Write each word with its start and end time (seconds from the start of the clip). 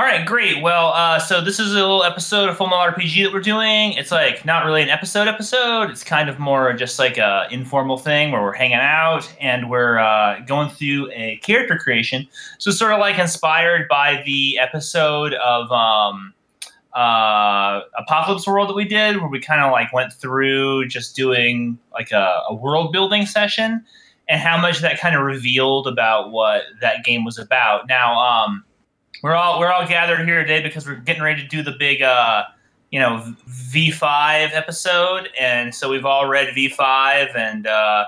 All 0.00 0.06
right, 0.06 0.24
great. 0.24 0.62
Well, 0.62 0.94
uh, 0.94 1.18
so 1.18 1.42
this 1.42 1.60
is 1.60 1.72
a 1.72 1.74
little 1.74 2.04
episode 2.04 2.48
of 2.48 2.56
Full 2.56 2.68
Metal 2.68 2.90
RPG 2.90 3.22
that 3.24 3.34
we're 3.34 3.40
doing. 3.40 3.92
It's 3.92 4.10
like 4.10 4.46
not 4.46 4.64
really 4.64 4.80
an 4.80 4.88
episode 4.88 5.28
episode. 5.28 5.90
It's 5.90 6.02
kind 6.02 6.30
of 6.30 6.38
more 6.38 6.72
just 6.72 6.98
like 6.98 7.18
a 7.18 7.46
informal 7.50 7.98
thing 7.98 8.32
where 8.32 8.40
we're 8.40 8.54
hanging 8.54 8.78
out 8.78 9.30
and 9.42 9.68
we're 9.68 9.98
uh, 9.98 10.40
going 10.46 10.70
through 10.70 11.10
a 11.12 11.36
character 11.42 11.76
creation. 11.76 12.26
So 12.56 12.70
sort 12.70 12.92
of 12.92 12.98
like 12.98 13.18
inspired 13.18 13.88
by 13.90 14.22
the 14.24 14.58
episode 14.58 15.34
of 15.34 15.70
um, 15.70 16.32
uh, 16.94 17.82
Apocalypse 17.98 18.46
World 18.46 18.70
that 18.70 18.76
we 18.76 18.86
did, 18.86 19.18
where 19.18 19.28
we 19.28 19.38
kind 19.38 19.60
of 19.60 19.70
like 19.70 19.92
went 19.92 20.14
through 20.14 20.88
just 20.88 21.14
doing 21.14 21.78
like 21.92 22.10
a, 22.10 22.40
a 22.48 22.54
world 22.54 22.90
building 22.90 23.26
session 23.26 23.84
and 24.30 24.40
how 24.40 24.56
much 24.56 24.78
that 24.78 24.98
kind 24.98 25.14
of 25.14 25.20
revealed 25.20 25.86
about 25.86 26.30
what 26.30 26.62
that 26.80 27.04
game 27.04 27.22
was 27.22 27.36
about. 27.36 27.86
Now, 27.86 28.18
um, 28.18 28.64
we're 29.22 29.34
all 29.34 29.58
we're 29.58 29.70
all 29.70 29.86
gathered 29.86 30.26
here 30.26 30.40
today 30.40 30.62
because 30.62 30.86
we're 30.86 30.96
getting 30.96 31.22
ready 31.22 31.42
to 31.42 31.48
do 31.48 31.62
the 31.62 31.72
big 31.72 32.02
uh, 32.02 32.44
you 32.90 32.98
know 32.98 33.34
V5 33.48 34.50
episode, 34.52 35.28
and 35.38 35.74
so 35.74 35.90
we've 35.90 36.04
all 36.04 36.28
read 36.28 36.54
V5 36.54 37.36
and 37.36 37.66
uh, 37.66 38.06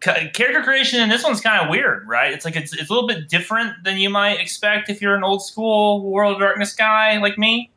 character 0.00 0.62
creation 0.62 1.00
in 1.00 1.08
this 1.08 1.24
one's 1.24 1.40
kind 1.40 1.62
of 1.62 1.70
weird, 1.70 2.06
right? 2.06 2.32
It's 2.32 2.44
like 2.44 2.56
it's 2.56 2.72
it's 2.72 2.90
a 2.90 2.92
little 2.92 3.08
bit 3.08 3.28
different 3.28 3.84
than 3.84 3.98
you 3.98 4.10
might 4.10 4.40
expect 4.40 4.88
if 4.88 5.02
you're 5.02 5.14
an 5.14 5.24
old 5.24 5.44
school 5.44 6.02
World 6.02 6.34
of 6.34 6.40
Darkness 6.40 6.74
guy 6.74 7.18
like 7.18 7.38
me, 7.38 7.70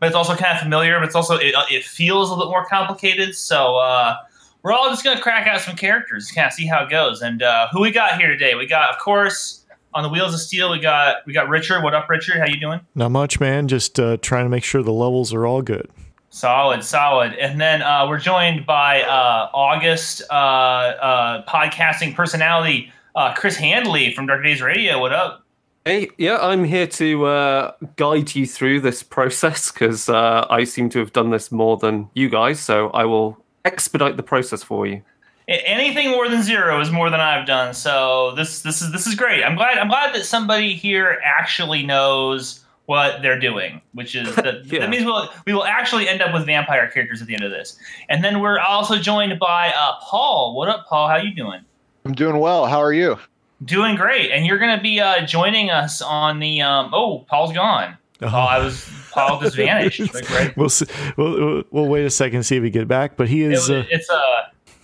but 0.00 0.06
it's 0.06 0.16
also 0.16 0.34
kind 0.34 0.56
of 0.56 0.62
familiar. 0.62 0.98
But 0.98 1.06
it's 1.06 1.16
also 1.16 1.36
it, 1.36 1.54
it 1.70 1.84
feels 1.84 2.30
a 2.30 2.34
little 2.34 2.50
more 2.50 2.66
complicated. 2.66 3.34
So 3.34 3.76
uh, 3.76 4.16
we're 4.62 4.72
all 4.72 4.88
just 4.90 5.04
gonna 5.04 5.20
crack 5.20 5.46
out 5.46 5.60
some 5.60 5.76
characters, 5.76 6.30
kind 6.30 6.46
of 6.46 6.52
see 6.52 6.66
how 6.66 6.84
it 6.84 6.90
goes. 6.90 7.22
And 7.22 7.42
uh, 7.42 7.68
who 7.72 7.80
we 7.80 7.90
got 7.90 8.18
here 8.18 8.28
today? 8.28 8.54
We 8.54 8.66
got, 8.66 8.90
of 8.90 8.98
course 8.98 9.61
on 9.94 10.02
the 10.02 10.08
wheels 10.08 10.34
of 10.34 10.40
steel 10.40 10.70
we 10.70 10.78
got 10.78 11.16
we 11.26 11.32
got 11.32 11.48
richard. 11.48 11.82
What 11.82 11.94
up 11.94 12.08
richard? 12.08 12.38
How 12.38 12.46
you 12.46 12.58
doing? 12.58 12.80
Not 12.94 13.10
much 13.10 13.40
man. 13.40 13.68
Just 13.68 13.98
uh, 13.98 14.16
trying 14.18 14.44
to 14.44 14.48
make 14.48 14.64
sure 14.64 14.82
the 14.82 14.92
levels 14.92 15.32
are 15.32 15.46
all 15.46 15.62
good. 15.62 15.88
Solid 16.30 16.82
solid. 16.84 17.34
And 17.34 17.60
then 17.60 17.82
uh, 17.82 18.06
we're 18.08 18.18
joined 18.18 18.64
by 18.66 19.02
uh, 19.02 19.50
august 19.52 20.22
uh, 20.30 20.34
uh, 20.34 21.46
podcasting 21.46 22.14
personality 22.14 22.92
uh, 23.14 23.34
chris 23.34 23.56
handley 23.56 24.14
from 24.14 24.26
dark 24.26 24.42
days 24.42 24.62
radio. 24.62 24.98
What 24.98 25.12
up? 25.12 25.44
Hey, 25.84 26.10
yeah, 26.16 26.38
I'm 26.40 26.62
here 26.62 26.86
to 26.86 27.72
guide 27.96 28.36
you 28.36 28.46
through 28.46 28.82
this 28.82 29.02
process 29.02 29.72
because 29.72 30.08
I 30.08 30.62
seem 30.62 30.88
to 30.90 31.00
have 31.00 31.12
done 31.12 31.30
this 31.30 31.50
more 31.50 31.76
than 31.76 32.08
you 32.14 32.28
guys, 32.28 32.60
so 32.60 32.90
I 32.90 33.04
will 33.04 33.44
expedite 33.64 34.16
the 34.16 34.22
process 34.22 34.62
for 34.62 34.86
you 34.86 35.02
anything 35.48 36.10
more 36.10 36.28
than 36.28 36.42
zero 36.42 36.80
is 36.80 36.90
more 36.90 37.10
than 37.10 37.20
I've 37.20 37.46
done. 37.46 37.74
So 37.74 38.32
this 38.36 38.62
this 38.62 38.82
is 38.82 38.92
this 38.92 39.06
is 39.06 39.14
great. 39.14 39.42
I'm 39.42 39.56
glad 39.56 39.78
I'm 39.78 39.88
glad 39.88 40.14
that 40.14 40.24
somebody 40.24 40.74
here 40.74 41.20
actually 41.24 41.82
knows 41.82 42.62
what 42.86 43.22
they're 43.22 43.38
doing, 43.38 43.80
which 43.92 44.14
is 44.14 44.34
that, 44.36 44.66
yeah. 44.66 44.80
that 44.80 44.90
means 44.90 45.04
we'll, 45.04 45.28
we 45.46 45.54
will 45.54 45.64
actually 45.64 46.08
end 46.08 46.20
up 46.20 46.32
with 46.34 46.46
vampire 46.46 46.90
characters 46.90 47.20
at 47.22 47.28
the 47.28 47.34
end 47.34 47.44
of 47.44 47.50
this. 47.50 47.78
And 48.08 48.24
then 48.24 48.40
we're 48.40 48.58
also 48.58 48.98
joined 48.98 49.38
by 49.38 49.72
uh, 49.76 49.94
Paul. 50.02 50.54
What 50.54 50.68
up, 50.68 50.86
Paul? 50.88 51.08
How 51.08 51.16
you 51.16 51.34
doing? 51.34 51.60
I'm 52.04 52.12
doing 52.12 52.38
well. 52.38 52.66
How 52.66 52.82
are 52.82 52.92
you? 52.92 53.18
Doing 53.64 53.94
great. 53.94 54.32
And 54.32 54.44
you're 54.44 54.58
going 54.58 54.76
to 54.76 54.82
be 54.82 55.00
uh, 55.00 55.24
joining 55.24 55.70
us 55.70 56.02
on 56.02 56.40
the. 56.40 56.62
Um, 56.62 56.90
oh, 56.92 57.24
Paul's 57.28 57.52
gone. 57.52 57.96
Oh, 58.20 58.26
I 58.26 58.58
was 58.58 58.88
Paul 59.12 59.40
just 59.40 59.56
vanished. 59.56 60.00
Right? 60.30 60.56
We'll, 60.56 60.68
see, 60.68 60.86
we'll, 61.16 61.62
we'll 61.70 61.88
wait 61.88 62.04
a 62.04 62.10
second 62.10 62.36
and 62.36 62.46
see 62.46 62.56
if 62.56 62.64
he 62.64 62.70
get 62.70 62.88
back. 62.88 63.16
But 63.16 63.28
he 63.28 63.42
is. 63.42 63.68
It, 63.68 63.86
uh, 63.86 63.88
it's 63.90 64.10
a. 64.10 64.14
Uh, 64.14 64.42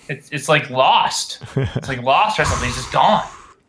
it's, 0.09 0.29
it's 0.31 0.49
like 0.49 0.71
lost. 0.71 1.43
It's 1.57 1.89
like 1.89 2.03
lost 2.03 2.39
or 2.39 2.45
something. 2.45 2.67
He's 2.67 2.77
just 2.77 2.93
gone. 2.93 3.27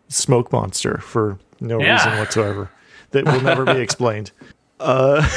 Smoke 0.07 0.51
monster 0.51 0.97
for 0.99 1.37
no 1.59 1.79
yeah. 1.79 1.93
reason 1.93 2.19
whatsoever 2.19 2.69
that 3.11 3.25
will 3.25 3.41
never 3.41 3.65
be 3.65 3.79
explained. 3.81 4.31
Uh, 4.79 5.21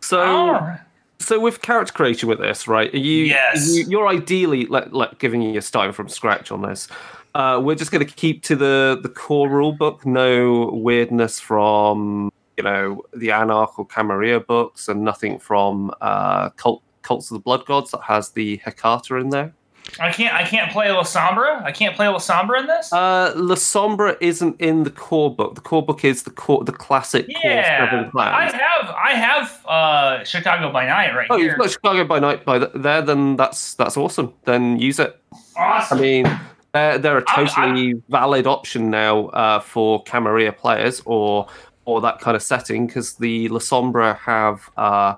so, 0.00 0.76
so 1.18 1.40
with 1.40 1.60
character 1.62 1.92
creation 1.92 2.28
with 2.28 2.38
this, 2.38 2.66
right? 2.66 2.92
Are 2.92 2.98
you, 2.98 3.24
yes. 3.26 3.86
you, 3.88 4.00
are 4.00 4.08
ideally 4.08 4.66
like, 4.66 4.92
like 4.92 5.18
giving 5.18 5.42
you 5.42 5.58
a 5.58 5.62
starting 5.62 5.92
from 5.92 6.08
scratch 6.08 6.50
on 6.50 6.62
this. 6.62 6.88
Uh, 7.34 7.60
we're 7.62 7.74
just 7.74 7.90
going 7.90 8.06
to 8.06 8.12
keep 8.12 8.42
to 8.42 8.54
the 8.54 9.00
the 9.02 9.08
core 9.08 9.48
rule 9.48 9.72
book. 9.72 10.04
No 10.04 10.70
weirdness 10.70 11.40
from 11.40 12.30
you 12.58 12.62
know 12.62 13.02
the 13.14 13.30
Anarch 13.30 13.78
or 13.78 13.86
Camarilla 13.86 14.40
books, 14.40 14.86
and 14.86 15.02
nothing 15.02 15.38
from 15.38 15.90
uh, 16.02 16.50
cult 16.50 16.82
Cults 17.02 17.30
of 17.30 17.34
the 17.34 17.40
Blood 17.40 17.66
Gods 17.66 17.90
that 17.90 18.02
has 18.02 18.30
the 18.30 18.58
Hecata 18.58 19.20
in 19.20 19.30
there. 19.30 19.52
I 20.00 20.10
can't. 20.10 20.34
I 20.34 20.44
can't 20.44 20.72
play 20.72 20.90
La 20.90 21.02
Sombra. 21.02 21.62
I 21.62 21.72
can't 21.72 21.94
play 21.94 22.08
La 22.08 22.18
Sombra 22.18 22.60
in 22.60 22.66
this. 22.66 22.92
Uh, 22.92 23.32
La 23.36 23.56
Sombra 23.56 24.16
isn't 24.20 24.60
in 24.60 24.84
the 24.84 24.90
core 24.90 25.34
book. 25.34 25.54
The 25.54 25.60
core 25.60 25.84
book 25.84 26.04
is 26.04 26.22
the 26.22 26.30
core, 26.30 26.64
the 26.64 26.72
classic 26.72 27.26
yeah, 27.28 28.10
core. 28.10 28.22
I 28.22 28.50
have. 28.50 28.90
I 28.90 29.12
have 29.12 29.66
uh, 29.66 30.24
Chicago 30.24 30.72
by 30.72 30.86
Night 30.86 31.14
right 31.14 31.26
oh, 31.30 31.36
here. 31.36 31.50
you've 31.50 31.58
got 31.58 31.70
Chicago 31.70 32.04
by 32.04 32.20
Night 32.20 32.44
by 32.44 32.58
the, 32.58 32.70
there. 32.74 33.02
Then 33.02 33.36
that's 33.36 33.74
that's 33.74 33.96
awesome. 33.96 34.32
Then 34.44 34.78
use 34.78 34.98
it. 34.98 35.20
Awesome. 35.56 35.98
I 35.98 36.00
mean, 36.00 36.40
they're, 36.72 36.98
they're 36.98 37.18
a 37.18 37.24
totally 37.24 37.88
I, 37.88 37.96
I, 37.96 38.02
valid 38.08 38.46
option 38.46 38.88
now 38.88 39.26
uh, 39.28 39.60
for 39.60 40.02
Camarilla 40.04 40.52
players 40.52 41.02
or 41.04 41.48
or 41.84 42.00
that 42.00 42.20
kind 42.20 42.36
of 42.36 42.42
setting 42.42 42.86
because 42.86 43.14
the 43.14 43.48
La 43.48 43.58
Sombra 43.58 44.16
have. 44.18 44.70
Uh, 44.76 45.16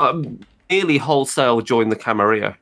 um, 0.00 0.40
nearly 0.70 0.98
wholesale 0.98 1.60
join 1.60 1.88
the 1.88 1.96
Camarilla. 1.96 2.56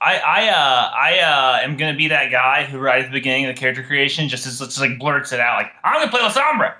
I 0.00 0.18
I 0.18 0.48
uh 0.48 0.90
I 0.94 1.18
uh 1.18 1.64
am 1.64 1.76
gonna 1.76 1.96
be 1.96 2.08
that 2.08 2.30
guy 2.30 2.64
who 2.64 2.78
right 2.78 3.02
at 3.02 3.06
the 3.06 3.12
beginning 3.12 3.46
of 3.46 3.54
the 3.54 3.60
character 3.60 3.84
creation 3.84 4.28
just 4.28 4.46
is 4.46 4.58
just 4.58 4.80
like 4.80 4.98
blurts 4.98 5.32
it 5.32 5.38
out 5.38 5.58
like 5.58 5.72
I'm 5.84 6.00
gonna 6.00 6.10
play 6.10 6.20
La 6.20 6.32
Sombra. 6.32 6.74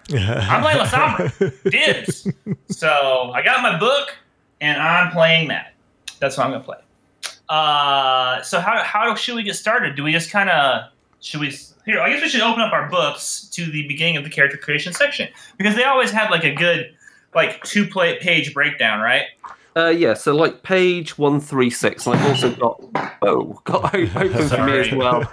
I'm 0.51 0.63
playing 0.63 0.79
La 0.79 0.87
Sombra. 0.87 1.71
Dibs. 1.71 2.27
So 2.69 3.31
I 3.33 3.43
got 3.43 3.63
my 3.63 3.79
book 3.79 4.17
and 4.61 4.81
I'm 4.83 5.13
playing 5.13 5.49
that. 5.49 5.75
That's 6.19 6.37
what 6.37 6.47
I'm 6.47 6.53
gonna 6.53 6.65
play. 6.65 6.79
Uh 7.49 8.43
so 8.43 8.59
how 8.59 8.83
how 8.83 9.15
should 9.15 9.37
we 9.37 9.45
get 9.45 9.55
started? 9.55 9.95
Do 9.95 10.03
we 10.03 10.11
just 10.11 10.33
kinda 10.33 10.91
should 11.21 11.41
we 11.41 11.57
here, 11.85 12.01
I 12.01 12.11
guess 12.11 12.23
we 12.23 12.29
should 12.29 12.43
open 12.43 12.61
up 12.61 12.73
our 12.73 12.89
books 12.89 13.49
to 13.53 13.67
the 13.67 13.87
beginning 13.89 14.17
of 14.17 14.25
the 14.25 14.31
character 14.31 14.57
creation 14.57 14.93
section. 14.93 15.29
Because 15.59 15.75
they 15.75 15.85
always 15.85 16.11
have 16.11 16.31
like 16.31 16.45
a 16.45 16.55
good 16.55 16.95
like 17.35 17.63
two 17.65 17.87
play 17.87 18.19
page 18.19 18.53
breakdown, 18.55 19.01
right? 19.01 19.25
Uh, 19.75 19.89
yeah, 19.89 20.13
so 20.13 20.35
like 20.35 20.63
page 20.63 21.17
one 21.17 21.41
three 21.41 21.71
six, 21.71 22.07
and 22.07 22.15
I've 22.15 22.29
also 22.29 22.55
got 22.55 23.17
oh 23.23 23.61
got 23.65 23.95
open 23.95 24.49
for 24.49 24.65
me 24.65 24.79
as 24.81 24.93
well. 24.93 25.29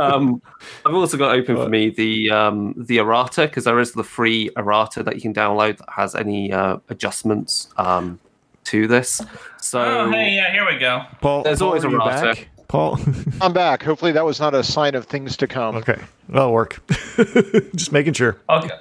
Um, 0.00 0.40
I've 0.86 0.94
also 0.94 1.18
got 1.18 1.34
open 1.34 1.56
for 1.56 1.68
me 1.68 1.90
the 1.90 2.30
um, 2.30 2.74
the 2.76 2.98
errata 2.98 3.42
because 3.42 3.64
there 3.64 3.78
is 3.78 3.92
the 3.92 4.04
free 4.04 4.50
errata 4.56 5.02
that 5.02 5.16
you 5.16 5.20
can 5.20 5.34
download 5.34 5.78
that 5.78 5.88
has 5.94 6.14
any 6.14 6.50
uh, 6.50 6.78
adjustments 6.88 7.68
um, 7.76 8.18
to 8.64 8.86
this. 8.86 9.20
So 9.60 9.82
oh, 9.82 10.10
hey, 10.10 10.34
yeah, 10.34 10.50
here 10.50 10.66
we 10.66 10.78
go. 10.78 11.02
Paul, 11.20 11.42
there's 11.42 11.58
Paul, 11.58 11.68
always 11.68 11.84
errata. 11.84 12.36
Paul, 12.68 12.98
I'm 13.42 13.52
back. 13.52 13.82
Hopefully, 13.82 14.12
that 14.12 14.24
was 14.24 14.40
not 14.40 14.54
a 14.54 14.64
sign 14.64 14.94
of 14.94 15.04
things 15.04 15.36
to 15.36 15.46
come. 15.46 15.76
Okay, 15.76 16.00
that'll 16.30 16.52
work. 16.52 16.80
Just 17.76 17.92
making 17.92 18.14
sure. 18.14 18.40
Okay. 18.48 18.78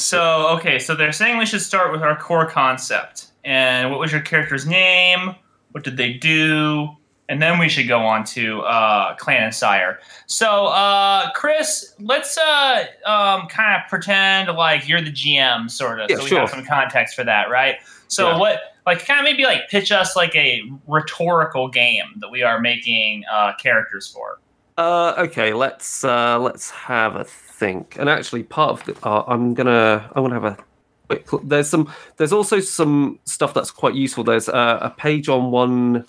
So 0.00 0.48
okay, 0.56 0.78
so 0.78 0.94
they're 0.94 1.12
saying 1.12 1.36
we 1.36 1.44
should 1.44 1.60
start 1.60 1.92
with 1.92 2.00
our 2.02 2.16
core 2.16 2.46
concept 2.46 3.26
and 3.44 3.90
what 3.90 4.00
was 4.00 4.10
your 4.10 4.22
character's 4.22 4.66
name? 4.66 5.34
What 5.72 5.84
did 5.84 5.98
they 5.98 6.14
do? 6.14 6.88
And 7.28 7.40
then 7.40 7.58
we 7.58 7.68
should 7.68 7.86
go 7.86 8.00
on 8.00 8.24
to 8.24 8.62
uh, 8.62 9.14
Clan 9.16 9.44
and 9.44 9.54
Sire. 9.54 10.00
So, 10.26 10.66
uh, 10.66 11.30
Chris, 11.32 11.94
let's 12.00 12.36
uh, 12.36 12.86
um, 13.06 13.46
kind 13.46 13.80
of 13.80 13.88
pretend 13.88 14.48
like 14.48 14.88
you're 14.88 15.02
the 15.02 15.12
GM, 15.12 15.70
sort 15.70 16.00
of, 16.00 16.10
yeah, 16.10 16.16
so 16.16 16.22
we 16.24 16.28
sure. 16.28 16.40
have 16.40 16.50
some 16.50 16.64
context 16.64 17.14
for 17.14 17.22
that, 17.22 17.48
right? 17.48 17.76
So, 18.08 18.30
yeah. 18.30 18.38
what, 18.38 18.60
like, 18.84 19.06
kind 19.06 19.20
of 19.20 19.24
maybe 19.24 19.44
like 19.44 19.68
pitch 19.68 19.92
us 19.92 20.16
like 20.16 20.34
a 20.34 20.62
rhetorical 20.88 21.68
game 21.68 22.06
that 22.16 22.30
we 22.30 22.42
are 22.42 22.60
making 22.60 23.22
uh, 23.32 23.52
characters 23.62 24.08
for. 24.08 24.40
Uh, 24.76 25.14
okay, 25.18 25.52
let's 25.52 26.02
uh, 26.02 26.38
let's 26.40 26.70
have 26.70 27.14
a 27.14 27.24
think. 27.60 27.96
And 27.98 28.08
actually, 28.08 28.42
part 28.42 28.70
of 28.70 28.84
the, 28.86 29.06
uh, 29.06 29.24
I'm 29.28 29.54
gonna 29.54 30.10
I'm 30.16 30.24
gonna 30.24 30.40
have 30.40 30.44
a 30.44 31.18
quick. 31.18 31.42
there's 31.44 31.68
some. 31.68 31.92
There's 32.16 32.32
also 32.32 32.58
some 32.58 33.20
stuff 33.24 33.54
that's 33.54 33.70
quite 33.70 33.94
useful. 33.94 34.24
There's 34.24 34.48
a, 34.48 34.78
a 34.82 34.94
page 34.96 35.28
on 35.28 35.52
one 35.52 36.04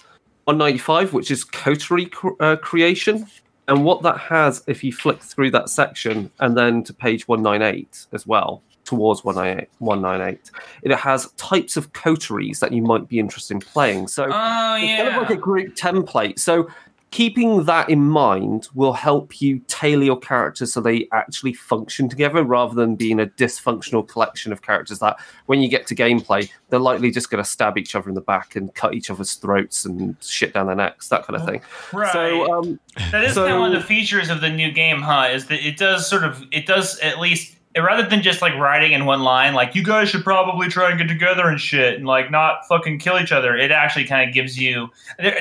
195, 0.46 1.14
which 1.14 1.30
is 1.30 1.44
coterie 1.44 2.10
uh, 2.40 2.56
creation, 2.56 3.28
and 3.68 3.84
what 3.84 4.02
that 4.02 4.18
has, 4.18 4.64
if 4.68 4.84
you 4.84 4.92
flick 4.92 5.22
through 5.22 5.52
that 5.52 5.70
section 5.70 6.32
and 6.40 6.58
then 6.58 6.84
to 6.84 6.94
page 6.94 7.28
198 7.28 8.08
as 8.12 8.26
well, 8.26 8.64
towards 8.84 9.24
198, 9.24 9.70
198 9.80 10.52
it 10.84 10.96
has 10.98 11.32
types 11.34 11.78
of 11.78 11.94
coteries 11.94 12.60
that 12.60 12.72
you 12.72 12.82
might 12.82 13.08
be 13.08 13.20
interested 13.20 13.54
in 13.54 13.62
playing. 13.62 14.08
So 14.08 14.26
oh, 14.26 14.30
yeah. 14.30 14.78
it's 14.78 15.02
kind 15.02 15.16
of 15.16 15.22
like 15.22 15.38
a 15.38 15.42
group 15.42 15.76
template. 15.76 16.40
So 16.40 16.68
keeping 17.12 17.66
that 17.66 17.90
in 17.90 18.02
mind 18.02 18.70
will 18.74 18.94
help 18.94 19.42
you 19.42 19.60
tailor 19.68 20.04
your 20.04 20.20
characters 20.20 20.74
so 20.74 20.80
they 20.80 21.08
actually 21.12 21.54
function 21.54 22.08
together 22.08 22.44
rather 22.44 22.74
than 22.74 22.96
being 22.96 23.20
a 23.20 23.26
dysfunctional 23.26 24.08
collection 24.08 24.54
of 24.54 24.62
characters 24.62 25.00
that 25.00 25.18
when 25.46 25.62
you 25.62 25.70
get 25.70 25.86
to 25.86 25.94
gameplay 25.94 26.50
they're 26.70 26.80
likely 26.80 27.12
just 27.12 27.30
going 27.30 27.44
to 27.44 27.50
stab 27.50 27.78
each 27.78 27.96
other 27.96 28.08
in 28.08 28.16
the 28.16 28.22
back 28.22 28.56
and 28.56 28.74
cut 28.76 28.94
each 28.94 29.10
other's 29.10 29.34
throats 29.34 29.86
and 29.86 30.16
shit 30.22 30.54
down 30.54 30.68
their 30.68 30.76
necks 30.76 31.10
that 31.10 31.26
kind 31.28 31.40
of 31.40 31.46
thing. 31.46 31.62
Right. 31.92 32.14
so 32.14 32.54
um, 32.54 32.80
that 33.12 33.24
is 33.24 33.34
so, 33.34 33.44
kind 33.44 33.56
of 33.56 33.60
one 33.60 33.76
of 33.76 33.82
the 33.82 33.88
features 33.88 34.30
of 34.30 34.42
the 34.42 34.50
new 34.50 34.72
game 34.72 35.02
huh 35.02 35.28
is 35.32 35.48
that 35.48 35.66
it 35.66 35.78
does 35.78 36.10
sort 36.10 36.24
of 36.24 36.44
it 36.52 36.66
does 36.66 36.98
at 37.00 37.20
least 37.20 37.58
rather 37.78 38.08
than 38.08 38.22
just 38.22 38.42
like 38.42 38.54
writing 38.56 38.92
in 38.92 39.06
one 39.06 39.22
line, 39.22 39.54
like 39.54 39.76
you 39.76 39.84
guys 39.84 40.10
should 40.10 40.24
probably 40.24 40.68
try 40.68 40.90
and 40.90 41.00
get 41.00 41.08
together 41.08 41.48
and 41.48 41.60
shit, 41.60 41.96
and 41.96 42.06
like 42.06 42.32
not 42.32 42.68
fucking 42.68 43.00
kill 43.00 43.20
each 43.20 43.32
other. 43.32 43.56
It 43.56 43.72
actually 43.72 44.06
kind 44.06 44.28
of 44.28 44.34
gives 44.34 44.60
you 44.60 44.90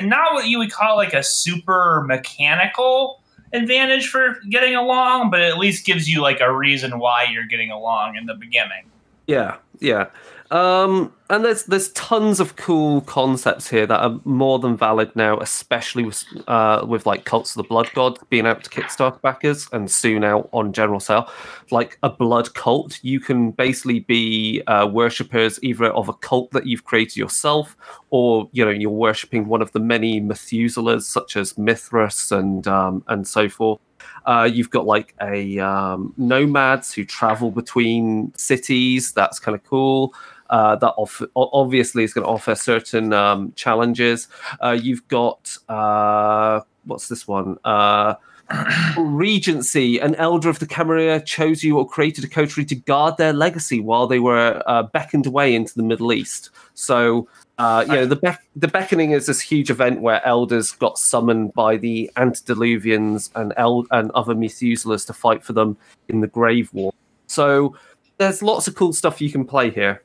not 0.01 0.33
what 0.33 0.47
you 0.47 0.57
would 0.59 0.71
call 0.71 0.95
like 0.95 1.13
a 1.13 1.23
super 1.23 2.03
mechanical 2.05 3.21
advantage 3.53 4.07
for 4.07 4.37
getting 4.49 4.75
along, 4.75 5.29
but 5.29 5.41
at 5.41 5.57
least 5.57 5.85
gives 5.85 6.07
you 6.07 6.21
like 6.21 6.39
a 6.39 6.53
reason 6.53 6.99
why 6.99 7.27
you're 7.31 7.47
getting 7.47 7.69
along 7.69 8.15
in 8.15 8.25
the 8.25 8.35
beginning. 8.35 8.85
Yeah, 9.27 9.57
yeah. 9.79 10.07
Um, 10.51 11.13
and 11.29 11.45
there's 11.45 11.63
there's 11.63 11.93
tons 11.93 12.41
of 12.41 12.57
cool 12.57 12.99
concepts 13.01 13.69
here 13.69 13.85
that 13.85 14.01
are 14.01 14.19
more 14.25 14.59
than 14.59 14.75
valid 14.75 15.15
now, 15.15 15.39
especially 15.39 16.03
with 16.03 16.25
uh, 16.45 16.85
with 16.85 17.05
like 17.05 17.23
cults 17.23 17.51
of 17.51 17.63
the 17.63 17.69
blood 17.69 17.89
god 17.93 18.19
being 18.29 18.45
out 18.45 18.61
to 18.65 18.69
Kickstarter 18.69 19.21
backers 19.21 19.69
and 19.71 19.89
soon 19.89 20.25
out 20.25 20.49
on 20.51 20.73
general 20.73 20.99
sale. 20.99 21.31
Like 21.71 21.97
a 22.03 22.09
blood 22.09 22.53
cult, 22.53 22.99
you 23.01 23.21
can 23.21 23.51
basically 23.51 24.01
be 24.01 24.61
uh, 24.67 24.87
worshippers 24.87 25.57
either 25.63 25.85
of 25.85 26.09
a 26.09 26.13
cult 26.13 26.51
that 26.51 26.65
you've 26.65 26.83
created 26.83 27.15
yourself, 27.15 27.77
or 28.09 28.49
you 28.51 28.65
know 28.65 28.71
you're 28.71 28.91
worshipping 28.91 29.47
one 29.47 29.61
of 29.61 29.71
the 29.71 29.79
many 29.79 30.19
Methuselahs 30.19 31.03
such 31.03 31.37
as 31.37 31.57
Mithras 31.57 32.29
and 32.29 32.67
um, 32.67 33.05
and 33.07 33.25
so 33.25 33.47
forth. 33.47 33.79
Uh, 34.25 34.49
you've 34.51 34.69
got 34.69 34.85
like 34.85 35.15
a 35.21 35.59
um, 35.59 36.13
nomads 36.17 36.93
who 36.93 37.05
travel 37.05 37.51
between 37.51 38.33
cities. 38.35 39.13
That's 39.13 39.39
kind 39.39 39.55
of 39.55 39.63
cool. 39.63 40.13
Uh, 40.51 40.75
that 40.75 40.93
off- 40.97 41.21
obviously 41.35 42.03
is 42.03 42.13
going 42.13 42.25
to 42.25 42.29
offer 42.29 42.53
certain 42.53 43.13
um, 43.13 43.53
challenges. 43.55 44.27
Uh, 44.61 44.77
you've 44.79 45.07
got 45.07 45.57
uh, 45.69 46.59
what's 46.85 47.07
this 47.07 47.27
one? 47.27 47.57
Uh, 47.63 48.15
Regency, 48.97 49.99
an 49.99 50.15
elder 50.15 50.49
of 50.49 50.59
the 50.59 50.65
Camarilla 50.65 51.21
chose 51.21 51.63
you 51.63 51.77
or 51.77 51.87
created 51.87 52.23
a 52.23 52.27
coterie 52.27 52.65
to 52.65 52.75
guard 52.75 53.17
their 53.17 53.33
legacy 53.33 53.79
while 53.79 54.07
they 54.07 54.19
were 54.19 54.61
uh, 54.65 54.83
beckoned 54.83 55.25
away 55.25 55.55
into 55.55 55.73
the 55.75 55.83
Middle 55.83 56.11
East. 56.11 56.49
So, 56.73 57.27
uh, 57.57 57.85
you 57.87 57.93
know, 57.93 58.05
the 58.05 58.15
be- 58.15 58.43
the 58.55 58.67
beckoning 58.67 59.11
is 59.11 59.27
this 59.27 59.39
huge 59.39 59.69
event 59.69 60.01
where 60.01 60.25
elders 60.25 60.71
got 60.71 60.97
summoned 60.97 61.53
by 61.53 61.77
the 61.77 62.09
antediluvians 62.17 63.29
and 63.35 63.53
el- 63.57 63.87
and 63.91 64.11
other 64.11 64.33
Methuselahs 64.33 65.05
to 65.07 65.13
fight 65.13 65.43
for 65.43 65.53
them 65.53 65.77
in 66.09 66.21
the 66.21 66.27
Grave 66.27 66.69
War. 66.73 66.93
So, 67.27 67.75
there's 68.17 68.41
lots 68.41 68.67
of 68.67 68.75
cool 68.75 68.93
stuff 68.93 69.21
you 69.21 69.31
can 69.31 69.45
play 69.45 69.69
here. 69.69 70.03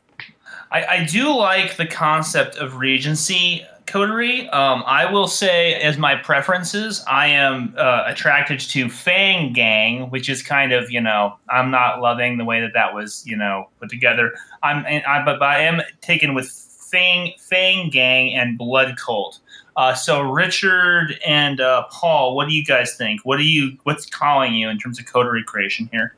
I, 0.70 0.84
I 0.84 1.04
do 1.04 1.34
like 1.34 1.76
the 1.76 1.86
concept 1.86 2.56
of 2.56 2.76
Regency 2.76 3.66
coterie. 3.86 4.48
Um, 4.50 4.82
I 4.86 5.10
will 5.10 5.28
say, 5.28 5.74
as 5.74 5.96
my 5.96 6.16
preferences, 6.16 7.04
I 7.08 7.28
am 7.28 7.74
uh, 7.76 8.04
attracted 8.06 8.60
to 8.60 8.88
Fang 8.90 9.52
Gang, 9.52 10.10
which 10.10 10.28
is 10.28 10.42
kind 10.42 10.72
of 10.72 10.90
you 10.90 11.00
know 11.00 11.36
I'm 11.48 11.70
not 11.70 12.00
loving 12.00 12.38
the 12.38 12.44
way 12.44 12.60
that 12.60 12.72
that 12.74 12.94
was 12.94 13.24
you 13.26 13.36
know 13.36 13.68
put 13.80 13.88
together. 13.88 14.32
I'm 14.62 14.84
I, 14.86 15.22
but, 15.24 15.38
but 15.38 15.48
I 15.48 15.60
am 15.60 15.82
taken 16.00 16.34
with 16.34 16.48
Fang 16.50 17.32
Fang 17.38 17.90
Gang 17.90 18.34
and 18.34 18.58
Blood 18.58 18.96
Cult. 18.96 19.40
Uh, 19.76 19.94
so 19.94 20.22
Richard 20.22 21.18
and 21.26 21.60
uh, 21.60 21.84
Paul, 21.90 22.34
what 22.34 22.48
do 22.48 22.54
you 22.54 22.64
guys 22.64 22.96
think? 22.96 23.20
What 23.24 23.36
do 23.36 23.44
you 23.44 23.76
what's 23.84 24.06
calling 24.06 24.54
you 24.54 24.68
in 24.68 24.78
terms 24.78 24.98
of 24.98 25.06
coterie 25.06 25.44
creation 25.44 25.88
here? 25.92 26.14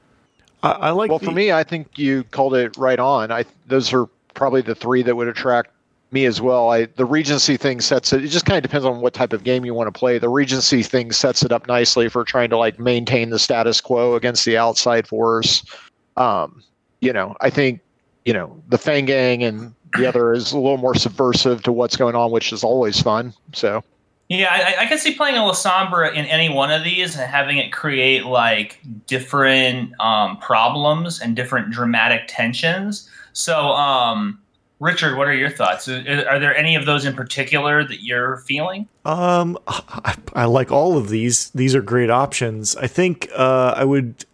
I, 0.62 0.70
I 0.70 0.90
like. 0.90 1.10
Well, 1.10 1.18
the, 1.18 1.26
for 1.26 1.32
me, 1.32 1.52
I 1.52 1.64
think 1.64 1.98
you 1.98 2.24
called 2.24 2.54
it 2.54 2.76
right 2.76 2.98
on. 2.98 3.30
I 3.30 3.44
those 3.66 3.92
are 3.92 4.08
probably 4.38 4.62
the 4.62 4.74
three 4.74 5.02
that 5.02 5.16
would 5.16 5.28
attract 5.28 5.70
me 6.10 6.24
as 6.24 6.40
well. 6.40 6.70
I 6.70 6.86
the 6.86 7.04
Regency 7.04 7.56
thing 7.56 7.80
sets 7.80 8.12
it. 8.12 8.24
It 8.24 8.28
just 8.28 8.46
kind 8.46 8.56
of 8.56 8.62
depends 8.62 8.86
on 8.86 9.00
what 9.00 9.12
type 9.12 9.32
of 9.32 9.44
game 9.44 9.64
you 9.64 9.74
want 9.74 9.92
to 9.92 9.98
play. 9.98 10.18
The 10.18 10.28
Regency 10.28 10.82
thing 10.82 11.12
sets 11.12 11.42
it 11.42 11.52
up 11.52 11.66
nicely 11.66 12.08
for 12.08 12.24
trying 12.24 12.48
to 12.50 12.56
like 12.56 12.78
maintain 12.78 13.30
the 13.30 13.38
status 13.38 13.80
quo 13.80 14.14
against 14.14 14.44
the 14.46 14.56
outside 14.56 15.06
force. 15.06 15.64
Um, 16.16 16.62
you 17.00 17.12
know, 17.12 17.36
I 17.40 17.50
think 17.50 17.80
you 18.24 18.32
know 18.32 18.58
the 18.68 18.78
Fang 18.78 19.04
Gang 19.04 19.42
and 19.42 19.74
the 19.96 20.06
other 20.06 20.32
is 20.32 20.52
a 20.52 20.58
little 20.58 20.78
more 20.78 20.94
subversive 20.94 21.62
to 21.64 21.72
what's 21.72 21.96
going 21.96 22.14
on, 22.14 22.30
which 22.30 22.52
is 22.52 22.64
always 22.64 23.00
fun. 23.00 23.34
So. 23.52 23.82
Yeah, 24.30 24.48
I, 24.50 24.82
I 24.82 24.86
can 24.86 24.98
see 24.98 25.14
playing 25.14 25.36
a 25.36 25.40
Lasombra 25.40 26.10
in 26.10 26.26
any 26.26 26.50
one 26.50 26.70
of 26.70 26.84
these 26.84 27.16
and 27.16 27.30
having 27.30 27.56
it 27.56 27.72
create 27.72 28.26
like 28.26 28.78
different 29.06 29.98
um, 30.00 30.36
problems 30.36 31.18
and 31.18 31.34
different 31.34 31.70
dramatic 31.70 32.24
tensions. 32.28 33.08
So, 33.38 33.68
um, 33.70 34.40
Richard, 34.80 35.16
what 35.16 35.28
are 35.28 35.32
your 35.32 35.48
thoughts? 35.48 35.88
Are, 35.88 36.02
there 36.40 36.56
any 36.56 36.74
of 36.74 36.86
those 36.86 37.04
in 37.04 37.14
particular 37.14 37.84
that 37.84 38.02
you're 38.02 38.38
feeling? 38.38 38.88
Um, 39.04 39.56
I, 39.68 40.16
I 40.34 40.44
like 40.46 40.72
all 40.72 40.98
of 40.98 41.08
these. 41.08 41.50
These 41.50 41.76
are 41.76 41.80
great 41.80 42.10
options. 42.10 42.74
I 42.74 42.88
think 42.88 43.28
uh, 43.36 43.74
I 43.76 43.84
would. 43.84 44.24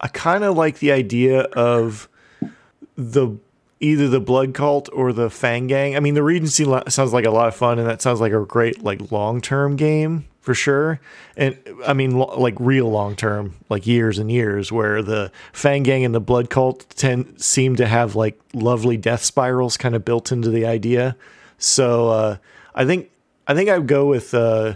I 0.00 0.08
kind 0.08 0.44
of 0.44 0.56
like 0.56 0.78
the 0.78 0.92
idea 0.92 1.42
of 1.42 2.08
the 2.96 3.36
either 3.80 4.08
the 4.08 4.20
blood 4.20 4.54
cult 4.54 4.88
or 4.94 5.12
the 5.12 5.28
fang 5.28 5.66
gang. 5.66 5.94
I 5.94 6.00
mean, 6.00 6.14
the 6.14 6.22
Regency 6.22 6.64
sounds 6.88 7.12
like 7.12 7.26
a 7.26 7.30
lot 7.30 7.48
of 7.48 7.54
fun, 7.54 7.78
and 7.78 7.86
that 7.86 8.00
sounds 8.00 8.18
like 8.18 8.32
a 8.32 8.46
great 8.46 8.82
like 8.82 9.12
long 9.12 9.42
term 9.42 9.76
game 9.76 10.24
for 10.44 10.52
sure. 10.52 11.00
And 11.38 11.56
I 11.86 11.94
mean, 11.94 12.18
lo- 12.18 12.38
like 12.38 12.54
real 12.60 12.90
long 12.90 13.16
term, 13.16 13.54
like 13.70 13.86
years 13.86 14.18
and 14.18 14.30
years, 14.30 14.70
where 14.70 15.02
the 15.02 15.32
Fang 15.54 15.82
Gang 15.82 16.04
and 16.04 16.14
the 16.14 16.20
Blood 16.20 16.50
Cult 16.50 16.84
tend 16.96 17.40
seem 17.40 17.76
to 17.76 17.86
have 17.86 18.14
like 18.14 18.38
lovely 18.52 18.98
death 18.98 19.24
spirals 19.24 19.78
kind 19.78 19.94
of 19.94 20.04
built 20.04 20.30
into 20.30 20.50
the 20.50 20.66
idea. 20.66 21.16
So 21.56 22.10
uh, 22.10 22.36
I 22.74 22.84
think 22.84 23.10
I 23.46 23.54
think 23.54 23.70
I'd 23.70 23.86
go 23.86 24.04
with 24.04 24.34
uh, 24.34 24.74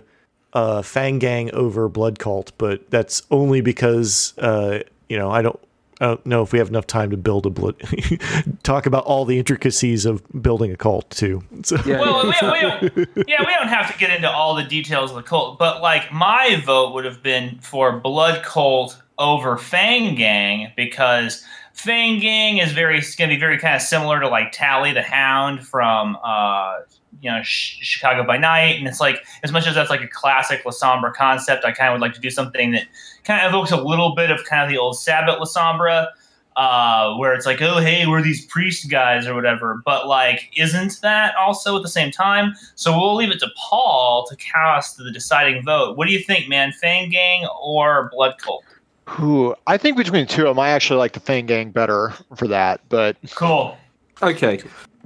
uh, 0.55 0.81
Fang 0.81 1.19
Gang 1.19 1.50
over 1.53 1.87
Blood 1.91 2.19
Cult, 2.19 2.53
but 2.56 2.91
that's 2.91 3.21
only 3.31 3.61
because 3.61 4.32
uh, 4.38 4.79
you 5.11 5.19
know 5.19 5.31
I 5.31 5.43
don't 5.43 5.61
I 6.00 6.06
don't 6.06 6.27
know 6.27 6.43
if 6.43 6.53
we 6.53 6.59
have 6.59 6.69
enough 6.69 6.87
time 6.87 7.11
to 7.11 7.17
build 7.17 7.47
a 7.47 7.50
blood. 7.50 7.75
talk 8.62 8.87
about 8.87 9.05
all 9.05 9.25
the 9.25 9.39
intricacies 9.39 10.06
of 10.06 10.23
building 10.41 10.71
a 10.71 10.77
cult 10.77 11.11
too. 11.11 11.43
So. 11.65 11.77
Yeah. 11.85 12.00
Well, 12.00 12.23
we, 12.23 12.29
we 12.29 12.61
don't, 12.61 13.29
yeah, 13.29 13.41
we 13.41 13.53
don't 13.55 13.69
have 13.69 13.93
to 13.93 13.99
get 13.99 14.11
into 14.11 14.31
all 14.31 14.55
the 14.55 14.65
details 14.65 15.11
of 15.11 15.17
the 15.17 15.23
cult, 15.23 15.59
but 15.59 15.83
like 15.83 16.12
my 16.12 16.62
vote 16.65 16.95
would 16.95 17.05
have 17.05 17.23
been 17.23 17.59
for 17.61 17.99
Blood 17.99 18.45
Cult 18.45 19.00
over 19.19 19.56
Fang 19.56 20.15
Gang 20.15 20.73
because 20.77 21.45
Fang 21.73 22.19
Gang 22.19 22.59
is 22.59 22.73
very 22.73 23.00
going 23.17 23.31
to 23.31 23.37
be 23.37 23.39
very 23.39 23.59
kind 23.59 23.75
of 23.75 23.83
similar 23.83 24.21
to 24.21 24.29
like 24.29 24.53
Tally 24.53 24.93
the 24.93 25.03
Hound 25.03 25.67
from 25.67 26.17
uh, 26.25 26.79
you 27.21 27.31
know 27.31 27.43
Sh- 27.43 27.79
Chicago 27.81 28.25
by 28.25 28.37
Night, 28.37 28.79
and 28.79 28.87
it's 28.87 29.00
like 29.00 29.25
as 29.43 29.53
much 29.53 29.67
as 29.67 29.75
that's 29.75 29.91
like 29.91 30.03
a 30.03 30.09
classic 30.09 30.65
Lasombra 30.65 31.12
concept, 31.12 31.65
I 31.65 31.73
kind 31.73 31.93
of 31.93 31.95
would 31.95 32.05
like 32.05 32.15
to 32.15 32.21
do 32.21 32.31
something 32.31 32.73
that 32.73 32.87
kind 33.28 33.46
of 33.46 33.50
evokes 33.52 33.70
a 33.70 33.76
little 33.76 34.16
bit 34.16 34.32
of 34.32 34.42
kind 34.44 34.64
of 34.64 34.69
the 34.69 34.78
old 34.78 34.98
Sabbat 34.98 35.38
Lasombra, 35.38 36.08
uh, 36.56 37.14
where 37.14 37.34
it's 37.34 37.46
like, 37.46 37.62
oh 37.62 37.78
hey, 37.78 38.06
we're 38.06 38.22
these 38.22 38.44
priest 38.46 38.90
guys 38.90 39.28
or 39.28 39.35
whatever, 39.35 39.80
but 39.85 40.08
like 40.08 40.50
isn't 40.56 41.00
that 41.02 41.37
also 41.37 41.76
at 41.76 41.82
the 41.82 41.88
same 41.88 42.11
time? 42.11 42.54
So 42.75 42.99
we'll 42.99 43.14
leave 43.14 43.30
it 43.30 43.38
to 43.40 43.49
Paul 43.56 44.26
to 44.28 44.35
cast 44.37 44.97
the 44.97 45.12
deciding 45.12 45.62
vote. 45.62 45.97
What 45.97 46.08
do 46.08 46.12
you 46.12 46.20
think, 46.25 46.49
man? 46.49 46.73
Fang 46.73 47.11
Gang 47.11 47.47
or 47.62 48.11
Blood 48.12 48.38
Cult? 48.38 48.64
Who 49.08 49.54
I 49.68 49.76
think 49.76 49.97
between 49.97 50.26
the 50.26 50.32
two 50.32 50.49
of 50.49 50.56
them, 50.56 50.58
I 50.58 50.70
actually 50.70 50.99
like 50.99 51.12
the 51.12 51.20
Fang 51.20 51.47
Gang 51.47 51.70
better 51.70 52.12
for 52.35 52.49
that. 52.49 52.80
But 52.88 53.16
cool. 53.37 53.78
Okay, 54.20 54.61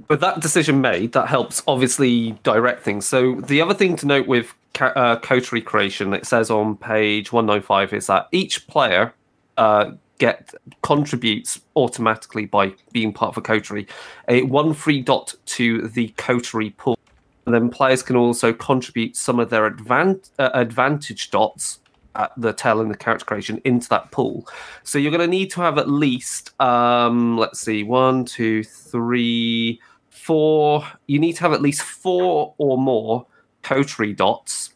with 0.09 0.21
that 0.21 0.39
decision 0.39 0.81
made, 0.81 1.11
that 1.11 1.27
helps 1.27 1.61
obviously 1.67 2.31
direct 2.43 2.81
things. 2.81 3.05
So 3.05 3.35
the 3.35 3.61
other 3.61 3.75
thing 3.75 3.95
to 3.97 4.07
note 4.07 4.27
with 4.27 4.53
uh, 4.79 5.17
coterie 5.19 5.61
creation, 5.61 6.13
it 6.13 6.25
says 6.25 6.49
on 6.49 6.77
page 6.77 7.31
one 7.31 7.45
nine 7.45 7.61
five, 7.61 7.93
is 7.93 8.07
that 8.07 8.27
each 8.31 8.67
player 8.67 9.13
uh, 9.57 9.91
get 10.17 10.53
contributes 10.81 11.61
automatically 11.75 12.45
by 12.45 12.73
being 12.91 13.13
part 13.13 13.29
of 13.29 13.37
a 13.37 13.41
coterie 13.41 13.87
a 14.27 14.43
one 14.43 14.73
free 14.73 15.01
dot 15.01 15.33
to 15.45 15.87
the 15.89 16.09
coterie 16.17 16.71
pool. 16.71 16.97
And 17.45 17.53
then 17.53 17.69
players 17.69 18.01
can 18.01 18.15
also 18.15 18.53
contribute 18.53 19.17
some 19.17 19.39
of 19.39 19.49
their 19.49 19.69
advan- 19.69 20.29
uh, 20.39 20.49
advantage 20.53 21.29
dots 21.29 21.79
at 22.15 22.31
the 22.37 22.53
tail 22.53 22.79
end 22.79 22.89
the 22.89 22.95
character 22.95 23.25
creation 23.25 23.59
into 23.65 23.89
that 23.89 24.11
pool. 24.11 24.47
So 24.83 24.97
you're 24.97 25.11
going 25.11 25.21
to 25.21 25.27
need 25.27 25.51
to 25.51 25.61
have 25.61 25.77
at 25.77 25.89
least, 25.89 26.59
um, 26.61 27.37
let's 27.37 27.59
see, 27.59 27.83
one, 27.83 28.23
two, 28.23 28.63
three, 28.63 29.81
four. 30.09 30.85
You 31.07 31.19
need 31.19 31.33
to 31.33 31.41
have 31.41 31.53
at 31.53 31.61
least 31.61 31.81
four 31.81 32.53
or 32.59 32.77
more 32.77 33.25
coterie 33.63 34.13
dots 34.13 34.73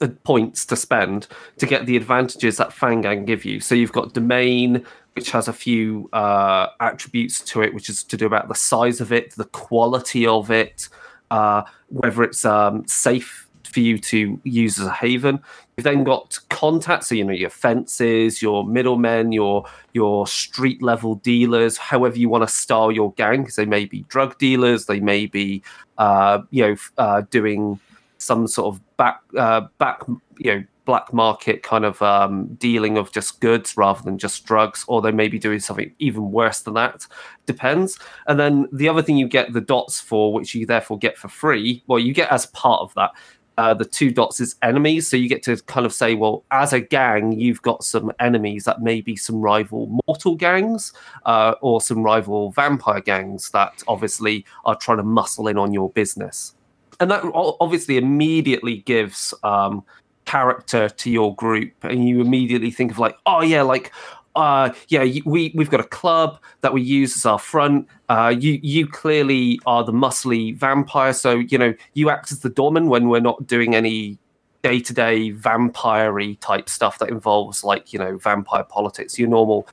uh, 0.00 0.08
points 0.24 0.66
to 0.66 0.76
spend 0.76 1.26
to 1.58 1.66
get 1.66 1.86
the 1.86 1.96
advantages 1.96 2.56
that 2.58 2.72
Fang 2.72 3.00
Gang 3.00 3.24
give 3.24 3.44
you. 3.44 3.60
So 3.60 3.74
you've 3.74 3.92
got 3.92 4.12
domain, 4.12 4.84
which 5.14 5.30
has 5.30 5.48
a 5.48 5.52
few 5.52 6.08
uh, 6.12 6.68
attributes 6.80 7.40
to 7.40 7.62
it, 7.62 7.74
which 7.74 7.88
is 7.88 8.04
to 8.04 8.16
do 8.16 8.26
about 8.26 8.48
the 8.48 8.54
size 8.54 9.00
of 9.00 9.12
it, 9.12 9.34
the 9.36 9.46
quality 9.46 10.26
of 10.26 10.50
it, 10.50 10.88
uh, 11.30 11.62
whether 11.88 12.22
it's 12.22 12.44
um, 12.44 12.86
safe 12.86 13.48
for 13.64 13.80
you 13.80 13.98
to 13.98 14.40
use 14.44 14.78
as 14.78 14.86
a 14.86 14.92
haven. 14.92 15.40
You've 15.76 15.84
then 15.84 16.04
got 16.04 16.38
contacts, 16.50 17.08
so 17.08 17.14
you 17.14 17.24
know 17.24 17.32
your 17.32 17.50
fences, 17.50 18.42
your 18.42 18.66
middlemen, 18.66 19.32
your 19.32 19.64
your 19.92 20.26
street 20.26 20.82
level 20.82 21.14
dealers, 21.16 21.78
however 21.78 22.18
you 22.18 22.28
want 22.28 22.46
to 22.46 22.54
style 22.54 22.92
your 22.92 23.12
gang, 23.14 23.42
because 23.42 23.56
they 23.56 23.64
may 23.64 23.86
be 23.86 24.00
drug 24.08 24.36
dealers, 24.38 24.86
they 24.86 25.00
may 25.00 25.26
be 25.26 25.62
uh, 25.98 26.40
you 26.50 26.62
know 26.66 26.76
uh, 26.98 27.22
doing 27.30 27.80
some 28.20 28.46
sort 28.46 28.74
of 28.74 28.96
back 28.96 29.20
uh, 29.36 29.62
back 29.78 30.02
you 30.38 30.54
know 30.54 30.64
black 30.84 31.12
market 31.12 31.62
kind 31.62 31.84
of 31.84 32.00
um, 32.02 32.46
dealing 32.54 32.98
of 32.98 33.12
just 33.12 33.40
goods 33.40 33.76
rather 33.76 34.02
than 34.02 34.18
just 34.18 34.44
drugs, 34.44 34.84
or 34.88 35.00
they 35.00 35.12
may 35.12 35.28
be 35.28 35.38
doing 35.38 35.60
something 35.60 35.92
even 35.98 36.32
worse 36.32 36.62
than 36.62 36.74
that. 36.74 37.06
Depends. 37.46 37.98
And 38.26 38.40
then 38.40 38.66
the 38.72 38.88
other 38.88 39.02
thing 39.02 39.16
you 39.16 39.28
get 39.28 39.52
the 39.52 39.60
dots 39.60 40.00
for, 40.00 40.32
which 40.32 40.54
you 40.54 40.66
therefore 40.66 40.98
get 40.98 41.16
for 41.16 41.28
free, 41.28 41.82
well, 41.86 41.98
you 41.98 42.12
get 42.12 42.32
as 42.32 42.46
part 42.46 42.80
of 42.80 42.92
that. 42.94 43.12
Uh, 43.58 43.74
the 43.74 43.84
two 43.84 44.10
dots 44.10 44.40
is 44.40 44.56
enemies. 44.62 45.06
So 45.06 45.16
you 45.16 45.28
get 45.28 45.42
to 45.42 45.56
kind 45.64 45.84
of 45.84 45.92
say, 45.92 46.14
well, 46.14 46.44
as 46.50 46.72
a 46.72 46.80
gang, 46.80 47.32
you've 47.38 47.62
got 47.62 47.84
some 47.84 48.10
enemies 48.18 48.64
that 48.64 48.80
may 48.80 49.02
be 49.02 49.16
some 49.16 49.40
rival 49.40 50.00
mortal 50.06 50.34
gangs 50.34 50.92
uh, 51.26 51.54
or 51.60 51.80
some 51.82 52.02
rival 52.02 52.52
vampire 52.52 53.00
gangs 53.00 53.50
that 53.50 53.82
obviously 53.86 54.46
are 54.64 54.76
trying 54.76 54.96
to 54.96 55.04
muscle 55.04 55.46
in 55.46 55.58
on 55.58 55.74
your 55.74 55.90
business. 55.90 56.54
And 57.00 57.10
that 57.10 57.22
obviously 57.34 57.96
immediately 57.96 58.78
gives 58.78 59.34
um, 59.42 59.82
character 60.26 60.88
to 60.88 61.10
your 61.10 61.34
group. 61.34 61.72
And 61.82 62.06
you 62.06 62.20
immediately 62.20 62.70
think 62.70 62.92
of, 62.92 62.98
like, 62.98 63.16
oh, 63.26 63.40
yeah, 63.40 63.62
like, 63.62 63.90
uh, 64.36 64.72
yeah, 64.88 65.04
we 65.24 65.52
we've 65.54 65.70
got 65.70 65.80
a 65.80 65.88
club 65.88 66.40
that 66.60 66.72
we 66.72 66.80
use 66.80 67.16
as 67.16 67.26
our 67.26 67.38
front. 67.38 67.88
Uh, 68.08 68.34
you 68.36 68.60
you 68.62 68.86
clearly 68.86 69.60
are 69.66 69.82
the 69.82 69.92
muscly 69.92 70.56
vampire, 70.56 71.12
so 71.12 71.38
you 71.38 71.58
know 71.58 71.74
you 71.94 72.10
act 72.10 72.30
as 72.30 72.40
the 72.40 72.48
doorman 72.48 72.88
when 72.88 73.08
we're 73.08 73.20
not 73.20 73.44
doing 73.46 73.74
any 73.74 74.18
day 74.62 74.78
to 74.78 74.92
day 74.92 75.30
vampire 75.30 76.34
type 76.36 76.68
stuff 76.68 76.98
that 76.98 77.08
involves 77.08 77.64
like 77.64 77.92
you 77.92 77.98
know 77.98 78.16
vampire 78.18 78.64
politics. 78.64 79.18
Your 79.18 79.28
normal 79.28 79.66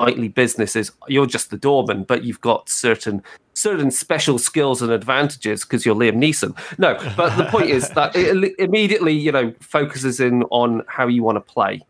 nightly 0.00 0.28
business 0.28 0.76
is 0.76 0.92
you're 1.08 1.26
just 1.26 1.50
the 1.50 1.56
doorman, 1.56 2.04
but 2.04 2.24
you've 2.24 2.40
got 2.40 2.68
certain 2.68 3.22
certain 3.54 3.90
special 3.90 4.38
skills 4.38 4.82
and 4.82 4.90
advantages 4.90 5.62
because 5.62 5.86
you're 5.86 5.94
Liam 5.94 6.16
Neeson. 6.16 6.56
No, 6.78 6.98
but 7.16 7.36
the 7.36 7.44
point 7.44 7.70
is 7.70 7.88
that 7.90 8.14
it 8.16 8.54
immediately 8.58 9.12
you 9.12 9.32
know 9.32 9.54
focuses 9.60 10.20
in 10.20 10.42
on 10.44 10.82
how 10.88 11.06
you 11.06 11.22
want 11.22 11.36
to 11.36 11.40
play. 11.40 11.82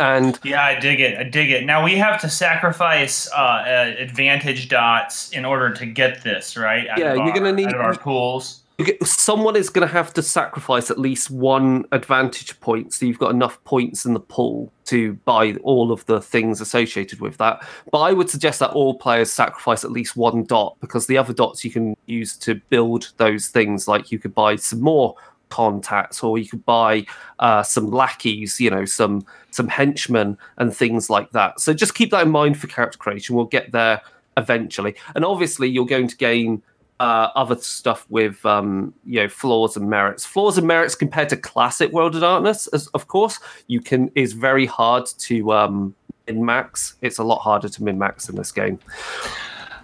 And 0.00 0.38
yeah, 0.44 0.64
I 0.64 0.78
dig 0.78 1.00
it. 1.00 1.18
I 1.18 1.24
dig 1.24 1.50
it. 1.50 1.64
Now 1.64 1.84
we 1.84 1.96
have 1.96 2.20
to 2.20 2.30
sacrifice 2.30 3.28
uh, 3.32 3.36
uh, 3.36 3.94
advantage 3.98 4.68
dots 4.68 5.30
in 5.30 5.44
order 5.44 5.74
to 5.74 5.86
get 5.86 6.22
this 6.22 6.56
right. 6.56 6.86
yeah, 6.96 7.14
you're 7.14 7.32
going 7.32 7.42
to 7.42 7.52
need 7.52 7.74
our 7.74 7.96
pools. 7.96 8.62
Someone 9.02 9.56
is 9.56 9.70
going 9.70 9.86
to 9.86 9.92
have 9.92 10.14
to 10.14 10.22
sacrifice 10.22 10.88
at 10.88 11.00
least 11.00 11.32
one 11.32 11.84
advantage 11.90 12.58
point, 12.60 12.94
so 12.94 13.06
you've 13.06 13.18
got 13.18 13.32
enough 13.32 13.62
points 13.64 14.04
in 14.04 14.14
the 14.14 14.20
pool 14.20 14.72
to 14.84 15.14
buy 15.24 15.54
all 15.64 15.90
of 15.90 16.06
the 16.06 16.20
things 16.20 16.60
associated 16.60 17.20
with 17.20 17.36
that. 17.38 17.66
But 17.90 17.98
I 17.98 18.12
would 18.12 18.30
suggest 18.30 18.60
that 18.60 18.70
all 18.70 18.94
players 18.94 19.32
sacrifice 19.32 19.84
at 19.84 19.90
least 19.90 20.16
one 20.16 20.44
dot 20.44 20.76
because 20.80 21.08
the 21.08 21.18
other 21.18 21.32
dots 21.32 21.64
you 21.64 21.72
can 21.72 21.96
use 22.06 22.36
to 22.38 22.54
build 22.68 23.12
those 23.16 23.48
things. 23.48 23.88
Like 23.88 24.12
you 24.12 24.20
could 24.20 24.34
buy 24.34 24.54
some 24.54 24.80
more 24.80 25.16
contacts 25.48 26.22
or 26.22 26.38
you 26.38 26.48
could 26.48 26.64
buy 26.64 27.04
uh, 27.38 27.62
some 27.62 27.90
lackeys 27.90 28.60
you 28.60 28.70
know 28.70 28.84
some 28.84 29.24
some 29.50 29.66
henchmen 29.66 30.36
and 30.58 30.76
things 30.76 31.08
like 31.08 31.30
that 31.30 31.58
so 31.58 31.72
just 31.72 31.94
keep 31.94 32.10
that 32.10 32.26
in 32.26 32.30
mind 32.30 32.58
for 32.58 32.66
character 32.66 32.98
creation 32.98 33.34
we'll 33.34 33.46
get 33.46 33.72
there 33.72 34.00
eventually 34.36 34.94
and 35.14 35.24
obviously 35.24 35.66
you're 35.66 35.86
going 35.86 36.06
to 36.06 36.16
gain 36.18 36.62
uh, 37.00 37.30
other 37.34 37.56
stuff 37.56 38.06
with 38.08 38.44
um, 38.44 38.92
you 39.04 39.20
know 39.20 39.28
flaws 39.28 39.76
and 39.76 39.88
merits 39.88 40.24
flaws 40.24 40.58
and 40.58 40.66
merits 40.66 40.94
compared 40.94 41.28
to 41.28 41.36
classic 41.36 41.92
world 41.92 42.14
of 42.14 42.22
darkness 42.22 42.66
as, 42.68 42.88
of 42.88 43.06
course 43.08 43.38
you 43.68 43.80
can 43.80 44.10
is 44.14 44.32
very 44.32 44.66
hard 44.66 45.06
to 45.18 45.52
um, 45.52 45.94
min 46.26 46.44
max 46.44 46.96
it's 47.00 47.18
a 47.18 47.24
lot 47.24 47.38
harder 47.38 47.68
to 47.68 47.82
min 47.82 47.98
max 47.98 48.28
in 48.28 48.36
this 48.36 48.50
game 48.50 48.78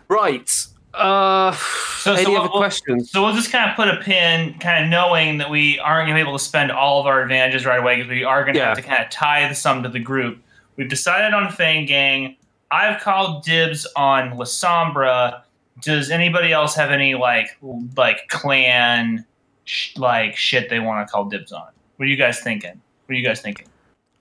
right 0.08 0.66
uh, 0.94 1.52
so, 1.98 2.12
any 2.12 2.24
so 2.24 2.36
other 2.36 2.48
we'll, 2.48 2.60
questions? 2.60 3.10
So 3.10 3.24
we'll 3.24 3.34
just 3.34 3.50
kind 3.50 3.68
of 3.68 3.74
put 3.74 3.88
a 3.88 3.96
pin, 3.96 4.54
kind 4.60 4.84
of 4.84 4.90
knowing 4.90 5.38
that 5.38 5.50
we 5.50 5.78
aren't 5.80 6.06
going 6.06 6.16
to 6.16 6.24
be 6.24 6.28
able 6.28 6.38
to 6.38 6.44
spend 6.44 6.70
all 6.70 7.00
of 7.00 7.06
our 7.06 7.20
advantages 7.20 7.66
right 7.66 7.80
away 7.80 7.96
because 7.96 8.10
we 8.10 8.22
are 8.22 8.44
going 8.44 8.54
to 8.54 8.60
yeah. 8.60 8.68
have 8.68 8.76
to 8.76 8.82
kind 8.82 9.02
of 9.02 9.10
tie 9.10 9.48
the 9.48 9.54
sum 9.54 9.82
to 9.82 9.88
the 9.88 9.98
group. 9.98 10.38
We've 10.76 10.88
decided 10.88 11.34
on 11.34 11.50
Fang 11.50 11.86
Gang. 11.86 12.36
I've 12.70 13.00
called 13.00 13.44
dibs 13.44 13.86
on 13.96 14.32
Lasombra. 14.32 15.42
Does 15.80 16.10
anybody 16.10 16.52
else 16.52 16.74
have 16.74 16.90
any 16.90 17.14
like 17.14 17.58
like 17.96 18.28
clan 18.28 19.24
sh- 19.64 19.96
like 19.96 20.36
shit 20.36 20.70
they 20.70 20.80
want 20.80 21.06
to 21.06 21.12
call 21.12 21.24
dibs 21.26 21.52
on? 21.52 21.66
What 21.96 22.06
are 22.06 22.08
you 22.08 22.16
guys 22.16 22.40
thinking? 22.40 22.80
What 23.06 23.14
are 23.14 23.18
you 23.18 23.24
guys 23.24 23.40
thinking? 23.40 23.66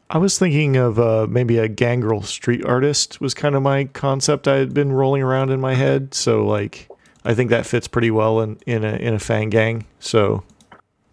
I 0.09 0.17
was 0.17 0.37
thinking 0.37 0.77
of 0.77 0.99
uh, 0.99 1.25
maybe 1.27 1.57
a 1.57 1.67
gangrel 1.67 2.21
street 2.21 2.63
artist 2.65 3.19
was 3.19 3.33
kind 3.33 3.55
of 3.55 3.63
my 3.63 3.85
concept 3.85 4.47
I 4.47 4.57
had 4.57 4.73
been 4.73 4.91
rolling 4.91 5.23
around 5.23 5.49
in 5.49 5.59
my 5.59 5.73
head. 5.73 6.13
So 6.13 6.45
like, 6.45 6.87
I 7.25 7.33
think 7.33 7.49
that 7.49 7.65
fits 7.65 7.87
pretty 7.87 8.11
well 8.11 8.41
in 8.41 8.57
in 8.67 8.83
a 8.83 8.93
in 8.95 9.13
a 9.13 9.19
fang 9.19 9.49
gang. 9.49 9.85
So, 9.99 10.43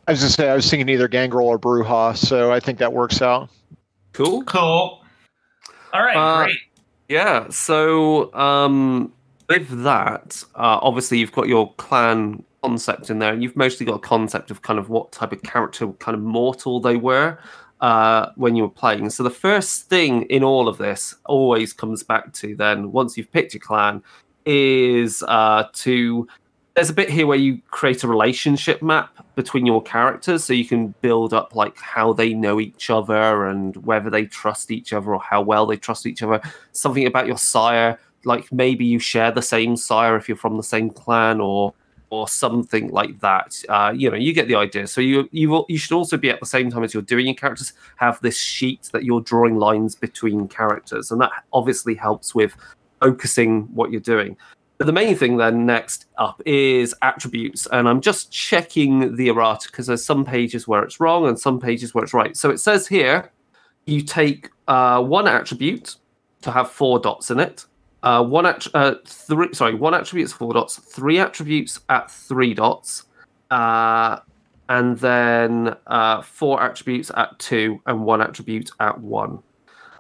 I 0.07 0.13
was 0.13 0.21
gonna 0.21 0.31
say 0.31 0.51
I 0.51 0.55
was 0.55 0.69
thinking 0.69 0.89
either 0.89 1.09
gangrel 1.09 1.47
or 1.49 1.59
Brujah. 1.59 2.17
So 2.17 2.53
I 2.53 2.61
think 2.61 2.79
that 2.79 2.93
works 2.93 3.23
out. 3.23 3.49
Cool. 4.13 4.43
Cool. 4.45 5.03
All 5.93 6.03
right. 6.03 6.17
Uh, 6.17 6.45
great. 6.45 6.59
Yeah. 7.09 7.49
So 7.49 8.33
um, 8.35 9.13
with 9.51 9.83
that, 9.83 10.43
uh, 10.55 10.79
obviously 10.81 11.19
you've 11.19 11.33
got 11.33 11.49
your 11.49 11.75
clan 11.75 12.45
concept 12.63 13.11
in 13.11 13.19
there, 13.19 13.33
and 13.33 13.43
you've 13.43 13.57
mostly 13.57 13.85
got 13.85 13.97
a 13.97 13.99
concept 13.99 14.51
of 14.51 14.63
kind 14.63 14.79
of 14.79 14.89
what 14.89 15.11
type 15.11 15.33
of 15.33 15.43
character, 15.43 15.89
kind 15.95 16.15
of 16.15 16.23
mortal 16.23 16.79
they 16.79 16.97
were 16.97 17.37
uh, 17.81 18.31
when 18.37 18.55
you 18.55 18.63
were 18.63 18.71
playing. 18.71 19.11
So 19.11 19.25
the 19.25 19.31
first 19.31 19.89
thing 19.89 20.23
in 20.25 20.45
all 20.45 20.69
of 20.69 20.79
this 20.79 21.17
always 21.27 21.73
comes 21.73 22.05
back 22.05 22.33
to 22.35 22.55
then 22.55 22.93
once 22.93 23.17
you've 23.17 23.33
picked 23.33 23.53
your 23.53 23.61
clan 23.61 24.03
is 24.47 25.23
uh, 25.27 25.65
to 25.75 26.29
there's 26.77 26.89
a 26.89 26.95
bit 26.95 27.11
here 27.11 27.27
where 27.27 27.37
you 27.37 27.61
create 27.71 28.05
a 28.05 28.09
relationship 28.09 28.81
map 28.81 29.27
between 29.35 29.67
your 29.67 29.83
characters 29.83 30.45
so 30.45 30.53
you 30.53 30.65
can 30.65 30.95
build 31.03 31.35
up 31.35 31.55
like 31.55 31.77
how 31.79 32.13
they 32.13 32.33
know 32.33 32.61
each 32.61 32.89
other 32.89 33.47
and 33.47 33.77
whether 33.85 34.09
they 34.09 34.25
trust 34.25 34.71
each 34.71 34.93
other 34.93 35.13
or 35.13 35.21
how 35.21 35.43
well 35.43 35.67
they 35.67 35.77
trust 35.77 36.07
each 36.07 36.23
other 36.23 36.41
something 36.73 37.07
about 37.07 37.27
your 37.27 37.37
sire 37.37 37.99
like 38.25 38.51
maybe 38.53 38.85
you 38.85 38.99
share 38.99 39.31
the 39.31 39.43
same 39.43 39.77
sire 39.77 40.17
if 40.17 40.29
you're 40.29 40.37
from 40.37 40.57
the 40.57 40.63
same 40.63 40.91
clan 40.91 41.41
or 41.41 41.75
or 42.11 42.27
something 42.29 42.89
like 42.89 43.19
that. 43.21 43.57
Uh, 43.69 43.93
you 43.97 44.11
know, 44.11 44.17
you 44.17 44.33
get 44.33 44.49
the 44.49 44.57
idea. 44.57 44.87
So 44.87 45.01
you 45.01 45.29
you 45.33 45.65
you 45.69 45.79
should 45.79 45.95
also 45.95 46.17
be 46.17 46.29
at 46.29 46.41
the 46.41 46.47
same 46.47 46.71
time 46.71 46.85
as 46.85 46.93
you're 46.93 47.03
doing 47.03 47.27
your 47.27 47.35
characters 47.35 47.73
have 47.97 48.21
this 48.21 48.37
sheet 48.37 48.91
that 48.93 49.05
you're 49.05 49.21
drawing 49.21 49.57
lines 49.57 49.95
between 49.95 50.49
characters, 50.49 51.11
and 51.11 51.21
that 51.21 51.31
obviously 51.53 51.95
helps 51.95 52.35
with 52.35 52.55
focusing 53.01 53.63
what 53.75 53.91
you're 53.91 54.01
doing. 54.01 54.37
But 54.79 54.87
the 54.87 54.93
main 54.93 55.15
thing 55.15 55.37
then 55.37 55.67
next 55.67 56.07
up 56.17 56.41
is 56.47 56.95
attributes, 57.03 57.67
and 57.71 57.89
I'm 57.89 58.01
just 58.01 58.33
checking 58.33 59.15
the 59.17 59.29
errata 59.29 59.69
because 59.71 59.87
there's 59.87 60.05
some 60.05 60.25
pages 60.25 60.67
where 60.67 60.83
it's 60.83 61.01
wrong 61.01 61.29
and 61.29 61.39
some 61.39 61.61
pages 61.61 61.95
where 61.95 62.03
it's 62.03 62.15
right. 62.15 62.37
So 62.37 62.51
it 62.51 62.59
says 62.59 62.87
here 62.89 63.31
you 63.87 64.03
take 64.03 64.51
uh, 64.69 65.03
one 65.03 65.29
attribute 65.29 65.97
to 66.43 66.51
have 66.51 66.71
four 66.71 66.99
dots 66.99 67.31
in 67.31 67.39
it 67.39 67.67
uh, 68.03 68.25
one 68.25 68.47
at 68.47 68.67
uh, 68.75 68.95
three. 69.07 69.53
Sorry, 69.53 69.75
one 69.75 69.95
attribute's 69.95 70.33
four 70.33 70.55
dots. 70.55 70.77
Three 70.77 71.19
attributes 71.19 71.81
at 71.89 72.11
three 72.11 72.55
dots, 72.55 73.05
uh, 73.51 74.21
and 74.69 74.99
then 74.99 75.77
uh, 75.87 76.23
four 76.23 76.63
attributes 76.63 77.11
at 77.17 77.39
two, 77.39 77.81
and 77.87 78.05
one 78.05 78.21
attribute 78.21 78.71
at 78.81 78.99
one. 79.01 79.43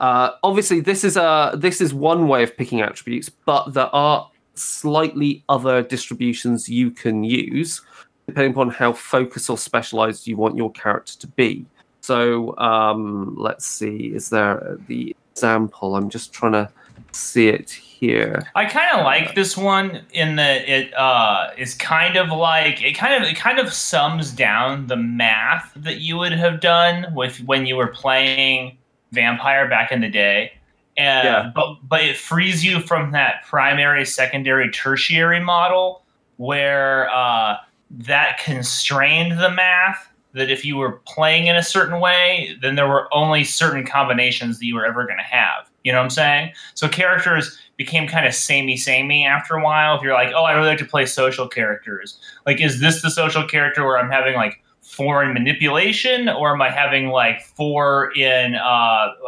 Uh, 0.01 0.31
obviously, 0.43 0.81
this 0.81 1.05
is 1.05 1.17
a 1.17 1.53
this 1.57 1.81
is 1.81 1.93
one 1.93 2.27
way 2.27 2.43
of 2.43 2.57
picking 2.57 2.81
attributes, 2.81 3.29
but 3.29 3.75
there 3.75 3.95
are 3.95 4.31
slightly 4.55 5.45
other 5.49 5.83
distributions 5.83 6.69
you 6.69 6.91
can 6.91 7.25
use 7.25 7.81
depending 8.27 8.53
upon 8.53 8.71
how 8.71 8.93
focused 8.93 9.51
or 9.51 9.59
specialized 9.59 10.27
you 10.27 10.37
want 10.37 10.57
your 10.57 10.71
character 10.73 11.19
to 11.19 11.27
be. 11.27 11.67
So 12.01 12.57
um, 12.59 13.35
let's 13.37 13.67
see. 13.67 14.13
Is 14.15 14.31
there 14.31 14.79
the 14.87 15.15
example? 15.33 15.97
I'm 15.97 16.09
just 16.09 16.33
trying 16.33 16.53
to 16.53 16.71
see 17.13 17.49
it 17.49 17.81
here. 18.01 18.43
I 18.55 18.65
kind 18.65 18.99
of 18.99 19.05
like 19.05 19.35
this 19.35 19.57
one 19.59 20.01
in 20.13 20.37
that 20.37 20.67
it 20.67 20.93
uh, 20.95 21.51
is 21.59 21.75
kind 21.75 22.17
of 22.17 22.31
like 22.31 22.83
it 22.83 22.95
kind 22.95 23.23
of 23.23 23.31
it 23.31 23.37
kind 23.37 23.59
of 23.59 23.73
sums 23.73 24.33
down 24.33 24.87
the 24.87 24.97
math 24.97 25.71
that 25.77 26.01
you 26.01 26.17
would 26.17 26.33
have 26.33 26.61
done 26.61 27.15
with 27.15 27.39
when 27.45 27.67
you 27.67 27.77
were 27.77 27.89
playing 27.89 28.79
Vampire 29.13 29.69
back 29.69 29.93
in 29.93 30.01
the 30.01 30.09
day. 30.09 30.53
And, 30.97 31.25
yeah. 31.25 31.53
but 31.55 31.77
but 31.87 32.01
it 32.03 32.17
frees 32.17 32.65
you 32.65 32.81
from 32.81 33.13
that 33.13 33.45
primary, 33.47 34.07
secondary, 34.07 34.71
tertiary 34.71 35.41
model 35.41 36.03
where 36.39 37.11
uh, 37.11 37.57
that 37.91 38.39
constrained 38.39 39.39
the 39.39 39.51
math. 39.51 40.09
That 40.33 40.49
if 40.49 40.65
you 40.65 40.77
were 40.77 41.03
playing 41.07 41.49
in 41.49 41.57
a 41.57 41.63
certain 41.63 42.01
way, 42.01 42.57
then 42.63 42.77
there 42.77 42.89
were 42.89 43.13
only 43.13 43.43
certain 43.43 43.85
combinations 43.85 44.61
that 44.61 44.65
you 44.65 44.77
were 44.77 44.87
ever 44.87 45.05
going 45.05 45.19
to 45.19 45.25
have. 45.25 45.70
You 45.83 45.93
know 45.93 45.99
what 45.99 46.05
I'm 46.05 46.11
saying? 46.11 46.53
So 46.75 46.89
characters 46.89 47.59
became 47.77 48.07
kind 48.07 48.27
of 48.27 48.35
samey 48.35 48.77
samey 48.77 49.25
after 49.25 49.55
a 49.55 49.65
while. 49.65 49.97
If 49.97 50.03
you're 50.03 50.13
like, 50.13 50.33
oh, 50.35 50.45
I 50.45 50.53
really 50.53 50.69
like 50.69 50.79
to 50.79 50.85
play 50.85 51.07
social 51.07 51.49
characters. 51.49 52.21
Like, 52.45 52.61
is 52.61 52.81
this 52.81 53.01
the 53.01 53.11
social 53.11 53.47
character 53.47 53.85
where 53.85 53.99
I'm 53.99 54.11
having 54.11 54.35
like 54.35 54.63
four 54.83 55.23
in 55.25 55.33
manipulation, 55.33 56.29
or 56.29 56.53
am 56.53 56.61
I 56.61 56.69
having 56.69 57.09
like 57.09 57.41
four 57.43 58.13
in? 58.15 58.57
Uh, 58.57 58.59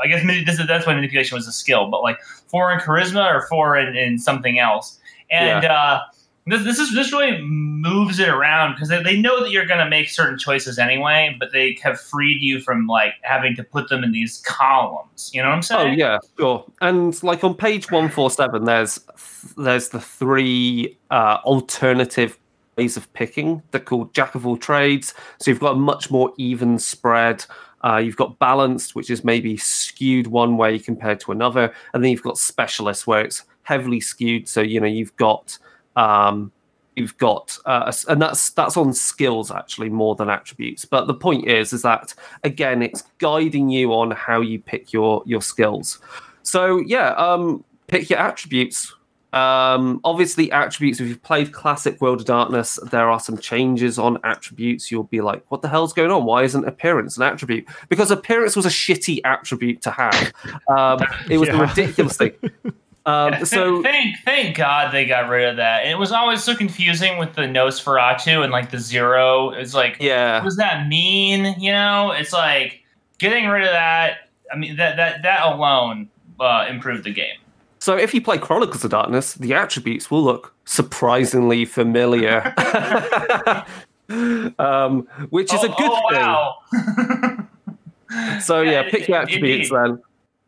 I 0.03 0.07
guess 0.09 0.23
this 0.45 0.59
is, 0.59 0.67
that's 0.67 0.87
why 0.87 0.95
manipulation 0.95 1.37
was 1.37 1.47
a 1.47 1.53
skill, 1.53 1.89
but 1.89 2.03
like 2.03 2.21
four 2.23 2.73
in 2.73 2.81
charisma 2.81 3.33
or 3.33 3.47
four 3.49 3.77
in, 3.77 3.97
in 3.97 4.19
something 4.19 4.59
else. 4.59 4.99
And 5.31 5.63
yeah. 5.63 5.73
uh, 5.73 6.01
this, 6.47 6.65
this 6.65 6.79
is 6.79 6.95
this 6.95 7.13
really 7.13 7.41
moves 7.41 8.19
it 8.19 8.29
around 8.29 8.75
because 8.75 8.89
they, 8.89 9.03
they 9.03 9.21
know 9.21 9.41
that 9.41 9.51
you're 9.51 9.67
going 9.67 9.79
to 9.79 9.89
make 9.89 10.09
certain 10.09 10.39
choices 10.39 10.79
anyway, 10.79 11.37
but 11.39 11.53
they 11.53 11.79
have 11.83 12.01
freed 12.01 12.43
you 12.43 12.61
from 12.61 12.87
like 12.87 13.15
having 13.23 13.55
to 13.57 13.63
put 13.63 13.89
them 13.89 14.03
in 14.03 14.13
these 14.13 14.39
columns. 14.39 15.31
You 15.33 15.43
know 15.43 15.49
what 15.49 15.55
I'm 15.55 15.63
saying? 15.63 15.91
Oh 15.91 15.93
yeah, 15.93 16.19
sure. 16.39 16.65
And 16.81 17.23
like 17.23 17.45
on 17.45 17.55
page 17.55 17.91
one 17.91 18.09
four 18.09 18.31
seven, 18.31 18.65
there's 18.65 19.01
there's 19.57 19.91
the 19.91 20.01
three 20.01 20.99
uh, 21.11 21.39
alternative 21.45 22.39
ways 22.77 22.97
of 22.97 23.13
picking. 23.13 23.63
They're 23.71 23.81
called 23.81 24.13
jack 24.13 24.35
of 24.35 24.47
all 24.47 24.57
trades. 24.57 25.15
So 25.39 25.51
you've 25.51 25.61
got 25.61 25.73
a 25.73 25.79
much 25.79 26.11
more 26.11 26.33
even 26.39 26.79
spread. 26.79 27.45
Uh, 27.85 27.99
you've 27.99 28.17
got 28.17 28.39
balanced, 28.39 28.95
which 28.95 29.11
is 29.11 29.25
maybe 29.25 29.57
skewed 29.57 30.29
one 30.29 30.57
way 30.57 30.79
compared 30.79 31.19
to 31.21 31.33
another, 31.33 31.73
and 31.93 32.03
then 32.03 32.11
you've 32.11 32.23
got 32.23 32.39
specialist, 32.39 33.07
where 33.07 33.25
it's 33.25 33.45
heavily 33.63 34.01
skewed. 34.01 34.49
So 34.49 34.61
you 34.61 34.81
know 34.81 34.87
you've 34.87 35.17
got 35.17 35.59
um, 35.97 36.53
you've 36.97 37.17
got 37.17 37.57
uh, 37.65 37.91
and 38.09 38.21
that's 38.21 38.51
that's 38.51 38.77
on 38.77 38.93
skills 38.93 39.51
actually 39.51 39.89
more 39.89 40.15
than 40.15 40.29
attributes. 40.29 40.85
But 40.85 41.07
the 41.07 41.15
point 41.15 41.49
is 41.49 41.73
is 41.73 41.81
that 41.83 42.15
again 42.45 42.83
it's 42.83 43.03
guiding 43.19 43.71
you 43.71 43.95
on 43.95 44.11
how 44.11 44.41
you 44.43 44.59
pick 44.59 44.93
your 44.93 45.23
your 45.25 45.41
skills. 45.41 46.01
So 46.43 46.81
yeah 46.81 47.13
um 47.13 47.65
pick 47.87 48.11
your 48.11 48.19
attributes. 48.19 48.95
Um 49.33 50.03
obviously 50.05 50.53
attributes 50.53 51.01
if 51.01 51.09
you've 51.09 51.23
played 51.23 51.53
classic 51.53 51.99
world 52.03 52.21
of 52.21 52.27
darkness 52.27 52.79
there 52.91 53.09
are 53.09 53.19
some 53.21 53.39
changes 53.39 53.99
on 53.99 54.19
attributes. 54.23 54.91
You'll 54.91 55.05
be 55.05 55.23
like 55.23 55.43
what 55.49 55.63
the 55.63 55.71
hell's 55.71 55.95
going 55.95 56.11
on? 56.11 56.27
Why 56.27 56.43
isn't 56.43 56.67
appearance 56.69 57.17
an 57.17 57.23
attribute? 57.23 57.67
Because 57.89 58.11
appearance 58.11 58.55
was 58.55 58.67
a 58.67 58.71
shitty 58.71 59.21
attribute 59.25 59.81
to 59.81 59.91
have. 59.91 60.33
Um 60.69 61.01
it 61.31 61.39
was 61.39 61.49
Yeah. 61.53 61.57
a 61.57 61.67
ridiculous 61.69 62.19
thing 62.19 62.33
um 63.07 63.35
so 63.45 63.83
thank 63.83 64.17
thank 64.25 64.57
God 64.57 64.93
they 64.93 65.05
got 65.05 65.29
rid 65.29 65.49
of 65.49 65.57
that. 65.57 65.87
It 65.87 65.99
was 65.99 66.13
always 66.13 66.43
so 66.45 66.55
confusing 66.55 67.19
with 67.19 67.35
the 67.35 67.43
Nosferatu 67.43 68.43
and 68.43 68.53
like 68.53 68.71
the 68.71 68.79
zero. 68.79 69.51
It's 69.51 69.75
like, 69.75 69.97
yeah 70.01 70.39
what 70.39 70.45
does 70.45 70.57
that 70.57 70.87
mean? 70.89 71.55
You 71.59 71.73
know, 71.73 72.13
it's 72.13 72.33
like 72.33 72.83
getting 73.19 73.47
rid 73.49 73.63
of 73.65 73.71
that. 73.73 74.29
I 74.53 74.57
mean, 74.57 74.77
that 74.77 74.97
that 74.97 75.23
that 75.23 75.47
alone 75.47 76.09
uh, 76.39 76.67
improved 76.69 77.05
the 77.05 77.13
game. 77.13 77.37
So 77.81 77.97
if 77.97 78.15
you 78.15 78.21
play 78.23 78.39
Chronicles 78.39 78.85
of 78.85 78.91
Darkness, 78.93 79.35
the 79.35 79.55
attributes 79.55 80.09
will 80.09 80.23
look 80.23 80.55
surprisingly 80.67 81.65
familiar, 81.65 82.55
um, 84.59 85.09
which 85.31 85.53
is 85.53 85.65
a 85.65 85.69
Oh, 85.71 85.75
good 85.77 85.91
oh, 85.93 86.09
thing. 86.11 87.47
wow. 88.21 88.39
So 88.41 88.61
yeah, 88.61 88.83
Yeah, 88.83 88.83
pick 88.91 89.09
your 89.09 89.19
i- 89.19 89.23
attributes 89.23 89.71
indeed. 89.71 89.85
then. 89.91 90.03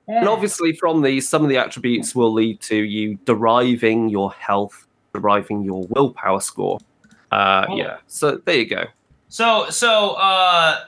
And 0.07 0.29
obviously, 0.29 0.73
from 0.75 1.03
these, 1.03 1.29
some 1.29 1.43
of 1.43 1.49
the 1.49 1.57
attributes 1.57 2.15
will 2.15 2.33
lead 2.33 2.61
to 2.63 2.77
you 2.77 3.15
deriving 3.25 4.09
your 4.11 4.33
health, 4.33 4.87
deriving 5.15 5.63
your 5.63 5.87
willpower 5.89 6.41
score. 6.41 6.79
Uh, 7.33 7.67
Oh. 7.69 7.77
Yeah. 7.77 7.97
So 8.07 8.37
there 8.45 8.57
you 8.57 8.67
go. 8.67 8.85
So 9.29 9.69
so 9.71 10.11
uh 10.13 10.81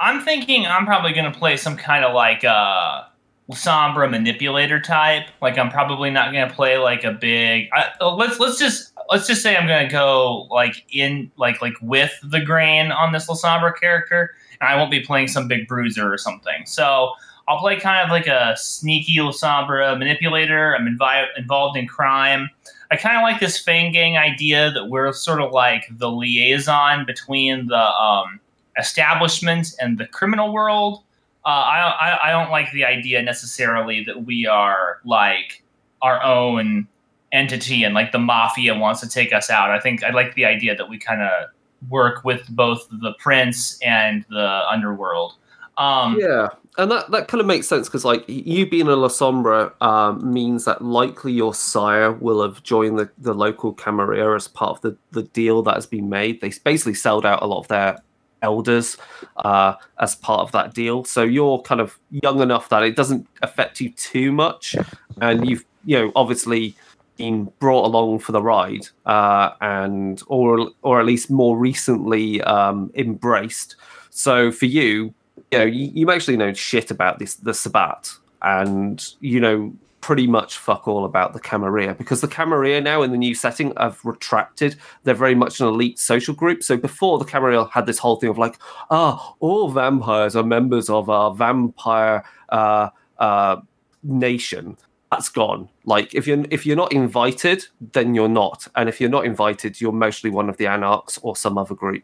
I'm 0.00 0.20
thinking 0.20 0.66
I'm 0.66 0.84
probably 0.84 1.12
gonna 1.12 1.32
play 1.32 1.56
some 1.56 1.76
kind 1.76 2.04
of 2.04 2.14
like 2.14 2.44
uh 2.44 3.04
Sombra 3.52 4.10
manipulator 4.10 4.80
type. 4.80 5.28
Like 5.40 5.56
I'm 5.56 5.70
probably 5.70 6.10
not 6.10 6.32
gonna 6.32 6.52
play 6.52 6.76
like 6.78 7.04
a 7.04 7.12
big 7.12 7.68
I, 7.72 7.90
uh, 8.00 8.14
let's 8.14 8.38
let's 8.40 8.58
just 8.58 8.92
let's 9.10 9.26
just 9.26 9.42
say 9.42 9.56
I'm 9.56 9.66
gonna 9.66 9.88
go 9.88 10.48
like 10.50 10.84
in 10.90 11.30
like 11.36 11.62
like 11.62 11.74
with 11.80 12.12
the 12.22 12.40
grain 12.40 12.90
on 12.92 13.12
this 13.12 13.26
Lasombra 13.28 13.78
character, 13.78 14.34
and 14.60 14.68
I 14.68 14.76
won't 14.76 14.90
be 14.90 15.00
playing 15.00 15.28
some 15.28 15.48
big 15.48 15.66
bruiser 15.68 16.12
or 16.12 16.18
something. 16.18 16.66
So 16.66 17.12
I'll 17.46 17.58
play 17.58 17.78
kind 17.78 18.02
of 18.02 18.10
like 18.10 18.26
a 18.26 18.54
sneaky 18.56 19.16
Lasombra 19.16 19.98
manipulator. 19.98 20.74
I'm 20.74 20.86
invi- 20.86 21.28
involved 21.36 21.76
in 21.76 21.86
crime. 21.86 22.48
I 22.90 22.96
kind 22.96 23.16
of 23.16 23.22
like 23.22 23.40
this 23.40 23.58
Fang 23.58 23.92
Gang 23.92 24.16
idea 24.16 24.70
that 24.70 24.88
we're 24.88 25.12
sort 25.12 25.40
of 25.40 25.52
like 25.52 25.86
the 25.90 26.10
liaison 26.10 27.04
between 27.04 27.66
the 27.66 27.76
um, 27.76 28.40
establishment 28.78 29.74
and 29.80 29.98
the 29.98 30.06
criminal 30.06 30.52
world. 30.52 31.02
Uh, 31.44 31.48
I, 31.48 31.78
I 32.00 32.28
I 32.28 32.30
don't 32.30 32.50
like 32.50 32.72
the 32.72 32.84
idea 32.84 33.22
necessarily 33.22 34.02
that 34.04 34.24
we 34.24 34.46
are 34.46 35.00
like 35.04 35.62
our 36.00 36.22
own 36.22 36.88
entity 37.32 37.84
and 37.84 37.94
like 37.94 38.12
the 38.12 38.18
mafia 38.18 38.78
wants 38.78 39.00
to 39.00 39.08
take 39.08 39.32
us 39.32 39.50
out. 39.50 39.70
I 39.70 39.80
think 39.80 40.02
I 40.02 40.10
like 40.10 40.34
the 40.34 40.46
idea 40.46 40.74
that 40.76 40.88
we 40.88 40.98
kind 40.98 41.20
of 41.20 41.50
work 41.90 42.24
with 42.24 42.46
both 42.48 42.86
the 42.90 43.12
prince 43.18 43.78
and 43.82 44.24
the 44.30 44.62
underworld. 44.70 45.34
Um, 45.76 46.18
Yeah, 46.18 46.48
and 46.76 46.90
that, 46.90 47.10
that 47.10 47.28
kind 47.28 47.40
of 47.40 47.46
makes 47.46 47.68
sense 47.68 47.88
because 47.88 48.04
like 48.04 48.24
you 48.28 48.66
being 48.66 48.88
a 48.88 48.96
La 48.96 49.08
Sombra 49.08 49.72
um, 49.82 50.32
means 50.32 50.64
that 50.64 50.82
likely 50.82 51.32
your 51.32 51.54
sire 51.54 52.12
will 52.12 52.42
have 52.42 52.62
joined 52.62 52.98
the, 52.98 53.08
the 53.18 53.34
local 53.34 53.72
Camarilla 53.72 54.34
as 54.34 54.48
part 54.48 54.76
of 54.76 54.80
the, 54.82 54.96
the 55.12 55.22
deal 55.22 55.62
that 55.62 55.74
has 55.74 55.86
been 55.86 56.08
made. 56.08 56.40
They 56.40 56.52
basically 56.64 56.94
sold 56.94 57.24
out 57.24 57.42
a 57.42 57.46
lot 57.46 57.60
of 57.60 57.68
their 57.68 57.98
elders 58.42 58.96
uh, 59.38 59.74
as 60.00 60.14
part 60.16 60.40
of 60.40 60.52
that 60.52 60.74
deal. 60.74 61.04
So 61.04 61.22
you're 61.22 61.60
kind 61.62 61.80
of 61.80 61.98
young 62.10 62.40
enough 62.40 62.68
that 62.68 62.82
it 62.82 62.96
doesn't 62.96 63.26
affect 63.42 63.80
you 63.80 63.90
too 63.90 64.32
much, 64.32 64.76
and 65.20 65.48
you've 65.48 65.64
you 65.84 65.98
know 65.98 66.12
obviously 66.14 66.76
been 67.16 67.50
brought 67.60 67.86
along 67.86 68.18
for 68.18 68.32
the 68.32 68.42
ride, 68.42 68.88
uh, 69.06 69.50
and 69.60 70.22
or 70.26 70.70
or 70.82 71.00
at 71.00 71.06
least 71.06 71.30
more 71.30 71.56
recently 71.56 72.42
um, 72.42 72.90
embraced. 72.94 73.76
So 74.10 74.52
for 74.52 74.66
you, 74.66 75.14
you 75.54 75.58
know, 75.58 75.64
you, 75.64 75.90
you 75.94 76.10
actually 76.10 76.36
know 76.36 76.52
shit 76.52 76.90
about 76.90 77.18
this 77.18 77.36
the 77.36 77.54
Sabbat, 77.54 78.12
and 78.42 79.06
you 79.20 79.40
know 79.40 79.74
pretty 80.04 80.26
much 80.26 80.58
fuck 80.58 80.86
all 80.86 81.06
about 81.06 81.32
the 81.32 81.40
Camarilla 81.40 81.94
because 81.94 82.20
the 82.20 82.28
Camarilla 82.28 82.78
now 82.78 83.00
in 83.00 83.10
the 83.10 83.16
new 83.16 83.34
setting 83.34 83.72
have 83.78 83.98
retracted. 84.04 84.76
They're 85.02 85.14
very 85.14 85.34
much 85.34 85.60
an 85.60 85.66
elite 85.66 85.98
social 85.98 86.34
group. 86.34 86.62
So 86.62 86.76
before 86.76 87.18
the 87.18 87.24
Camarilla 87.24 87.70
had 87.72 87.86
this 87.86 87.98
whole 87.98 88.16
thing 88.16 88.28
of 88.28 88.36
like, 88.36 88.58
ah, 88.90 89.34
all 89.40 89.70
vampires 89.70 90.36
are 90.36 90.42
members 90.42 90.90
of 90.90 91.08
our 91.08 91.34
vampire 91.34 92.22
uh, 92.50 92.90
uh, 93.18 93.56
nation. 94.02 94.76
That's 95.10 95.30
gone. 95.30 95.70
Like 95.86 96.14
if 96.14 96.26
you're 96.26 96.44
if 96.50 96.66
you're 96.66 96.76
not 96.76 96.92
invited, 96.92 97.64
then 97.92 98.14
you're 98.14 98.28
not, 98.28 98.68
and 98.76 98.90
if 98.90 99.00
you're 99.00 99.08
not 99.08 99.24
invited, 99.24 99.80
you're 99.80 99.92
mostly 99.92 100.28
one 100.28 100.50
of 100.50 100.58
the 100.58 100.66
anarchs 100.66 101.18
or 101.22 101.34
some 101.34 101.56
other 101.56 101.74
group. 101.74 102.02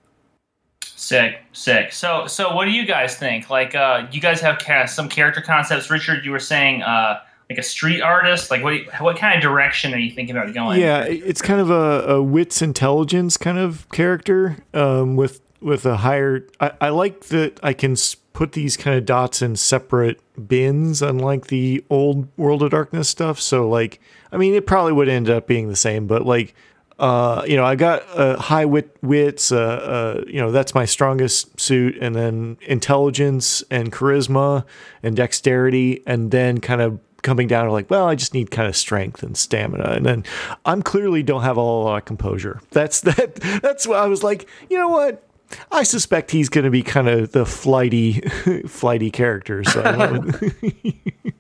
Sick, 1.01 1.41
sick. 1.55 1.93
So, 1.95 2.27
so 2.27 2.55
what 2.55 2.67
do 2.67 2.73
you 2.73 2.85
guys 2.85 3.17
think? 3.17 3.49
Like, 3.49 3.75
uh, 3.75 4.07
you 4.13 4.21
guys 4.21 4.39
have 4.43 4.59
ca- 4.59 4.85
some 4.85 5.09
character 5.09 5.41
concepts. 5.41 5.91
Richard, 5.91 6.27
you 6.27 6.31
were 6.31 6.39
saying, 6.39 6.83
uh, 6.83 7.21
like 7.49 7.59
a 7.59 7.63
street 7.63 8.03
artist. 8.03 8.51
Like, 8.51 8.63
what, 8.63 8.75
you- 8.75 8.87
what 8.99 9.17
kind 9.17 9.35
of 9.35 9.41
direction 9.41 9.95
are 9.95 9.99
you 9.99 10.11
thinking 10.11 10.37
about 10.37 10.53
going? 10.53 10.79
Yeah, 10.79 11.05
it's 11.05 11.41
kind 11.41 11.59
of 11.59 11.71
a, 11.71 12.17
a 12.17 12.23
wits 12.23 12.61
intelligence 12.61 13.39
kind 13.39 13.57
of 13.57 13.89
character 13.89 14.59
um, 14.75 15.17
with 15.17 15.41
with 15.63 15.87
a 15.87 15.97
higher. 15.97 16.47
I, 16.61 16.73
I 16.83 16.89
like 16.91 17.25
that 17.29 17.59
I 17.63 17.73
can 17.73 17.97
put 18.35 18.53
these 18.53 18.77
kind 18.77 18.99
of 18.99 19.07
dots 19.07 19.41
in 19.41 19.57
separate 19.57 20.21
bins, 20.49 21.01
unlike 21.01 21.47
the 21.47 21.83
old 21.89 22.29
World 22.37 22.63
of 22.63 22.73
Darkness 22.73 23.09
stuff. 23.09 23.41
So, 23.41 23.67
like, 23.67 24.01
I 24.31 24.37
mean, 24.37 24.53
it 24.53 24.67
probably 24.67 24.93
would 24.93 25.09
end 25.09 25.31
up 25.31 25.47
being 25.47 25.69
the 25.69 25.77
same, 25.77 26.07
but 26.07 26.27
like, 26.27 26.55
uh, 27.01 27.45
you 27.47 27.57
know, 27.57 27.65
I 27.65 27.77
got 27.77 28.03
uh, 28.17 28.37
high 28.37 28.67
wit 28.67 28.95
wits. 29.03 29.51
Uh, 29.51 29.59
uh, 29.59 30.25
you 30.27 30.39
know, 30.41 30.53
that's 30.53 30.75
my 30.75 30.85
strongest 30.85 31.59
suit, 31.59 31.97
and 32.01 32.15
then 32.15 32.59
intelligence 32.63 33.65
and 33.71 33.91
charisma 33.91 34.65
and 35.03 35.17
dexterity, 35.17 36.03
and 36.07 36.31
then 36.31 36.61
kind 36.61 36.83
of 36.83 37.01
coming 37.23 37.49
down 37.49 37.67
to 37.67 37.73
like, 37.73 37.91
well, 37.91 38.07
I 38.07 38.15
just 38.15 38.35
need 38.35 38.51
kind 38.51 38.69
of 38.69 38.77
strength 38.77 39.23
and 39.23 39.37
stamina, 39.37 39.93
and 39.93 40.05
then 40.05 40.25
I'm 40.67 40.83
clearly 40.83 41.23
don't 41.23 41.43
have 41.43 41.57
a 41.57 41.61
lot 41.63 41.97
of 41.97 42.05
composure. 42.05 42.61
That's 42.71 43.01
that. 43.09 43.37
That's 43.63 43.87
what 43.87 43.99
I 43.99 44.07
was 44.07 44.23
like. 44.23 44.47
You 44.69 44.79
know 44.79 44.89
what? 44.89 45.27
I 45.73 45.83
suspect 45.83 46.31
he's 46.31 46.49
going 46.49 46.65
to 46.65 46.71
be 46.71 46.83
kind 46.83 47.09
of 47.09 47.33
the 47.33 47.45
flighty, 47.45 48.21
flighty 48.69 49.11
character. 49.11 49.65
So 49.65 49.81
I 49.83 49.97
went 50.11 50.41
with- 50.41 51.35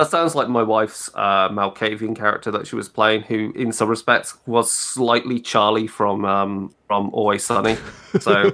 That 0.00 0.10
sounds 0.10 0.34
like 0.34 0.48
my 0.48 0.62
wife's 0.62 1.10
uh, 1.14 1.50
Malkavian 1.50 2.16
character 2.16 2.50
that 2.52 2.66
she 2.66 2.74
was 2.74 2.88
playing, 2.88 3.20
who, 3.20 3.52
in 3.54 3.70
some 3.70 3.86
respects, 3.90 4.34
was 4.46 4.70
slightly 4.72 5.38
Charlie 5.40 5.86
from 5.86 6.24
um, 6.24 6.74
from 6.86 7.10
Always 7.12 7.44
Sunny. 7.44 7.76
So, 8.18 8.50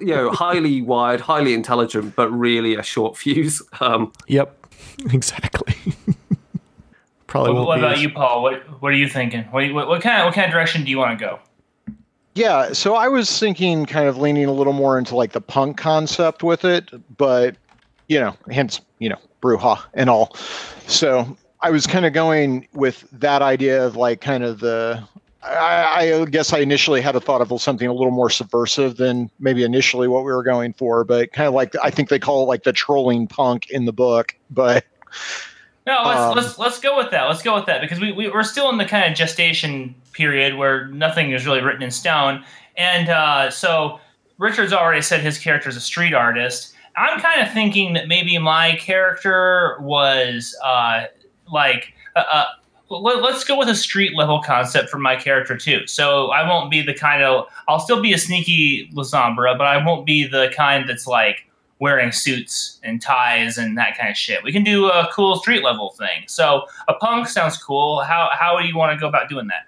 you 0.00 0.14
know, 0.14 0.30
highly 0.32 0.82
wired, 0.82 1.20
highly 1.20 1.52
intelligent, 1.52 2.14
but 2.14 2.30
really 2.30 2.76
a 2.76 2.84
short 2.84 3.16
fuse. 3.16 3.60
Um, 3.80 4.12
yep, 4.28 4.56
exactly. 5.12 5.74
Probably 7.26 7.54
What, 7.54 7.66
what 7.66 7.78
about 7.78 7.94
as- 7.94 8.02
you, 8.02 8.10
Paul? 8.10 8.44
What 8.44 8.62
What 8.80 8.92
are 8.92 8.96
you 8.96 9.08
thinking? 9.08 9.42
What, 9.50 9.72
what, 9.74 9.88
what 9.88 10.00
kind 10.00 10.20
of 10.22 10.26
what 10.26 10.34
kind 10.34 10.46
of 10.46 10.52
direction 10.52 10.84
do 10.84 10.90
you 10.92 10.98
want 10.98 11.18
to 11.18 11.24
go? 11.24 11.40
Yeah, 12.36 12.72
so 12.72 12.94
I 12.94 13.08
was 13.08 13.36
thinking 13.36 13.84
kind 13.84 14.06
of 14.08 14.18
leaning 14.18 14.44
a 14.46 14.52
little 14.52 14.72
more 14.72 14.96
into 14.96 15.16
like 15.16 15.32
the 15.32 15.40
punk 15.40 15.76
concept 15.76 16.44
with 16.44 16.64
it, 16.64 16.88
but 17.16 17.56
you 18.08 18.20
know, 18.20 18.36
hence, 18.48 18.80
you 19.00 19.08
know, 19.08 19.18
Brujah 19.44 19.82
and 19.92 20.08
all. 20.08 20.34
So 20.86 21.36
I 21.60 21.70
was 21.70 21.86
kind 21.86 22.06
of 22.06 22.12
going 22.12 22.66
with 22.72 23.06
that 23.12 23.42
idea 23.42 23.84
of 23.84 23.96
like 23.96 24.20
kind 24.20 24.42
of 24.42 24.60
the 24.60 25.02
I, 25.42 26.14
I 26.14 26.24
guess 26.24 26.54
I 26.54 26.60
initially 26.60 27.02
had 27.02 27.14
a 27.14 27.20
thought 27.20 27.42
of 27.42 27.60
something 27.60 27.86
a 27.86 27.92
little 27.92 28.10
more 28.10 28.30
subversive 28.30 28.96
than 28.96 29.30
maybe 29.38 29.62
initially 29.62 30.08
what 30.08 30.24
we 30.24 30.32
were 30.32 30.42
going 30.42 30.72
for, 30.72 31.04
but 31.04 31.32
kind 31.32 31.46
of 31.46 31.52
like 31.52 31.74
I 31.82 31.90
think 31.90 32.08
they 32.08 32.18
call 32.18 32.42
it 32.42 32.46
like 32.46 32.62
the 32.62 32.72
trolling 32.72 33.26
punk 33.26 33.68
in 33.68 33.84
the 33.84 33.92
book, 33.92 34.34
but 34.50 34.84
No, 35.86 36.02
let's 36.06 36.20
Um, 36.20 36.36
let's 36.36 36.58
let's 36.58 36.80
go 36.80 36.96
with 36.96 37.10
that. 37.10 37.24
Let's 37.24 37.42
go 37.42 37.54
with 37.54 37.66
that 37.66 37.82
because 37.82 38.00
we, 38.00 38.12
we 38.12 38.30
we're 38.30 38.42
still 38.42 38.70
in 38.70 38.78
the 38.78 38.86
kind 38.86 39.10
of 39.10 39.16
gestation 39.16 39.94
period 40.12 40.56
where 40.56 40.86
nothing 40.88 41.32
is 41.32 41.44
really 41.44 41.60
written 41.60 41.82
in 41.82 41.90
stone, 41.90 42.42
and 42.76 43.10
uh, 43.10 43.50
so 43.50 44.00
Richard's 44.38 44.72
already 44.72 45.02
said 45.02 45.20
his 45.20 45.38
character 45.38 45.68
is 45.68 45.76
a 45.76 45.80
street 45.80 46.14
artist. 46.14 46.73
I'm 46.96 47.20
kind 47.20 47.40
of 47.40 47.52
thinking 47.52 47.94
that 47.94 48.08
maybe 48.08 48.38
my 48.38 48.76
character 48.76 49.76
was 49.80 50.56
uh, 50.62 51.06
like 51.52 51.92
uh, 52.14 52.24
uh, 52.30 52.44
let, 52.90 53.24
us 53.24 53.44
go 53.44 53.58
with 53.58 53.68
a 53.68 53.74
street 53.74 54.14
level 54.14 54.40
concept 54.40 54.90
for 54.90 54.98
my 54.98 55.16
character 55.16 55.56
too. 55.56 55.86
So 55.86 56.28
I 56.28 56.48
won't 56.48 56.70
be 56.70 56.82
the 56.82 56.94
kind 56.94 57.22
of 57.22 57.46
I'll 57.68 57.80
still 57.80 58.00
be 58.00 58.12
a 58.12 58.18
sneaky 58.18 58.90
Lasombra, 58.94 59.56
but 59.58 59.66
I 59.66 59.84
won't 59.84 60.06
be 60.06 60.26
the 60.26 60.52
kind 60.56 60.88
that's 60.88 61.06
like 61.06 61.48
wearing 61.80 62.12
suits 62.12 62.78
and 62.82 63.02
ties 63.02 63.58
and 63.58 63.76
that 63.76 63.98
kind 63.98 64.08
of 64.08 64.16
shit. 64.16 64.42
We 64.44 64.52
can 64.52 64.62
do 64.62 64.86
a 64.86 65.08
cool 65.12 65.36
street 65.36 65.64
level 65.64 65.90
thing. 65.90 66.24
So 66.28 66.62
a 66.88 66.94
punk 66.94 67.28
sounds 67.28 67.56
cool. 67.56 68.02
How 68.02 68.30
how 68.32 68.60
do 68.60 68.66
you 68.66 68.76
want 68.76 68.92
to 68.92 69.00
go 69.00 69.08
about 69.08 69.28
doing 69.28 69.48
that? 69.48 69.66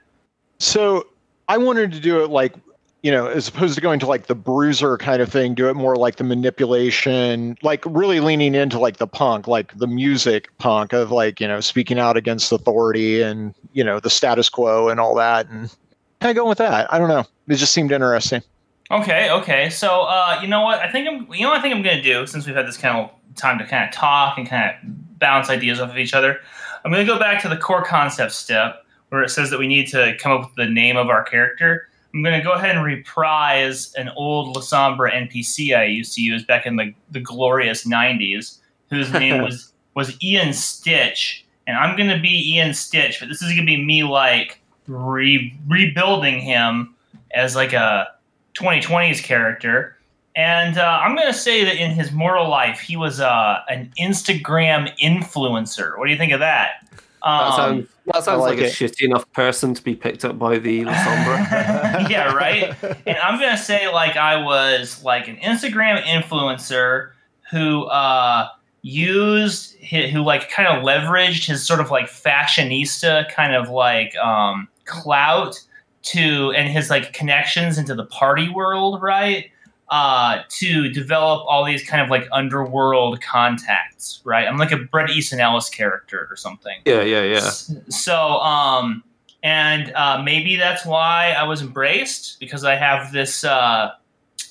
So 0.58 1.08
I 1.48 1.58
wanted 1.58 1.92
to 1.92 2.00
do 2.00 2.22
it 2.22 2.30
like, 2.30 2.54
you 3.02 3.10
know, 3.10 3.26
as 3.26 3.48
opposed 3.48 3.74
to 3.74 3.80
going 3.80 4.00
to 4.00 4.06
like 4.06 4.26
the 4.26 4.34
bruiser 4.34 4.96
kind 4.98 5.22
of 5.22 5.30
thing, 5.30 5.54
do 5.54 5.68
it 5.68 5.74
more 5.74 5.96
like 5.96 6.16
the 6.16 6.24
manipulation, 6.24 7.56
like 7.62 7.84
really 7.86 8.20
leaning 8.20 8.54
into 8.54 8.78
like 8.78 8.96
the 8.96 9.06
punk, 9.06 9.46
like 9.46 9.76
the 9.78 9.86
music 9.86 10.48
punk 10.58 10.92
of 10.92 11.10
like, 11.10 11.40
you 11.40 11.46
know, 11.46 11.60
speaking 11.60 11.98
out 11.98 12.16
against 12.16 12.50
authority 12.50 13.22
and, 13.22 13.54
you 13.72 13.84
know, 13.84 14.00
the 14.00 14.10
status 14.10 14.48
quo 14.48 14.88
and 14.88 14.98
all 14.98 15.14
that. 15.14 15.48
And 15.48 15.74
kind 16.20 16.30
of 16.30 16.36
going 16.36 16.48
with 16.48 16.58
that. 16.58 16.92
I 16.92 16.98
don't 16.98 17.08
know. 17.08 17.24
It 17.48 17.56
just 17.56 17.72
seemed 17.72 17.92
interesting. 17.92 18.42
Okay, 18.90 19.30
okay. 19.30 19.68
So 19.70 20.02
uh, 20.02 20.38
you 20.40 20.48
know 20.48 20.62
what? 20.62 20.78
I 20.78 20.90
think 20.90 21.08
I'm 21.08 21.32
you 21.34 21.42
know 21.42 21.52
I 21.52 21.60
think 21.60 21.74
I'm 21.74 21.82
gonna 21.82 22.02
do 22.02 22.26
since 22.26 22.46
we've 22.46 22.54
had 22.54 22.66
this 22.66 22.76
kind 22.76 22.96
of 22.96 23.10
time 23.34 23.58
to 23.58 23.66
kind 23.66 23.84
of 23.84 23.92
talk 23.92 24.38
and 24.38 24.48
kind 24.48 24.70
of 24.70 25.18
bounce 25.18 25.50
ideas 25.50 25.80
off 25.80 25.90
of 25.90 25.98
each 25.98 26.14
other. 26.14 26.40
I'm 26.84 26.92
gonna 26.92 27.04
go 27.04 27.18
back 27.18 27.42
to 27.42 27.48
the 27.48 27.56
core 27.56 27.84
concept 27.84 28.32
step 28.32 28.84
where 29.08 29.22
it 29.22 29.30
says 29.30 29.50
that 29.50 29.58
we 29.58 29.66
need 29.66 29.88
to 29.88 30.16
come 30.18 30.32
up 30.32 30.42
with 30.42 30.54
the 30.54 30.72
name 30.72 30.96
of 30.96 31.08
our 31.08 31.24
character. 31.24 31.88
I'm 32.16 32.22
going 32.22 32.38
to 32.38 32.42
go 32.42 32.52
ahead 32.52 32.74
and 32.74 32.82
reprise 32.82 33.92
an 33.94 34.08
old 34.16 34.56
Lasombra 34.56 35.12
NPC 35.12 35.76
I 35.76 35.84
used 35.84 36.14
to 36.14 36.22
use 36.22 36.42
back 36.42 36.64
in 36.64 36.76
the, 36.76 36.94
the 37.10 37.20
glorious 37.20 37.86
90s, 37.86 38.56
whose 38.88 39.12
name 39.12 39.42
was, 39.44 39.74
was 39.94 40.16
Ian 40.22 40.54
Stitch. 40.54 41.44
And 41.66 41.76
I'm 41.76 41.94
going 41.94 42.08
to 42.08 42.18
be 42.18 42.54
Ian 42.54 42.72
Stitch, 42.72 43.20
but 43.20 43.28
this 43.28 43.42
is 43.42 43.52
going 43.52 43.66
to 43.66 43.76
be 43.76 43.84
me 43.84 44.02
like 44.02 44.62
re- 44.86 45.54
rebuilding 45.68 46.40
him 46.40 46.94
as 47.32 47.54
like 47.54 47.74
a 47.74 48.08
2020s 48.54 49.22
character. 49.22 49.98
And 50.34 50.78
uh, 50.78 51.00
I'm 51.02 51.14
going 51.16 51.30
to 51.30 51.38
say 51.38 51.64
that 51.64 51.76
in 51.76 51.90
his 51.90 52.12
mortal 52.12 52.48
life, 52.48 52.80
he 52.80 52.96
was 52.96 53.20
uh, 53.20 53.60
an 53.68 53.92
Instagram 54.00 54.90
influencer. 54.98 55.98
What 55.98 56.06
do 56.06 56.12
you 56.12 56.18
think 56.18 56.32
of 56.32 56.40
that? 56.40 56.85
That 57.26 57.32
Um, 57.32 57.52
sounds, 57.56 57.88
that 58.06 58.24
sounds 58.24 58.40
like 58.42 58.50
like, 58.50 58.58
a 58.60 58.66
it. 58.66 58.72
shitty 58.72 59.02
enough 59.02 59.30
person 59.32 59.74
to 59.74 59.82
be 59.82 59.94
picked 59.96 60.24
up 60.24 60.38
by 60.38 60.58
the 60.58 60.84
Lasombra. 60.84 62.08
yeah, 62.10 62.32
right. 62.32 62.72
And 63.06 63.18
I'm 63.18 63.40
gonna 63.40 63.58
say 63.58 63.88
like 63.88 64.16
I 64.16 64.36
was 64.42 65.02
like 65.02 65.26
an 65.28 65.36
Instagram 65.38 66.00
influencer 66.04 67.10
who 67.50 67.84
uh, 67.86 68.48
used 68.82 69.76
hi- 69.82 70.06
who 70.08 70.22
like 70.22 70.50
kind 70.50 70.68
of 70.68 70.84
leveraged 70.84 71.46
his 71.46 71.66
sort 71.66 71.80
of 71.80 71.90
like 71.90 72.06
fashionista 72.06 73.28
kind 73.30 73.54
of 73.54 73.68
like 73.70 74.14
um, 74.16 74.68
clout 74.84 75.60
to 76.02 76.52
and 76.52 76.68
his 76.68 76.90
like 76.90 77.12
connections 77.12 77.76
into 77.78 77.94
the 77.94 78.06
party 78.06 78.48
world, 78.48 79.02
right? 79.02 79.50
Uh, 79.88 80.42
to 80.48 80.88
develop 80.88 81.44
all 81.46 81.64
these 81.64 81.88
kind 81.88 82.02
of 82.02 82.10
like 82.10 82.26
underworld 82.32 83.20
contacts, 83.22 84.20
right? 84.24 84.48
I'm 84.48 84.56
like 84.56 84.72
a 84.72 84.78
Bret 84.78 85.10
Easton 85.10 85.38
Ellis 85.38 85.68
character 85.68 86.26
or 86.28 86.34
something. 86.34 86.80
yeah, 86.84 87.02
yeah, 87.02 87.22
yeah. 87.22 87.50
So, 87.88 88.16
um, 88.40 89.04
and 89.44 89.92
uh, 89.94 90.20
maybe 90.24 90.56
that's 90.56 90.84
why 90.84 91.36
I 91.38 91.44
was 91.44 91.62
embraced 91.62 92.40
because 92.40 92.64
I 92.64 92.74
have 92.74 93.12
this 93.12 93.44
uh, 93.44 93.92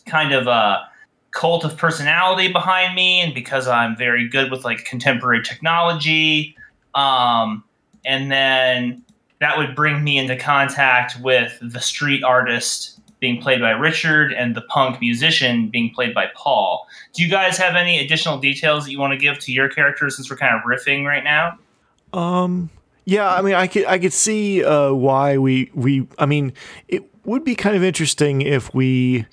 kind 0.05 0.31
of 0.31 0.47
uh, 0.47 0.83
cult 1.31 1.65
of 1.65 1.75
personality 1.75 2.49
behind 2.49 2.95
me, 2.95 3.19
and 3.19 3.33
because 3.33 3.67
I'm 3.67 3.97
very 3.97 4.29
good 4.29 4.49
with 4.49 4.63
like 4.63 4.85
contemporary 4.85 5.43
technology. 5.43 6.55
Um, 6.93 7.65
and 8.05 8.31
then 8.31 9.03
that 9.39 9.57
would 9.57 9.75
bring 9.75 10.03
me 10.03 10.17
into 10.17 10.37
contact 10.37 11.19
with 11.19 11.57
the 11.61 11.81
street 11.81 12.23
artist 12.23 12.94
being 13.25 13.41
played 13.41 13.59
by 13.59 13.71
Richard 13.71 14.31
and 14.31 14.53
the 14.53 14.61
punk 14.61 15.01
musician 15.01 15.67
being 15.69 15.89
played 15.89 16.13
by 16.13 16.27
Paul. 16.35 16.87
Do 17.13 17.23
you 17.23 17.29
guys 17.29 17.57
have 17.57 17.75
any 17.75 17.97
additional 17.97 18.37
details 18.37 18.85
that 18.85 18.91
you 18.91 18.99
want 18.99 19.13
to 19.13 19.17
give 19.17 19.39
to 19.39 19.51
your 19.51 19.67
characters 19.67 20.15
since 20.15 20.29
we're 20.29 20.37
kind 20.37 20.53
of 20.55 20.61
riffing 20.61 21.07
right 21.07 21.23
now? 21.23 21.57
Um. 22.13 22.69
Yeah, 23.07 23.31
I 23.31 23.41
mean, 23.41 23.53
I 23.53 23.67
could 23.67 23.85
I 23.85 23.97
could 23.99 24.13
see 24.13 24.63
uh, 24.63 24.91
why 24.91 25.37
we 25.37 25.71
we. 25.73 26.07
I 26.19 26.25
mean, 26.25 26.53
it 26.87 27.03
would 27.23 27.43
be 27.43 27.55
kind 27.55 27.75
of 27.75 27.83
interesting 27.83 28.41
if 28.41 28.73
we 28.73 29.25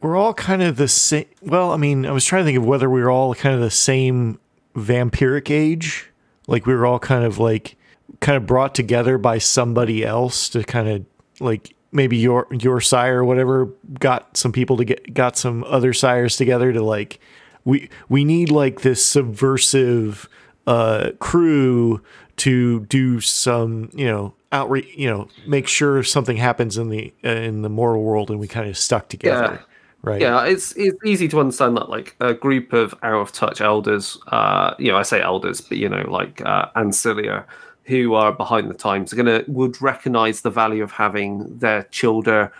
we're 0.00 0.16
all 0.16 0.34
kind 0.34 0.62
of 0.62 0.76
the 0.76 0.88
same. 0.88 1.26
Well, 1.42 1.72
I 1.72 1.76
mean, 1.76 2.06
I 2.06 2.12
was 2.12 2.24
trying 2.24 2.42
to 2.42 2.46
think 2.46 2.58
of 2.58 2.66
whether 2.66 2.88
we 2.88 3.02
were 3.02 3.10
all 3.10 3.34
kind 3.34 3.54
of 3.54 3.60
the 3.60 3.70
same 3.70 4.38
vampiric 4.74 5.50
age, 5.50 6.10
like 6.46 6.66
we 6.66 6.74
were 6.74 6.86
all 6.86 6.98
kind 6.98 7.24
of 7.24 7.38
like 7.38 7.76
kind 8.20 8.36
of 8.36 8.46
brought 8.46 8.74
together 8.74 9.18
by 9.18 9.38
somebody 9.38 10.04
else 10.04 10.48
to 10.50 10.64
kind 10.64 10.88
of 10.88 11.04
like 11.40 11.74
maybe 11.92 12.16
your 12.16 12.46
your 12.50 12.80
sire 12.80 13.20
or 13.20 13.24
whatever 13.24 13.66
got 13.98 14.36
some 14.36 14.52
people 14.52 14.76
to 14.76 14.84
get 14.84 15.14
got 15.14 15.36
some 15.36 15.64
other 15.64 15.92
sires 15.92 16.36
together 16.36 16.72
to 16.72 16.82
like 16.82 17.20
we 17.64 17.88
we 18.08 18.24
need 18.24 18.50
like 18.50 18.82
this 18.82 19.04
subversive 19.04 20.28
uh 20.66 21.10
crew 21.18 22.00
to 22.36 22.80
do 22.86 23.20
some 23.20 23.90
you 23.94 24.06
know 24.06 24.34
outreach 24.52 24.88
you 24.96 25.08
know 25.08 25.28
make 25.46 25.66
sure 25.66 26.02
something 26.02 26.36
happens 26.36 26.78
in 26.78 26.88
the 26.88 27.12
uh, 27.24 27.28
in 27.28 27.62
the 27.62 27.68
mortal 27.68 28.02
world 28.02 28.30
and 28.30 28.38
we 28.38 28.48
kind 28.48 28.68
of 28.68 28.76
stuck 28.76 29.08
together 29.08 29.60
right? 30.02 30.20
Yeah, 30.20 30.44
it's 30.44 30.72
it's 30.76 30.96
easy 31.04 31.28
to 31.28 31.40
understand 31.40 31.76
that 31.76 31.88
like 31.88 32.16
a 32.20 32.34
group 32.34 32.72
of 32.72 32.94
out 33.02 33.20
of 33.20 33.32
touch 33.32 33.60
elders, 33.60 34.18
uh, 34.28 34.74
you 34.78 34.90
know, 34.90 34.98
I 34.98 35.02
say 35.02 35.20
elders, 35.20 35.60
but 35.60 35.78
you 35.78 35.88
know, 35.88 36.04
like 36.08 36.40
uh, 36.44 36.66
Ancillae, 36.76 37.44
who 37.88 38.14
are 38.14 38.32
behind 38.32 38.70
the 38.70 38.74
times, 38.74 39.12
are 39.12 39.16
gonna 39.16 39.42
would 39.48 39.80
recognize 39.82 40.42
the 40.42 40.50
value 40.50 40.82
of 40.82 40.92
having 40.92 41.58
their 41.58 41.84
children 41.84 42.50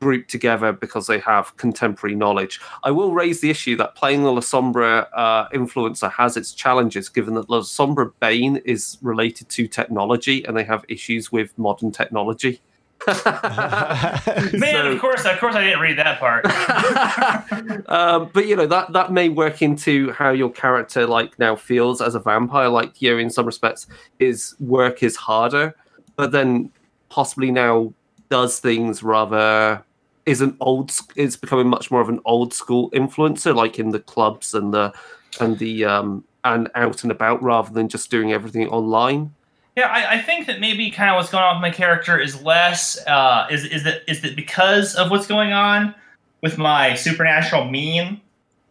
grouped 0.00 0.30
together 0.30 0.72
because 0.72 1.06
they 1.06 1.18
have 1.18 1.56
contemporary 1.56 2.14
knowledge. 2.14 2.60
I 2.84 2.90
will 2.90 3.12
raise 3.12 3.40
the 3.40 3.50
issue 3.50 3.76
that 3.76 3.94
playing 3.94 4.22
the 4.22 4.32
La 4.32 4.40
Sombra 4.40 5.08
uh, 5.14 5.48
influencer 5.50 6.10
has 6.12 6.36
its 6.36 6.52
challenges, 6.52 7.08
given 7.08 7.34
that 7.34 7.50
La 7.50 7.60
Sombra 7.60 8.12
Bane 8.20 8.56
is 8.64 8.98
related 9.02 9.48
to 9.50 9.66
technology 9.66 10.44
and 10.44 10.56
they 10.56 10.64
have 10.64 10.84
issues 10.88 11.32
with 11.32 11.56
modern 11.58 11.90
technology. 11.90 12.60
Man, 13.06 14.74
So- 14.74 14.90
of 14.92 15.00
course, 15.00 15.24
of 15.24 15.38
course, 15.38 15.54
I 15.54 15.64
didn't 15.64 15.80
read 15.80 15.98
that 15.98 16.18
part. 16.18 16.44
um, 17.88 18.30
but 18.32 18.46
you 18.46 18.56
know 18.56 18.66
that 18.66 18.92
that 18.92 19.12
may 19.12 19.28
work 19.28 19.62
into 19.62 20.12
how 20.12 20.30
your 20.30 20.50
character 20.50 21.06
like 21.06 21.38
now 21.38 21.56
feels 21.56 22.00
as 22.00 22.14
a 22.14 22.20
vampire. 22.20 22.68
Like 22.68 23.00
you 23.00 23.12
know, 23.12 23.18
in 23.18 23.30
some 23.30 23.46
respects, 23.46 23.86
his 24.18 24.54
work 24.60 25.02
is 25.02 25.16
harder, 25.16 25.74
but 26.16 26.32
then 26.32 26.70
possibly 27.08 27.50
now 27.50 27.92
does 28.30 28.58
things 28.58 29.02
rather 29.02 29.82
is 30.26 30.40
an 30.42 30.56
old 30.60 30.92
is 31.16 31.36
becoming 31.36 31.68
much 31.68 31.90
more 31.90 32.00
of 32.00 32.08
an 32.08 32.20
old 32.24 32.52
school 32.52 32.90
influencer, 32.90 33.54
like 33.54 33.78
in 33.78 33.90
the 33.90 34.00
clubs 34.00 34.54
and 34.54 34.74
the 34.74 34.92
and 35.40 35.58
the 35.58 35.84
um 35.84 36.24
and 36.44 36.68
out 36.74 37.02
and 37.02 37.10
about 37.10 37.42
rather 37.42 37.72
than 37.72 37.88
just 37.88 38.10
doing 38.10 38.32
everything 38.32 38.68
online. 38.68 39.34
Yeah, 39.78 39.86
I, 39.86 40.14
I 40.14 40.18
think 40.20 40.48
that 40.48 40.58
maybe 40.58 40.90
kind 40.90 41.08
of 41.08 41.14
what's 41.16 41.30
going 41.30 41.44
on 41.44 41.54
with 41.56 41.62
my 41.62 41.70
character 41.70 42.18
is 42.18 42.42
less 42.42 42.98
uh, 43.06 43.46
is 43.48 43.64
is 43.64 43.84
that 43.84 44.02
is 44.10 44.22
that 44.22 44.34
because 44.34 44.96
of 44.96 45.08
what's 45.12 45.28
going 45.28 45.52
on 45.52 45.94
with 46.42 46.58
my 46.58 46.94
supernatural 46.94 47.64
mean, 47.70 48.20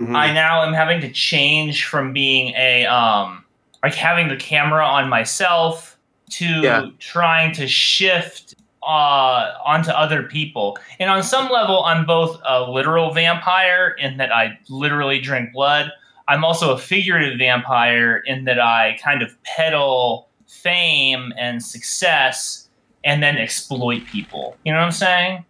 Mhm. 0.01 0.15
I 0.15 0.33
now 0.33 0.63
am 0.63 0.73
having 0.73 0.99
to 1.01 1.09
change 1.11 1.85
from 1.85 2.11
being 2.11 2.53
a 2.55 2.85
um 2.87 3.45
like 3.83 3.95
having 3.95 4.27
the 4.27 4.35
camera 4.35 4.85
on 4.85 5.07
myself 5.07 5.97
to 6.31 6.45
Yeah. 6.45 6.87
trying 6.99 7.53
to 7.53 7.67
shift 7.67 8.55
uh 8.83 9.53
onto 9.65 9.91
other 9.91 10.23
people. 10.23 10.77
And 10.99 11.09
on 11.09 11.23
some 11.23 11.49
level 11.49 11.85
I'm 11.85 12.05
both 12.05 12.37
a 12.45 12.69
literal 12.69 13.11
vampire 13.13 13.95
in 13.97 14.17
that 14.17 14.31
I 14.35 14.59
literally 14.67 15.21
drink 15.21 15.53
blood. 15.53 15.89
I'm 16.27 16.43
also 16.43 16.73
a 16.73 16.77
figurative 16.77 17.39
vampire 17.39 18.17
in 18.25 18.43
that 18.43 18.59
I 18.59 18.97
kind 19.01 19.21
of 19.21 19.41
peddle 19.43 20.26
fame 20.67 21.33
and 21.37 21.63
success 21.63 22.67
and 23.03 23.23
then 23.23 23.37
exploit 23.37 24.05
people. 24.05 24.57
You 24.65 24.73
know 24.73 24.79
what 24.79 24.85
I'm 24.85 24.91
saying? 24.91 25.45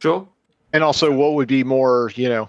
Sure. 0.00 0.26
And 0.72 0.82
also, 0.82 1.12
what 1.12 1.34
would 1.34 1.48
be 1.48 1.62
more, 1.62 2.10
you 2.16 2.28
know, 2.28 2.48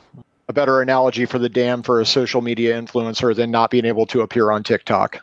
a 0.49 0.53
better 0.53 0.81
analogy 0.81 1.25
for 1.25 1.37
the 1.37 1.49
dam 1.49 1.83
for 1.83 2.01
a 2.01 2.05
social 2.05 2.41
media 2.41 2.81
influencer 2.81 3.35
than 3.35 3.51
not 3.51 3.69
being 3.69 3.85
able 3.85 4.05
to 4.07 4.21
appear 4.21 4.51
on 4.51 4.63
TikTok? 4.63 5.19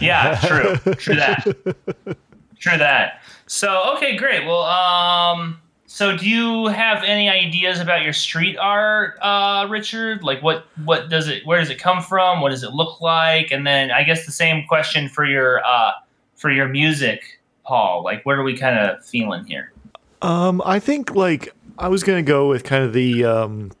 Yeah, 0.00 0.38
true. 0.44 0.94
true 0.94 1.14
that. 1.16 1.46
True 2.58 2.78
that. 2.78 3.20
So 3.46 3.92
okay, 3.96 4.16
great. 4.16 4.46
Well, 4.46 4.62
um, 4.62 5.60
so 5.84 6.16
do 6.16 6.26
you 6.26 6.68
have 6.68 7.04
any 7.04 7.28
ideas 7.28 7.80
about 7.80 8.02
your 8.02 8.14
street 8.14 8.56
art, 8.56 9.18
uh, 9.20 9.66
Richard? 9.68 10.22
Like 10.22 10.42
what 10.42 10.64
what 10.84 11.10
does 11.10 11.28
it 11.28 11.44
where 11.44 11.60
does 11.60 11.68
it 11.68 11.78
come 11.78 12.00
from? 12.02 12.40
What 12.40 12.50
does 12.50 12.62
it 12.62 12.72
look 12.72 13.02
like? 13.02 13.50
And 13.50 13.66
then 13.66 13.90
I 13.90 14.04
guess 14.04 14.24
the 14.24 14.32
same 14.32 14.66
question 14.66 15.10
for 15.10 15.26
your 15.26 15.62
uh 15.66 15.92
for 16.36 16.50
your 16.50 16.68
music, 16.68 17.40
Paul. 17.64 18.04
Like 18.04 18.24
what 18.24 18.36
are 18.36 18.42
we 18.42 18.56
kind 18.56 18.78
of 18.78 19.04
feeling 19.04 19.44
here? 19.44 19.72
Um, 20.22 20.62
I 20.64 20.78
think 20.78 21.14
like 21.14 21.54
I 21.78 21.88
was 21.88 22.02
gonna 22.02 22.22
go 22.22 22.48
with 22.48 22.64
kind 22.64 22.84
of 22.84 22.92
the 22.92 23.24
um, 23.24 23.72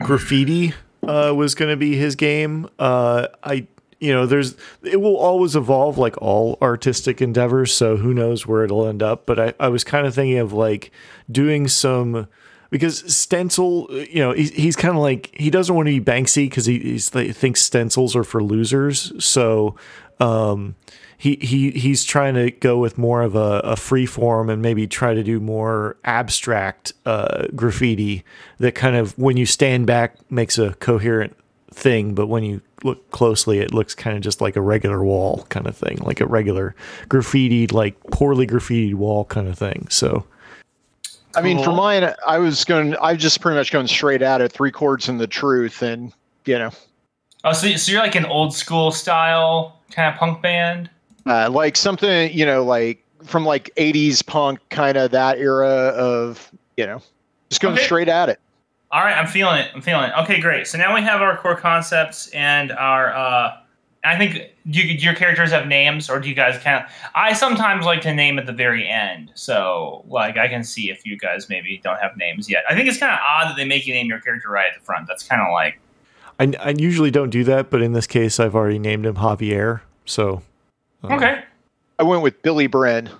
graffiti 0.00 0.74
uh, 1.02 1.32
was 1.34 1.54
gonna 1.54 1.76
be 1.76 1.96
his 1.96 2.16
game. 2.16 2.68
Uh, 2.78 3.28
I 3.42 3.66
you 4.00 4.12
know 4.12 4.26
there's 4.26 4.56
it 4.82 5.00
will 5.00 5.16
always 5.16 5.56
evolve 5.56 5.98
like 5.98 6.20
all 6.20 6.58
artistic 6.60 7.22
endeavors, 7.22 7.72
so 7.72 7.96
who 7.96 8.12
knows 8.12 8.46
where 8.46 8.64
it'll 8.64 8.86
end 8.86 9.02
up. 9.02 9.26
But 9.26 9.38
I, 9.38 9.54
I 9.60 9.68
was 9.68 9.84
kind 9.84 10.06
of 10.06 10.14
thinking 10.14 10.38
of 10.38 10.52
like 10.52 10.90
doing 11.30 11.68
some 11.68 12.28
because 12.70 13.14
stencil 13.14 13.86
you 13.90 14.18
know 14.18 14.32
he's, 14.32 14.50
he's 14.50 14.76
kind 14.76 14.96
of 14.96 15.02
like 15.02 15.30
he 15.34 15.50
doesn't 15.50 15.74
want 15.74 15.86
to 15.86 16.00
be 16.00 16.04
banksy 16.04 16.48
because 16.48 16.66
he 16.66 16.78
he 16.78 16.98
thinks 17.32 17.62
stencils 17.62 18.16
are 18.16 18.24
for 18.24 18.42
losers 18.42 19.12
so 19.24 19.76
um 20.20 20.74
he 21.16 21.36
he 21.36 21.70
he's 21.72 22.04
trying 22.04 22.34
to 22.34 22.50
go 22.50 22.78
with 22.78 22.98
more 22.98 23.22
of 23.22 23.34
a, 23.34 23.60
a 23.64 23.76
free 23.76 24.06
form 24.06 24.50
and 24.50 24.60
maybe 24.62 24.86
try 24.86 25.14
to 25.14 25.22
do 25.22 25.40
more 25.40 25.96
abstract 26.04 26.92
uh, 27.04 27.46
graffiti 27.54 28.24
that 28.58 28.74
kind 28.74 28.96
of 28.96 29.16
when 29.18 29.36
you 29.36 29.46
stand 29.46 29.86
back 29.86 30.16
makes 30.30 30.58
a 30.58 30.74
coherent 30.74 31.36
thing 31.70 32.14
but 32.14 32.26
when 32.26 32.44
you 32.44 32.60
look 32.84 33.10
closely 33.10 33.58
it 33.58 33.72
looks 33.72 33.94
kind 33.94 34.16
of 34.16 34.22
just 34.22 34.40
like 34.40 34.56
a 34.56 34.60
regular 34.60 35.02
wall 35.02 35.46
kind 35.48 35.66
of 35.66 35.76
thing 35.76 35.98
like 35.98 36.20
a 36.20 36.26
regular 36.26 36.74
graffitied 37.08 37.72
like 37.72 37.98
poorly 38.10 38.46
graffitied 38.46 38.94
wall 38.94 39.24
kind 39.24 39.48
of 39.48 39.58
thing 39.58 39.86
so 39.90 40.24
I 41.34 41.42
mean, 41.42 41.62
for 41.62 41.70
mine, 41.70 42.14
I 42.26 42.38
was 42.38 42.64
going. 42.64 42.96
I 42.96 43.14
just 43.14 43.42
pretty 43.42 43.58
much 43.58 43.70
going 43.70 43.88
straight 43.88 44.22
at 44.22 44.40
it, 44.40 44.52
three 44.52 44.70
chords 44.70 45.06
and 45.10 45.20
the 45.20 45.26
truth, 45.26 45.82
and 45.82 46.10
you 46.46 46.58
know, 46.58 46.70
Oh, 47.46 47.52
so, 47.52 47.68
so 47.76 47.92
you're 47.92 48.00
like 48.00 48.16
an 48.16 48.26
old 48.26 48.52
school 48.52 48.90
style 48.90 49.78
kind 49.92 50.12
of 50.12 50.18
punk 50.18 50.42
band? 50.42 50.90
Uh, 51.26 51.50
like 51.50 51.76
something 51.76 52.32
you 52.32 52.46
know, 52.46 52.64
like 52.64 53.02
from 53.24 53.44
like 53.44 53.70
'80s 53.76 54.24
punk, 54.26 54.60
kind 54.70 54.96
of 54.96 55.10
that 55.10 55.38
era 55.38 55.68
of 55.68 56.50
you 56.76 56.86
know, 56.86 57.00
just 57.50 57.60
going 57.60 57.74
Okay. 57.74 57.84
straight 57.84 58.08
at 58.08 58.28
it. 58.28 58.40
All 58.92 59.00
right, 59.02 59.16
I'm 59.16 59.26
feeling 59.26 59.58
it. 59.58 59.70
I'm 59.74 59.82
feeling 59.82 60.10
it. 60.10 60.12
Okay, 60.22 60.40
great. 60.40 60.66
So 60.66 60.78
now 60.78 60.94
we 60.94 61.02
have 61.02 61.20
our 61.20 61.36
core 61.38 61.56
concepts 61.56 62.28
and 62.28 62.72
our. 62.72 63.14
uh 63.14 63.56
I 64.04 64.16
think 64.16 64.34
do, 64.70 64.78
you, 64.80 64.96
do 64.96 65.04
your 65.04 65.14
characters 65.16 65.50
have 65.50 65.66
names, 65.66 66.08
or 66.08 66.20
do 66.20 66.28
you 66.28 66.34
guys 66.36 66.62
count? 66.62 66.86
I 67.16 67.32
sometimes 67.32 67.84
like 67.84 68.02
to 68.02 68.14
name 68.14 68.38
at 68.38 68.46
the 68.46 68.52
very 68.52 68.88
end, 68.88 69.32
so 69.34 70.04
like 70.06 70.36
I 70.36 70.46
can 70.46 70.62
see 70.62 70.90
if 70.90 71.04
you 71.04 71.18
guys 71.18 71.48
maybe 71.48 71.80
don't 71.82 71.98
have 71.98 72.16
names 72.16 72.48
yet. 72.48 72.62
I 72.70 72.76
think 72.76 72.88
it's 72.88 72.98
kind 72.98 73.12
of 73.12 73.18
odd 73.28 73.48
that 73.50 73.56
they 73.56 73.64
make 73.64 73.84
you 73.84 73.92
name 73.94 74.06
your 74.06 74.20
character 74.20 74.48
right 74.48 74.68
at 74.72 74.78
the 74.78 74.84
front. 74.84 75.08
That's 75.08 75.24
kind 75.24 75.42
of 75.42 75.48
like 75.50 75.80
I, 76.38 76.52
I 76.60 76.74
usually 76.78 77.10
don't 77.10 77.30
do 77.30 77.42
that 77.44 77.68
but 77.70 77.80
in 77.82 77.94
this 77.94 78.06
case 78.06 78.38
i've 78.38 78.54
already 78.54 78.78
named 78.78 79.06
him 79.06 79.14
javier 79.16 79.80
so 80.04 80.42
okay, 81.04 81.42
I 81.98 82.02
went 82.02 82.22
with 82.22 82.40
Billy 82.42 82.68
Bren. 82.68 83.10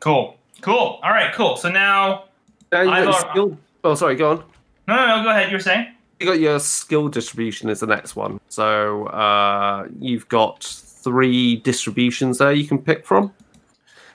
cool, 0.00 0.36
cool. 0.60 1.00
All 1.02 1.10
right, 1.10 1.32
cool. 1.34 1.56
So 1.56 1.68
now, 1.70 2.24
Now 2.72 2.82
you 2.82 2.90
I've 2.90 3.04
your 3.04 3.14
al- 3.14 3.30
skill. 3.30 3.58
Oh, 3.84 3.94
sorry. 3.94 4.16
Go 4.16 4.30
on. 4.32 4.44
no, 4.88 4.96
no, 4.96 5.16
no. 5.18 5.22
Go 5.24 5.30
ahead. 5.30 5.50
You 5.50 5.56
were 5.56 5.62
saying. 5.62 5.86
You 6.18 6.26
got 6.26 6.38
your 6.40 6.60
skill 6.60 7.08
distribution 7.08 7.70
is 7.70 7.80
the 7.80 7.86
next 7.86 8.14
one. 8.14 8.40
So 8.48 9.06
uh, 9.06 9.88
you've 10.00 10.28
got 10.28 10.62
three 10.64 11.56
distributions 11.56 12.36
there 12.38 12.52
you 12.52 12.66
can 12.68 12.76
pick 12.78 13.06
from. 13.06 13.32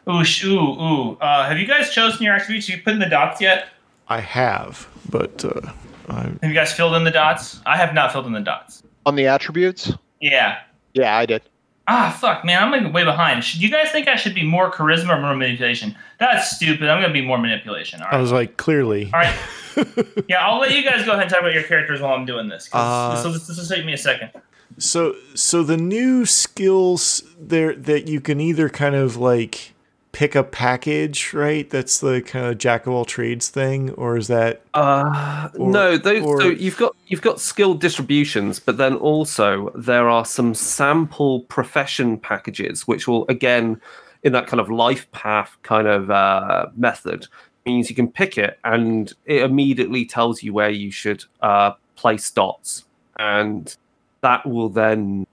Ooh, 0.07 0.23
sh- 0.23 0.43
ooh, 0.45 0.59
ooh. 0.59 1.17
Uh, 1.19 1.47
have 1.47 1.57
you 1.57 1.65
guys 1.65 1.89
chosen 1.91 2.21
your 2.23 2.35
attributes? 2.35 2.67
Have 2.67 2.77
you 2.77 2.83
put 2.83 2.93
in 2.93 2.99
the 2.99 3.09
dots 3.09 3.41
yet? 3.41 3.69
i 4.07 4.19
have 4.19 4.87
but 5.09 5.43
uh, 5.43 5.61
I, 6.09 6.21
Have 6.25 6.39
you 6.43 6.53
guys 6.53 6.71
filled 6.73 6.93
in 6.93 7.03
the 7.03 7.09
dots? 7.09 7.59
I 7.65 7.75
have 7.75 7.95
not 7.95 8.11
filled 8.11 8.27
in 8.27 8.33
the 8.33 8.39
dots. 8.39 8.83
On 9.07 9.15
the 9.15 9.25
attributes, 9.25 9.91
Yeah. 10.21 10.59
yeah, 10.93 11.17
I 11.17 11.25
did. 11.25 11.41
Ah, 11.87 12.17
fuck, 12.19 12.43
man, 12.43 12.63
I'm 12.63 12.71
like 12.71 12.93
way 12.93 13.03
behind. 13.03 13.43
Should 13.43 13.61
you 13.61 13.69
guys 13.69 13.91
think 13.91 14.07
I 14.07 14.15
should 14.15 14.33
be 14.33 14.43
more 14.43 14.71
charisma 14.71 15.17
or 15.17 15.21
more 15.21 15.35
manipulation? 15.35 15.95
That's 16.19 16.55
stupid. 16.55 16.89
I'm 16.89 17.01
gonna 17.01 17.13
be 17.13 17.21
more 17.21 17.37
manipulation. 17.37 18.01
All 18.01 18.07
I 18.11 18.17
was 18.17 18.31
like 18.31 18.57
clearly 18.57 19.11
All 19.13 19.19
right. 19.19 19.35
yeah, 20.27 20.45
I'll 20.45 20.59
let 20.59 20.71
you 20.71 20.83
guys 20.83 21.05
go 21.05 21.11
ahead 21.11 21.23
and 21.23 21.29
talk 21.29 21.41
about 21.41 21.53
your 21.53 21.63
characters 21.63 22.01
while 22.01 22.15
I'm 22.15 22.25
doing 22.25 22.47
this. 22.49 22.69
Uh, 22.73 23.15
this, 23.15 23.25
will, 23.25 23.33
this 23.33 23.57
will 23.69 23.75
take 23.75 23.85
me 23.85 23.93
a 23.93 23.97
second. 23.97 24.31
So 24.79 25.15
so 25.35 25.63
the 25.63 25.77
new 25.77 26.25
skills 26.25 27.23
there 27.39 27.75
that 27.75 28.07
you 28.07 28.19
can 28.19 28.39
either 28.39 28.67
kind 28.67 28.95
of 28.95 29.17
like 29.17 29.74
pick 30.15 30.33
a 30.33 30.43
package, 30.45 31.33
right? 31.33 31.69
That's 31.69 31.99
the 31.99 32.21
kind 32.21 32.45
of 32.45 32.57
jack 32.57 32.87
of 32.87 32.93
all 32.93 33.03
trades 33.03 33.49
thing, 33.49 33.89
or 33.91 34.15
is 34.15 34.27
that 34.27 34.61
Uh, 34.73 35.49
Or- 35.57 35.69
no, 35.69 35.97
those, 35.97 36.23
or- 36.23 36.39
so 36.39 36.47
you've 36.47 36.77
got 36.77 36.95
you've 37.07 37.21
got 37.21 37.41
skill 37.41 37.73
distributions, 37.73 38.57
but 38.57 38.77
then 38.77 38.95
also 38.95 39.71
there 39.75 40.07
are 40.07 40.23
some 40.23 40.53
sample 40.53 41.41
profession 41.41 42.17
packages, 42.17 42.87
which 42.87 43.09
will 43.09 43.25
again, 43.27 43.81
in 44.23 44.31
that 44.31 44.47
kind 44.47 44.61
of 44.61 44.69
life 44.69 45.05
path 45.11 45.57
kind 45.63 45.85
of 45.87 46.09
uh, 46.09 46.67
method, 46.77 47.27
means 47.65 47.89
you 47.89 47.95
can 47.95 48.07
pick 48.07 48.37
it 48.37 48.57
and 48.63 49.11
it 49.25 49.41
immediately 49.41 50.05
tells 50.05 50.41
you 50.43 50.53
where 50.53 50.69
you 50.69 50.91
should 50.91 51.25
uh, 51.41 51.71
place 51.97 52.31
dots, 52.31 52.85
and 53.19 53.75
that 54.21 54.45
will 54.45 54.69
then 54.69 55.27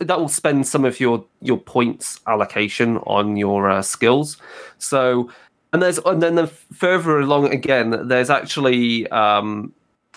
that 0.00 0.20
will 0.20 0.28
spend 0.28 0.66
some 0.66 0.84
of 0.84 1.00
your 1.00 1.24
your 1.40 1.58
points 1.58 2.20
allocation 2.26 2.98
on 2.98 3.36
your 3.36 3.70
uh, 3.70 3.82
skills. 3.82 4.36
So 4.78 5.30
and 5.72 5.82
there's 5.82 5.98
and 5.98 6.22
then 6.22 6.34
the 6.34 6.46
further 6.46 7.20
along 7.20 7.52
again 7.52 8.08
there's 8.08 8.30
actually 8.30 9.08
um 9.08 9.72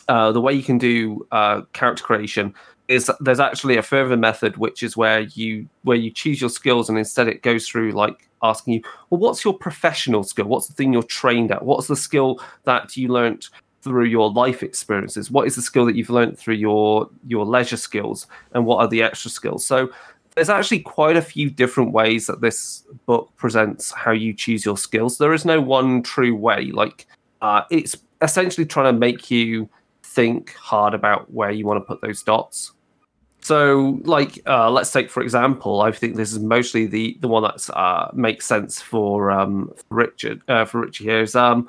uh 0.07 0.31
the 0.31 0.41
way 0.41 0.53
you 0.53 0.63
can 0.63 0.77
do 0.77 1.25
uh 1.31 1.61
character 1.73 2.03
creation 2.03 2.53
is 2.87 3.09
there's 3.19 3.39
actually 3.39 3.77
a 3.77 3.83
further 3.83 4.17
method 4.17 4.57
which 4.57 4.83
is 4.83 4.97
where 4.97 5.21
you 5.21 5.67
where 5.83 5.97
you 5.97 6.11
choose 6.11 6.41
your 6.41 6.49
skills 6.49 6.89
and 6.89 6.97
instead 6.97 7.27
it 7.27 7.41
goes 7.41 7.67
through 7.67 7.91
like 7.91 8.27
asking 8.43 8.73
you 8.73 8.81
well 9.09 9.19
what's 9.19 9.43
your 9.43 9.53
professional 9.57 10.23
skill 10.23 10.45
what's 10.45 10.67
the 10.67 10.73
thing 10.73 10.91
you're 10.91 11.03
trained 11.03 11.51
at 11.51 11.63
what's 11.63 11.87
the 11.87 11.95
skill 11.95 12.39
that 12.63 12.95
you 12.97 13.07
learnt 13.07 13.49
through 13.81 14.05
your 14.05 14.31
life 14.31 14.63
experiences 14.63 15.31
what 15.31 15.47
is 15.47 15.55
the 15.55 15.61
skill 15.61 15.85
that 15.85 15.95
you've 15.95 16.09
learned 16.09 16.37
through 16.37 16.55
your 16.55 17.09
your 17.27 17.45
leisure 17.45 17.77
skills 17.77 18.27
and 18.53 18.65
what 18.65 18.77
are 18.77 18.87
the 18.87 19.01
extra 19.01 19.29
skills 19.29 19.65
so 19.65 19.89
there's 20.35 20.49
actually 20.49 20.79
quite 20.79 21.17
a 21.17 21.21
few 21.21 21.49
different 21.49 21.91
ways 21.91 22.27
that 22.27 22.41
this 22.41 22.83
book 23.05 23.31
presents 23.35 23.91
how 23.91 24.11
you 24.11 24.33
choose 24.33 24.63
your 24.63 24.77
skills. 24.77 25.17
There 25.17 25.33
is 25.33 25.45
no 25.45 25.59
one 25.59 26.03
true 26.03 26.35
way. 26.35 26.71
Like, 26.71 27.05
uh, 27.41 27.63
it's 27.69 27.97
essentially 28.21 28.65
trying 28.65 28.93
to 28.93 28.97
make 28.97 29.29
you 29.29 29.69
think 30.03 30.53
hard 30.55 30.93
about 30.93 31.31
where 31.33 31.51
you 31.51 31.65
want 31.65 31.81
to 31.81 31.85
put 31.85 32.01
those 32.01 32.23
dots. 32.23 32.71
So, 33.41 33.99
like, 34.03 34.39
uh, 34.45 34.69
let's 34.69 34.91
take 34.91 35.09
for 35.09 35.21
example, 35.23 35.81
I 35.81 35.91
think 35.91 36.15
this 36.15 36.31
is 36.31 36.39
mostly 36.39 36.85
the 36.85 37.17
the 37.21 37.27
one 37.27 37.41
that's 37.41 37.69
uh, 37.71 38.11
makes 38.13 38.45
sense 38.45 38.79
for 38.79 39.31
um, 39.31 39.73
for 39.75 39.95
Richard 39.95 40.41
uh, 40.47 40.65
for 40.65 40.81
Richie 40.81 41.05
here 41.05 41.21
is 41.21 41.35
um, 41.35 41.67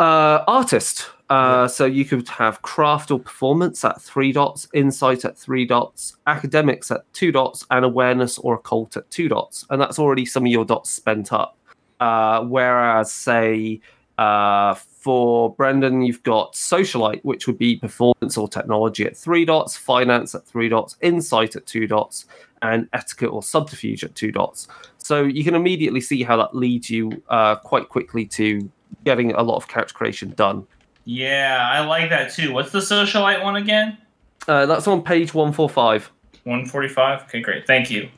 uh, 0.00 0.42
artist. 0.48 1.06
Uh, 1.32 1.66
So 1.66 1.86
you 1.86 2.04
could 2.04 2.28
have 2.28 2.60
craft 2.60 3.10
or 3.10 3.18
performance 3.18 3.84
at 3.84 4.00
three 4.02 4.32
dots, 4.32 4.68
insight 4.74 5.24
at 5.24 5.38
three 5.38 5.64
dots, 5.64 6.16
academics 6.26 6.90
at 6.90 7.10
two 7.14 7.32
dots, 7.32 7.64
and 7.70 7.84
awareness 7.84 8.38
or 8.38 8.54
occult 8.56 8.96
at 8.96 9.10
two 9.10 9.28
dots, 9.28 9.64
and 9.70 9.80
that's 9.80 9.98
already 9.98 10.26
some 10.26 10.44
of 10.44 10.52
your 10.52 10.66
dots 10.66 10.90
spent 10.90 11.32
up. 11.32 11.56
Uh, 12.00 12.42
whereas, 12.44 13.10
say, 13.12 13.80
uh, 14.18 14.74
for 14.74 15.54
Brendan, 15.54 16.02
you've 16.02 16.22
got 16.22 16.52
socialite, 16.52 17.22
which 17.24 17.46
would 17.46 17.58
be 17.58 17.76
performance 17.76 18.36
or 18.36 18.46
technology 18.48 19.04
at 19.06 19.16
three 19.16 19.44
dots, 19.44 19.76
finance 19.76 20.34
at 20.34 20.44
three 20.46 20.68
dots, 20.68 20.96
insight 21.00 21.56
at 21.56 21.64
two 21.64 21.86
dots, 21.86 22.26
and 22.60 22.88
etiquette 22.92 23.30
or 23.30 23.42
subterfuge 23.42 24.04
at 24.04 24.14
two 24.14 24.32
dots. 24.32 24.68
So 24.98 25.22
you 25.22 25.44
can 25.44 25.54
immediately 25.54 26.00
see 26.00 26.22
how 26.22 26.36
that 26.36 26.54
leads 26.54 26.90
you 26.90 27.22
uh, 27.28 27.56
quite 27.56 27.88
quickly 27.88 28.26
to 28.26 28.70
getting 29.04 29.32
a 29.32 29.42
lot 29.42 29.56
of 29.56 29.66
character 29.66 29.94
creation 29.94 30.30
done. 30.36 30.66
Yeah, 31.04 31.68
I 31.72 31.80
like 31.84 32.10
that 32.10 32.32
too. 32.32 32.52
What's 32.52 32.70
the 32.70 32.78
socialite 32.78 33.42
one 33.42 33.56
again? 33.56 33.98
Uh, 34.48 34.66
that's 34.66 34.86
on 34.86 35.02
page 35.02 35.34
145. 35.34 36.10
145. 36.44 37.22
Okay, 37.22 37.40
great. 37.40 37.66
Thank 37.66 37.90
you. 37.90 38.08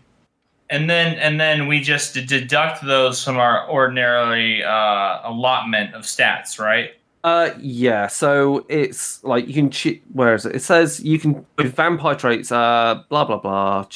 And 0.70 0.88
then 0.88 1.18
and 1.18 1.38
then 1.38 1.66
we 1.66 1.80
just 1.80 2.14
d- 2.14 2.24
deduct 2.24 2.84
those 2.84 3.22
from 3.22 3.36
our 3.36 3.66
ordinary 3.66 4.64
uh, 4.64 5.20
allotment 5.24 5.94
of 5.94 6.02
stats, 6.02 6.58
right? 6.58 6.92
Uh, 7.22 7.50
yeah. 7.58 8.06
So 8.06 8.64
it's 8.68 9.22
like 9.24 9.46
you 9.46 9.54
can 9.54 9.70
ch- 9.70 10.00
where 10.12 10.34
is 10.34 10.46
it? 10.46 10.56
It 10.56 10.62
says 10.62 11.00
you 11.04 11.18
can 11.18 11.44
with 11.58 11.74
vampire 11.74 12.14
traits. 12.14 12.50
Uh, 12.50 13.02
blah 13.08 13.24
blah 13.24 13.38
blah. 13.38 13.86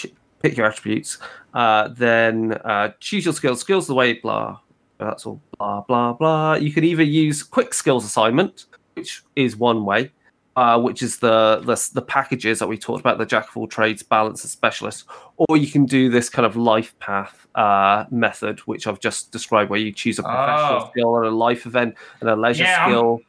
Pick 0.40 0.57
your 0.57 0.66
attributes. 0.66 1.18
Uh, 1.55 1.88
then 1.88 2.53
uh, 2.64 2.90
choose 3.01 3.24
your 3.24 3.35
skills. 3.35 3.61
Skills 3.61 3.87
the 3.87 3.94
way 3.94 4.14
blah. 4.14 4.59
That's 4.98 5.24
all. 5.24 5.40
Blah 5.59 5.83
blah 5.83 6.12
blah. 6.12 6.55
You 6.55 6.70
can 6.70 6.85
either 6.85 7.03
use 7.03 7.42
quick 7.42 7.72
skills 7.72 8.05
assignment, 8.05 8.66
which 8.99 9.23
is 9.37 9.57
one 9.57 9.85
way, 9.85 10.11
uh, 10.57 10.81
which 10.81 11.03
is 11.03 11.19
the, 11.19 11.61
the 11.65 11.91
the 11.95 12.03
packages 12.03 12.59
that 12.59 12.67
we 12.69 12.77
talked 12.77 13.01
about, 13.01 13.19
the 13.19 13.27
jack 13.27 13.49
of 13.49 13.57
all 13.57 13.67
trades, 13.69 14.03
balance, 14.03 14.43
and 14.45 14.51
specialist, 14.51 15.05
or 15.37 15.57
you 15.57 15.69
can 15.71 15.85
do 15.87 16.09
this 16.11 16.29
kind 16.29 16.45
of 16.47 16.57
life 16.57 16.99
path 16.99 17.47
uh, 17.55 18.05
method, 18.11 18.61
which 18.61 18.87
I've 18.87 19.01
just 19.01 19.31
described, 19.33 19.71
where 19.71 19.81
you 19.81 19.93
choose 19.93 20.19
a 20.19 20.23
professional 20.23 20.83
Oh. 20.83 20.91
skill 20.91 21.17
and 21.17 21.27
a 21.27 21.31
life 21.31 21.65
event 21.67 21.95
and 22.21 22.29
a 22.31 22.37
leisure 22.37 22.65
Yeah, 22.65 22.81
I'm- 22.83 22.91
skill. 22.91 23.21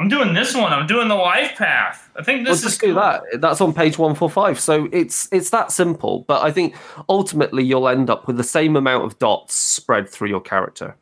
I'm 0.00 0.06
doing 0.08 0.32
this 0.32 0.54
one. 0.54 0.72
I'm 0.72 0.86
doing 0.86 1.08
the 1.08 1.16
life 1.16 1.56
path. 1.56 2.08
I 2.16 2.22
think 2.22 2.44
Well, 2.46 2.54
this 2.54 2.60
is 2.62 2.68
just 2.70 2.80
do 2.80 2.86
cool. 2.94 3.02
that. 3.02 3.22
That's 3.40 3.60
on 3.60 3.72
page 3.74 3.98
one 3.98 4.14
four 4.14 4.30
five. 4.30 4.60
So 4.60 4.88
it's 4.92 5.28
it's 5.32 5.50
that 5.50 5.72
simple. 5.72 6.24
But 6.28 6.42
I 6.44 6.52
think 6.52 6.76
ultimately 7.08 7.64
you'll 7.64 7.88
end 7.88 8.08
up 8.08 8.28
with 8.28 8.36
the 8.36 8.44
same 8.44 8.76
amount 8.76 9.04
of 9.06 9.18
dots 9.18 9.56
spread 9.56 10.08
through 10.08 10.28
your 10.28 10.40
character. 10.40 10.94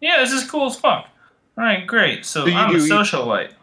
Yeah, 0.00 0.20
this 0.20 0.30
is 0.30 0.48
cool 0.48 0.66
as 0.66 0.76
fuck. 0.76 1.08
All 1.58 1.64
right, 1.64 1.84
great. 1.84 2.24
So 2.24 2.46
So 2.46 2.52
I'm 2.54 2.70
a 2.70 2.78
do 2.78 2.84
each- 2.84 2.92
socialite. 2.92 3.50
You 3.50 3.56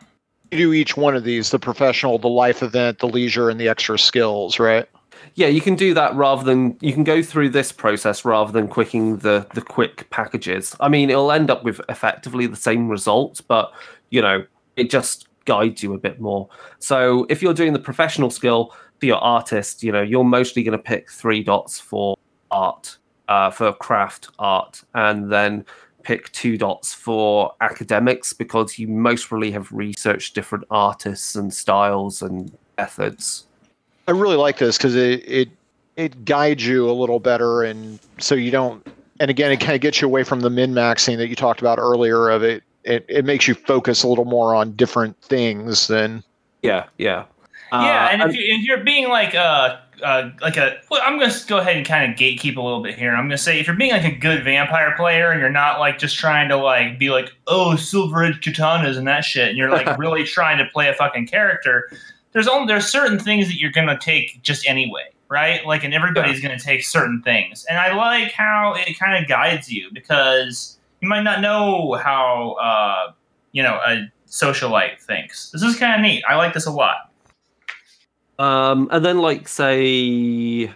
do 0.51 0.73
each 0.73 0.95
one 0.95 1.15
of 1.15 1.23
these: 1.23 1.51
the 1.51 1.59
professional, 1.59 2.17
the 2.17 2.29
life 2.29 2.61
event, 2.61 2.99
the 2.99 3.07
leisure, 3.07 3.49
and 3.49 3.59
the 3.59 3.67
extra 3.67 3.97
skills. 3.97 4.59
Right? 4.59 4.87
Yeah, 5.35 5.47
you 5.47 5.61
can 5.61 5.75
do 5.75 5.93
that 5.93 6.15
rather 6.15 6.43
than 6.43 6.77
you 6.81 6.93
can 6.93 7.03
go 7.03 7.21
through 7.21 7.49
this 7.49 7.71
process 7.71 8.25
rather 8.25 8.51
than 8.51 8.67
quicking 8.67 9.17
the 9.17 9.47
the 9.53 9.61
quick 9.61 10.09
packages. 10.09 10.75
I 10.79 10.89
mean, 10.89 11.09
it'll 11.09 11.31
end 11.31 11.49
up 11.49 11.63
with 11.63 11.81
effectively 11.89 12.47
the 12.47 12.55
same 12.55 12.89
result, 12.89 13.41
but 13.47 13.71
you 14.09 14.21
know, 14.21 14.45
it 14.75 14.89
just 14.89 15.27
guides 15.45 15.81
you 15.81 15.93
a 15.93 15.97
bit 15.97 16.19
more. 16.19 16.49
So 16.79 17.25
if 17.29 17.41
you're 17.41 17.53
doing 17.53 17.73
the 17.73 17.79
professional 17.79 18.29
skill 18.29 18.75
for 18.99 19.05
your 19.05 19.17
artist, 19.17 19.83
you 19.83 19.91
know, 19.91 20.01
you're 20.01 20.23
mostly 20.23 20.63
going 20.63 20.77
to 20.77 20.83
pick 20.83 21.09
three 21.09 21.43
dots 21.43 21.79
for 21.79 22.17
art, 22.51 22.97
uh, 23.27 23.49
for 23.49 23.73
craft 23.73 24.29
art, 24.37 24.83
and 24.93 25.31
then 25.31 25.65
pick 26.03 26.31
two 26.31 26.57
dots 26.57 26.93
for 26.93 27.53
academics 27.61 28.33
because 28.33 28.77
you 28.77 28.87
most 28.87 29.31
really 29.31 29.51
have 29.51 29.71
researched 29.71 30.35
different 30.35 30.65
artists 30.69 31.35
and 31.35 31.53
styles 31.53 32.21
and 32.21 32.51
methods. 32.77 33.45
I 34.07 34.11
really 34.11 34.35
like 34.35 34.57
this 34.57 34.77
because 34.77 34.95
it, 34.95 35.23
it 35.27 35.49
it 35.95 36.25
guides 36.25 36.65
you 36.65 36.89
a 36.89 36.93
little 36.93 37.19
better, 37.19 37.63
and 37.63 37.99
so 38.19 38.35
you 38.35 38.51
don't. 38.51 38.85
And 39.19 39.29
again, 39.29 39.51
it 39.51 39.59
kind 39.59 39.75
of 39.75 39.81
gets 39.81 40.01
you 40.01 40.07
away 40.07 40.23
from 40.23 40.39
the 40.39 40.49
min 40.49 40.73
maxing 40.73 41.17
that 41.17 41.27
you 41.27 41.35
talked 41.35 41.61
about 41.61 41.77
earlier. 41.77 42.29
Of 42.29 42.43
it, 42.43 42.63
it 42.83 43.05
it 43.07 43.25
makes 43.25 43.47
you 43.47 43.53
focus 43.53 44.03
a 44.03 44.07
little 44.07 44.25
more 44.25 44.55
on 44.55 44.75
different 44.75 45.19
things 45.21 45.87
than 45.87 46.23
Yeah, 46.61 46.87
yeah. 46.97 47.25
Yeah, 47.71 48.05
Uh, 48.05 48.09
and 48.11 48.21
if, 48.23 48.35
you, 48.35 48.41
if 48.55 48.65
you're 48.65 48.83
being 48.83 49.07
like 49.07 49.33
a, 49.33 49.81
uh, 50.03 50.29
like 50.41 50.57
a, 50.57 50.77
well, 50.89 51.01
I'm 51.03 51.19
gonna 51.19 51.33
go 51.47 51.59
ahead 51.59 51.77
and 51.77 51.85
kind 51.85 52.11
of 52.11 52.17
gatekeep 52.17 52.57
a 52.57 52.61
little 52.61 52.81
bit 52.81 52.97
here. 52.97 53.15
I'm 53.15 53.25
gonna 53.25 53.37
say 53.37 53.59
if 53.59 53.67
you're 53.67 53.75
being 53.75 53.91
like 53.91 54.03
a 54.03 54.15
good 54.15 54.43
vampire 54.43 54.93
player 54.97 55.31
and 55.31 55.39
you're 55.39 55.49
not 55.49 55.79
like 55.79 55.97
just 55.97 56.17
trying 56.17 56.49
to 56.49 56.57
like 56.57 56.99
be 56.99 57.09
like, 57.09 57.31
oh, 57.47 57.75
silver 57.75 58.23
edged 58.23 58.43
katanas 58.43 58.97
and 58.97 59.07
that 59.07 59.23
shit, 59.23 59.49
and 59.49 59.57
you're 59.57 59.69
like 59.69 59.97
really 59.97 60.23
trying 60.23 60.57
to 60.57 60.65
play 60.65 60.89
a 60.89 60.93
fucking 60.93 61.27
character. 61.27 61.89
There's 62.33 62.47
only 62.47 62.67
there's 62.67 62.87
certain 62.87 63.19
things 63.19 63.47
that 63.47 63.59
you're 63.59 63.71
gonna 63.71 63.97
take 63.99 64.41
just 64.41 64.67
anyway, 64.67 65.09
right? 65.29 65.65
Like, 65.65 65.83
and 65.83 65.93
everybody's 65.93 66.41
gonna 66.41 66.59
take 66.59 66.83
certain 66.83 67.21
things, 67.21 67.65
and 67.69 67.77
I 67.77 67.93
like 67.93 68.31
how 68.31 68.73
it 68.75 68.97
kind 68.99 69.21
of 69.21 69.29
guides 69.29 69.71
you 69.71 69.89
because 69.93 70.77
you 71.01 71.07
might 71.07 71.23
not 71.23 71.41
know 71.41 71.93
how 71.93 72.53
uh, 72.53 73.13
you 73.51 73.61
know 73.63 73.79
a 73.85 74.11
socialite 74.27 74.99
thinks. 75.01 75.51
This 75.51 75.61
is 75.61 75.77
kind 75.77 75.95
of 75.95 76.01
neat. 76.01 76.23
I 76.27 76.35
like 76.35 76.53
this 76.53 76.65
a 76.65 76.71
lot. 76.71 77.10
Um, 78.41 78.87
and 78.91 79.05
then 79.05 79.19
like 79.19 79.47
say, 79.47 80.71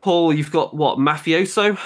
Paul, 0.00 0.32
you've 0.32 0.50
got 0.50 0.74
what 0.74 0.98
mafioso? 0.98 1.78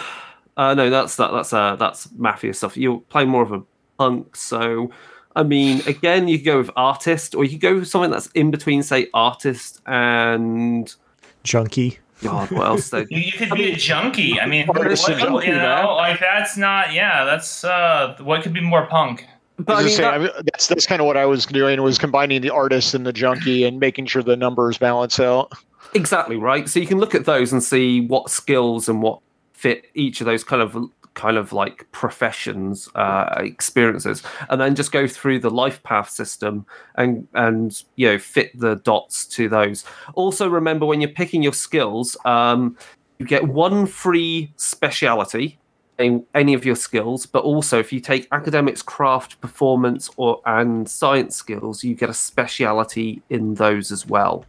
Uh, 0.57 0.75
no, 0.75 0.90
that's 0.90 1.16
that. 1.16 1.33
That's 1.33 1.53
uh, 1.53 1.75
that's 1.77 2.09
mafia 2.12 2.55
stuff. 2.55 2.77
You're 2.77 3.01
playing 3.09 3.29
more 3.31 3.42
of 3.42 3.51
a 3.51 3.62
punk, 3.99 4.37
so 4.37 4.90
I 5.35 5.42
mean, 5.42 5.83
again, 5.88 6.29
you 6.29 6.38
could 6.38 6.44
go 6.44 6.59
with 6.59 6.70
artist, 6.77 7.35
or 7.35 7.42
you 7.44 7.51
could 7.51 7.61
go 7.61 7.75
with 7.77 7.88
something 7.88 8.12
that's 8.12 8.29
in 8.29 8.53
between, 8.53 8.85
say, 8.85 9.09
artist 9.12 9.81
and 9.87 10.94
Junkie. 11.42 11.99
God, 12.23 12.53
what 12.53 12.66
else? 12.66 12.90
They, 12.90 13.05
You, 13.11 13.18
you 13.18 13.33
could 13.33 13.51
be 13.51 13.73
a 13.73 13.77
junkie. 13.77 14.40
I 14.40 14.47
mean, 14.47 14.68
what- 14.68 14.77
junkie 14.97 15.49
you 15.49 15.55
there. 15.55 15.83
know, 15.83 15.97
like 15.97 16.20
that's 16.20 16.57
not. 16.57 16.92
Yeah, 16.92 17.25
that's 17.25 17.64
uh, 17.64 18.16
what 18.20 18.42
could 18.44 18.53
be 18.53 18.61
more 18.61 18.87
punk. 18.87 19.27
But 19.58 19.72
I 19.72 19.76
mean, 19.78 19.84
just 19.86 19.96
saying, 19.96 20.10
that- 20.10 20.14
I 20.14 20.18
mean, 20.36 20.44
that's 20.52 20.66
that's 20.68 20.86
kind 20.86 21.00
of 21.00 21.06
what 21.06 21.16
I 21.16 21.26
was 21.26 21.46
doing 21.46 21.80
was 21.82 21.98
combining 21.98 22.40
the 22.42 22.50
artist 22.50 22.94
and 22.94 23.06
the 23.06 23.12
junkie 23.12 23.64
and 23.64 23.78
making 23.80 24.06
sure 24.06 24.22
the 24.22 24.36
numbers 24.36 24.78
balance 24.78 25.20
out. 25.20 25.52
Exactly 25.94 26.36
right. 26.36 26.68
So 26.68 26.80
you 26.80 26.86
can 26.86 26.98
look 26.98 27.14
at 27.14 27.24
those 27.24 27.52
and 27.52 27.62
see 27.62 28.00
what 28.00 28.30
skills 28.30 28.88
and 28.88 29.00
what 29.02 29.20
fit 29.52 29.86
each 29.94 30.20
of 30.20 30.26
those 30.26 30.42
kind 30.42 30.60
of 30.60 30.76
kind 31.14 31.36
of 31.36 31.52
like 31.52 31.86
professions 31.92 32.88
uh, 32.96 33.32
experiences, 33.36 34.22
and 34.50 34.60
then 34.60 34.74
just 34.74 34.90
go 34.90 35.06
through 35.06 35.38
the 35.38 35.50
life 35.50 35.80
path 35.84 36.10
system 36.10 36.66
and 36.96 37.28
and 37.34 37.84
you 37.94 38.08
know 38.08 38.18
fit 38.18 38.58
the 38.58 38.74
dots 38.76 39.24
to 39.26 39.48
those. 39.48 39.84
Also, 40.14 40.48
remember 40.48 40.84
when 40.84 41.00
you're 41.00 41.10
picking 41.10 41.42
your 41.42 41.52
skills, 41.52 42.16
um, 42.24 42.76
you 43.20 43.26
get 43.26 43.46
one 43.46 43.86
free 43.86 44.52
speciality 44.56 45.58
any 45.98 46.54
of 46.54 46.64
your 46.64 46.76
skills, 46.76 47.26
but 47.26 47.44
also 47.44 47.78
if 47.78 47.92
you 47.92 48.00
take 48.00 48.26
academics, 48.33 48.83
craft, 48.83 49.40
performance, 49.40 50.11
or 50.16 50.40
and 50.46 50.88
science 50.88 51.37
skills, 51.37 51.85
you 51.85 51.94
get 51.94 52.11
a 52.11 52.14
speciality 52.14 53.22
in 53.30 53.54
those 53.54 53.92
as 53.92 54.07
well, 54.07 54.44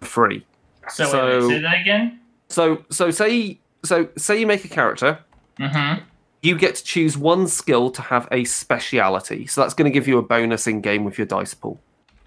for 0.00 0.06
free. 0.06 0.46
So, 0.90 1.04
So- 1.04 1.40
wait, 1.40 1.48
say 1.56 1.60
that 1.62 1.80
again. 1.80 2.20
So 2.48 2.82
so 2.90 3.10
say 3.10 3.58
so 3.84 4.08
say 4.16 4.40
you 4.40 4.46
make 4.46 4.64
a 4.64 4.68
character, 4.68 5.18
Mm-hmm. 5.60 6.02
you 6.42 6.56
get 6.56 6.76
to 6.76 6.84
choose 6.84 7.18
one 7.18 7.46
skill 7.48 7.90
to 7.90 8.00
have 8.02 8.26
a 8.30 8.44
speciality. 8.44 9.46
So 9.46 9.60
that's 9.60 9.74
going 9.74 9.90
to 9.90 9.94
give 9.94 10.06
you 10.08 10.18
a 10.18 10.22
bonus 10.22 10.66
in 10.66 10.80
game 10.80 11.04
with 11.04 11.18
your 11.18 11.26
dice 11.26 11.52
pool. 11.52 11.78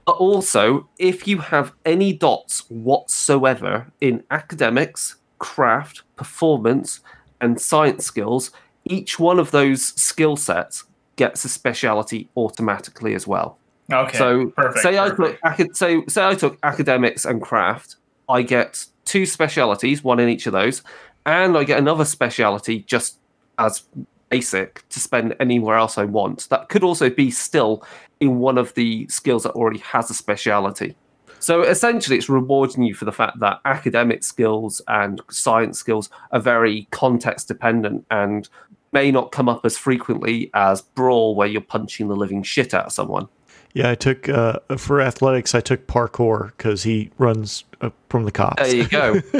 But 0.06 0.18
also, 0.18 0.88
if 1.00 1.28
you 1.28 1.38
have 1.40 1.74
any 1.86 2.12
dots 2.14 2.66
whatsoever 2.70 3.88
in 4.02 4.24
academics, 4.32 5.16
craft, 5.40 6.02
performance, 6.18 7.00
and 7.42 7.60
science 7.60 8.06
skills, 8.06 8.52
each 8.86 9.20
one 9.20 9.40
of 9.40 9.52
those 9.52 9.88
skill 10.02 10.36
sets 10.38 10.86
gets 11.16 11.44
a 11.46 11.50
speciality 11.50 12.30
automatically 12.38 13.14
as 13.14 13.28
well. 13.28 13.58
Okay. 13.92 14.18
So 14.18 14.48
perfect. 14.56 14.80
say 14.84 14.98
I 14.98 15.10
perfect. 15.10 15.40
took 15.44 15.52
acad- 15.52 15.76
say 15.76 16.02
say 16.08 16.26
I 16.26 16.36
took 16.36 16.58
academics 16.64 17.26
and 17.26 17.42
craft, 17.42 17.98
I 18.30 18.42
get 18.42 18.86
two 19.06 19.26
specialities, 19.26 20.04
one 20.04 20.20
in 20.20 20.30
each 20.30 20.46
of 20.48 20.54
those, 20.54 20.82
and 21.26 21.58
I 21.58 21.64
get 21.66 21.78
another 21.80 22.06
speciality 22.06 22.80
just 22.88 23.18
as 23.60 23.84
basic 24.30 24.88
to 24.90 25.00
spend 25.00 25.36
anywhere 25.42 25.76
else 25.76 25.98
I 25.98 26.06
want. 26.06 26.48
That 26.50 26.70
could 26.70 26.84
also 26.84 27.10
be 27.10 27.30
still 27.32 27.84
in 28.22 28.40
one 28.40 28.58
of 28.58 28.74
the 28.76 29.08
skills 29.10 29.44
that 29.44 29.52
already 29.52 29.80
has 29.80 30.10
a 30.10 30.14
speciality. 30.14 30.96
So 31.42 31.64
essentially, 31.64 32.18
it's 32.18 32.30
rewarding 32.30 32.84
you 32.84 32.94
for 32.94 33.06
the 33.06 33.12
fact 33.12 33.40
that 33.40 33.62
academic 33.66 34.24
skills 34.24 34.80
and 34.88 35.20
science 35.32 35.80
skills 35.80 36.10
are 36.32 36.40
very 36.40 36.88
context 36.92 37.48
dependent 37.48 38.06
and 38.12 38.48
may 38.92 39.10
not 39.10 39.32
come 39.32 39.50
up 39.50 39.66
as 39.66 39.76
frequently 39.76 40.52
as 40.54 40.82
brawl, 40.82 41.34
where 41.36 41.48
you're 41.48 41.62
punching 41.62 42.10
the 42.10 42.16
living 42.16 42.44
shit 42.44 42.76
out 42.76 42.86
of 42.86 42.92
someone. 42.92 43.28
Yeah, 43.74 43.90
I 43.90 43.96
took 43.96 44.28
uh, 44.28 44.60
for 44.78 45.02
athletics. 45.02 45.56
I 45.56 45.62
took 45.62 45.88
parkour 45.88 46.48
because 46.58 46.84
he 46.84 47.10
runs 47.18 47.64
uh, 47.80 47.90
from 48.10 48.26
the 48.26 48.32
cops. 48.32 48.62
There 48.62 48.76
you 48.76 48.88
go. 48.88 49.22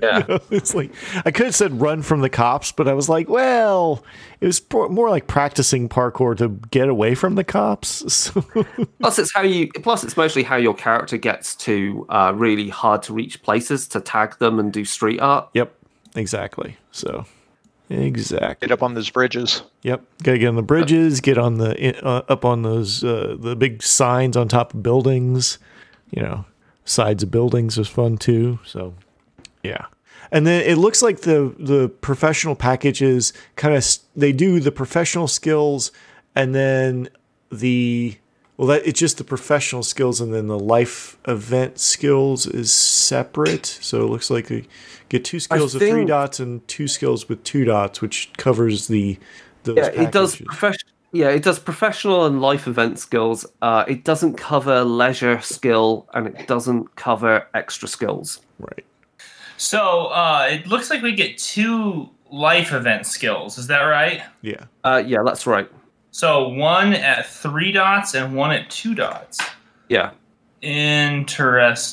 Yeah. 0.00 0.18
You 0.18 0.24
know, 0.28 0.40
it's 0.50 0.74
like 0.76 0.92
I 1.24 1.32
could 1.32 1.46
have 1.46 1.56
said 1.56 1.80
run 1.80 2.02
from 2.02 2.20
the 2.20 2.28
cops, 2.28 2.70
but 2.70 2.86
I 2.86 2.92
was 2.92 3.08
like, 3.08 3.28
well, 3.28 4.04
it 4.40 4.46
was 4.46 4.62
more 4.70 5.10
like 5.10 5.26
practicing 5.26 5.88
parkour 5.88 6.36
to 6.36 6.50
get 6.70 6.88
away 6.88 7.16
from 7.16 7.34
the 7.34 7.44
cops. 7.44 8.04
So, 8.28 8.42
plus, 9.00 9.18
it's 9.18 9.32
how 9.34 9.42
you. 9.42 9.68
Plus, 9.82 10.04
it's 10.04 10.16
mostly 10.16 10.42
how 10.44 10.56
your 10.56 10.74
character 10.74 11.16
gets 11.16 11.56
to 11.56 12.06
uh, 12.10 12.32
really 12.34 12.68
hard 12.68 13.02
to 13.04 13.14
reach 13.14 13.42
places 13.42 13.88
to 13.88 14.00
tag 14.00 14.38
them 14.38 14.60
and 14.60 14.72
do 14.72 14.84
street 14.84 15.20
art. 15.20 15.48
yep, 15.54 15.74
exactly. 16.14 16.76
So, 16.92 17.24
exactly. 17.90 18.68
Get 18.68 18.72
up 18.72 18.82
on 18.82 18.94
those 18.94 19.10
bridges. 19.10 19.62
Yep, 19.82 20.02
gotta 20.22 20.38
get 20.38 20.48
on 20.48 20.56
the 20.56 20.62
bridges, 20.62 21.20
get 21.20 21.38
on 21.38 21.58
the 21.58 22.04
uh, 22.04 22.22
up 22.28 22.44
on 22.44 22.62
those 22.62 23.02
uh, 23.02 23.36
the 23.38 23.56
big 23.56 23.82
signs 23.82 24.36
on 24.36 24.48
top 24.48 24.74
of 24.74 24.82
buildings. 24.82 25.58
You 26.10 26.22
know, 26.22 26.44
sides 26.84 27.22
of 27.22 27.30
buildings 27.30 27.76
was 27.76 27.88
fun 27.88 28.18
too. 28.18 28.58
So, 28.64 28.94
yeah. 29.62 29.86
And 30.30 30.46
then 30.46 30.62
it 30.64 30.76
looks 30.76 31.02
like 31.02 31.20
the 31.20 31.54
the 31.58 31.88
professional 31.88 32.54
packages 32.54 33.32
kind 33.56 33.74
of 33.74 33.86
they 34.14 34.32
do 34.32 34.60
the 34.60 34.72
professional 34.72 35.28
skills 35.28 35.90
and 36.34 36.54
then 36.54 37.08
the 37.50 38.18
well 38.58 38.68
that 38.68 38.86
it's 38.86 39.00
just 39.00 39.16
the 39.16 39.24
professional 39.24 39.82
skills 39.82 40.20
and 40.20 40.34
then 40.34 40.48
the 40.48 40.58
life 40.58 41.16
event 41.26 41.78
skills 41.78 42.46
is 42.46 42.70
separate. 42.72 43.64
So 43.64 44.04
it 44.04 44.10
looks 44.10 44.28
like 44.30 44.50
you 44.50 44.64
get 45.08 45.24
two 45.24 45.40
skills 45.40 45.72
with 45.72 45.88
three 45.88 46.04
dots 46.04 46.38
and 46.40 46.66
two 46.68 46.88
skills 46.88 47.28
with 47.28 47.42
two 47.44 47.64
dots, 47.64 48.02
which 48.02 48.30
covers 48.36 48.88
the 48.88 49.18
those 49.62 49.76
Yeah, 49.78 49.86
it 49.86 50.12
does. 50.12 50.32
packages. 50.32 50.46
Profession. 50.46 50.88
Yeah, 51.10 51.30
it 51.30 51.42
does 51.42 51.58
professional 51.58 52.26
and 52.26 52.42
life 52.42 52.66
event 52.66 52.98
skills. 52.98 53.46
Uh, 53.62 53.84
it 53.88 54.04
doesn't 54.04 54.34
cover 54.34 54.84
leisure 54.84 55.40
skill, 55.40 56.06
and 56.12 56.26
it 56.26 56.46
doesn't 56.46 56.96
cover 56.96 57.46
extra 57.54 57.88
skills. 57.88 58.42
Right. 58.58 58.84
So 59.56 60.06
uh, 60.08 60.48
it 60.50 60.66
looks 60.66 60.90
like 60.90 61.00
we 61.00 61.12
get 61.12 61.38
two 61.38 62.10
life 62.30 62.72
event 62.74 63.06
skills. 63.06 63.56
Is 63.56 63.68
that 63.68 63.80
right? 63.82 64.20
Yeah. 64.42 64.64
Uh, 64.84 65.02
yeah, 65.06 65.22
that's 65.24 65.46
right. 65.46 65.70
So 66.18 66.48
one 66.48 66.94
at 66.94 67.26
three 67.26 67.70
dots 67.70 68.12
and 68.12 68.34
one 68.34 68.50
at 68.50 68.68
two 68.70 68.92
dots. 68.92 69.38
Yeah. 69.88 70.10
Interesting. 70.62 71.92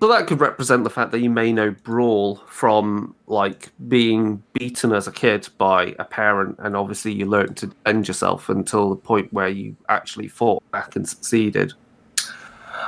So 0.00 0.08
that 0.08 0.26
could 0.26 0.40
represent 0.40 0.82
the 0.82 0.88
fact 0.88 1.10
that 1.10 1.18
you 1.18 1.28
may 1.28 1.52
know 1.52 1.70
Brawl 1.70 2.36
from 2.48 3.14
like 3.26 3.70
being 3.86 4.42
beaten 4.54 4.94
as 4.94 5.06
a 5.06 5.12
kid 5.12 5.46
by 5.58 5.94
a 5.98 6.06
parent, 6.06 6.56
and 6.58 6.74
obviously 6.74 7.12
you 7.12 7.26
learned 7.26 7.58
to 7.58 7.66
defend 7.66 8.08
yourself 8.08 8.48
until 8.48 8.88
the 8.88 8.96
point 8.96 9.30
where 9.30 9.48
you 9.48 9.76
actually 9.90 10.28
fought 10.28 10.62
back 10.70 10.96
and 10.96 11.06
succeeded. 11.06 11.74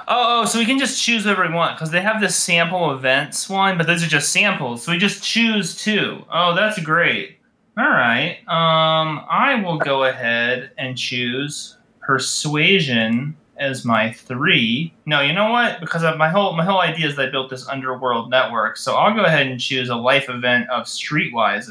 Oh, 0.08 0.40
oh, 0.40 0.46
so 0.46 0.58
we 0.58 0.64
can 0.64 0.78
just 0.78 1.02
choose 1.02 1.26
whatever 1.26 1.46
we 1.46 1.54
want 1.54 1.76
because 1.76 1.90
they 1.90 2.00
have 2.00 2.22
this 2.22 2.34
sample 2.34 2.92
events 2.92 3.46
one, 3.50 3.76
but 3.76 3.86
those 3.86 4.02
are 4.02 4.08
just 4.08 4.32
samples. 4.32 4.84
So 4.84 4.92
we 4.92 4.96
just 4.96 5.22
choose 5.22 5.76
two. 5.76 6.24
Oh, 6.32 6.54
that's 6.54 6.80
great. 6.80 7.35
All 7.78 7.90
right. 7.90 8.38
Um, 8.48 9.24
I 9.28 9.60
will 9.62 9.78
go 9.78 10.04
ahead 10.04 10.70
and 10.78 10.96
choose 10.96 11.76
persuasion 12.00 13.36
as 13.58 13.84
my 13.84 14.12
three. 14.12 14.94
No, 15.04 15.20
you 15.20 15.32
know 15.32 15.50
what? 15.50 15.80
Because 15.80 16.02
my 16.16 16.28
whole 16.28 16.56
my 16.56 16.64
whole 16.64 16.80
idea 16.80 17.08
is 17.08 17.16
that 17.16 17.28
I 17.28 17.30
built 17.30 17.50
this 17.50 17.68
underworld 17.68 18.30
network. 18.30 18.76
So 18.76 18.94
I'll 18.94 19.14
go 19.14 19.24
ahead 19.24 19.46
and 19.46 19.60
choose 19.60 19.88
a 19.88 19.96
life 19.96 20.28
event 20.28 20.70
of 20.70 20.86
Streetwise 20.86 21.70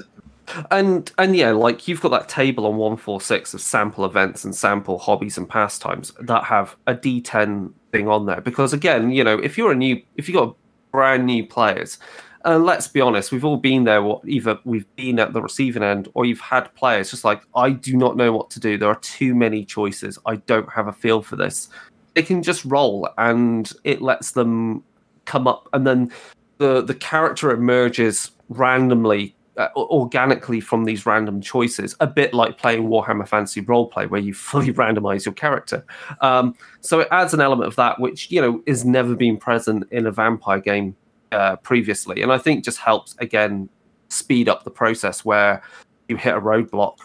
And 0.71 1.11
and 1.17 1.35
yeah, 1.35 1.51
like 1.51 1.87
you've 1.87 2.01
got 2.01 2.09
that 2.09 2.29
table 2.29 2.65
on 2.67 2.77
one 2.77 2.97
four 2.97 3.19
six 3.21 3.53
of 3.53 3.61
sample 3.61 4.05
events 4.05 4.43
and 4.43 4.55
sample 4.55 4.99
hobbies 4.99 5.37
and 5.37 5.49
pastimes 5.49 6.11
that 6.21 6.43
have 6.43 6.75
a 6.87 6.93
D 6.93 7.21
ten 7.21 7.73
thing 7.91 8.07
on 8.07 8.25
there. 8.25 8.41
Because 8.41 8.73
again, 8.73 9.11
you 9.11 9.23
know, 9.23 9.37
if 9.37 9.57
you're 9.57 9.71
a 9.71 9.75
new 9.75 10.01
if 10.15 10.27
you've 10.29 10.37
got 10.37 10.55
brand 10.91 11.25
new 11.25 11.45
players, 11.45 11.97
and 12.45 12.63
let's 12.63 12.87
be 12.87 13.01
honest, 13.01 13.31
we've 13.31 13.43
all 13.43 13.57
been 13.57 13.83
there. 13.85 14.03
What 14.03 14.21
either 14.27 14.59
we've 14.65 14.85
been 14.95 15.19
at 15.19 15.33
the 15.33 15.41
receiving 15.41 15.81
end, 15.81 16.09
or 16.13 16.25
you've 16.25 16.39
had 16.39 16.73
players 16.75 17.09
just 17.09 17.25
like 17.25 17.41
I 17.55 17.71
do 17.71 17.97
not 17.97 18.15
know 18.15 18.31
what 18.31 18.51
to 18.51 18.59
do. 18.59 18.77
There 18.77 18.87
are 18.87 18.99
too 18.99 19.33
many 19.33 19.65
choices. 19.65 20.19
I 20.27 20.35
don't 20.37 20.71
have 20.71 20.87
a 20.87 20.93
feel 20.93 21.23
for 21.23 21.35
this. 21.35 21.69
They 22.13 22.21
can 22.21 22.43
just 22.43 22.63
roll, 22.63 23.09
and 23.17 23.71
it 23.83 24.01
lets 24.01 24.31
them 24.31 24.83
come 25.25 25.47
up, 25.47 25.67
and 25.73 25.87
then 25.87 26.11
the 26.59 26.81
the 26.81 26.93
character 26.93 27.49
emerges 27.49 28.29
randomly, 28.49 29.35
uh, 29.57 29.69
organically 29.75 30.59
from 30.61 30.85
these 30.85 31.07
random 31.07 31.41
choices. 31.41 31.95
A 31.99 32.05
bit 32.05 32.31
like 32.31 32.59
playing 32.59 32.87
Warhammer 32.87 33.27
Fantasy 33.27 33.63
Roleplay, 33.63 34.07
where 34.07 34.21
you 34.21 34.33
fully 34.35 34.71
randomize 34.71 35.25
your 35.25 35.33
character. 35.33 35.83
Um, 36.21 36.55
so 36.81 36.99
it 36.99 37.07
adds 37.09 37.33
an 37.33 37.41
element 37.41 37.67
of 37.67 37.75
that, 37.77 37.99
which 37.99 38.29
you 38.29 38.39
know 38.39 38.61
is 38.67 38.85
never 38.85 39.15
been 39.15 39.37
present 39.37 39.85
in 39.89 40.05
a 40.05 40.11
vampire 40.11 40.59
game 40.59 40.95
uh, 41.35 41.55
previously, 41.57 42.21
and 42.21 42.31
I 42.31 42.37
think 42.37 42.63
just 42.63 42.79
helps 42.79 43.15
again 43.19 43.69
speed 44.09 44.47
up 44.47 44.63
the 44.63 44.71
process 44.71 45.25
where 45.25 45.61
you 46.07 46.15
hit 46.15 46.33
a 46.33 46.41
roadblock. 46.41 46.97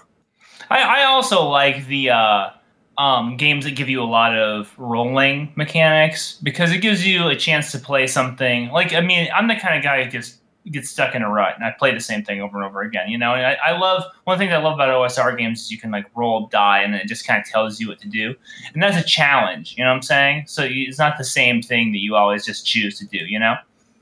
I, 0.70 1.02
I 1.02 1.04
also 1.04 1.44
like 1.44 1.86
the 1.86 2.10
uh, 2.10 2.50
um, 2.96 3.36
games 3.36 3.64
that 3.64 3.74
give 3.74 3.88
you 3.88 4.00
a 4.02 4.04
lot 4.04 4.38
of 4.38 4.72
rolling 4.78 5.52
mechanics 5.56 6.38
because 6.42 6.70
it 6.70 6.78
gives 6.78 7.04
you 7.04 7.28
a 7.28 7.36
chance 7.36 7.72
to 7.72 7.78
play 7.78 8.06
something. 8.06 8.68
Like, 8.68 8.94
I 8.94 9.00
mean, 9.00 9.28
I'm 9.34 9.48
the 9.48 9.56
kind 9.56 9.76
of 9.76 9.82
guy 9.82 10.04
who 10.04 10.10
gets 10.10 10.36
gets 10.70 10.90
stuck 10.90 11.14
in 11.14 11.22
a 11.22 11.28
rut, 11.28 11.54
and 11.56 11.64
I 11.64 11.70
play 11.70 11.92
the 11.94 12.00
same 12.00 12.22
thing 12.22 12.42
over 12.42 12.58
and 12.58 12.66
over 12.66 12.82
again. 12.82 13.08
You 13.08 13.18
know, 13.18 13.34
and 13.34 13.44
I, 13.44 13.56
I 13.64 13.78
love 13.78 14.04
one 14.24 14.38
thing 14.38 14.52
I 14.52 14.58
love 14.58 14.74
about 14.74 14.90
OSR 14.90 15.36
games 15.36 15.62
is 15.62 15.70
you 15.72 15.78
can 15.78 15.90
like 15.90 16.06
roll 16.14 16.46
die, 16.48 16.82
and 16.82 16.94
it 16.94 17.08
just 17.08 17.26
kind 17.26 17.40
of 17.40 17.46
tells 17.46 17.80
you 17.80 17.88
what 17.88 17.98
to 18.00 18.08
do, 18.08 18.34
and 18.74 18.82
that's 18.82 18.96
a 18.96 19.02
challenge. 19.02 19.74
You 19.76 19.84
know 19.84 19.90
what 19.90 19.96
I'm 19.96 20.02
saying? 20.02 20.44
So 20.46 20.62
you, 20.62 20.86
it's 20.86 20.98
not 20.98 21.18
the 21.18 21.24
same 21.24 21.62
thing 21.62 21.92
that 21.92 21.98
you 21.98 22.14
always 22.14 22.44
just 22.44 22.66
choose 22.66 22.98
to 22.98 23.06
do. 23.06 23.18
You 23.18 23.38
know? 23.38 23.56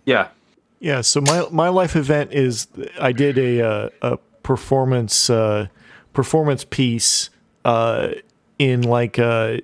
Yeah, 0.09 0.28
Yeah, 0.80 1.02
so 1.02 1.20
my 1.20 1.46
my 1.50 1.68
life 1.68 1.94
event 1.96 2.32
is 2.32 2.66
I 2.98 3.12
did 3.12 3.36
a 3.36 3.61
uh, 3.61 3.88
a 4.00 4.16
performance 4.42 5.28
uh, 5.28 5.66
performance 6.14 6.64
piece 6.64 7.28
uh, 7.66 8.09
in 8.59 8.82
like 8.82 9.18
uh, 9.18 9.59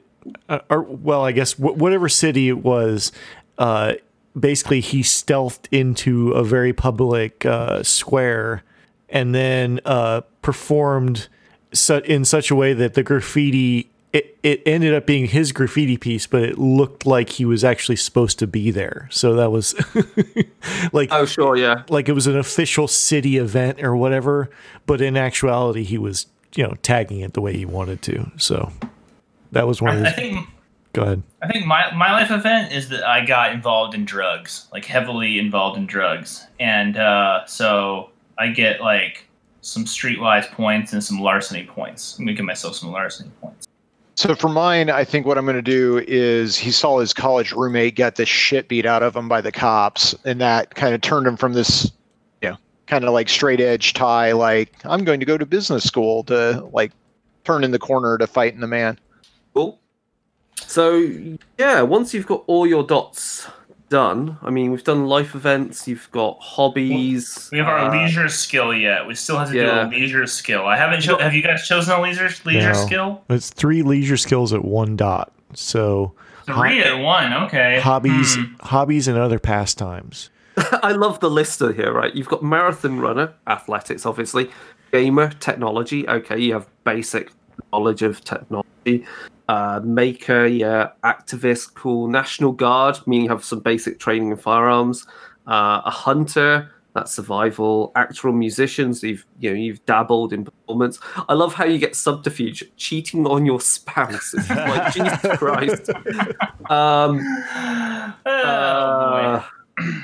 uh, 0.50 0.58
or, 0.68 0.82
well, 0.82 1.24
I 1.24 1.32
guess 1.32 1.54
wh- 1.54 1.78
whatever 1.78 2.10
city 2.10 2.48
it 2.50 2.58
was. 2.62 3.10
Uh, 3.56 3.94
basically, 4.38 4.80
he 4.80 5.00
stealthed 5.00 5.66
into 5.70 6.32
a 6.32 6.44
very 6.44 6.74
public 6.74 7.46
square 7.82 8.62
and 9.08 9.34
then 9.34 9.80
performed 10.42 11.28
su- 11.72 12.02
in 12.04 12.26
such 12.26 12.50
a 12.50 12.54
way 12.54 12.74
that 12.74 12.92
the 12.92 13.02
graffiti. 13.02 13.88
It, 14.14 14.38
it 14.44 14.62
ended 14.64 14.94
up 14.94 15.06
being 15.06 15.26
his 15.26 15.50
graffiti 15.50 15.96
piece, 15.96 16.26
but 16.26 16.42
it 16.44 16.56
looked 16.56 17.04
like 17.04 17.30
he 17.30 17.44
was 17.44 17.64
actually 17.64 17.96
supposed 17.96 18.38
to 18.38 18.46
be 18.46 18.70
there. 18.70 19.08
So 19.10 19.34
that 19.34 19.50
was 19.50 19.74
like 20.92 21.08
Oh, 21.12 21.24
sure, 21.26 21.56
yeah. 21.56 21.82
like 21.88 22.08
it 22.08 22.12
was 22.12 22.28
an 22.28 22.38
official 22.38 22.86
city 22.86 23.38
event 23.38 23.82
or 23.82 23.96
whatever, 23.96 24.50
but 24.86 25.00
in 25.00 25.16
actuality 25.16 25.82
he 25.82 25.98
was, 25.98 26.26
you 26.54 26.62
know, 26.62 26.74
tagging 26.80 27.20
it 27.20 27.32
the 27.32 27.40
way 27.40 27.56
he 27.56 27.64
wanted 27.64 28.02
to. 28.02 28.30
So 28.36 28.70
that 29.50 29.66
was 29.66 29.82
one 29.82 29.96
of 29.96 30.02
I, 30.04 30.06
I 30.06 30.10
his 30.10 30.14
think 30.14 30.48
go 30.92 31.02
ahead. 31.02 31.22
I 31.42 31.48
think 31.48 31.66
my 31.66 31.92
my 31.92 32.12
life 32.12 32.30
event 32.30 32.72
is 32.72 32.88
that 32.90 33.02
I 33.02 33.24
got 33.26 33.50
involved 33.52 33.94
in 33.94 34.04
drugs, 34.04 34.68
like 34.72 34.84
heavily 34.84 35.40
involved 35.40 35.76
in 35.76 35.86
drugs, 35.86 36.46
and 36.60 36.96
uh, 36.96 37.44
so 37.46 38.10
I 38.38 38.48
get 38.48 38.80
like 38.80 39.26
some 39.60 39.86
streetwise 39.86 40.48
points 40.52 40.92
and 40.92 41.02
some 41.02 41.18
larceny 41.18 41.64
points. 41.64 42.16
I'm 42.16 42.24
gonna 42.26 42.36
give 42.36 42.46
myself 42.46 42.76
some 42.76 42.92
larceny 42.92 43.30
points. 43.40 43.66
So 44.16 44.34
for 44.34 44.48
mine, 44.48 44.90
I 44.90 45.04
think 45.04 45.26
what 45.26 45.36
I'm 45.38 45.44
going 45.44 45.56
to 45.56 45.62
do 45.62 46.02
is 46.06 46.56
he 46.56 46.70
saw 46.70 47.00
his 47.00 47.12
college 47.12 47.52
roommate 47.52 47.96
get 47.96 48.14
the 48.14 48.24
shit 48.24 48.68
beat 48.68 48.86
out 48.86 49.02
of 49.02 49.16
him 49.16 49.28
by 49.28 49.40
the 49.40 49.50
cops, 49.50 50.14
and 50.24 50.40
that 50.40 50.74
kind 50.76 50.94
of 50.94 51.00
turned 51.00 51.26
him 51.26 51.36
from 51.36 51.52
this, 51.52 51.90
you 52.40 52.50
know, 52.50 52.56
kind 52.86 53.04
of 53.04 53.12
like 53.12 53.28
straight 53.28 53.60
edge 53.60 53.92
tie, 53.92 54.32
like 54.32 54.72
I'm 54.84 55.04
going 55.04 55.18
to 55.20 55.26
go 55.26 55.36
to 55.36 55.44
business 55.44 55.84
school 55.84 56.22
to 56.24 56.64
like 56.72 56.92
turn 57.42 57.64
in 57.64 57.72
the 57.72 57.78
corner 57.78 58.16
to 58.18 58.26
fighting 58.26 58.60
the 58.60 58.68
man. 58.68 58.98
Cool. 59.52 59.80
So 60.66 60.98
yeah, 61.58 61.82
once 61.82 62.14
you've 62.14 62.26
got 62.26 62.44
all 62.46 62.66
your 62.66 62.84
dots 62.84 63.48
done, 63.94 64.36
I 64.42 64.50
mean, 64.50 64.72
we've 64.72 64.82
done 64.82 65.06
life 65.06 65.36
events. 65.36 65.86
You've 65.86 66.10
got 66.10 66.40
hobbies. 66.40 67.48
We 67.52 67.58
have 67.58 67.68
our 67.68 67.78
uh, 67.78 67.92
leisure 67.92 68.28
skill 68.28 68.74
yet. 68.74 69.06
We 69.06 69.14
still 69.14 69.38
have 69.38 69.50
to 69.50 69.56
yeah. 69.56 69.84
do 69.84 69.88
a 69.88 69.96
leisure 69.96 70.26
skill. 70.26 70.66
I 70.66 70.76
haven't. 70.76 71.02
Cho- 71.02 71.18
have 71.18 71.32
you 71.32 71.42
guys 71.42 71.64
chosen 71.68 71.94
a 71.94 72.02
leisure 72.02 72.28
leisure 72.44 72.72
No. 72.72 72.86
skill? 72.86 73.24
It's 73.30 73.50
three 73.50 73.82
leisure 73.84 74.16
skills 74.16 74.52
at 74.52 74.64
one 74.64 74.96
dot. 74.96 75.32
So 75.52 76.12
Three 76.44 76.82
at 76.82 76.98
one. 76.98 77.32
Okay. 77.44 77.78
hobbies 77.80 78.34
Hmm. 78.34 78.54
hobbies 78.62 79.06
and 79.06 79.16
other 79.16 79.38
pastimes. 79.38 80.30
I 80.56 80.90
love 80.90 81.20
the 81.20 81.30
lister 81.30 81.72
here, 81.72 81.92
right? 81.92 82.12
You've 82.12 82.28
got 82.28 82.42
marathon 82.42 82.98
runner, 82.98 83.32
athletics, 83.46 84.04
obviously, 84.04 84.50
gamer, 84.90 85.28
technology. 85.38 86.08
Okay, 86.08 86.38
you 86.40 86.52
have 86.54 86.66
basic 86.82 87.30
knowledge 87.72 88.02
of 88.02 88.24
technology. 88.24 88.68
Uh, 89.48 89.80
maker, 89.84 90.46
yeah, 90.46 90.88
activist, 91.04 91.74
cool. 91.74 92.08
National 92.08 92.52
guard, 92.52 92.98
meaning 93.06 93.24
you 93.24 93.30
have 93.30 93.44
some 93.44 93.60
basic 93.60 93.98
training 93.98 94.30
in 94.30 94.36
firearms. 94.38 95.06
Uh, 95.46 95.82
a 95.84 95.90
hunter, 95.90 96.70
that's 96.94 97.12
survival. 97.12 97.92
Actor 97.94 98.28
or 98.28 98.32
musicians, 98.32 99.02
you've 99.02 99.26
you 99.40 99.50
know 99.50 99.56
you've 99.56 99.84
dabbled 99.84 100.32
in 100.32 100.44
performance. 100.46 100.98
I 101.28 101.34
love 101.34 101.52
how 101.52 101.64
you 101.66 101.76
get 101.78 101.94
subterfuge, 101.94 102.64
cheating 102.78 103.26
on 103.26 103.44
your 103.44 103.60
spouse. 103.60 104.32
It's 104.32 104.48
like 104.48 104.92
Jesus 104.94 105.38
Christ. 105.38 105.90
Um, 106.70 107.20
Oh, 108.26 108.30
uh. 108.30 109.44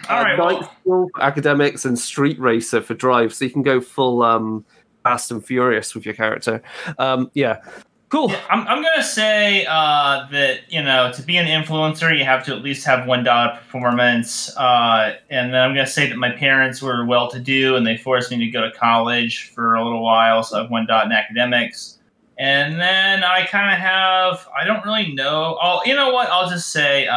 All 0.08 0.22
right. 0.24 0.38
well- 0.38 0.62
school 0.82 1.08
for 1.14 1.22
academics 1.22 1.84
and 1.84 1.98
street 1.98 2.38
racer 2.40 2.80
for 2.82 2.94
drive, 2.94 3.32
so 3.32 3.44
you 3.44 3.50
can 3.50 3.62
go 3.62 3.80
full 3.80 4.22
um, 4.22 4.64
fast 5.04 5.30
and 5.30 5.44
furious 5.44 5.94
with 5.94 6.04
your 6.04 6.14
character. 6.14 6.60
Um, 6.98 7.30
yeah, 7.34 7.62
cool. 8.10 8.30
Yeah, 8.30 8.40
I'm, 8.50 8.66
I'm 8.68 8.82
gonna 8.82 9.02
say 9.02 9.64
uh, 9.66 10.26
that 10.30 10.70
you 10.70 10.82
know 10.82 11.10
to 11.12 11.22
be 11.22 11.38
an 11.38 11.46
influencer 11.46 12.16
you 12.16 12.24
have 12.24 12.44
to 12.46 12.54
at 12.54 12.62
least 12.62 12.84
have 12.86 13.06
one 13.06 13.24
dot 13.24 13.62
performance, 13.62 14.54
uh, 14.56 15.14
and 15.30 15.54
then 15.54 15.62
I'm 15.62 15.74
gonna 15.74 15.86
say 15.86 16.08
that 16.08 16.16
my 16.18 16.30
parents 16.30 16.82
were 16.82 17.06
well 17.06 17.30
to 17.30 17.38
do 17.40 17.76
and 17.76 17.86
they 17.86 17.96
forced 17.96 18.30
me 18.30 18.38
to 18.38 18.50
go 18.50 18.60
to 18.62 18.70
college 18.72 19.50
for 19.50 19.74
a 19.74 19.82
little 19.82 20.02
while, 20.02 20.42
so 20.42 20.58
I 20.58 20.62
have 20.62 20.70
one 20.70 20.86
dot 20.86 21.06
in 21.06 21.12
academics. 21.12 21.96
And 22.38 22.80
then 22.80 23.22
I 23.22 23.44
kind 23.46 23.70
of 23.72 23.78
have 23.78 24.48
I 24.58 24.64
don't 24.64 24.84
really 24.84 25.12
know. 25.14 25.58
Oh, 25.62 25.80
you 25.84 25.94
know 25.94 26.10
what? 26.10 26.28
I'll 26.30 26.48
just 26.48 26.70
say 26.72 27.06
uh, 27.06 27.14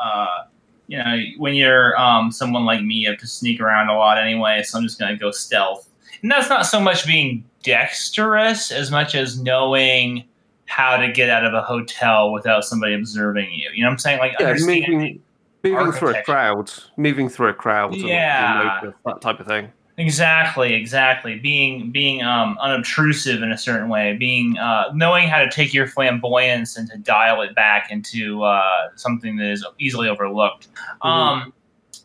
uh, 0.00 0.44
you 0.86 0.98
know 0.98 1.16
when 1.38 1.54
you're 1.54 1.98
um, 2.00 2.30
someone 2.30 2.64
like 2.64 2.82
me, 2.82 2.94
you 2.94 3.10
have 3.10 3.18
to 3.20 3.26
sneak 3.26 3.60
around 3.60 3.88
a 3.88 3.96
lot 3.96 4.18
anyway. 4.18 4.62
So 4.62 4.78
I'm 4.78 4.84
just 4.84 4.98
gonna 5.00 5.16
go 5.16 5.30
stealth, 5.32 5.88
and 6.22 6.30
that's 6.30 6.48
not 6.48 6.66
so 6.66 6.80
much 6.80 7.06
being 7.06 7.44
dexterous 7.62 8.70
as 8.70 8.90
much 8.90 9.14
as 9.14 9.40
knowing 9.40 10.24
how 10.66 10.96
to 10.96 11.10
get 11.12 11.28
out 11.28 11.44
of 11.44 11.52
a 11.54 11.62
hotel 11.62 12.32
without 12.32 12.64
somebody 12.64 12.94
observing 12.94 13.50
you. 13.52 13.68
You 13.74 13.82
know 13.82 13.88
what 13.88 13.92
I'm 13.92 13.98
saying? 13.98 14.18
Like 14.20 14.32
Yeah, 14.40 14.46
understanding. 14.48 14.92
moving, 14.92 15.22
moving 15.64 15.92
through 15.92 16.14
a 16.16 16.22
crowd, 16.22 16.72
moving 16.96 17.28
through 17.28 17.48
a 17.48 17.54
crowd, 17.54 17.92
and 17.92 18.02
Yeah. 18.02 18.80
that 19.04 19.20
type 19.20 19.38
of 19.40 19.46
thing. 19.46 19.70
Exactly, 19.98 20.72
exactly. 20.72 21.38
Being 21.38 21.90
being 21.90 22.22
um, 22.22 22.56
unobtrusive 22.62 23.42
in 23.42 23.52
a 23.52 23.58
certain 23.58 23.90
way, 23.90 24.16
being 24.16 24.56
uh, 24.56 24.84
knowing 24.94 25.28
how 25.28 25.40
to 25.40 25.50
take 25.50 25.74
your 25.74 25.86
flamboyance 25.86 26.78
and 26.78 26.88
to 26.90 26.96
dial 26.96 27.42
it 27.42 27.54
back 27.54 27.90
into 27.90 28.42
uh, 28.42 28.88
something 28.96 29.36
that 29.36 29.50
is 29.50 29.64
easily 29.78 30.08
overlooked. 30.08 30.68
Um, 31.02 31.52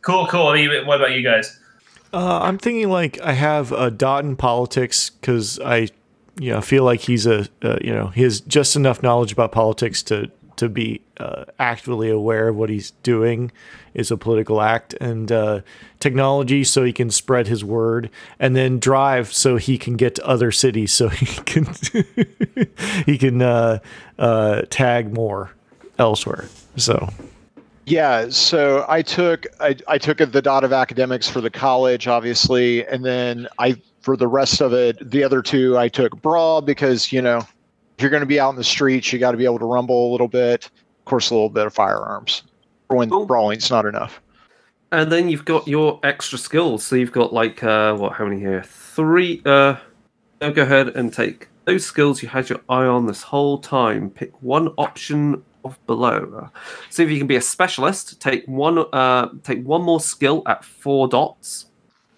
cool, 0.01 0.27
cool. 0.27 0.45
What 0.47 0.59
about 0.59 0.61
you- 0.81 0.85
What 0.85 0.95
about 0.99 1.11
you 1.13 1.21
guys? 1.23 1.57
Uh, 2.13 2.39
I'm 2.41 2.57
thinking 2.57 2.89
like 2.89 3.19
I 3.21 3.33
have 3.33 3.71
a 3.71 3.91
dot 3.91 4.23
in 4.23 4.35
politics 4.35 5.09
because 5.09 5.59
I, 5.59 5.89
you 6.39 6.51
know, 6.51 6.61
feel 6.61 6.83
like 6.83 7.01
he's 7.01 7.25
a, 7.25 7.47
uh, 7.61 7.77
you 7.81 7.93
know, 7.93 8.07
he 8.07 8.23
has 8.23 8.41
just 8.41 8.75
enough 8.75 9.03
knowledge 9.03 9.31
about 9.31 9.51
politics 9.51 10.03
to 10.03 10.31
to 10.57 10.67
be 10.67 11.01
uh, 11.19 11.45
actively 11.59 12.09
aware 12.09 12.49
of 12.49 12.55
what 12.55 12.69
he's 12.69 12.91
doing 13.03 13.51
is 13.93 14.11
a 14.11 14.17
political 14.17 14.61
act, 14.61 14.93
and 14.95 15.31
uh, 15.31 15.61
technology 15.99 16.63
so 16.63 16.83
he 16.83 16.91
can 16.91 17.09
spread 17.09 17.47
his 17.47 17.63
word, 17.63 18.09
and 18.39 18.55
then 18.55 18.79
drive 18.79 19.31
so 19.31 19.55
he 19.55 19.77
can 19.77 19.95
get 19.95 20.15
to 20.15 20.27
other 20.27 20.51
cities 20.51 20.91
so 20.91 21.09
he 21.09 21.25
can 21.25 21.67
he 23.05 23.17
can 23.17 23.41
uh, 23.41 23.79
uh, 24.19 24.63
tag 24.69 25.13
more 25.13 25.51
elsewhere. 25.97 26.45
So 26.75 27.09
Yeah, 27.87 28.27
so 28.31 28.85
I 28.89 29.01
took 29.01 29.45
I, 29.61 29.77
I 29.87 29.97
took 29.97 30.17
the 30.17 30.41
dot 30.41 30.65
of 30.65 30.73
academics 30.73 31.29
for 31.29 31.39
the 31.39 31.49
college, 31.49 32.05
obviously, 32.05 32.85
and 32.85 33.05
then 33.05 33.47
I 33.59 33.81
for 34.01 34.17
the 34.17 34.27
rest 34.27 34.59
of 34.59 34.73
it, 34.73 35.09
the 35.09 35.23
other 35.23 35.41
two 35.41 35.77
I 35.77 35.87
took 35.87 36.21
brawl 36.21 36.61
because 36.61 37.13
you 37.13 37.21
know 37.21 37.37
if 37.37 38.01
you're 38.01 38.09
going 38.09 38.19
to 38.21 38.27
be 38.27 38.41
out 38.41 38.49
in 38.49 38.57
the 38.57 38.63
streets, 38.65 39.13
you 39.13 39.19
got 39.19 39.31
to 39.31 39.37
be 39.37 39.45
able 39.45 39.59
to 39.59 39.65
rumble 39.65 40.09
a 40.09 40.11
little 40.11 40.27
bit. 40.27 40.65
Of 40.65 41.05
course, 41.05 41.29
a 41.29 41.33
little 41.33 41.49
bit 41.49 41.65
of 41.65 41.73
firearms 41.73 42.43
for 42.89 42.97
when 42.97 43.09
Cool. 43.09 43.25
brawling's 43.25 43.71
not 43.71 43.85
enough. 43.85 44.21
And 44.91 45.09
then 45.09 45.29
you've 45.29 45.45
got 45.45 45.65
your 45.65 46.01
extra 46.03 46.37
skills. 46.37 46.85
So 46.85 46.97
you've 46.97 47.13
got 47.13 47.31
like 47.31 47.63
uh 47.63 47.95
what 47.95 48.11
how 48.11 48.25
many 48.25 48.41
here? 48.41 48.63
Three 48.63 49.41
uh 49.45 49.77
now 50.41 50.49
go 50.49 50.63
ahead 50.63 50.89
and 50.89 51.13
take 51.13 51.47
those 51.63 51.85
skills 51.85 52.21
you 52.21 52.27
had 52.27 52.49
your 52.49 52.59
eye 52.67 52.85
on 52.85 53.05
this 53.05 53.21
whole 53.21 53.59
time. 53.59 54.09
Pick 54.09 54.33
one 54.43 54.73
option 54.77 55.41
of 55.63 55.77
below. 55.85 56.49
See 56.89 57.03
if 57.03 57.09
you 57.09 57.17
can 57.17 57.27
be 57.27 57.35
a 57.35 57.41
specialist. 57.41 58.19
Take 58.21 58.45
one 58.47 58.79
uh 58.93 59.29
take 59.43 59.63
one 59.63 59.83
more 59.83 59.99
skill 59.99 60.43
at 60.45 60.63
four 60.63 61.07
dots. 61.07 61.67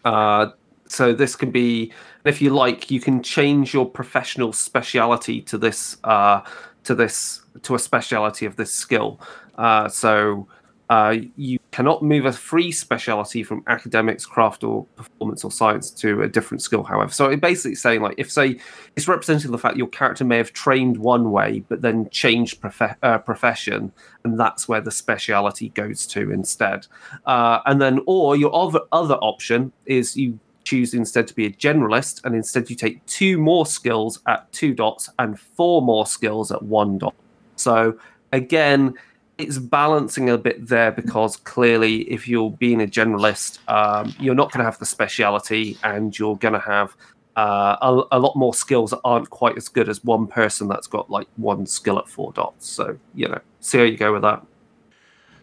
Uh 0.05 0.47
so 0.87 1.13
this 1.13 1.35
can 1.35 1.51
be 1.51 1.91
if 2.25 2.41
you 2.41 2.49
like, 2.49 2.91
you 2.91 2.99
can 2.99 3.23
change 3.23 3.73
your 3.73 3.89
professional 3.89 4.51
speciality 4.53 5.41
to 5.43 5.57
this 5.57 5.97
uh 6.03 6.41
to 6.83 6.95
this 6.95 7.41
to 7.63 7.75
a 7.75 7.79
speciality 7.79 8.45
of 8.45 8.55
this 8.55 8.73
skill. 8.73 9.19
Uh 9.57 9.87
so 9.87 10.47
uh, 10.89 11.15
you 11.35 11.59
cannot 11.71 12.01
move 12.01 12.25
a 12.25 12.31
free 12.31 12.71
speciality 12.71 13.43
from 13.43 13.63
academics, 13.67 14.25
craft, 14.25 14.63
or 14.63 14.85
performance 14.95 15.43
or 15.43 15.51
science 15.51 15.91
to 15.91 16.23
a 16.23 16.27
different 16.27 16.63
skill, 16.63 16.83
however. 16.83 17.11
So 17.11 17.29
it 17.29 17.41
basically 17.41 17.75
saying, 17.75 18.01
like, 18.01 18.15
if 18.17 18.31
say 18.31 18.59
it's 18.95 19.07
representing 19.07 19.51
the 19.51 19.57
fact 19.59 19.77
your 19.77 19.87
character 19.87 20.25
may 20.25 20.37
have 20.37 20.51
trained 20.51 20.97
one 20.97 21.31
way, 21.31 21.63
but 21.69 21.81
then 21.83 22.09
changed 22.09 22.59
uh, 23.03 23.17
profession, 23.19 23.91
and 24.23 24.39
that's 24.39 24.67
where 24.67 24.81
the 24.81 24.91
speciality 24.91 25.69
goes 25.69 26.07
to 26.07 26.31
instead. 26.31 26.87
Uh, 27.25 27.59
and 27.67 27.79
then, 27.79 28.01
or 28.07 28.35
your 28.35 28.53
other 28.55 28.81
other 28.91 29.15
option 29.15 29.71
is 29.85 30.17
you 30.17 30.39
choose 30.63 30.93
instead 30.93 31.27
to 31.27 31.35
be 31.35 31.45
a 31.45 31.51
generalist, 31.51 32.25
and 32.25 32.35
instead 32.35 32.69
you 32.69 32.75
take 32.75 33.05
two 33.05 33.37
more 33.37 33.65
skills 33.67 34.19
at 34.27 34.51
two 34.51 34.73
dots 34.73 35.09
and 35.19 35.39
four 35.39 35.83
more 35.83 36.07
skills 36.07 36.51
at 36.51 36.63
one 36.63 36.97
dot. 36.97 37.13
So 37.57 37.97
again, 38.31 38.95
it's 39.39 39.57
balancing 39.57 40.29
a 40.29 40.37
bit 40.37 40.67
there 40.67 40.91
because 40.91 41.37
clearly, 41.37 42.01
if 42.11 42.27
you're 42.27 42.51
being 42.51 42.81
a 42.81 42.87
generalist, 42.87 43.59
um, 43.69 44.13
you're 44.19 44.35
not 44.35 44.51
going 44.51 44.59
to 44.59 44.65
have 44.65 44.77
the 44.77 44.85
speciality, 44.85 45.77
and 45.83 46.17
you're 46.19 46.35
going 46.37 46.53
to 46.53 46.59
have 46.59 46.95
uh, 47.37 47.77
a, 47.81 48.17
a 48.17 48.19
lot 48.19 48.35
more 48.35 48.53
skills 48.53 48.91
that 48.91 48.99
aren't 49.05 49.29
quite 49.29 49.55
as 49.55 49.69
good 49.69 49.87
as 49.87 50.03
one 50.03 50.27
person 50.27 50.67
that's 50.67 50.87
got 50.87 51.09
like 51.09 51.27
one 51.37 51.65
skill 51.65 51.97
at 51.97 52.07
four 52.07 52.33
dots. 52.33 52.67
So 52.67 52.97
you 53.15 53.29
know, 53.29 53.39
see 53.61 53.77
how 53.77 53.85
you 53.85 53.97
go 53.97 54.11
with 54.11 54.23
that. 54.23 54.45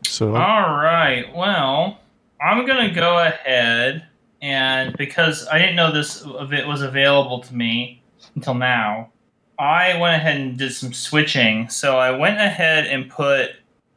so 0.05 0.37
All 0.37 0.77
right. 0.77 1.25
Well, 1.35 1.99
I'm 2.41 2.67
gonna 2.67 2.95
go 2.95 3.19
ahead 3.19 4.07
and 4.43 4.95
because 4.99 5.49
I 5.49 5.59
didn't 5.59 5.77
know 5.77 5.91
this 5.91 6.21
of 6.23 6.53
it 6.53 6.67
was 6.67 6.83
available 6.83 7.41
to 7.41 7.55
me 7.55 8.03
until 8.35 8.55
now, 8.55 9.11
I 9.59 9.99
went 9.99 10.17
ahead 10.17 10.39
and 10.39 10.59
did 10.59 10.75
some 10.75 10.93
switching. 10.93 11.71
So 11.71 11.99
I 11.99 12.11
went 12.11 12.39
ahead 12.39 12.87
and 12.87 13.09
put 13.09 13.53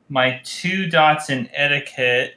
my 0.09 0.41
two 0.43 0.89
dots 0.89 1.29
in 1.29 1.49
etiquette 1.53 2.35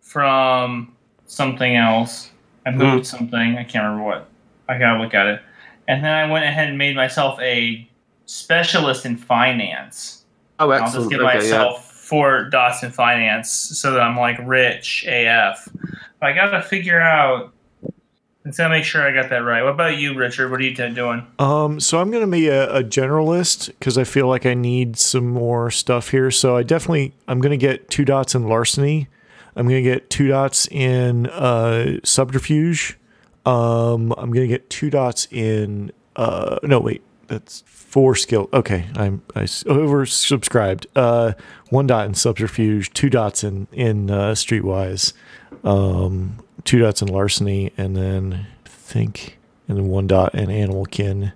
from 0.00 0.94
something 1.26 1.76
else. 1.76 2.30
I 2.66 2.72
hmm. 2.72 2.78
moved 2.78 3.06
something. 3.06 3.56
I 3.56 3.64
can't 3.64 3.84
remember 3.84 4.04
what. 4.04 4.28
I 4.68 4.78
gotta 4.78 5.02
look 5.02 5.14
at 5.14 5.26
it. 5.26 5.40
And 5.88 6.02
then 6.02 6.12
I 6.12 6.30
went 6.30 6.44
ahead 6.44 6.68
and 6.68 6.78
made 6.78 6.96
myself 6.96 7.38
a 7.40 7.88
specialist 8.26 9.04
in 9.04 9.16
finance. 9.16 10.24
Oh, 10.58 10.70
I'll 10.70 10.84
excellent. 10.84 10.94
just 10.94 11.10
give 11.10 11.20
Okay, 11.20 11.38
myself 11.38 11.92
four 11.92 12.44
dots 12.44 12.82
in 12.82 12.90
finance 12.90 13.50
so 13.50 13.92
that 13.92 14.00
I'm 14.00 14.16
like 14.16 14.38
rich 14.44 15.04
AF. 15.06 15.68
But 16.20 16.30
I 16.30 16.32
gotta 16.32 16.62
figure 16.62 17.00
out. 17.00 17.52
Let's 18.44 18.58
make 18.58 18.84
sure 18.84 19.02
I 19.02 19.12
got 19.12 19.30
that 19.30 19.38
right. 19.38 19.62
What 19.62 19.72
about 19.72 19.96
you, 19.96 20.14
Richard? 20.14 20.50
What 20.50 20.60
are 20.60 20.64
you 20.64 20.74
t- 20.74 20.90
doing? 20.90 21.26
Um, 21.38 21.80
so 21.80 21.98
I'm 21.98 22.10
going 22.10 22.24
to 22.24 22.30
be 22.30 22.48
a, 22.48 22.70
a 22.70 22.84
generalist 22.84 23.68
because 23.68 23.96
I 23.96 24.04
feel 24.04 24.28
like 24.28 24.44
I 24.44 24.52
need 24.52 24.98
some 24.98 25.28
more 25.28 25.70
stuff 25.70 26.10
here. 26.10 26.30
So 26.30 26.56
I 26.56 26.62
definitely 26.62 27.14
I'm 27.26 27.40
going 27.40 27.58
to 27.58 27.66
get 27.66 27.88
two 27.88 28.04
dots 28.04 28.34
in 28.34 28.46
larceny. 28.46 29.08
I'm 29.56 29.66
going 29.66 29.82
to 29.82 29.90
get 29.90 30.10
two 30.10 30.28
dots 30.28 30.68
in 30.68 31.26
uh, 31.28 32.00
subterfuge. 32.04 32.98
Um, 33.46 34.12
I'm 34.18 34.30
going 34.30 34.46
to 34.46 34.48
get 34.48 34.68
two 34.68 34.90
dots 34.90 35.26
in 35.30 35.90
uh, 36.16 36.58
no 36.62 36.80
wait 36.80 37.02
that's 37.28 37.62
four 37.66 38.14
skill. 38.14 38.48
Okay, 38.52 38.86
I'm 38.94 39.22
I 39.34 39.42
oversubscribed. 39.42 40.86
Uh, 40.94 41.32
one 41.70 41.86
dot 41.86 42.06
in 42.06 42.14
subterfuge, 42.14 42.92
two 42.92 43.10
dots 43.10 43.44
in 43.44 43.66
in 43.72 44.10
uh, 44.10 44.32
streetwise, 44.32 45.12
um, 45.64 46.38
two 46.64 46.78
dots 46.78 47.02
in 47.02 47.08
larceny, 47.08 47.72
and 47.76 47.96
then 47.96 48.46
I 48.64 48.68
think 48.68 49.38
and 49.68 49.76
then 49.78 49.88
one 49.88 50.06
dot 50.06 50.34
in 50.34 50.50
animal 50.50 50.84
ken. 50.86 51.32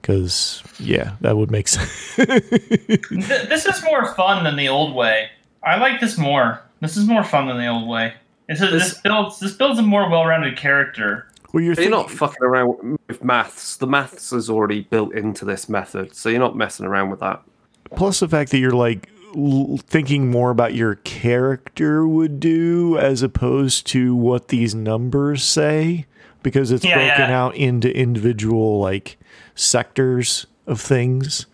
Because 0.00 0.62
yeah, 0.78 1.16
that 1.20 1.36
would 1.36 1.50
make 1.50 1.68
sense. 1.68 2.16
This 2.16 3.66
is 3.66 3.82
more 3.84 4.14
fun 4.14 4.44
than 4.44 4.56
the 4.56 4.68
old 4.68 4.94
way. 4.94 5.28
I 5.62 5.76
like 5.76 6.00
this 6.00 6.16
more. 6.16 6.60
This 6.80 6.96
is 6.96 7.06
more 7.06 7.22
fun 7.22 7.46
than 7.48 7.58
the 7.58 7.66
old 7.66 7.86
way. 7.88 8.14
It's 8.48 8.60
a, 8.62 8.66
this, 8.68 8.90
This- 8.94 9.00
builds 9.02 9.38
this 9.40 9.52
builds 9.52 9.78
a 9.78 9.82
more 9.82 10.08
well-rounded 10.08 10.56
character. 10.56 11.26
well, 11.52 11.62
you're 11.62 11.74
You're 11.74 11.90
not 11.90 12.10
fucking 12.10 12.42
around 12.42 12.98
with 13.08 13.22
maths. 13.22 13.76
The 13.76 13.86
maths 13.86 14.32
is 14.32 14.48
already 14.48 14.80
built 14.82 15.14
into 15.14 15.44
this 15.44 15.68
method, 15.68 16.14
so 16.14 16.28
you're 16.30 16.40
not 16.40 16.56
messing 16.56 16.86
around 16.86 17.10
with 17.10 17.20
that. 17.20 17.42
plus 17.94 18.20
the 18.20 18.28
fact 18.28 18.50
that 18.52 18.58
you're 18.58 18.70
like 18.70 19.08
l- 19.14 19.19
thinking 19.86 20.30
more 20.30 20.50
about 20.50 20.74
your 20.74 20.96
character 20.96 22.06
would 22.06 22.40
do 22.40 22.98
as 22.98 23.22
opposed 23.22 23.86
to 23.88 24.14
what 24.14 24.48
these 24.48 24.74
numbers 24.74 25.42
say 25.42 26.06
because 26.42 26.70
it's 26.70 26.84
Yeah, 26.84 26.94
broken 26.94 27.30
yeah. 27.30 27.38
out 27.40 27.54
into 27.56 27.94
individual 27.96 28.80
like 28.80 29.18
sectors 29.54 30.46
of 30.66 30.80
things 30.80 31.46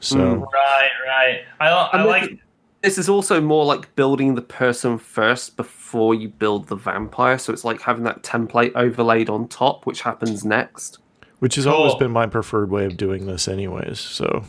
so 0.00 0.16
Mm. 0.18 0.40
Right, 0.52 0.90
right. 1.06 1.40
I, 1.60 1.68
I 1.68 1.98
And 2.00 2.08
like. 2.08 2.38
This 2.82 2.98
is 2.98 3.08
also 3.08 3.40
more 3.40 3.64
like 3.64 3.94
building 3.94 4.34
the 4.34 4.42
person 4.42 4.98
first 4.98 5.56
before 5.56 6.16
you 6.16 6.28
build 6.28 6.66
the 6.66 6.74
vampire. 6.74 7.38
So 7.38 7.52
it's 7.52 7.64
like 7.64 7.80
having 7.80 8.02
that 8.02 8.24
template 8.24 8.72
overlaid 8.74 9.30
on 9.30 9.46
top, 9.46 9.86
which 9.86 10.00
happens 10.02 10.44
next. 10.44 10.98
which 11.38 11.54
has 11.54 11.64
always 11.64 11.94
been 11.94 12.10
my 12.10 12.26
preferred 12.26 12.70
way 12.72 12.84
of 12.84 12.96
doing 12.96 13.26
this 13.26 13.46
anyways 13.46 14.00
so 14.00 14.44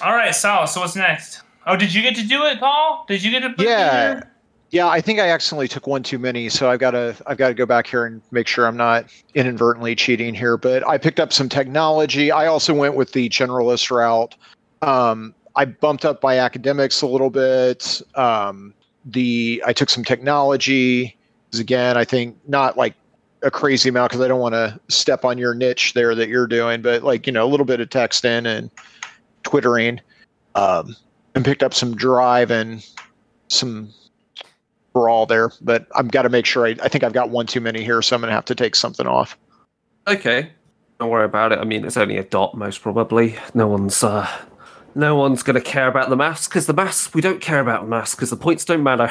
All 0.00 0.14
right, 0.14 0.34
Sal. 0.34 0.66
So 0.66 0.80
what's 0.80 0.96
next? 0.96 1.42
Oh, 1.66 1.76
did 1.76 1.94
you 1.94 2.02
get 2.02 2.16
to 2.16 2.26
do 2.26 2.44
it, 2.44 2.58
Paul? 2.58 3.04
Did 3.08 3.22
you 3.22 3.30
get 3.30 3.40
to? 3.40 3.50
put 3.50 3.66
Yeah. 3.66 4.22
Yeah, 4.70 4.88
I 4.88 5.02
think 5.02 5.20
I 5.20 5.28
accidentally 5.28 5.68
took 5.68 5.86
one 5.86 6.02
too 6.02 6.18
many, 6.18 6.48
so 6.48 6.70
I've 6.70 6.80
got 6.80 6.92
to 6.92 7.14
I've 7.26 7.36
got 7.36 7.48
to 7.48 7.54
go 7.54 7.66
back 7.66 7.86
here 7.86 8.06
and 8.06 8.22
make 8.30 8.46
sure 8.46 8.66
I'm 8.66 8.76
not 8.76 9.04
inadvertently 9.34 9.94
cheating 9.94 10.32
here. 10.32 10.56
But 10.56 10.86
I 10.88 10.96
picked 10.96 11.20
up 11.20 11.30
some 11.30 11.50
technology. 11.50 12.30
I 12.30 12.46
also 12.46 12.72
went 12.72 12.94
with 12.94 13.12
the 13.12 13.28
generalist 13.28 13.90
route. 13.90 14.34
Um, 14.80 15.34
I 15.56 15.66
bumped 15.66 16.06
up 16.06 16.22
my 16.22 16.38
academics 16.38 17.02
a 17.02 17.06
little 17.06 17.28
bit. 17.28 18.00
Um, 18.14 18.72
the 19.04 19.62
I 19.66 19.74
took 19.74 19.90
some 19.90 20.04
technology. 20.04 21.18
Again, 21.52 21.98
I 21.98 22.06
think 22.06 22.38
not 22.48 22.78
like 22.78 22.94
a 23.42 23.50
crazy 23.50 23.90
amount 23.90 24.10
because 24.10 24.24
I 24.24 24.28
don't 24.28 24.40
want 24.40 24.54
to 24.54 24.80
step 24.88 25.22
on 25.22 25.36
your 25.36 25.52
niche 25.52 25.92
there 25.92 26.14
that 26.14 26.30
you're 26.30 26.46
doing, 26.46 26.80
but 26.80 27.02
like 27.02 27.26
you 27.26 27.32
know 27.32 27.44
a 27.44 27.50
little 27.50 27.66
bit 27.66 27.80
of 27.80 27.90
texting 27.90 28.46
and 28.46 28.70
twittering, 29.42 30.00
um, 30.54 30.96
and 31.34 31.44
picked 31.44 31.62
up 31.62 31.74
some 31.74 31.94
drive 31.94 32.50
and 32.50 32.86
some 33.48 33.92
brawl 34.92 35.26
there, 35.26 35.50
but 35.60 35.86
I've 35.94 36.10
got 36.10 36.22
to 36.22 36.28
make 36.28 36.46
sure 36.46 36.66
I, 36.66 36.76
I 36.82 36.88
think 36.88 37.04
I've 37.04 37.12
got 37.12 37.30
one 37.30 37.46
too 37.46 37.60
many 37.60 37.82
here, 37.82 38.02
so 38.02 38.14
I'm 38.14 38.20
gonna 38.20 38.32
have 38.32 38.44
to 38.46 38.54
take 38.54 38.74
something 38.76 39.06
off. 39.06 39.38
Okay. 40.06 40.50
Don't 40.98 41.10
worry 41.10 41.24
about 41.24 41.52
it. 41.52 41.58
I 41.58 41.64
mean, 41.64 41.84
it's 41.84 41.96
only 41.96 42.16
a 42.16 42.24
dot, 42.24 42.54
most 42.54 42.82
probably. 42.82 43.36
No 43.54 43.66
one's 43.66 44.04
uh, 44.04 44.28
no 44.94 45.16
one's 45.16 45.42
going 45.42 45.54
to 45.54 45.60
care 45.60 45.88
about 45.88 46.10
the 46.10 46.16
maths 46.16 46.48
because 46.48 46.66
the 46.66 46.72
maths 46.74 47.12
we 47.14 47.20
don't 47.20 47.40
care 47.40 47.60
about 47.60 47.88
maths 47.88 48.14
because 48.14 48.30
the 48.30 48.36
points 48.36 48.64
don't 48.64 48.82
matter. 48.82 49.10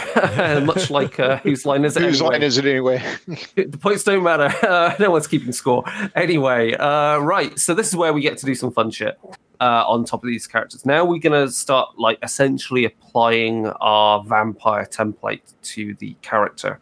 Much 0.65 0.89
like 0.89 1.19
uh, 1.19 1.37
whose 1.37 1.65
line 1.65 1.85
is 1.85 1.97
it? 1.97 2.03
Whose 2.03 2.21
anyway? 2.21 2.33
line 2.33 2.43
is 2.43 2.57
it 2.57 2.65
anyway? 2.65 3.03
the 3.55 3.77
points 3.79 4.03
don't 4.03 4.23
matter. 4.23 4.53
Uh, 4.65 4.95
no 4.99 5.11
one's 5.11 5.27
keeping 5.27 5.51
score. 5.51 5.83
Anyway, 6.15 6.73
uh, 6.73 7.17
right. 7.19 7.57
So 7.59 7.73
this 7.73 7.87
is 7.87 7.95
where 7.95 8.13
we 8.13 8.21
get 8.21 8.37
to 8.39 8.45
do 8.45 8.55
some 8.55 8.71
fun 8.71 8.91
shit 8.91 9.19
uh, 9.59 9.83
on 9.87 10.05
top 10.05 10.23
of 10.23 10.27
these 10.27 10.47
characters. 10.47 10.85
Now 10.85 11.05
we're 11.05 11.19
gonna 11.19 11.49
start 11.49 11.97
like 11.97 12.19
essentially 12.23 12.85
applying 12.85 13.67
our 13.67 14.23
vampire 14.23 14.85
template 14.85 15.53
to 15.63 15.95
the 15.95 16.15
character. 16.21 16.79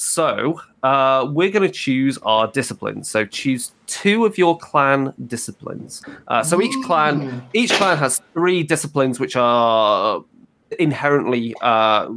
So 0.00 0.58
uh, 0.82 1.28
we're 1.30 1.50
going 1.50 1.62
to 1.62 1.74
choose 1.74 2.16
our 2.22 2.46
disciplines. 2.46 3.10
So 3.10 3.26
choose 3.26 3.72
two 3.86 4.24
of 4.24 4.38
your 4.38 4.56
clan 4.56 5.12
disciplines. 5.26 6.02
Uh, 6.26 6.42
so 6.42 6.62
each 6.62 6.74
clan, 6.86 7.46
each 7.52 7.70
clan 7.72 7.98
has 7.98 8.22
three 8.32 8.62
disciplines 8.62 9.20
which 9.20 9.36
are 9.36 10.24
inherently 10.78 11.54
uh, 11.60 12.08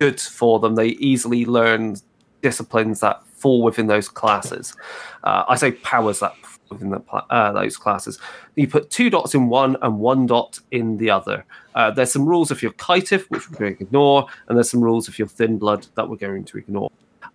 good 0.00 0.20
for 0.20 0.58
them. 0.58 0.74
They 0.74 0.88
easily 0.88 1.44
learn 1.44 1.94
disciplines 2.42 2.98
that 2.98 3.24
fall 3.28 3.62
within 3.62 3.86
those 3.86 4.08
classes. 4.08 4.74
Uh, 5.22 5.44
I 5.46 5.54
say 5.54 5.70
powers 5.70 6.18
that 6.18 6.34
within 6.68 6.90
the, 6.90 7.00
uh, 7.12 7.52
those 7.52 7.76
classes. 7.76 8.18
You 8.56 8.66
put 8.66 8.90
two 8.90 9.08
dots 9.08 9.36
in 9.36 9.48
one 9.48 9.76
and 9.82 10.00
one 10.00 10.26
dot 10.26 10.58
in 10.72 10.96
the 10.96 11.10
other. 11.10 11.44
Uh, 11.76 11.92
there's 11.92 12.10
some 12.10 12.26
rules 12.26 12.50
if 12.50 12.60
you're 12.60 12.72
Caitiff, 12.72 13.30
which 13.30 13.48
we're 13.50 13.58
going 13.58 13.76
to 13.76 13.82
ignore, 13.84 14.26
and 14.48 14.58
there's 14.58 14.70
some 14.70 14.82
rules 14.82 15.08
if 15.08 15.16
you're 15.16 15.28
Thin 15.28 15.58
Blood 15.58 15.86
that 15.94 16.08
we're 16.08 16.16
going 16.16 16.44
to 16.44 16.58
ignore. 16.58 16.90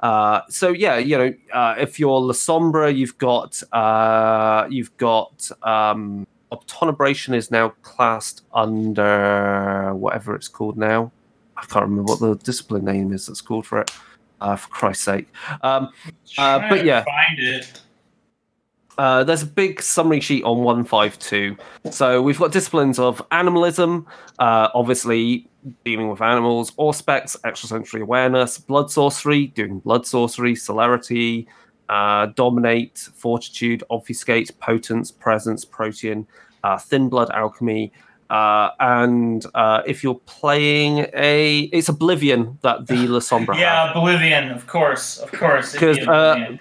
Uh, 0.05 0.41
so 0.49 0.69
yeah, 0.69 0.97
you 0.97 1.17
know, 1.17 1.33
uh, 1.51 1.73
if 1.79 1.99
you're 1.99 2.19
La 2.19 2.33
Sombra, 2.33 2.95
you've 2.95 3.17
got 3.17 3.61
uh, 3.73 4.67
you've 4.69 4.95
got 4.97 5.49
um, 5.63 6.27
Obtenebration 6.51 7.33
is 7.33 7.49
now 7.49 7.69
classed 7.81 8.43
under 8.53 9.95
whatever 9.95 10.35
it's 10.35 10.47
called 10.47 10.77
now. 10.77 11.11
I 11.57 11.61
can't 11.65 11.85
remember 11.89 12.03
what 12.11 12.19
the 12.19 12.35
discipline 12.35 12.85
name 12.85 13.13
is 13.13 13.25
that's 13.25 13.41
called 13.41 13.65
for 13.65 13.81
it. 13.81 13.91
Uh, 14.41 14.55
for 14.55 14.67
Christ's 14.69 15.05
sake. 15.05 15.27
Um, 15.63 15.89
Uh, 16.37 16.59
but 16.69 16.85
yeah. 16.85 17.03
find 17.03 17.39
it. 17.39 17.81
uh, 18.99 19.23
there's 19.23 19.41
a 19.41 19.47
big 19.47 19.81
summary 19.81 20.19
sheet 20.19 20.43
on 20.43 20.57
152. 20.59 21.57
So 21.89 22.21
we've 22.21 22.37
got 22.37 22.51
disciplines 22.51 22.99
of 22.99 23.21
animalism, 23.31 24.05
uh, 24.37 24.67
obviously 24.75 25.47
dealing 25.83 26.09
with 26.09 26.21
animals, 26.21 26.71
auspex, 26.71 27.35
extrasensory 27.45 28.01
awareness, 28.01 28.57
blood 28.57 28.91
sorcery, 28.91 29.47
doing 29.47 29.79
blood 29.79 30.05
sorcery, 30.05 30.55
celerity, 30.55 31.47
uh, 31.89 32.27
dominate, 32.35 33.09
fortitude, 33.15 33.83
obfuscate, 33.89 34.51
potence, 34.59 35.11
presence, 35.11 35.65
protean, 35.65 36.27
uh, 36.63 36.77
thin 36.77 37.09
blood 37.09 37.29
alchemy. 37.31 37.91
Uh, 38.29 38.71
and 38.79 39.45
uh, 39.53 39.83
if 39.85 40.03
you're 40.03 40.19
playing 40.25 41.05
a, 41.13 41.69
it's 41.71 41.89
Oblivion 41.89 42.57
that 42.63 42.87
the 42.87 43.07
La 43.07 43.19
Sombra 43.19 43.57
Yeah, 43.57 43.91
Oblivion, 43.91 44.49
of 44.51 44.65
course, 44.65 45.19
of 45.19 45.31
course. 45.31 45.73
because 45.73 45.99
uh. 46.07 46.57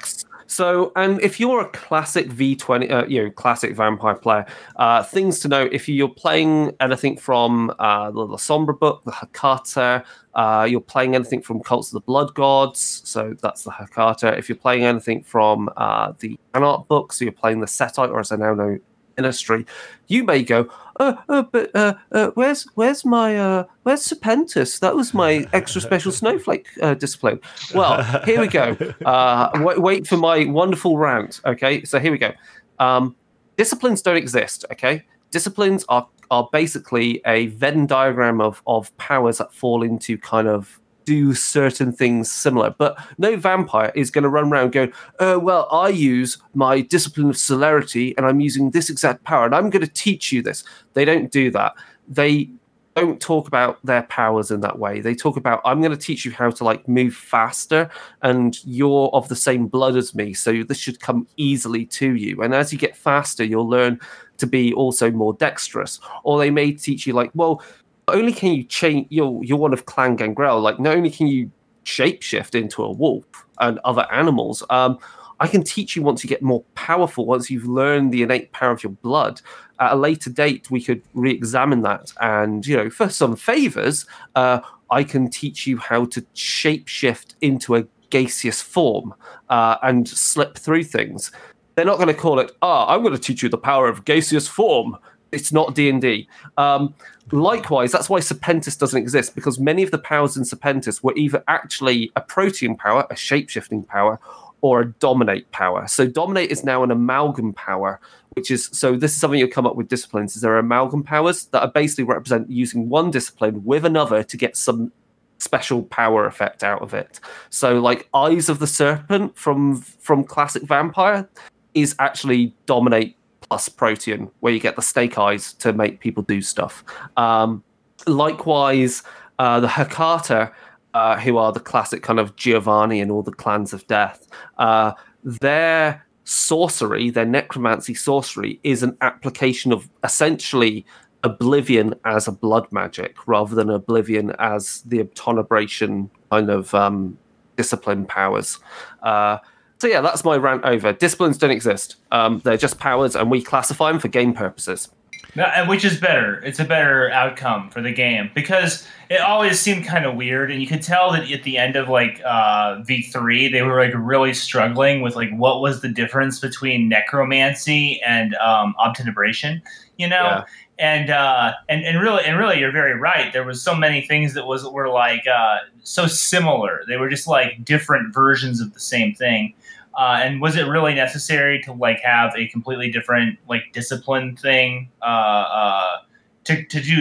So 0.47 0.93
and 0.97 1.21
if 1.21 1.41
you're 1.41 1.61
a 1.61 1.69
classic 1.71 2.29
v20 2.29 2.91
uh, 2.91 3.07
you 3.07 3.25
know 3.25 3.31
classic 3.31 3.75
vampire 3.75 4.15
player 4.15 4.47
uh, 4.77 5.03
things 5.03 5.41
to 5.41 5.49
know 5.49 5.69
if 5.73 5.89
you're 5.89 6.09
playing 6.09 6.75
anything 6.81 7.17
from 7.17 7.73
uh, 7.79 8.11
the, 8.11 8.27
the 8.27 8.37
sombra 8.37 8.79
book 8.79 9.03
the 9.05 9.13
Hecata 9.13 10.05
uh, 10.35 10.67
you're 10.69 10.81
playing 10.81 11.15
anything 11.15 11.43
from 11.43 11.61
cults 11.61 11.89
of 11.89 11.95
the 11.95 12.01
blood 12.01 12.35
gods 12.35 13.03
so 13.05 13.35
that's 13.43 13.65
the 13.65 13.71
Hecata. 13.71 14.37
If 14.37 14.49
you're 14.49 14.57
playing 14.57 14.85
anything 14.85 15.23
from 15.23 15.71
uh, 15.77 16.13
the 16.19 16.39
Anarch 16.55 16.89
book 16.89 17.13
so 17.13 17.25
you're 17.25 17.33
playing 17.33 17.61
the 17.61 17.67
setite 17.67 18.11
or 18.11 18.21
as 18.21 18.33
i 18.33 18.37
now 18.37 18.55
know 18.55 18.79
ministry 19.17 19.65
you 20.09 20.25
may 20.25 20.43
go 20.43 20.69
uh, 21.01 21.15
uh, 21.29 21.43
but 21.43 21.75
uh, 21.75 21.95
uh, 22.13 22.31
where's 22.35 22.65
where's 22.75 23.05
my 23.05 23.37
uh, 23.37 23.65
where's 23.83 24.07
serpentis 24.07 24.79
that 24.81 24.95
was 24.95 25.13
my 25.13 25.47
extra 25.53 25.81
special 25.81 26.13
snowflake 26.21 26.69
uh, 26.83 26.95
discipline 26.95 27.41
well 27.75 28.03
here 28.25 28.41
we 28.41 28.47
go 28.47 28.77
uh, 29.05 29.51
wait, 29.57 29.81
wait 29.81 30.07
for 30.07 30.17
my 30.17 30.45
wonderful 30.47 30.99
rant. 30.99 31.41
Okay, 31.45 31.85
so 31.85 31.99
here 31.99 32.13
we 32.13 32.19
go. 32.19 32.33
Um, 32.79 33.15
disciplines 33.57 34.03
don't 34.03 34.17
exist. 34.17 34.65
Okay, 34.73 35.05
disciplines 35.31 35.85
are 35.89 36.09
are 36.31 36.49
basically 36.53 37.21
a 37.27 37.47
Venn 37.47 37.87
diagram 37.87 38.41
of 38.41 38.63
of 38.67 38.97
powers 38.97 39.39
that 39.39 39.53
fall 39.53 39.83
into 39.83 40.19
kind 40.19 40.49
of 40.49 40.81
do 41.05 41.35
certain 41.35 41.93
things 41.93 42.31
similar. 42.31 42.75
But 42.77 42.99
no 43.19 43.37
vampire 43.37 43.93
is 43.95 44.11
going 44.11 44.23
to 44.25 44.29
run 44.29 44.53
around 44.53 44.73
going, 44.73 44.93
"Oh 45.21 45.39
well, 45.39 45.69
I 45.71 45.89
use 45.89 46.39
my 46.55 46.81
discipline 46.81 47.31
of 47.31 47.37
celerity, 47.37 48.17
and 48.17 48.27
I'm 48.27 48.41
using 48.41 48.71
this 48.71 48.91
exact 48.91 49.25
power, 49.25 49.47
and 49.47 49.55
I'm 49.55 49.71
going 49.71 49.85
to 49.85 49.93
teach 49.93 50.33
you 50.33 50.43
this." 50.43 50.65
They 50.95 51.05
don't 51.05 51.31
do 51.31 51.51
that. 51.53 51.75
They 52.09 52.51
don't 52.95 53.21
talk 53.21 53.49
about 53.49 53.85
their 53.85 54.05
powers 54.05 54.51
in 54.51 54.61
that 54.61 54.79
way. 54.79 55.01
They 55.01 55.15
talk 55.15 55.37
about 55.37 55.61
I'm 55.65 55.81
going 55.81 55.91
to 55.91 55.97
teach 55.97 56.25
you 56.25 56.31
how 56.31 56.51
to 56.51 56.65
like 56.65 56.87
move 56.89 57.15
faster 57.15 57.91
and 58.23 58.57
you're 58.65 59.11
of 59.13 59.29
the 59.29 59.37
same 59.37 59.67
blood 59.67 59.97
as 59.97 60.15
me, 60.15 60.33
so 60.33 60.63
this 60.63 60.79
should 60.79 61.01
come 61.01 61.27
easily 61.37 61.87
to 61.87 62.15
you. 62.15 62.43
And 62.43 62.55
as 62.55 62.73
you 62.73 62.79
get 62.79 62.97
faster, 62.97 63.45
you'll 63.45 63.69
learn 63.69 64.01
to 64.39 64.47
be 64.47 64.73
also 64.75 65.11
more 65.11 65.35
dexterous. 65.35 66.01
Or 66.23 66.39
they 66.39 66.51
may 66.51 66.73
teach 66.73 67.07
you 67.07 67.13
like, 67.13 67.31
well, 67.35 67.63
only 68.09 68.33
can 68.33 68.53
you 68.53 68.65
change 68.65 69.07
you're 69.11 69.43
you're 69.43 69.59
one 69.59 69.73
of 69.73 69.87
Clan 69.87 70.17
Gangrel, 70.17 70.61
like 70.61 70.79
not 70.79 70.97
only 70.97 71.11
can 71.11 71.27
you 71.27 71.51
shapeshift 71.85 72.55
into 72.55 72.83
a 72.83 72.91
wolf 72.91 73.25
and 73.61 73.79
other 73.85 74.07
animals, 74.13 74.63
um, 74.71 74.99
I 75.41 75.47
can 75.47 75.63
teach 75.63 75.97
you 75.97 76.03
once 76.03 76.23
you 76.23 76.29
get 76.29 76.43
more 76.43 76.63
powerful, 76.75 77.27
once 77.27 77.51
you've 77.51 77.67
learned 77.67 78.13
the 78.13 78.23
innate 78.23 78.53
power 78.53 78.71
of 78.71 78.83
your 78.83 78.93
blood. 78.93 79.41
At 79.81 79.93
a 79.93 79.97
later 79.97 80.31
date, 80.31 80.71
we 80.71 80.81
could 80.81 81.03
re-examine 81.15 81.83
that, 81.83 82.13
and 82.21 82.65
you 82.67 82.77
know, 82.77 82.91
for 82.91 83.09
some 83.09 83.37
favors, 83.37 84.07
uh, 84.37 84.61
I 84.91 85.03
can 85.03 85.29
teach 85.29 85.67
you 85.67 85.79
how 85.79 86.05
to 86.07 86.23
shapeshift 86.35 87.35
into 87.41 87.75
a 87.75 87.85
gaseous 88.11 88.63
form 88.63 89.15
uh, 89.49 89.77
and 89.83 90.09
slip 90.09 90.57
through 90.57 90.85
things. 90.85 91.33
They're 91.75 91.85
not 91.85 91.97
going 91.97 92.09
to 92.09 92.15
call 92.15 92.39
it, 92.39 92.53
"Ah, 92.63 92.95
I'm 92.95 93.03
going 93.03 93.15
to 93.15 93.21
teach 93.21 93.43
you 93.43 93.49
the 93.49 93.59
power 93.59 93.89
of 93.89 94.05
gaseous 94.05 94.47
form." 94.47 94.97
It's 95.35 95.53
not 95.53 95.75
D 95.75 95.89
and 95.89 96.01
D. 96.01 96.29
Um, 96.57 96.95
likewise, 97.33 97.93
that's 97.93 98.09
why 98.09 98.21
Serpentis 98.21 98.79
doesn't 98.79 99.01
exist 99.01 99.35
because 99.35 99.59
many 99.59 99.83
of 99.83 99.91
the 99.91 99.99
powers 99.99 100.37
in 100.37 100.45
Serpentis 100.45 101.03
were 101.03 101.15
either 101.17 101.43
actually 101.49 102.11
a 102.17 102.21
protean 102.21 102.77
power, 102.77 103.07
a 103.11 103.15
shapeshifting 103.15 103.87
power, 103.87 104.19
or 104.61 104.81
a 104.81 104.87
dominate 104.93 105.51
power. 105.51 105.87
So 105.87 106.07
dominate 106.07 106.51
is 106.51 106.65
now 106.65 106.83
an 106.83 106.91
amalgam 106.91 107.53
power, 107.53 108.01
which 108.31 108.51
is 108.51 108.71
so 108.73 108.97
this 108.97 109.13
is 109.13 109.21
something 109.21 109.39
you'll 109.39 109.49
come 109.49 109.67
up 109.67 109.77
with 109.77 109.89
disciplines. 109.89 110.37
Is 110.37 110.43
there 110.43 110.55
are 110.55 110.59
amalgam 110.59 111.03
powers 111.03 111.47
that 111.47 111.63
are 111.63 111.71
basically 111.71 112.05
represent 112.05 112.51
using 112.51 112.89
one 112.89 113.11
discipline 113.11 113.63
with 113.65 113.85
another 113.85 114.23
to 114.23 114.37
get 114.37 114.57
some 114.57 114.91
special 115.39 115.83
power 115.83 116.27
effect 116.27 116.65
out 116.65 116.81
of 116.83 116.95
it. 116.95 117.21
So 117.51 117.79
like 117.79 118.09
Eyes 118.15 118.49
of 118.49 118.59
the 118.59 118.67
Serpent 118.67 119.37
from 119.37 119.83
from 119.83 120.25
classic 120.25 120.63
vampire 120.63 121.29
is 121.75 121.95
actually 121.99 122.55
dominate 122.67 123.17
plus 123.49 123.69
protean, 123.69 124.31
where 124.41 124.53
you 124.53 124.61
get 124.61 124.77
the 124.77 124.83
snake 124.83 125.19
eyes 125.19 125.53
to 125.55 125.73
make 125.73 126.01
people 126.01 126.23
do 126.23 126.41
stuff. 126.43 126.85
Um, 127.17 127.63
likewise, 128.07 129.03
uh, 129.39 129.61
the 129.61 129.69
Hecata, 129.69 130.53
uh, 130.95 131.19
who 131.19 131.37
are 131.37 131.53
the 131.53 131.61
classic 131.61 132.03
kind 132.03 132.21
of 132.21 132.37
Giovanni 132.37 133.01
and 133.01 133.11
all 133.11 133.23
the 133.23 133.33
clans 133.33 133.73
of 133.73 133.87
death, 133.87 134.27
uh, 134.59 134.93
their 135.23 136.07
sorcery, 136.25 137.11
their 137.11 137.27
necromancy 137.27 137.95
sorcery, 137.95 138.61
is 138.63 138.83
an 138.83 138.97
application 139.01 139.73
of 139.73 139.89
essentially 140.03 140.87
oblivion 141.23 141.95
as 142.05 142.29
a 142.29 142.33
blood 142.33 142.71
magic 142.71 143.17
rather 143.27 143.55
than 143.55 143.71
oblivion 143.71 144.35
as 144.39 144.83
the 144.83 145.03
obtenebration 145.03 146.09
kind 146.31 146.51
of 146.51 146.75
um, 146.75 147.19
discipline 147.57 148.05
powers. 148.05 148.59
Uh, 149.03 149.39
so 149.79 149.87
yeah, 149.87 150.01
that's 150.01 150.25
my 150.25 150.37
rant 150.37 150.65
over. 150.65 150.93
Disciplines 150.93 151.39
don't 151.39 151.51
exist. 151.51 151.97
Um, 152.13 152.41
they're 152.45 152.57
just 152.57 152.79
powers, 152.79 153.15
and 153.17 153.31
we 153.31 153.43
classify 153.43 153.91
them 153.91 154.01
for 154.01 154.09
game 154.09 154.33
purposes. 154.35 154.89
No, 155.37 155.65
which 155.67 155.85
is 155.85 155.99
better. 155.99 156.41
It's 156.45 156.61
a 156.61 156.65
better 156.65 157.11
outcome 157.11 157.69
for 157.71 157.83
the 157.83 157.93
game 157.93 158.31
because 158.35 158.87
it 159.11 159.21
always 159.21 159.59
seemed 159.59 159.85
kind 159.85 160.05
of 160.07 160.15
weird, 160.15 160.51
and 160.53 160.61
you 160.61 160.69
could 160.69 160.83
tell 160.83 161.11
that 161.13 161.29
at 161.29 161.43
the 161.43 161.59
end 161.59 161.75
of 161.75 161.89
like 161.89 162.21
uh, 162.25 162.81
V 162.83 163.03
three, 163.03 163.49
they 163.49 163.63
were 163.63 163.85
like 163.85 163.93
really 163.97 164.33
struggling 164.33 165.03
with 165.03 165.17
like 165.17 165.31
what 165.35 165.61
was 165.61 165.81
the 165.81 165.89
difference 165.89 166.39
between 166.39 166.89
necromancy 166.89 168.01
and 168.07 168.37
um, 168.37 168.77
obtenebration, 168.79 169.61
you 169.97 170.09
know. 170.09 170.23
Yeah. 170.23 170.45
And 170.79 171.11
uh, 171.11 171.53
and 171.69 171.85
and 171.85 172.01
really 172.01 172.25
and 172.25 172.39
really, 172.39 172.59
you're 172.59 172.73
very 172.73 172.99
right. 172.99 173.33
There 173.33 173.45
was 173.45 173.63
so 173.63 173.75
many 173.75 174.03
things 174.07 174.35
that 174.35 174.47
was 174.47 174.65
were 174.65 174.89
like 174.89 175.25
uh, 175.27 175.59
so 175.83 176.07
similar. 176.07 176.83
They 176.87 176.97
were 176.97 177.09
just 177.09 177.27
like 177.27 177.65
different 177.65 178.15
versions 178.15 178.61
of 178.61 178.73
the 178.73 178.81
same 178.81 179.15
thing. 179.15 179.55
Uh, 179.97 180.21
and 180.23 180.41
was 180.41 180.57
it 180.57 180.65
really 180.65 180.95
necessary 180.95 181.61
to 181.63 181.73
like 181.73 182.01
have 182.01 182.35
a 182.37 182.49
completely 182.49 182.91
different 182.91 183.39
like 183.49 183.63
discipline 183.73 184.37
thing 184.37 184.91
uh, 185.03 185.05
uh, 185.05 185.97
to 186.45 186.65
to 186.65 186.81
do 186.81 186.97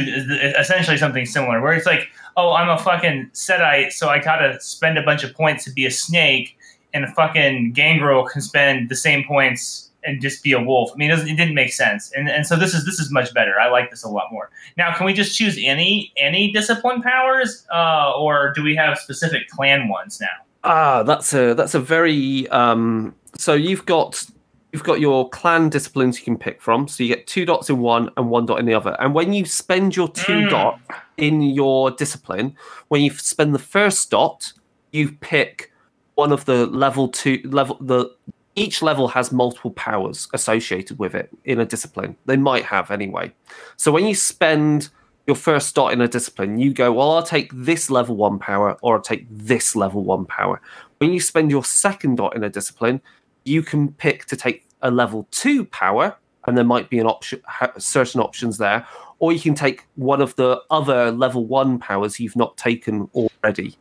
essentially 0.58 0.98
something 0.98 1.26
similar? 1.26 1.62
Where 1.62 1.74
it's 1.74 1.86
like, 1.86 2.08
oh, 2.38 2.54
I'm 2.54 2.70
a 2.70 2.78
fucking 2.78 3.32
setite, 3.34 3.91
so 3.94 4.10
I 4.10 4.20
gotta 4.20 4.60
spend 4.62 4.98
a 4.98 5.04
bunch 5.04 5.24
of 5.24 5.34
points 5.34 5.64
to 5.66 5.72
be 5.72 5.86
a 5.86 5.91
snake, 5.91 6.58
and 6.94 7.04
a 7.04 7.12
fucking 7.12 7.74
gangrel 7.74 8.26
can 8.26 8.41
spend 8.41 8.89
the 8.89 8.96
same 8.96 9.24
points 9.24 9.89
and 10.06 10.22
just 10.22 10.44
be 10.44 10.52
a 10.52 10.62
wolf. 10.62 10.91
I 10.94 10.98
mean, 10.98 11.12
it, 11.12 11.20
it 11.20 11.36
didn't 11.36 11.56
make 11.56 11.74
sense, 11.74 12.12
and 12.12 12.30
and 12.30 12.46
so 12.46 12.56
this 12.56 12.76
is 12.76 12.86
this 12.86 13.00
is 13.00 13.12
much 13.12 13.34
better. 13.34 13.60
I 13.60 13.70
like 13.70 13.89
this 13.89 14.04
a 14.04 14.10
lot 14.10 14.32
more. 14.32 14.52
Now, 14.78 14.94
can 14.96 15.06
we 15.06 15.14
just 15.14 15.36
choose 15.36 15.58
any 15.60 16.14
any 16.16 16.52
discipline 16.52 17.02
powers, 17.02 17.66
uh, 17.74 18.14
or 18.16 18.54
do 18.54 18.62
we 18.62 18.76
have 18.76 19.00
specific 19.00 19.48
clan 19.48 19.88
ones 19.88 20.20
now? 20.22 20.28
Ah, 20.64 21.03
that's 21.03 21.34
a 21.34 21.53
that's 21.53 21.76
a 21.76 21.80
very 21.80 22.47
um, 22.49 23.14
so 23.38 23.53
you've 23.53 23.86
got 23.86 24.26
you've 24.72 24.84
got 24.84 24.99
your 24.99 25.30
clan 25.30 25.70
disciplines 25.70 26.18
you 26.18 26.24
can 26.26 26.38
pick 26.38 26.61
from. 26.61 26.88
So 26.88 27.03
you 27.03 27.14
get 27.16 27.28
two 27.28 27.45
dots 27.45 27.70
in 27.70 27.80
one 27.80 28.09
and 28.18 28.30
one 28.30 28.45
dot 28.45 28.59
in 28.59 28.66
the 28.66 28.74
other. 28.74 28.95
And 28.99 29.14
when 29.14 29.34
you 29.34 29.45
spend 29.45 29.95
your 29.95 30.07
two 30.09 30.34
Mm. 30.34 30.49
dot 30.49 30.80
in 31.18 31.41
your 31.41 31.91
discipline, 31.91 32.55
when 32.88 33.01
you 33.01 33.11
spend 33.11 33.53
the 33.53 33.59
first 33.59 34.09
dot, 34.09 34.51
you 34.91 35.11
pick 35.11 35.72
one 36.16 36.32
of 36.32 36.45
the 36.45 36.66
level 36.68 37.07
two 37.07 37.39
level 37.45 37.78
the 37.82 38.09
each 38.55 38.82
level 38.84 39.07
has 39.07 39.32
multiple 39.32 39.72
powers 39.72 40.28
associated 40.34 40.99
with 40.99 41.16
it 41.16 41.30
in 41.43 41.59
a 41.59 41.66
discipline. 41.66 42.16
They 42.26 42.38
might 42.38 42.64
have 42.66 42.91
anyway. 42.91 43.34
So 43.78 43.91
when 43.91 44.05
you 44.05 44.14
spend 44.16 44.89
your 45.26 45.36
first 45.36 45.74
dot 45.76 45.93
in 45.93 46.01
a 46.01 46.07
discipline, 46.07 46.59
you 46.59 46.74
go, 46.74 46.91
well, 46.91 47.11
I'll 47.11 47.24
take 47.24 47.49
this 47.53 47.89
level 47.89 48.15
one 48.15 48.39
power 48.39 48.78
or 48.82 48.95
I'll 48.95 49.01
take 49.01 49.26
this 49.30 49.76
level 49.76 50.03
one 50.03 50.26
power. 50.26 50.61
When 50.97 51.13
you 51.13 51.19
spend 51.19 51.49
your 51.49 51.63
second 51.63 52.15
dot 52.17 52.36
in 52.36 52.43
a 52.43 52.49
discipline, 52.49 53.01
you 53.45 53.61
can 53.61 53.93
pick 53.93 54.26
to 54.26 54.36
take 54.36 54.65
a 54.82 54.91
level 54.91 55.28
two 55.32 55.65
power, 55.65 56.15
and 56.45 56.57
there 56.57 56.65
might 56.65 56.89
be 56.89 56.99
an 56.99 57.07
option, 57.07 57.41
certain 57.78 58.19
options 58.19 58.57
there, 58.57 58.86
or 59.19 59.32
you 59.32 59.39
can 59.39 59.55
take 59.55 59.86
one 59.95 60.21
of 60.21 60.36
the 60.36 60.61
other 60.69 61.09
level 61.11 61.45
one 61.45 61.80
powers 61.80 62.19
you've 62.19 62.36
not 62.36 62.57
taken 62.57 63.09
already. 63.15 63.78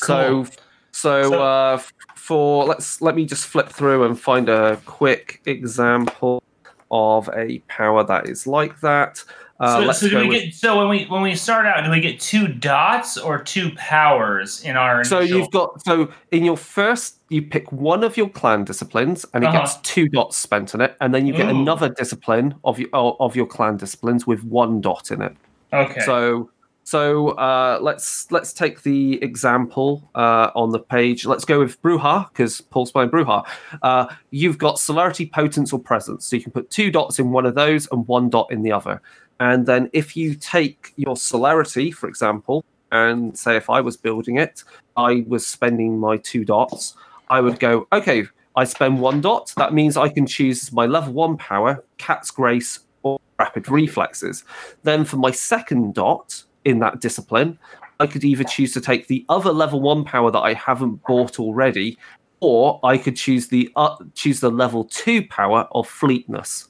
Cool. 0.00 0.46
So, 0.46 0.50
so, 0.92 1.30
So- 1.30 1.42
uh, 1.42 1.78
for 2.14 2.64
let's 2.64 3.00
let 3.00 3.14
me 3.16 3.24
just 3.24 3.46
flip 3.46 3.68
through 3.68 4.04
and 4.04 4.18
find 4.18 4.48
a 4.48 4.76
quick 4.86 5.40
example 5.46 6.42
of 6.90 7.28
a 7.34 7.58
power 7.68 8.04
that 8.04 8.28
is 8.28 8.46
like 8.46 8.80
that. 8.80 9.22
Uh, 9.60 9.92
so, 9.92 9.92
so 9.92 10.08
do 10.08 10.18
we 10.20 10.28
with- 10.28 10.42
get 10.44 10.54
so 10.54 10.78
when 10.78 10.88
we 10.88 11.04
when 11.06 11.20
we 11.22 11.34
start 11.34 11.66
out, 11.66 11.82
do 11.84 11.90
we 11.90 12.00
get 12.00 12.20
two 12.20 12.46
dots 12.46 13.18
or 13.18 13.42
two 13.42 13.70
powers 13.76 14.62
in 14.62 14.76
our? 14.76 15.02
So 15.04 15.18
initial- 15.18 15.38
you've 15.38 15.50
got 15.50 15.82
so 15.84 16.10
in 16.30 16.44
your 16.44 16.56
first 16.56 17.16
you 17.28 17.42
pick 17.42 17.70
one 17.72 18.04
of 18.04 18.16
your 18.16 18.28
clan 18.28 18.64
disciplines 18.64 19.26
and 19.34 19.42
it 19.42 19.48
Uh-huh. 19.48 19.58
gets 19.60 19.76
two 19.78 20.08
dots 20.08 20.36
spent 20.36 20.74
on 20.74 20.80
it, 20.80 20.96
and 21.00 21.12
then 21.12 21.26
you 21.26 21.32
get 21.34 21.46
Ooh. 21.46 21.60
another 21.60 21.88
discipline 21.88 22.54
of 22.64 22.78
your 22.78 22.88
of 22.92 23.34
your 23.34 23.46
clan 23.46 23.76
disciplines 23.76 24.26
with 24.26 24.44
one 24.44 24.80
dot 24.80 25.10
in 25.10 25.22
it. 25.22 25.36
okay. 25.72 26.00
So 26.02 26.50
so 26.84 27.30
uh, 27.32 27.78
let's 27.82 28.30
let's 28.30 28.52
take 28.54 28.82
the 28.82 29.22
example 29.22 30.08
uh, 30.14 30.50
on 30.54 30.70
the 30.70 30.78
page. 30.78 31.26
Let's 31.26 31.44
go 31.44 31.58
with 31.58 31.82
Brujah 31.82 32.28
because 32.30 32.60
Paul's 32.62 32.90
playing 32.92 33.10
Brujah. 33.10 33.44
Uh, 33.82 34.06
you've 34.30 34.56
got 34.56 34.78
celerity, 34.78 35.26
potence, 35.26 35.70
or 35.72 35.80
presence, 35.80 36.24
so 36.24 36.36
you 36.36 36.42
can 36.42 36.52
put 36.52 36.70
two 36.70 36.90
dots 36.90 37.18
in 37.18 37.30
one 37.30 37.44
of 37.44 37.54
those 37.56 37.88
and 37.92 38.06
one 38.06 38.30
dot 38.30 38.46
in 38.50 38.62
the 38.62 38.72
other. 38.72 39.02
And 39.40 39.66
then 39.66 39.88
if 39.92 40.16
you 40.16 40.34
take 40.34 40.92
your 40.96 41.16
celerity, 41.16 41.90
for 41.90 42.08
example, 42.08 42.64
and 42.90 43.38
say 43.38 43.56
if 43.56 43.70
I 43.70 43.80
was 43.80 43.96
building 43.96 44.38
it, 44.38 44.64
I 44.96 45.24
was 45.28 45.46
spending 45.46 45.98
my 45.98 46.16
two 46.16 46.44
dots. 46.44 46.94
I 47.30 47.40
would 47.40 47.60
go, 47.60 47.86
okay, 47.92 48.26
I 48.56 48.64
spend 48.64 49.00
one 49.00 49.20
dot. 49.20 49.52
That 49.56 49.74
means 49.74 49.96
I 49.96 50.08
can 50.08 50.26
choose 50.26 50.72
my 50.72 50.86
level 50.86 51.12
one 51.12 51.36
power, 51.36 51.84
Cat's 51.98 52.30
Grace, 52.30 52.80
or 53.02 53.20
Rapid 53.38 53.68
Reflexes. 53.68 54.44
Then 54.82 55.04
for 55.04 55.16
my 55.16 55.30
second 55.30 55.94
dot 55.94 56.42
in 56.64 56.80
that 56.80 57.00
discipline, 57.00 57.58
I 58.00 58.06
could 58.06 58.24
either 58.24 58.44
choose 58.44 58.72
to 58.72 58.80
take 58.80 59.06
the 59.06 59.24
other 59.28 59.52
level 59.52 59.80
one 59.80 60.04
power 60.04 60.30
that 60.30 60.40
I 60.40 60.54
haven't 60.54 61.02
bought 61.06 61.38
already, 61.38 61.98
or 62.40 62.80
I 62.82 62.98
could 62.98 63.16
choose 63.16 63.48
the 63.48 63.70
uh, 63.76 63.96
choose 64.14 64.40
the 64.40 64.50
level 64.50 64.84
two 64.84 65.26
power 65.28 65.68
of 65.72 65.88
Fleetness. 65.88 66.68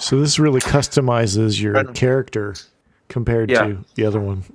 So 0.00 0.18
this 0.20 0.38
really 0.38 0.60
customizes 0.60 1.60
your 1.60 1.84
character 1.92 2.54
compared 3.08 3.50
Yeah. 3.50 3.66
to 3.66 3.84
the 3.94 4.04
other 4.04 4.20
one. 4.20 4.44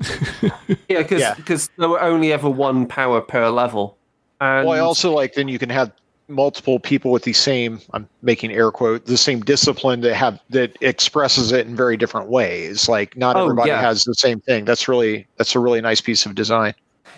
Yeah, 0.90 1.02
because 1.04 1.22
Yeah. 1.22 1.36
there 1.78 1.90
were 1.90 2.02
only 2.02 2.32
ever 2.34 2.50
one 2.50 2.86
power 2.88 3.22
per 3.22 3.50
level. 3.50 3.98
And 4.42 4.68
Well, 4.68 4.76
I 4.76 4.80
also 4.80 5.12
like 5.12 5.34
then 5.34 5.48
you 5.48 5.60
can 5.60 5.70
have 5.70 5.92
multiple 6.28 6.80
people 6.80 7.12
with 7.12 7.22
the 7.24 7.34
same 7.34 7.80
I'm 7.94 8.08
making 8.24 8.52
air 8.52 8.72
quote 8.72 9.06
the 9.06 9.16
same 9.18 9.42
discipline 9.42 10.02
that 10.02 10.16
have 10.16 10.40
that 10.50 10.76
expresses 10.82 11.52
it 11.52 11.68
in 11.68 11.76
very 11.76 11.98
different 11.98 12.30
ways. 12.30 12.90
Like 12.90 13.16
not 13.16 13.36
Oh, 13.36 13.44
everybody 13.44 13.70
yeah. 13.70 13.80
has 13.82 14.04
the 14.06 14.16
same 14.16 14.40
thing. 14.40 14.66
That's 14.66 14.88
really 14.88 15.28
that's 15.38 15.54
a 15.56 15.60
really 15.60 15.82
nice 15.82 16.02
piece 16.02 16.26
of 16.26 16.34
design. 16.34 16.74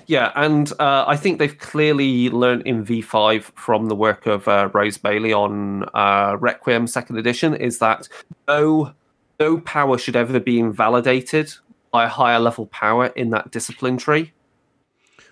Yeah, 0.07 0.31
and 0.35 0.71
uh, 0.79 1.03
I 1.05 1.17
think 1.17 1.37
they've 1.37 1.57
clearly 1.57 2.29
learned 2.29 2.63
in 2.65 2.85
V5 2.85 3.43
from 3.55 3.87
the 3.87 3.95
work 3.95 4.25
of 4.25 4.47
uh, 4.47 4.69
Rose 4.73 4.97
Bailey 4.97 5.33
on 5.33 5.83
uh, 5.93 6.37
Requiem 6.39 6.87
Second 6.87 7.17
Edition 7.17 7.53
is 7.53 7.79
that 7.79 8.07
no 8.47 8.93
no 9.39 9.59
power 9.59 9.97
should 9.97 10.15
ever 10.15 10.39
be 10.39 10.59
invalidated 10.59 11.53
by 11.91 12.05
a 12.05 12.07
higher 12.07 12.39
level 12.39 12.65
power 12.67 13.07
in 13.07 13.29
that 13.31 13.51
discipline 13.51 13.97
tree. 13.97 14.31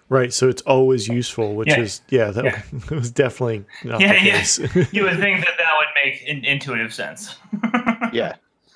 right. 0.09 0.31
So 0.33 0.47
it's 0.49 0.61
always 0.63 1.07
useful, 1.07 1.55
which 1.55 1.69
Yeah. 1.69 1.79
is 1.79 2.01
yeah, 2.09 2.31
that 2.31 2.43
Yeah. 2.45 2.61
was 2.95 3.09
definitely 3.11 3.63
not 3.83 3.99
Yeah, 4.01 4.19
the 4.19 4.25
yeah. 4.25 4.37
case. 4.37 4.59
you 4.93 5.03
would 5.03 5.19
think 5.19 5.39
that 5.45 5.55
that 5.57 5.71
would 5.79 5.87
make 6.03 6.21
in- 6.23 6.45
intuitive 6.45 6.93
sense. 6.93 7.37
Yeah. 8.13 8.35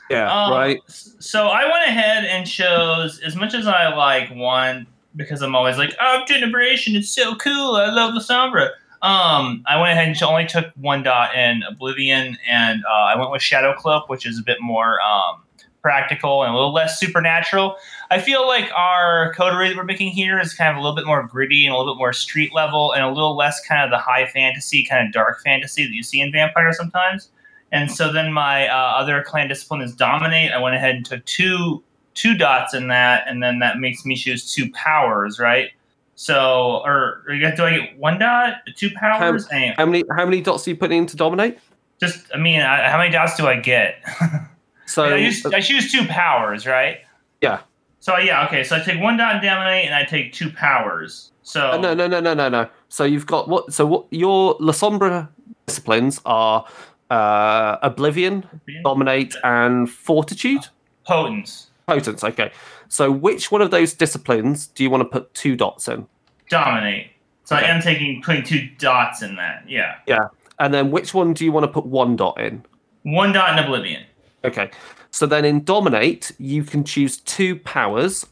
Yeah, 0.09 0.31
Um, 0.33 0.51
right. 0.53 0.79
So 0.87 1.47
I 1.49 1.65
went 1.65 1.87
ahead 1.89 2.25
and 2.25 2.47
chose 2.47 3.19
as 3.19 3.35
much 3.35 3.53
as 3.53 3.67
I 3.67 3.93
like 3.95 4.29
one 4.33 4.87
because 5.15 5.41
I'm 5.41 5.55
always 5.55 5.77
like, 5.77 5.95
oh, 5.99 6.23
generation, 6.27 6.95
it's 6.95 7.09
so 7.09 7.35
cool. 7.35 7.75
I 7.75 7.89
love 7.89 8.13
the 8.13 8.21
Sombra. 8.21 8.69
Um, 9.01 9.63
I 9.65 9.79
went 9.79 9.91
ahead 9.91 10.07
and 10.09 10.23
only 10.23 10.45
took 10.45 10.67
one 10.75 11.03
dot 11.03 11.33
in 11.35 11.63
Oblivion, 11.63 12.37
and 12.47 12.83
uh, 12.85 13.05
I 13.05 13.17
went 13.17 13.31
with 13.31 13.41
Shadow 13.41 13.73
Cloak, 13.73 14.09
which 14.09 14.25
is 14.25 14.37
a 14.37 14.43
bit 14.43 14.57
more 14.59 14.99
um, 15.01 15.41
practical 15.81 16.43
and 16.43 16.51
a 16.51 16.55
little 16.55 16.73
less 16.73 16.99
supernatural. 16.99 17.77
I 18.11 18.19
feel 18.19 18.45
like 18.45 18.69
our 18.75 19.33
coterie 19.35 19.69
that 19.69 19.77
we're 19.77 19.85
making 19.85 20.09
here 20.09 20.37
is 20.37 20.53
kind 20.53 20.69
of 20.69 20.75
a 20.75 20.81
little 20.81 20.95
bit 20.95 21.05
more 21.05 21.23
gritty 21.23 21.65
and 21.65 21.73
a 21.73 21.77
little 21.77 21.93
bit 21.93 21.97
more 21.97 22.11
street 22.11 22.53
level, 22.53 22.91
and 22.91 23.03
a 23.03 23.09
little 23.09 23.37
less 23.37 23.65
kind 23.65 23.83
of 23.83 23.89
the 23.89 23.97
high 23.97 24.27
fantasy, 24.27 24.85
kind 24.85 25.07
of 25.07 25.13
dark 25.13 25.41
fantasy 25.43 25.85
that 25.85 25.93
you 25.93 26.03
see 26.03 26.19
in 26.19 26.31
Vampire 26.31 26.73
sometimes. 26.73 27.29
And 27.71 27.91
so 27.91 28.11
then 28.11 28.33
my 28.33 28.67
uh, 28.67 28.73
other 28.97 29.23
clan 29.23 29.47
discipline 29.47 29.81
is 29.81 29.95
dominate. 29.95 30.51
I 30.51 30.59
went 30.59 30.75
ahead 30.75 30.95
and 30.95 31.05
took 31.05 31.23
two 31.25 31.83
two 32.13 32.35
dots 32.35 32.73
in 32.73 32.87
that, 32.87 33.23
and 33.27 33.41
then 33.41 33.59
that 33.59 33.79
makes 33.79 34.05
me 34.05 34.15
choose 34.15 34.53
two 34.53 34.71
powers, 34.71 35.39
right? 35.39 35.69
So, 36.15 36.81
or, 36.83 37.23
or 37.27 37.37
do 37.37 37.63
I 37.63 37.77
get 37.77 37.97
one 37.97 38.19
dot, 38.19 38.55
two 38.75 38.89
powers? 38.91 39.47
Anyway, 39.51 39.75
How 39.77 39.85
many 39.85 40.03
how 40.15 40.25
many 40.25 40.41
dots 40.41 40.67
are 40.67 40.71
you 40.71 40.75
putting 40.75 40.97
in 40.99 41.05
to 41.07 41.15
dominate? 41.15 41.57
just 41.99 42.25
I 42.33 42.37
mean, 42.37 42.61
I, 42.61 42.89
how 42.89 42.97
many 42.97 43.11
dots 43.11 43.35
do 43.37 43.47
I 43.47 43.59
get? 43.59 44.03
So 44.89 45.03
I, 45.03 45.17
use, 45.17 45.45
uh, 45.45 45.51
I 45.53 45.61
choose 45.61 45.91
two 45.91 46.03
powers, 46.07 46.65
right? 46.65 46.97
Yeah. 47.41 47.59
So 47.99 48.17
yeah, 48.17 48.47
okay. 48.47 48.63
So 48.63 48.75
I 48.75 48.79
take 48.79 48.99
one 48.99 49.17
dot 49.17 49.35
in 49.35 49.43
dominate, 49.43 49.85
and 49.85 49.93
I 49.93 50.03
take 50.03 50.33
two 50.33 50.49
powers. 50.49 51.31
So 51.43 51.73
uh, 51.73 51.77
no, 51.77 51.93
no, 51.93 52.07
no, 52.07 52.19
no, 52.19 52.33
no, 52.33 52.49
no. 52.49 52.67
So 52.87 53.03
you've 53.03 53.27
got 53.27 53.47
what? 53.47 53.71
So 53.71 53.85
what? 53.85 54.07
Your 54.09 54.55
La 54.59 54.73
Sombra 54.73 55.29
disciplines 55.67 56.19
are 56.25 56.65
uh, 57.11 57.77
Oblivion, 57.83 58.45
Dominate, 58.83 59.35
and 59.43 59.87
Fortitude. 59.87 60.67
potence, 61.05 61.68
Potence. 61.89 62.23
Okay. 62.23 62.51
So 62.87 63.11
which 63.11 63.51
one 63.51 63.61
of 63.61 63.71
those 63.71 63.93
disciplines 63.93 64.67
do 64.67 64.83
you 64.83 64.89
want 64.89 65.01
to 65.01 65.05
put 65.09 65.33
two 65.33 65.55
dots 65.55 65.87
in? 65.87 66.07
dominate. 66.49 67.07
So 67.45 67.55
Okay. 67.55 67.65
I 67.65 67.69
am 67.69 67.81
taking 67.81 68.21
putting 68.21 68.43
two 68.43 68.67
dots 68.79 69.21
in 69.21 69.35
that. 69.35 69.63
Yeah, 69.67 69.95
Yeah. 70.07 70.27
And 70.59 70.73
then 70.73 70.91
which 70.91 71.13
one 71.13 71.33
do 71.33 71.45
you 71.45 71.51
want 71.51 71.63
to 71.63 71.67
put 71.71 71.85
one 71.85 72.15
dot 72.15 72.39
in? 72.39 72.63
one 73.03 73.31
dot 73.31 73.57
in 73.57 73.63
oblivion. 73.63 74.03
Okay. 74.43 74.69
So 75.11 75.25
then 75.25 75.45
in 75.45 75.63
Dominate, 75.63 76.31
you 76.37 76.63
can 76.63 76.83
choose 76.83 77.17
two 77.17 77.55
powers, 77.57 78.25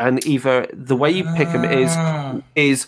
and 0.00 0.24
either 0.26 0.66
the 0.72 0.96
way 0.96 1.10
you 1.10 1.24
pick 1.36 1.52
them 1.52 1.64
is 1.64 1.90
Ah. 1.96 2.36
is 2.56 2.86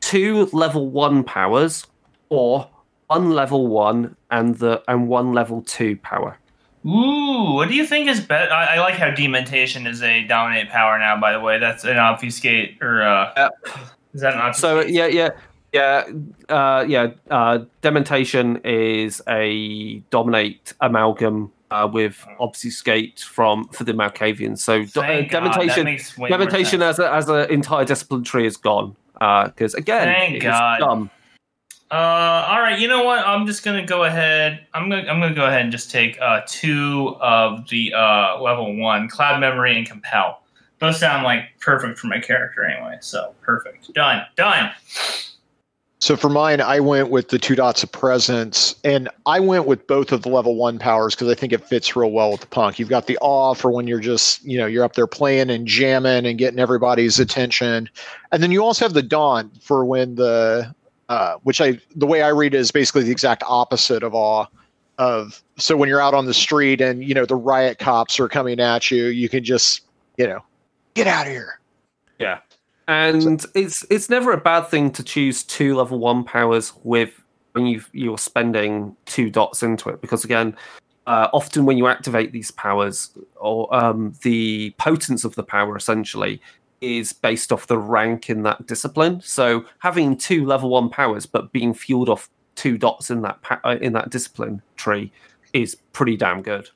two 0.00 0.46
level 0.52 0.88
one 0.88 1.22
powers 1.24 1.86
or 2.30 2.68
one 3.08 3.30
level 3.32 3.66
one 3.68 4.16
and 4.30 4.56
the 4.56 4.82
and 4.88 5.08
one 5.08 5.32
level 5.32 5.62
two 5.62 5.96
power. 5.96 6.36
Ooh, 6.86 7.54
what 7.54 7.68
do 7.68 7.74
you 7.74 7.86
think 7.86 8.08
is 8.08 8.20
better? 8.20 8.52
I, 8.52 8.76
I 8.76 8.80
like 8.80 8.94
how 8.94 9.10
dementation 9.10 9.86
is 9.86 10.02
a 10.02 10.24
dominate 10.24 10.68
power 10.70 10.98
now. 10.98 11.18
By 11.20 11.32
the 11.32 11.40
way, 11.40 11.58
that's 11.58 11.84
an 11.84 11.98
obfuscate 11.98 12.78
or 12.80 13.02
uh, 13.02 13.32
Yep. 13.36 13.52
is 14.14 14.20
that 14.20 14.34
an 14.34 14.40
obfuscate? 14.40 14.60
So 14.60 14.80
yeah, 14.82 15.06
yeah, 15.06 15.30
yeah, 15.72 16.04
uh, 16.48 16.84
yeah. 16.88 17.08
Uh, 17.30 17.64
Dementation 17.82 18.58
is 18.64 19.20
a 19.28 19.98
dominate 20.10 20.72
amalgam 20.80 21.52
uh, 21.70 21.88
with 21.92 22.24
obfuscate 22.40 23.20
from 23.20 23.68
for 23.68 23.84
the 23.84 23.92
Malkavians. 23.92 24.60
So 24.60 24.82
uh, 24.82 24.86
Thank 24.86 25.30
Dementation, 25.30 25.84
makes 25.84 26.16
way 26.16 26.30
more 26.30 26.38
Dementation 26.38 26.80
as 26.80 26.98
a, 26.98 27.12
as 27.12 27.28
an 27.28 27.50
entire 27.50 27.84
discipline 27.84 28.24
tree 28.24 28.46
is 28.46 28.56
gone. 28.56 28.96
Because 29.14 29.74
again, 29.74 30.04
Thank 30.06 30.34
it's 30.36 30.44
God. 30.44 30.78
dumb. 30.78 31.10
Uh, 31.90 31.94
all 31.94 32.60
right. 32.60 32.78
You 32.78 32.86
know 32.86 33.04
what? 33.04 33.26
I'm 33.26 33.46
just 33.46 33.64
gonna 33.64 33.86
go 33.86 34.04
ahead. 34.04 34.66
I'm 34.74 34.90
gonna 34.90 35.08
I'm 35.08 35.20
gonna 35.20 35.34
go 35.34 35.46
ahead 35.46 35.62
and 35.62 35.72
just 35.72 35.90
take 35.90 36.18
uh 36.20 36.42
two 36.46 37.16
of 37.20 37.66
the 37.68 37.94
uh 37.94 38.40
level 38.40 38.76
one 38.76 39.08
cloud 39.08 39.40
memory 39.40 39.76
and 39.76 39.88
compel. 39.88 40.42
Those 40.80 41.00
sound 41.00 41.24
like 41.24 41.44
perfect 41.60 41.98
for 41.98 42.06
my 42.06 42.20
character 42.20 42.64
anyway. 42.64 42.98
So 43.00 43.34
perfect. 43.40 43.92
Done. 43.94 44.24
Done. 44.36 44.70
So 46.00 46.16
for 46.16 46.28
mine, 46.28 46.60
I 46.60 46.78
went 46.78 47.10
with 47.10 47.30
the 47.30 47.40
two 47.40 47.56
dots 47.56 47.82
of 47.82 47.90
presence, 47.90 48.76
and 48.84 49.08
I 49.26 49.40
went 49.40 49.66
with 49.66 49.84
both 49.88 50.12
of 50.12 50.22
the 50.22 50.28
level 50.28 50.54
one 50.54 50.78
powers 50.78 51.14
because 51.16 51.28
I 51.28 51.34
think 51.34 51.52
it 51.52 51.66
fits 51.66 51.96
real 51.96 52.12
well 52.12 52.30
with 52.30 52.40
the 52.40 52.46
punk. 52.46 52.78
You've 52.78 52.88
got 52.88 53.08
the 53.08 53.18
awe 53.20 53.54
for 53.54 53.72
when 53.72 53.88
you're 53.88 53.98
just, 53.98 54.44
you 54.44 54.58
know, 54.58 54.66
you're 54.66 54.84
up 54.84 54.94
there 54.94 55.08
playing 55.08 55.50
and 55.50 55.66
jamming 55.66 56.24
and 56.24 56.38
getting 56.38 56.60
everybody's 56.60 57.18
attention, 57.18 57.90
and 58.30 58.42
then 58.42 58.52
you 58.52 58.62
also 58.62 58.84
have 58.84 58.94
the 58.94 59.02
daunt 59.02 59.60
for 59.60 59.84
when 59.84 60.14
the, 60.14 60.72
uh, 61.08 61.34
which 61.42 61.60
I 61.60 61.78
the 61.96 62.06
way 62.06 62.22
I 62.22 62.28
read 62.28 62.54
it 62.54 62.58
is 62.58 62.70
basically 62.70 63.02
the 63.02 63.10
exact 63.10 63.42
opposite 63.46 64.02
of 64.02 64.14
awe. 64.14 64.46
Of 64.98 65.42
so 65.56 65.76
when 65.76 65.88
you're 65.88 66.00
out 66.00 66.14
on 66.14 66.26
the 66.26 66.34
street 66.34 66.80
and 66.80 67.04
you 67.04 67.14
know 67.14 67.24
the 67.24 67.36
riot 67.36 67.78
cops 67.78 68.18
are 68.18 68.28
coming 68.28 68.60
at 68.60 68.90
you, 68.90 69.06
you 69.06 69.28
can 69.28 69.44
just, 69.44 69.82
you 70.16 70.26
know, 70.26 70.40
get 70.94 71.06
out 71.06 71.26
of 71.26 71.32
here. 71.32 71.60
Yeah, 72.18 72.40
and 72.88 73.46
it's 73.54 73.84
it's 73.90 74.10
never 74.10 74.32
a 74.32 74.40
bad 74.40 74.62
thing 74.62 74.90
to 74.92 75.02
choose 75.04 75.44
two 75.44 75.76
level 75.76 75.98
one 75.98 76.24
powers 76.24 76.72
with 76.82 77.22
when 77.52 77.66
you 77.66 77.82
you're 77.92 78.18
spending 78.18 78.96
two 79.04 79.30
dots 79.30 79.62
into 79.62 79.88
it 79.88 80.00
because 80.00 80.24
again 80.24 80.56
uh, 81.06 81.28
often 81.32 81.64
when 81.64 81.78
you 81.78 81.86
activate 81.86 82.32
these 82.32 82.50
powers 82.50 83.10
or 83.36 83.74
um, 83.74 84.12
the 84.22 84.70
potence 84.76 85.24
of 85.24 85.34
the 85.36 85.42
power 85.42 85.74
essentially 85.74 86.40
is 86.80 87.12
based 87.12 87.52
off 87.52 87.66
the 87.66 87.78
rank 87.78 88.30
in 88.30 88.42
that 88.42 88.66
discipline 88.66 89.20
so 89.22 89.64
having 89.78 90.16
two 90.16 90.44
level 90.44 90.70
one 90.70 90.88
powers 90.88 91.26
but 91.26 91.52
being 91.52 91.74
fueled 91.74 92.08
off 92.08 92.28
two 92.54 92.76
dots 92.76 93.10
in 93.10 93.22
that 93.22 93.40
pa- 93.42 93.60
uh, 93.64 93.76
in 93.80 93.92
that 93.92 94.10
discipline 94.10 94.60
tree 94.76 95.12
is 95.52 95.76
pretty 95.92 96.16
damn 96.16 96.42
good 96.42 96.68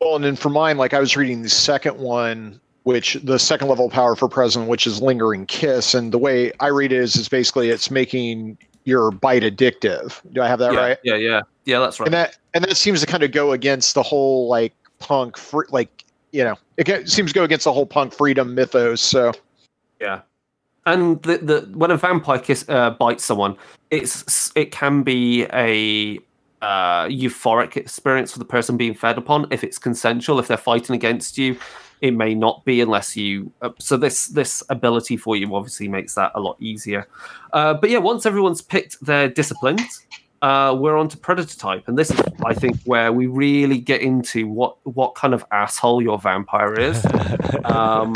Well, 0.00 0.16
and 0.16 0.24
then 0.24 0.36
for 0.36 0.50
mine, 0.50 0.76
like 0.76 0.94
I 0.94 1.00
was 1.00 1.16
reading 1.16 1.42
the 1.42 1.48
second 1.48 1.98
one, 1.98 2.60
which 2.82 3.14
the 3.24 3.38
second 3.38 3.68
level 3.68 3.88
power 3.90 4.16
for 4.16 4.28
presence, 4.28 4.68
which 4.68 4.86
is 4.86 5.00
lingering 5.00 5.46
kiss, 5.46 5.94
and 5.94 6.12
the 6.12 6.18
way 6.18 6.52
I 6.60 6.68
read 6.68 6.92
it 6.92 7.00
is, 7.00 7.16
is 7.16 7.28
basically 7.28 7.70
it's 7.70 7.90
making 7.90 8.58
your 8.84 9.10
bite 9.10 9.42
addictive. 9.42 10.20
Do 10.32 10.42
I 10.42 10.48
have 10.48 10.58
that 10.58 10.72
yeah, 10.72 10.80
right? 10.80 10.98
yeah 11.04 11.16
yeah 11.16 11.40
yeah 11.64 11.78
that's 11.78 12.00
right 12.00 12.06
And 12.06 12.14
that 12.14 12.36
and 12.54 12.64
that 12.64 12.76
seems 12.76 13.00
to 13.00 13.06
kind 13.06 13.22
of 13.22 13.32
go 13.32 13.52
against 13.52 13.94
the 13.94 14.02
whole 14.02 14.48
like 14.48 14.74
punk 14.98 15.36
free, 15.36 15.66
like 15.70 16.04
you 16.32 16.44
know, 16.44 16.56
it 16.76 17.08
seems 17.08 17.32
to 17.32 17.34
go 17.34 17.44
against 17.44 17.64
the 17.64 17.72
whole 17.72 17.86
punk 17.86 18.12
freedom 18.12 18.54
mythos. 18.54 19.00
So 19.00 19.32
Yeah, 20.00 20.22
and 20.86 21.22
the, 21.22 21.38
the 21.38 21.60
when 21.74 21.90
a 21.90 21.96
vampire 21.96 22.38
kiss 22.38 22.64
uh, 22.68 22.90
bites 22.90 23.24
someone, 23.24 23.56
it's 23.90 24.50
it 24.54 24.70
can 24.70 25.02
be 25.02 25.44
a 25.52 26.18
uh, 26.62 27.06
euphoric 27.06 27.76
experience 27.76 28.32
for 28.32 28.38
the 28.38 28.44
person 28.44 28.76
being 28.76 28.94
fed 28.94 29.18
upon 29.18 29.46
if 29.50 29.62
it's 29.62 29.78
consensual. 29.78 30.38
If 30.38 30.48
they're 30.48 30.56
fighting 30.56 30.94
against 30.94 31.38
you, 31.38 31.58
it 32.00 32.12
may 32.12 32.34
not 32.34 32.64
be 32.64 32.80
unless 32.80 33.16
you. 33.16 33.52
Uh, 33.60 33.70
so 33.78 33.96
this 33.96 34.28
this 34.28 34.62
ability 34.70 35.16
for 35.16 35.36
you 35.36 35.54
obviously 35.54 35.88
makes 35.88 36.14
that 36.14 36.32
a 36.34 36.40
lot 36.40 36.56
easier. 36.60 37.06
Uh, 37.52 37.74
but 37.74 37.90
yeah, 37.90 37.98
once 37.98 38.26
everyone's 38.26 38.62
picked 38.62 39.04
their 39.04 39.28
disciplines. 39.28 40.04
Uh, 40.40 40.72
we're 40.78 40.96
on 40.96 41.08
to 41.08 41.16
predator 41.16 41.56
type, 41.58 41.88
and 41.88 41.98
this 41.98 42.12
is, 42.12 42.20
I 42.46 42.54
think, 42.54 42.76
where 42.84 43.12
we 43.12 43.26
really 43.26 43.78
get 43.78 44.02
into 44.02 44.46
what 44.46 44.76
what 44.84 45.16
kind 45.16 45.34
of 45.34 45.44
asshole 45.50 46.00
your 46.00 46.18
vampire 46.18 46.74
is. 46.78 47.04
Um, 47.64 48.14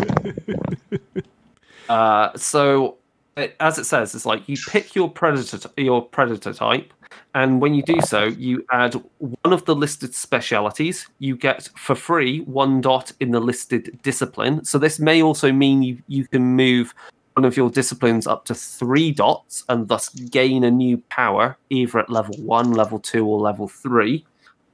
uh, 1.88 2.36
so, 2.36 2.96
it, 3.36 3.56
as 3.60 3.78
it 3.78 3.84
says, 3.84 4.14
it's 4.14 4.26
like 4.26 4.48
you 4.48 4.56
pick 4.68 4.94
your 4.94 5.10
predator 5.10 5.58
your 5.76 6.02
predator 6.02 6.52
type, 6.52 6.92
and 7.34 7.60
when 7.60 7.74
you 7.74 7.82
do 7.82 8.00
so, 8.00 8.24
you 8.24 8.64
add 8.72 8.94
one 9.18 9.52
of 9.52 9.64
the 9.64 9.74
listed 9.74 10.14
specialities. 10.14 11.06
You 11.18 11.36
get 11.36 11.68
for 11.76 11.94
free 11.94 12.40
one 12.40 12.80
dot 12.80 13.12
in 13.20 13.30
the 13.30 13.40
listed 13.40 13.98
discipline. 14.02 14.64
So 14.64 14.78
this 14.78 14.98
may 14.98 15.22
also 15.22 15.52
mean 15.52 15.82
you 15.82 16.02
you 16.08 16.26
can 16.26 16.42
move 16.42 16.94
one 17.34 17.44
of 17.44 17.56
your 17.56 17.70
disciplines 17.70 18.26
up 18.26 18.44
to 18.44 18.54
three 18.54 19.10
dots 19.10 19.64
and 19.68 19.88
thus 19.88 20.10
gain 20.10 20.64
a 20.64 20.70
new 20.70 20.98
power 21.08 21.56
either 21.70 21.98
at 21.98 22.10
level 22.10 22.34
one, 22.36 22.72
level 22.72 22.98
two, 22.98 23.26
or 23.26 23.40
level 23.40 23.68
three. 23.68 24.24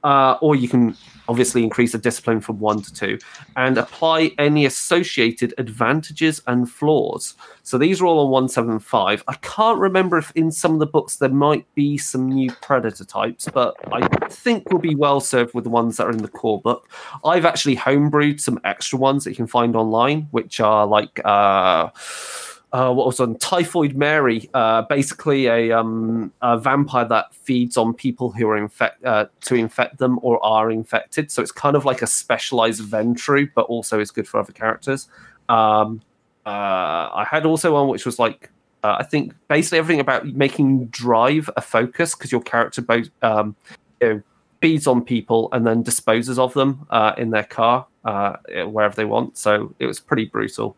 Uh, 0.03 0.37
or 0.41 0.55
you 0.55 0.69
can 0.69 0.95
obviously 1.29 1.63
increase 1.63 1.91
the 1.91 1.97
discipline 1.97 2.41
from 2.41 2.59
one 2.59 2.81
to 2.81 2.91
two 2.91 3.19
and 3.55 3.77
apply 3.77 4.31
any 4.39 4.65
associated 4.65 5.53
advantages 5.57 6.41
and 6.47 6.69
flaws. 6.69 7.35
So 7.63 7.77
these 7.77 8.01
are 8.01 8.07
all 8.07 8.25
on 8.25 8.31
175. 8.31 9.23
I 9.27 9.35
can't 9.35 9.77
remember 9.77 10.17
if 10.17 10.31
in 10.35 10.51
some 10.51 10.73
of 10.73 10.79
the 10.79 10.87
books 10.87 11.17
there 11.17 11.29
might 11.29 11.65
be 11.75 11.97
some 11.97 12.27
new 12.27 12.51
predator 12.61 13.05
types, 13.05 13.47
but 13.53 13.75
I 13.93 14.07
think 14.29 14.71
we'll 14.71 14.81
be 14.81 14.95
well 14.95 15.21
served 15.21 15.53
with 15.53 15.65
the 15.65 15.69
ones 15.69 15.97
that 15.97 16.07
are 16.07 16.11
in 16.11 16.17
the 16.17 16.27
core 16.27 16.59
book. 16.59 16.89
I've 17.23 17.45
actually 17.45 17.75
homebrewed 17.75 18.39
some 18.39 18.59
extra 18.63 18.97
ones 18.97 19.23
that 19.23 19.29
you 19.29 19.35
can 19.35 19.47
find 19.47 19.75
online, 19.75 20.27
which 20.31 20.59
are 20.59 20.87
like. 20.87 21.23
Uh, 21.23 21.89
uh, 22.71 22.93
what 22.93 23.07
was 23.07 23.19
on 23.19 23.35
Typhoid 23.37 23.95
Mary, 23.95 24.47
uh, 24.53 24.83
basically 24.83 25.47
a, 25.47 25.71
um, 25.71 26.31
a 26.41 26.57
vampire 26.57 27.05
that 27.05 27.33
feeds 27.33 27.77
on 27.77 27.93
people 27.93 28.31
who 28.31 28.47
are 28.47 28.57
infect 28.57 29.03
uh, 29.03 29.25
to 29.41 29.55
infect 29.55 29.97
them 29.97 30.19
or 30.21 30.43
are 30.45 30.69
infected. 30.69 31.31
So 31.31 31.41
it's 31.41 31.51
kind 31.51 31.75
of 31.75 31.83
like 31.85 32.03
a 32.03 32.07
specialized 32.07 32.81
Ventrue, 32.83 33.49
but 33.55 33.63
also 33.63 33.99
is 33.99 34.11
good 34.11 34.27
for 34.27 34.39
other 34.39 34.53
characters. 34.53 35.07
Um, 35.47 36.01
uh, 36.45 36.49
I 36.49 37.25
had 37.29 37.45
also 37.45 37.73
one 37.73 37.87
which 37.87 38.05
was 38.05 38.19
like 38.19 38.51
uh, 38.83 38.97
I 38.99 39.03
think 39.03 39.33
basically 39.47 39.79
everything 39.79 39.99
about 39.99 40.27
making 40.27 40.85
drive 40.87 41.49
a 41.57 41.61
focus 41.61 42.15
because 42.15 42.31
your 42.31 42.41
character 42.41 42.81
both 42.81 43.09
um, 43.21 43.55
you 43.99 44.07
know, 44.07 44.21
feeds 44.61 44.87
on 44.87 45.03
people 45.03 45.49
and 45.51 45.65
then 45.65 45.81
disposes 45.81 46.37
of 46.37 46.53
them 46.53 46.85
uh, 46.91 47.13
in 47.17 47.31
their 47.31 47.43
car 47.43 47.87
wherever 48.03 48.95
they 48.95 49.05
want. 49.05 49.37
So 49.37 49.73
it 49.79 49.85
was 49.85 49.99
pretty 49.99 50.25
brutal. 50.25 50.77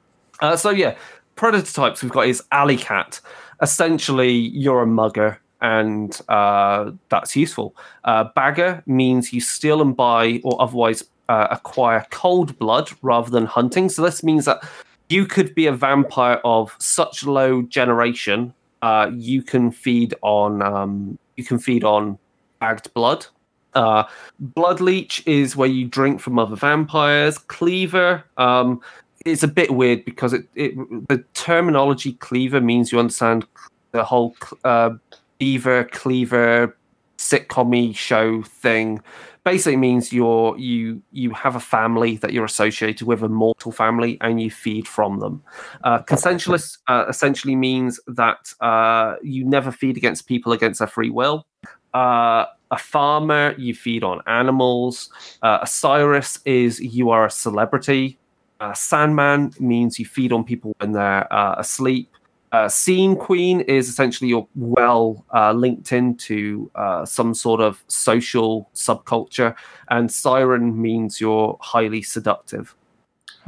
So 0.55 0.71
yeah, 0.71 0.95
predator 1.35 1.71
types 1.71 2.03
we've 2.03 2.11
got 2.11 2.27
is 2.27 2.43
alley 2.51 2.77
cat. 2.77 3.19
Essentially, 3.61 4.31
you're 4.31 4.81
a 4.81 4.87
mugger, 4.87 5.39
and 5.61 6.19
uh, 6.29 6.91
that's 7.09 7.35
useful. 7.35 7.75
Uh, 8.03 8.25
bagger 8.35 8.83
means 8.85 9.31
you 9.31 9.41
steal 9.41 9.81
and 9.81 9.95
buy 9.95 10.41
or 10.43 10.61
otherwise 10.61 11.03
uh, 11.29 11.47
acquire 11.51 12.05
cold 12.11 12.57
blood 12.59 12.89
rather 13.01 13.29
than 13.29 13.45
hunting. 13.45 13.87
So 13.89 14.01
this 14.01 14.23
means 14.23 14.45
that 14.45 14.63
you 15.09 15.25
could 15.25 15.53
be 15.55 15.67
a 15.67 15.71
vampire 15.71 16.39
of 16.43 16.75
such 16.79 17.25
low 17.25 17.61
generation. 17.61 18.53
Uh, 18.81 19.11
you 19.13 19.43
can 19.43 19.71
feed 19.71 20.15
on 20.21 20.61
um, 20.61 21.17
you 21.37 21.43
can 21.43 21.59
feed 21.59 21.83
on 21.83 22.17
bagged 22.59 22.93
blood. 22.93 23.25
Uh, 23.73 24.03
blood 24.39 24.81
leech 24.81 25.25
is 25.25 25.55
where 25.55 25.69
you 25.69 25.85
drink 25.85 26.19
from 26.19 26.37
other 26.37 26.55
vampires. 26.55 27.37
Cleaver. 27.37 28.23
Um, 28.37 28.81
it's 29.25 29.43
a 29.43 29.47
bit 29.47 29.71
weird 29.71 30.05
because 30.05 30.33
it, 30.33 30.47
it 30.55 30.75
the 31.07 31.23
terminology 31.33 32.13
cleaver 32.13 32.61
means 32.61 32.91
you 32.91 32.99
understand 32.99 33.45
the 33.91 34.03
whole 34.03 34.35
uh, 34.63 34.91
beaver 35.37 35.85
cleaver 35.85 36.77
sitcom 37.17 37.95
show 37.95 38.41
thing. 38.41 39.01
Basically 39.43 39.77
means 39.77 40.13
you're 40.13 40.57
you 40.57 41.01
you 41.11 41.31
have 41.31 41.55
a 41.55 41.59
family 41.59 42.17
that 42.17 42.31
you're 42.31 42.45
associated 42.45 43.07
with 43.07 43.23
a 43.23 43.29
mortal 43.29 43.71
family 43.71 44.17
and 44.21 44.41
you 44.41 44.51
feed 44.51 44.87
from 44.87 45.19
them. 45.19 45.43
Uh, 45.83 45.99
consensualist 46.03 46.77
uh, 46.87 47.05
essentially 47.09 47.55
means 47.55 47.99
that 48.07 48.53
uh, 48.61 49.15
you 49.23 49.43
never 49.45 49.71
feed 49.71 49.97
against 49.97 50.27
people 50.27 50.51
against 50.51 50.79
their 50.79 50.87
free 50.87 51.09
will. 51.09 51.45
Uh, 51.93 52.45
a 52.69 52.77
farmer 52.77 53.53
you 53.57 53.73
feed 53.73 54.03
on 54.03 54.21
animals. 54.27 55.09
Uh, 55.41 55.59
a 55.61 55.63
Osiris 55.63 56.39
is 56.45 56.79
you 56.79 57.09
are 57.09 57.25
a 57.25 57.31
celebrity 57.31 58.17
uh, 58.61 58.73
Sandman 58.73 59.51
means 59.59 59.97
you 59.97 60.05
feed 60.05 60.31
on 60.31 60.43
people 60.43 60.73
when 60.79 60.91
they're 60.91 61.31
uh, 61.33 61.55
asleep. 61.57 62.09
Uh, 62.51 62.69
Scene 62.69 63.15
Queen 63.15 63.61
is 63.61 63.89
essentially 63.89 64.29
you're 64.29 64.47
well 64.55 65.25
uh, 65.33 65.51
linked 65.51 65.91
into 65.93 66.69
uh, 66.75 67.05
some 67.05 67.33
sort 67.33 67.59
of 67.59 67.83
social 67.87 68.69
subculture, 68.75 69.55
and 69.89 70.11
Siren 70.11 70.79
means 70.79 71.19
you're 71.19 71.57
highly 71.61 72.01
seductive. 72.01 72.75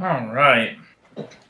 All 0.00 0.26
right. 0.26 0.76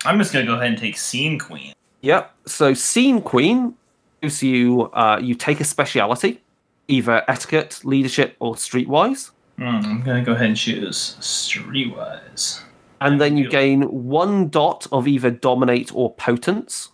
I'm 0.05 0.19
just 0.19 0.33
gonna 0.33 0.45
go 0.45 0.55
ahead 0.55 0.67
and 0.67 0.79
take 0.79 0.99
Scene 0.99 1.39
Queen. 1.39 1.73
Yep. 2.03 2.35
So 2.47 2.75
Scene 2.75 3.23
Queen 3.23 3.75
gives 4.21 4.43
you 4.43 4.91
uh, 4.93 5.19
you 5.23 5.35
take 5.35 5.61
a 5.61 5.65
speciality, 5.65 6.43
either 6.89 7.23
etiquette, 7.29 7.81
leadership, 7.85 8.37
or 8.41 8.57
streetwise. 8.57 9.31
Hmm, 9.57 9.65
I'm 9.65 10.03
gonna 10.03 10.23
go 10.25 10.33
ahead 10.33 10.49
and 10.49 10.57
choose 10.57 11.17
Streetwise. 11.21 12.63
And 13.05 13.21
then 13.21 13.37
you 13.37 13.49
gain 13.49 13.83
one 13.83 14.49
dot 14.49 14.87
of 14.91 15.07
either 15.07 15.31
dominate 15.31 15.95
or 15.95 16.15
potence. 16.15 16.91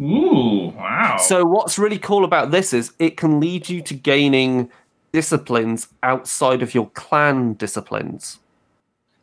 Ooh, 0.00 0.72
wow. 0.76 1.16
So 1.18 1.44
what's 1.44 1.78
really 1.78 1.98
cool 1.98 2.24
about 2.24 2.50
this 2.50 2.72
is 2.72 2.92
it 2.98 3.16
can 3.16 3.38
lead 3.40 3.68
you 3.68 3.80
to 3.82 3.94
gaining 3.94 4.70
disciplines 5.12 5.88
outside 6.02 6.62
of 6.62 6.74
your 6.74 6.88
clan 6.90 7.54
disciplines. 7.54 8.40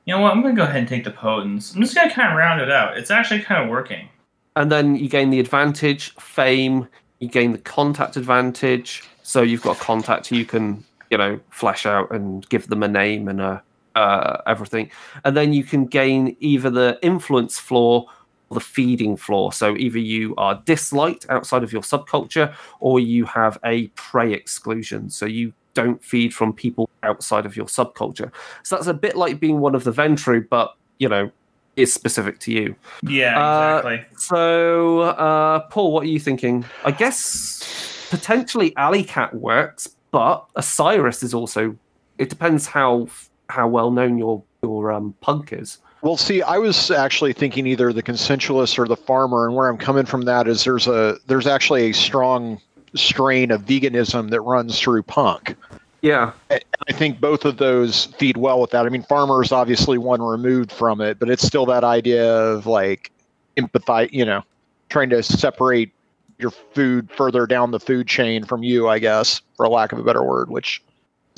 you 0.06 0.16
know 0.16 0.22
what? 0.22 0.32
I'm 0.32 0.42
gonna 0.42 0.56
go 0.56 0.64
ahead 0.64 0.78
and 0.78 0.88
take 0.88 1.04
the 1.04 1.12
Potence. 1.12 1.76
I'm 1.76 1.82
just 1.82 1.94
gonna 1.94 2.12
kind 2.12 2.32
of 2.32 2.38
round 2.38 2.62
it 2.62 2.72
out. 2.72 2.98
It's 2.98 3.12
actually 3.12 3.42
kind 3.42 3.64
of 3.64 3.70
working. 3.70 4.10
And 4.56 4.72
then 4.72 4.96
you 4.96 5.10
gain 5.10 5.30
the 5.30 5.40
advantage, 5.40 6.16
fame, 6.16 6.88
you 7.20 7.28
gain 7.28 7.52
the 7.52 7.60
contact 7.60 8.18
advantage. 8.18 9.04
So 9.24 9.42
you've 9.42 9.62
got 9.62 9.78
a 9.78 9.80
contact 9.80 10.28
who 10.28 10.38
you 10.38 10.46
can, 10.46 10.84
you 11.12 11.18
know, 11.18 11.40
flash 11.50 11.86
out 11.86 12.12
and 12.12 12.48
give 12.50 12.68
them 12.68 12.82
a 12.82 12.88
name 12.88 13.28
and 13.28 13.40
a 13.42 13.62
uh, 13.96 14.42
everything. 14.48 14.92
And 15.24 15.36
then 15.36 15.54
you 15.54 15.64
can 15.64 15.86
gain 15.86 16.36
either 16.40 16.70
the 16.70 17.00
influence 17.02 17.58
flaw 17.60 18.06
or 18.50 18.56
the 18.56 18.60
feeding 18.60 19.16
flaw. 19.18 19.52
So 19.52 19.76
either 19.78 20.00
you 20.00 20.36
are 20.38 20.62
disliked 20.66 21.26
outside 21.30 21.64
of 21.64 21.72
your 21.72 21.82
subculture 21.82 22.54
or 22.80 23.00
you 23.00 23.26
have 23.26 23.58
a 23.64 23.88
prey 23.90 24.34
exclusion. 24.34 25.10
So 25.10 25.26
you 25.26 25.54
don't 25.74 26.04
feed 26.04 26.34
from 26.34 26.54
people 26.54 26.90
outside 27.04 27.46
of 27.46 27.56
your 27.56 27.68
subculture. 27.68 28.32
So 28.64 28.76
that's 28.76 28.88
a 28.88 28.94
bit 28.94 29.16
like 29.16 29.40
being 29.40 29.60
one 29.60 29.76
of 29.76 29.84
the 29.84 29.92
Ventrue, 29.92 30.48
but, 30.50 30.76
you 30.98 31.08
know, 31.08 31.32
is 31.76 31.94
specific 31.94 32.40
to 32.40 32.52
you. 32.52 32.76
Yeah, 33.04 33.40
Uh, 33.40 33.78
exactly. 33.78 34.18
So, 34.18 35.02
uh, 35.02 35.60
Paul, 35.70 35.94
what 35.94 36.04
are 36.04 36.08
you 36.08 36.20
thinking? 36.20 36.66
I 36.84 36.92
guess 36.92 38.08
potentially 38.10 38.76
Alley 38.76 39.04
Cat 39.04 39.34
works, 39.34 39.88
but 40.12 40.46
Osiris 40.56 41.24
is 41.24 41.34
also. 41.34 41.76
It 42.18 42.30
depends 42.30 42.68
how 42.68 43.08
how 43.50 43.68
well 43.68 43.92
known 43.92 44.18
your 44.18 44.44
your 44.64 44.92
um, 44.92 45.14
punk 45.22 45.52
is. 45.54 45.80
Well, 46.02 46.16
see, 46.16 46.42
I 46.42 46.58
was 46.58 46.92
actually 46.92 47.34
thinking 47.34 47.68
either 47.68 47.92
the 47.92 48.04
consensualist 48.04 48.80
or 48.80 48.88
the 48.88 48.96
farmer, 48.96 49.46
and 49.46 49.56
where 49.56 49.68
I'm 49.68 49.78
coming 49.78 50.06
from 50.06 50.22
that 50.24 50.48
is 50.48 50.64
there's 50.64 50.88
a 50.88 51.18
there's 51.28 51.48
actually 51.48 51.90
a 51.90 51.94
strong 51.94 52.62
strain 52.96 53.52
of 53.52 53.66
veganism 53.66 54.30
that 54.30 54.42
runs 54.42 54.80
through 54.80 55.04
punk. 55.04 55.56
Yeah, 56.02 56.32
I 56.50 56.94
think 56.94 57.20
both 57.20 57.44
of 57.44 57.58
those 57.58 58.06
feed 58.18 58.38
well 58.38 58.62
with 58.62 58.72
that. 58.72 58.86
I 58.86 58.90
mean, 58.90 59.04
farmer 59.04 59.44
is 59.44 59.52
obviously 59.52 59.98
one 59.98 60.22
removed 60.22 60.72
from 60.72 61.02
it, 61.02 61.20
but 61.20 61.30
it's 61.30 61.44
still 61.44 61.66
that 61.66 61.84
idea 61.84 62.34
of 62.34 62.66
like 62.66 63.12
empathize, 63.58 64.10
you 64.14 64.24
know, 64.24 64.44
trying 64.88 65.10
to 65.10 65.22
separate 65.22 65.92
your 66.38 66.52
food 66.52 67.10
further 67.12 67.46
down 67.46 67.72
the 67.72 67.82
food 67.82 68.08
chain 68.08 68.46
from 68.46 68.64
you, 68.64 68.88
I 68.88 69.00
guess, 69.00 69.42
for 69.58 69.68
lack 69.68 69.92
of 69.92 70.00
a 70.00 70.04
better 70.04 70.24
word, 70.24 70.50
which 70.50 70.82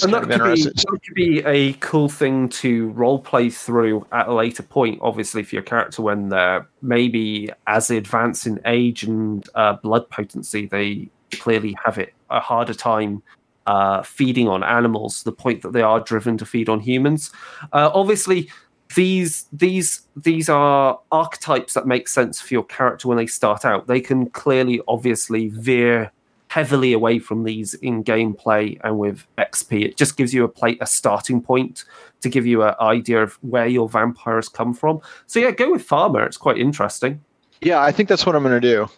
and 0.03 0.13
that 0.13 0.23
could, 0.23 0.55
be, 0.55 0.63
that 0.63 0.85
could 0.87 1.13
be 1.13 1.39
a 1.45 1.73
cool 1.73 2.09
thing 2.09 2.49
to 2.49 2.89
role 2.89 3.19
play 3.19 3.49
through 3.49 4.05
at 4.11 4.27
a 4.27 4.33
later 4.33 4.63
point, 4.63 4.99
obviously, 5.01 5.43
for 5.43 5.55
your 5.55 5.63
character 5.63 6.01
when 6.01 6.29
they're 6.29 6.67
maybe 6.81 7.49
as 7.67 7.87
they 7.87 7.97
advance 7.97 8.45
in 8.45 8.59
age 8.65 9.03
and 9.03 9.47
uh, 9.55 9.73
blood 9.73 10.09
potency, 10.09 10.65
they 10.65 11.09
clearly 11.31 11.75
have 11.83 11.97
it 11.97 12.13
a 12.29 12.39
harder 12.39 12.73
time 12.73 13.21
uh, 13.67 14.01
feeding 14.01 14.47
on 14.47 14.63
animals 14.63 15.19
to 15.19 15.25
the 15.25 15.31
point 15.31 15.61
that 15.61 15.73
they 15.73 15.81
are 15.81 15.99
driven 15.99 16.37
to 16.37 16.45
feed 16.45 16.69
on 16.69 16.79
humans. 16.79 17.31
Uh, 17.73 17.91
obviously, 17.93 18.49
these 18.95 19.45
these 19.53 20.01
these 20.15 20.49
are 20.49 20.99
archetypes 21.11 21.73
that 21.73 21.87
make 21.87 22.07
sense 22.07 22.41
for 22.41 22.53
your 22.53 22.65
character 22.65 23.07
when 23.07 23.17
they 23.17 23.27
start 23.27 23.63
out. 23.63 23.87
They 23.87 24.01
can 24.01 24.29
clearly, 24.29 24.81
obviously, 24.87 25.49
veer 25.49 26.11
heavily 26.51 26.91
away 26.91 27.17
from 27.17 27.45
these 27.45 27.75
in 27.75 28.03
gameplay 28.03 28.77
and 28.83 28.99
with 28.99 29.25
XP. 29.37 29.85
It 29.85 29.95
just 29.95 30.17
gives 30.17 30.33
you 30.33 30.43
a 30.43 30.49
play 30.49 30.77
a 30.81 30.85
starting 30.85 31.41
point 31.41 31.85
to 32.19 32.27
give 32.27 32.45
you 32.45 32.61
an 32.63 32.75
idea 32.81 33.23
of 33.23 33.35
where 33.41 33.67
your 33.67 33.87
vampires 33.87 34.49
come 34.49 34.73
from. 34.73 34.99
So 35.27 35.39
yeah, 35.39 35.51
go 35.51 35.71
with 35.71 35.81
farmer. 35.81 36.25
It's 36.25 36.35
quite 36.35 36.57
interesting. 36.57 37.21
Yeah, 37.61 37.81
I 37.81 37.93
think 37.93 38.09
that's 38.09 38.25
what 38.25 38.35
I'm 38.35 38.43
going 38.43 38.59
to 38.59 38.67
do. 38.67 38.89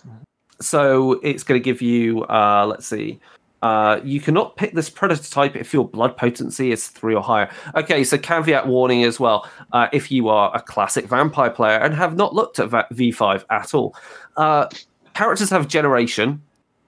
So 0.62 1.20
it's 1.22 1.44
going 1.44 1.62
to 1.62 1.64
give 1.64 1.80
you, 1.80 2.24
uh, 2.24 2.66
let's 2.68 2.88
see, 2.88 3.20
uh, 3.62 4.00
you 4.04 4.20
cannot 4.20 4.58
pick 4.58 4.74
this 4.74 4.90
predator 4.90 5.30
type 5.30 5.56
if 5.56 5.76
your 5.76 5.88
blood 5.88 6.18
potency 6.18 6.72
is 6.72 6.88
three 6.88 7.14
or 7.14 7.22
higher. 7.22 7.52
Okay, 7.76 8.04
so 8.04 8.18
caveat 8.18 8.68
warning 8.68 9.04
as 9.04 9.20
well. 9.20 9.48
Uh, 9.74 9.90
if 9.94 10.12
you 10.12 10.28
are 10.28 10.50
a 10.56 10.60
classic 10.60 11.06
vampire 11.06 11.52
player 11.52 11.78
and 11.78 11.94
have 11.94 12.16
not 12.16 12.34
looked 12.34 12.58
at 12.58 12.70
Va- 12.70 12.88
V5 12.92 13.46
at 13.52 13.76
all, 13.76 13.96
uh, 14.38 14.68
characters 15.14 15.52
have 15.52 15.68
generation, 15.68 16.42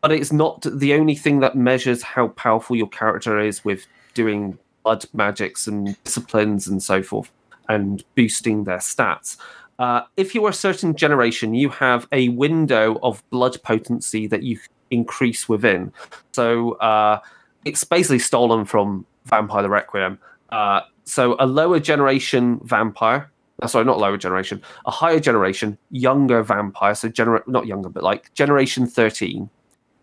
but 0.06 0.12
it's 0.12 0.32
not 0.32 0.62
the 0.62 0.94
only 0.94 1.16
thing 1.16 1.40
that 1.40 1.56
measures 1.56 2.04
how 2.04 2.28
powerful 2.28 2.76
your 2.76 2.88
character 2.90 3.40
is 3.40 3.66
with 3.66 3.88
doing 4.14 4.56
blood 4.84 5.04
magics 5.14 5.66
and 5.66 5.98
disciplines 6.04 6.68
and 6.68 6.84
so 6.84 7.02
forth 7.02 7.32
and 7.70 8.04
boosting 8.14 8.66
their 8.66 8.78
stats. 8.78 9.36
Uh, 9.80 10.02
if 10.16 10.36
you 10.36 10.46
are 10.46 10.52
a 10.52 10.54
certain 10.54 10.96
generation, 10.96 11.56
you 11.56 11.70
have 11.70 12.08
a 12.12 12.30
window 12.30 13.00
of 13.02 13.28
blood 13.32 13.58
potency 13.64 14.28
that 14.28 14.44
you 14.44 14.60
increase 14.92 15.50
within. 15.50 15.92
So 16.34 16.74
uh, 16.74 17.20
it's 17.66 17.84
basically 17.84 18.20
stolen 18.20 18.64
from 18.64 19.08
Vampire 19.26 19.64
the 19.64 19.70
Requiem. 19.70 20.20
Uh, 20.52 20.82
so 21.06 21.36
a 21.40 21.48
lower 21.48 21.80
generation 21.80 22.60
vampire, 22.64 23.32
uh, 23.64 23.66
sorry, 23.66 23.86
not 23.86 23.98
lower 23.98 24.18
generation, 24.18 24.62
a 24.86 24.92
higher 24.92 25.20
generation, 25.20 25.80
younger 25.90 26.44
vampire, 26.44 26.94
so 26.94 27.10
gener- 27.10 27.48
not 27.48 27.66
younger, 27.66 27.90
but 27.90 28.04
like 28.04 28.32
generation 28.36 28.86
13, 28.86 29.50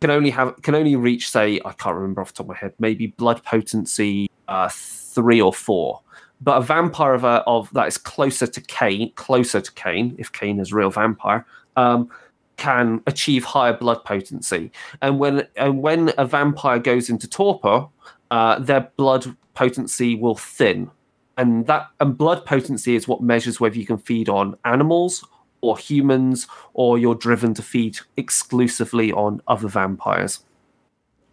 can 0.02 0.10
only 0.10 0.30
have 0.30 0.60
can 0.62 0.74
only 0.74 0.96
reach 0.96 1.30
say 1.30 1.60
I 1.64 1.72
can't 1.74 1.94
remember 1.94 2.20
off 2.20 2.32
the 2.32 2.38
top 2.38 2.46
of 2.46 2.48
my 2.48 2.56
head 2.56 2.74
maybe 2.80 3.06
blood 3.06 3.42
potency 3.44 4.28
uh, 4.48 4.68
three 4.68 5.40
or 5.40 5.52
four. 5.52 6.00
But 6.40 6.58
a 6.58 6.60
vampire 6.60 7.14
of, 7.14 7.22
a, 7.22 7.44
of 7.46 7.72
that 7.72 7.86
is 7.86 7.98
closer 7.98 8.48
to 8.48 8.60
Caine, 8.62 9.12
closer 9.12 9.60
to 9.60 9.72
Caine, 9.74 10.16
if 10.18 10.32
Caine 10.32 10.58
is 10.58 10.72
a 10.72 10.74
real 10.74 10.90
vampire, 10.90 11.46
um, 11.76 12.10
can 12.56 13.00
achieve 13.06 13.44
higher 13.44 13.72
blood 13.72 14.04
potency. 14.04 14.72
And 15.02 15.20
when 15.20 15.46
and 15.54 15.80
when 15.80 16.12
a 16.18 16.26
vampire 16.26 16.80
goes 16.80 17.08
into 17.08 17.28
torpor, 17.28 17.86
uh, 18.32 18.58
their 18.58 18.90
blood 18.96 19.36
potency 19.54 20.16
will 20.16 20.34
thin, 20.34 20.90
and 21.36 21.64
that 21.68 21.86
and 22.00 22.18
blood 22.18 22.44
potency 22.44 22.96
is 22.96 23.06
what 23.06 23.22
measures 23.22 23.60
whether 23.60 23.78
you 23.78 23.86
can 23.86 23.98
feed 23.98 24.28
on 24.28 24.56
animals 24.64 25.24
or 25.62 25.78
humans, 25.78 26.46
or 26.74 26.98
you're 26.98 27.14
driven 27.14 27.54
to 27.54 27.62
feed 27.62 27.98
exclusively 28.18 29.10
on 29.12 29.40
other 29.48 29.68
vampires. 29.68 30.40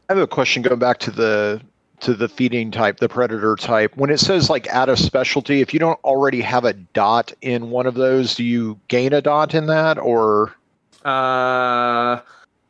I 0.10 0.14
have 0.14 0.22
a 0.22 0.28
question 0.28 0.62
going 0.64 0.80
back 0.80 1.00
to 1.00 1.12
the 1.12 1.62
to 2.00 2.14
the 2.14 2.30
feeding 2.30 2.72
type, 2.72 2.98
the 3.00 3.10
predator 3.10 3.58
type. 3.58 3.98
When 3.98 4.10
it 4.10 4.20
says 4.22 4.50
like 4.50 4.68
add 4.68 4.88
a 4.88 4.96
specialty, 4.96 5.60
if 5.60 5.74
you 5.74 5.80
don't 5.82 6.00
already 6.06 6.40
have 6.40 6.64
a 6.64 6.72
dot 6.72 7.34
in 7.42 7.72
one 7.72 7.86
of 7.86 7.96
those, 7.96 8.36
do 8.36 8.44
you 8.46 8.80
gain 8.88 9.12
a 9.12 9.22
dot 9.22 9.54
in 9.54 9.66
that 9.66 9.98
or 9.98 10.56
Uh, 11.04 12.22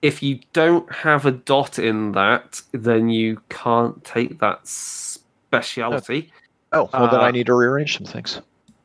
if 0.01 0.23
you 0.23 0.39
don't 0.53 0.91
have 0.91 1.25
a 1.27 1.31
dot 1.31 1.77
in 1.77 2.13
that, 2.13 2.61
then 2.71 3.09
you 3.09 3.39
can't 3.49 4.03
take 4.03 4.39
that 4.39 4.65
speciality. 4.65 6.31
oh, 6.71 6.89
well 6.93 7.09
then 7.11 7.19
I 7.19 7.27
Uh, 7.27 7.31
need 7.31 7.45
to 7.47 7.53
rearrange 7.53 7.97
some 7.97 8.05
things. 8.07 8.41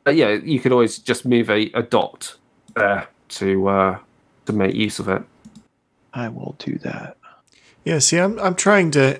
Yeah, 0.07 0.29
you 0.33 0.59
could 0.59 0.71
always 0.71 0.99
just 0.99 1.25
move 1.25 1.49
a, 1.49 1.71
a 1.73 1.81
dot 1.81 2.35
there 2.75 3.07
to 3.29 3.67
uh, 3.67 3.99
to 4.45 4.53
make 4.53 4.75
use 4.75 4.99
of 4.99 5.09
it. 5.09 5.23
I 6.13 6.29
will 6.29 6.55
do 6.59 6.77
that. 6.79 7.17
Yeah, 7.83 7.99
see, 7.99 8.17
I'm 8.17 8.39
I'm 8.39 8.55
trying 8.55 8.91
to. 8.91 9.19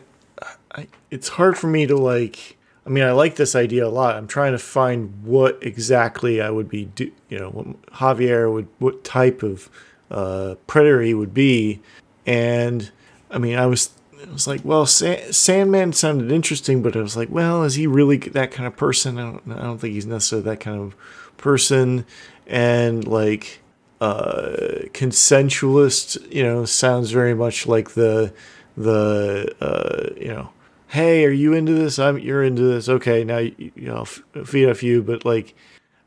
I, 0.71 0.87
it's 1.11 1.29
hard 1.29 1.57
for 1.57 1.67
me 1.67 1.85
to 1.87 1.95
like. 1.95 2.57
I 2.85 2.89
mean, 2.91 3.03
I 3.03 3.13
like 3.13 3.35
this 3.35 3.55
idea 3.55 3.87
a 3.87 3.89
lot. 3.89 4.15
I'm 4.15 4.27
trying 4.27 4.51
to 4.51 4.59
find 4.59 5.23
what 5.23 5.57
exactly 5.61 6.39
I 6.39 6.51
would 6.51 6.69
be, 6.69 6.85
do, 6.85 7.11
you 7.29 7.39
know, 7.39 7.49
what 7.49 7.81
Javier 7.93 8.53
would, 8.53 8.67
what 8.77 9.03
type 9.03 9.41
of 9.41 9.71
uh, 10.11 10.53
predator 10.67 11.01
he 11.01 11.15
would 11.15 11.33
be, 11.33 11.81
and 12.27 12.91
I 13.31 13.39
mean, 13.39 13.57
I 13.57 13.65
was, 13.65 13.89
I 14.21 14.31
was 14.31 14.45
like, 14.45 14.61
well, 14.63 14.85
Sa- 14.85 15.31
Sandman 15.31 15.93
sounded 15.93 16.31
interesting, 16.31 16.83
but 16.83 16.95
I 16.95 17.01
was 17.01 17.17
like, 17.17 17.29
well, 17.31 17.63
is 17.63 17.73
he 17.73 17.87
really 17.87 18.17
that 18.17 18.51
kind 18.51 18.67
of 18.67 18.77
person? 18.77 19.17
I 19.17 19.31
don't, 19.31 19.51
I 19.51 19.63
don't 19.63 19.79
think 19.79 19.95
he's 19.95 20.05
necessarily 20.05 20.47
that 20.49 20.59
kind 20.59 20.79
of 20.79 20.95
person, 21.37 22.05
and 22.47 23.07
like 23.07 23.61
uh, 24.01 24.85
consensualist, 24.93 26.31
you 26.31 26.43
know, 26.43 26.65
sounds 26.65 27.11
very 27.11 27.33
much 27.33 27.67
like 27.67 27.91
the 27.91 28.33
the 28.77 29.55
uh, 29.61 30.13
you 30.19 30.27
know, 30.27 30.49
hey, 30.87 31.25
are 31.25 31.31
you 31.31 31.53
into 31.53 31.73
this? 31.73 31.97
I'm 31.99 32.19
you're 32.19 32.43
into 32.43 32.63
this. 32.63 32.89
Okay, 32.89 33.23
now 33.23 33.37
you, 33.37 33.71
you 33.75 33.87
know, 33.87 34.01
f- 34.01 34.23
feed 34.45 34.67
a 34.69 34.75
few, 34.75 35.01
but 35.01 35.25
like, 35.25 35.55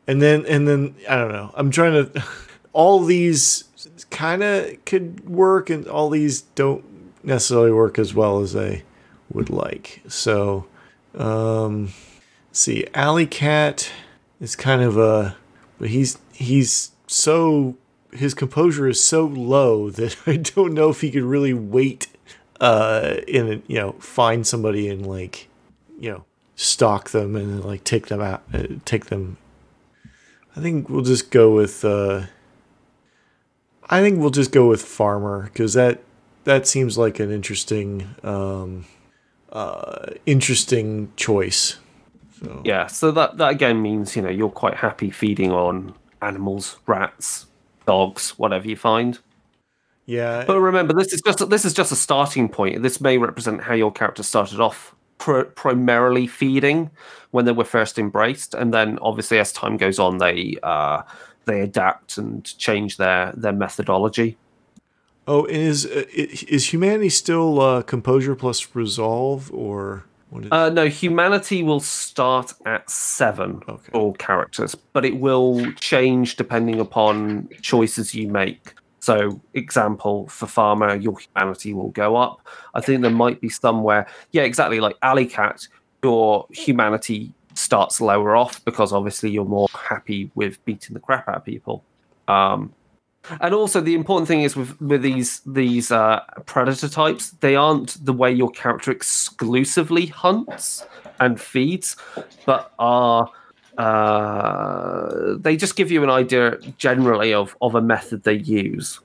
and 0.06 0.20
then 0.20 0.44
and 0.46 0.68
then 0.68 0.94
I 1.08 1.16
don't 1.16 1.32
know. 1.32 1.52
I'm 1.54 1.70
trying 1.70 1.92
to. 1.92 2.24
All 2.74 3.02
these 3.02 3.64
kind 4.10 4.42
of 4.42 4.84
could 4.84 5.28
work, 5.28 5.68
and 5.68 5.88
all 5.88 6.10
these 6.10 6.42
don't 6.42 6.84
necessarily 7.24 7.72
work 7.72 7.98
as 7.98 8.14
well 8.14 8.40
as 8.40 8.54
I 8.54 8.84
would 9.32 9.50
like. 9.50 10.02
So, 10.06 10.66
um, 11.16 11.92
see, 12.52 12.86
Alley 12.94 13.26
Cat 13.26 13.90
is 14.40 14.54
kind 14.54 14.82
of 14.82 14.96
a, 14.96 15.36
but 15.78 15.88
he's 15.88 16.18
he's 16.38 16.92
so 17.08 17.76
his 18.12 18.32
composure 18.32 18.88
is 18.88 19.02
so 19.02 19.26
low 19.26 19.90
that 19.98 20.16
I 20.26 20.36
don't 20.36 20.72
know 20.72 20.88
if 20.90 21.00
he 21.00 21.10
could 21.10 21.24
really 21.24 21.52
wait 21.52 22.08
uh 22.60 23.16
in 23.26 23.52
a, 23.52 23.62
you 23.66 23.78
know 23.78 23.92
find 23.92 24.46
somebody 24.46 24.88
and 24.88 25.06
like 25.06 25.48
you 25.98 26.10
know 26.10 26.24
stalk 26.56 27.10
them 27.10 27.36
and 27.36 27.64
like 27.64 27.84
take 27.84 28.06
them 28.06 28.20
out 28.20 28.42
uh, 28.52 28.66
take 28.84 29.06
them 29.06 29.36
I 30.56 30.60
think 30.60 30.88
we'll 30.88 31.02
just 31.02 31.30
go 31.30 31.54
with 31.54 31.84
uh 31.84 32.26
I 33.90 34.00
think 34.00 34.18
we'll 34.18 34.30
just 34.30 34.52
go 34.52 34.68
with 34.68 34.82
farmer 34.82 35.50
cuz 35.54 35.74
that 35.74 36.00
that 36.44 36.66
seems 36.66 36.96
like 36.96 37.20
an 37.20 37.30
interesting 37.30 38.14
um 38.22 38.86
uh 39.52 40.06
interesting 40.26 41.12
choice. 41.16 41.78
So 42.40 42.62
Yeah, 42.64 42.86
so 42.86 43.10
that 43.12 43.38
that 43.38 43.50
again 43.50 43.80
means 43.82 44.16
you 44.16 44.22
know 44.22 44.30
you're 44.30 44.50
quite 44.50 44.74
happy 44.74 45.10
feeding 45.10 45.52
on 45.52 45.94
animals, 46.22 46.78
rats, 46.86 47.46
dogs, 47.86 48.30
whatever 48.38 48.68
you 48.68 48.76
find. 48.76 49.18
yeah. 50.06 50.44
But 50.46 50.60
remember, 50.60 50.94
this 50.94 51.12
is 51.12 51.20
just 51.20 51.48
this 51.50 51.64
is 51.64 51.74
just 51.74 51.92
a 51.92 51.96
starting 51.96 52.48
point. 52.48 52.82
This 52.82 53.00
may 53.00 53.18
represent 53.18 53.62
how 53.62 53.74
your 53.74 53.92
character 53.92 54.22
started 54.22 54.60
off, 54.60 54.94
pr- 55.18 55.42
primarily 55.42 56.26
feeding 56.26 56.90
when 57.30 57.44
they 57.44 57.52
were 57.52 57.64
first 57.64 57.98
embraced, 57.98 58.54
and 58.54 58.72
then 58.72 58.98
obviously 59.00 59.38
as 59.38 59.52
time 59.52 59.76
goes 59.76 59.98
on, 59.98 60.18
they 60.18 60.56
uh, 60.62 61.02
they 61.44 61.60
adapt 61.60 62.18
and 62.18 62.56
change 62.58 62.96
their 62.96 63.32
their 63.36 63.52
methodology. 63.52 64.36
Oh, 65.26 65.44
is 65.44 65.84
uh, 65.84 66.04
is 66.14 66.72
humanity 66.72 67.10
still 67.10 67.60
uh, 67.60 67.82
composure 67.82 68.34
plus 68.34 68.74
resolve 68.74 69.52
or 69.52 70.04
is? 70.44 70.52
Uh, 70.52 70.70
no, 70.70 70.88
humanity 70.88 71.62
will 71.62 71.80
start 71.80 72.52
at 72.66 72.88
seven 72.90 73.62
Okay. 73.68 73.92
all 73.92 74.12
characters, 74.14 74.74
but 74.74 75.04
it 75.04 75.18
will 75.18 75.72
change 75.74 76.36
depending 76.36 76.80
upon 76.80 77.48
choices 77.62 78.14
you 78.14 78.28
make. 78.28 78.74
So, 79.00 79.40
example 79.54 80.28
for 80.28 80.46
farmer, 80.46 80.96
your 80.96 81.16
humanity 81.18 81.72
will 81.72 81.90
go 81.90 82.16
up. 82.16 82.46
I 82.74 82.80
think 82.80 83.02
there 83.02 83.10
might 83.10 83.40
be 83.40 83.48
somewhere, 83.48 84.06
yeah, 84.32 84.42
exactly 84.42 84.80
like 84.80 84.96
Alley 85.02 85.26
Cat, 85.26 85.66
your 86.02 86.46
humanity 86.50 87.32
starts 87.54 88.00
lower 88.00 88.36
off 88.36 88.64
because 88.64 88.92
obviously 88.92 89.30
you're 89.30 89.44
more 89.44 89.68
happy 89.74 90.30
with 90.34 90.62
beating 90.64 90.94
the 90.94 91.00
crap 91.00 91.28
out 91.28 91.36
of 91.38 91.44
people. 91.44 91.84
Um, 92.28 92.72
and 93.40 93.54
also 93.54 93.80
the 93.80 93.94
important 93.94 94.28
thing 94.28 94.42
is 94.42 94.56
with 94.56 94.80
with 94.80 95.02
these 95.02 95.40
these 95.46 95.90
uh, 95.90 96.20
predator 96.46 96.88
types, 96.88 97.30
they 97.40 97.56
aren't 97.56 98.04
the 98.04 98.12
way 98.12 98.32
your 98.32 98.50
character 98.50 98.90
exclusively 98.90 100.06
hunts 100.06 100.86
and 101.20 101.40
feeds, 101.40 101.96
but 102.46 102.72
are 102.78 103.30
uh, 103.78 105.36
they 105.38 105.56
just 105.56 105.76
give 105.76 105.90
you 105.90 106.02
an 106.02 106.10
idea 106.10 106.58
generally 106.78 107.32
of 107.32 107.56
of 107.60 107.74
a 107.74 107.80
method 107.80 108.24
they 108.24 108.34
use. 108.34 109.00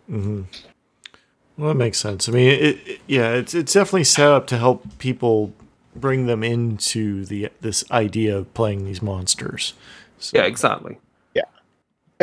Well, 1.57 1.69
that 1.69 1.75
makes 1.75 1.99
sense. 1.99 2.27
I 2.27 2.31
mean, 2.31 2.47
it, 2.47 2.87
it 2.87 3.01
yeah, 3.07 3.33
it's 3.33 3.53
it's 3.53 3.73
definitely 3.73 4.05
set 4.05 4.27
up 4.27 4.47
to 4.47 4.57
help 4.57 4.97
people 4.97 5.53
bring 5.95 6.25
them 6.25 6.43
into 6.43 7.25
the 7.25 7.49
this 7.61 7.83
idea 7.91 8.37
of 8.37 8.53
playing 8.53 8.85
these 8.85 9.01
monsters. 9.01 9.73
So, 10.17 10.37
Yeah, 10.37 10.45
exactly. 10.45 10.97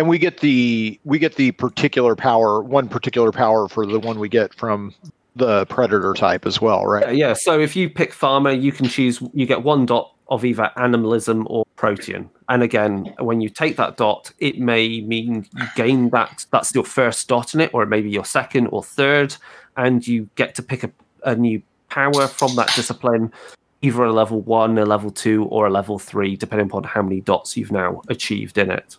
And 0.00 0.08
we 0.08 0.18
get 0.18 0.40
the 0.40 0.98
we 1.04 1.20
get 1.20 1.36
the 1.36 1.52
particular 1.52 2.16
power 2.16 2.60
one 2.60 2.88
particular 2.88 3.30
power 3.30 3.68
for 3.68 3.86
the 3.86 4.00
one 4.00 4.18
we 4.18 4.28
get 4.28 4.52
from 4.54 4.92
the 5.36 5.64
predator 5.66 6.12
type 6.12 6.44
as 6.44 6.60
well 6.60 6.84
right 6.86 7.10
yeah, 7.20 7.34
so 7.34 7.60
if 7.60 7.76
you 7.76 7.90
pick 7.90 8.12
farmer, 8.12 8.50
you 8.50 8.72
can 8.72 8.86
choose. 8.86 9.22
You 9.34 9.46
get 9.46 9.62
one 9.62 9.86
dot 9.86 10.14
of 10.28 10.44
either 10.44 10.70
animalism 10.76 11.46
or 11.50 11.66
protean. 11.76 12.30
And 12.48 12.62
again, 12.62 13.14
when 13.18 13.40
you 13.40 13.48
take 13.48 13.76
that 13.76 13.96
dot, 13.96 14.32
it 14.38 14.58
may 14.58 15.00
mean 15.00 15.46
you 15.56 15.64
gain 15.76 16.10
that. 16.10 16.46
That's 16.50 16.74
your 16.74 16.84
first 16.84 17.28
dot 17.28 17.54
in 17.54 17.60
it, 17.60 17.70
or 17.74 17.84
maybe 17.86 18.10
your 18.10 18.24
second 18.24 18.68
or 18.68 18.82
third, 18.82 19.36
and 19.76 20.06
you 20.06 20.28
get 20.36 20.54
to 20.54 20.62
pick 20.62 20.84
a, 20.84 20.90
a 21.24 21.34
new 21.34 21.62
power 21.88 22.26
from 22.26 22.54
that 22.56 22.72
discipline, 22.74 23.32
either 23.82 24.04
a 24.04 24.12
level 24.12 24.40
one, 24.40 24.78
a 24.78 24.86
level 24.86 25.10
two, 25.10 25.44
or 25.44 25.66
a 25.66 25.70
level 25.70 25.98
three, 25.98 26.36
depending 26.36 26.68
upon 26.68 26.84
how 26.84 27.02
many 27.02 27.20
dots 27.20 27.56
you've 27.56 27.72
now 27.72 28.00
achieved 28.08 28.56
in 28.56 28.70
it. 28.70 28.96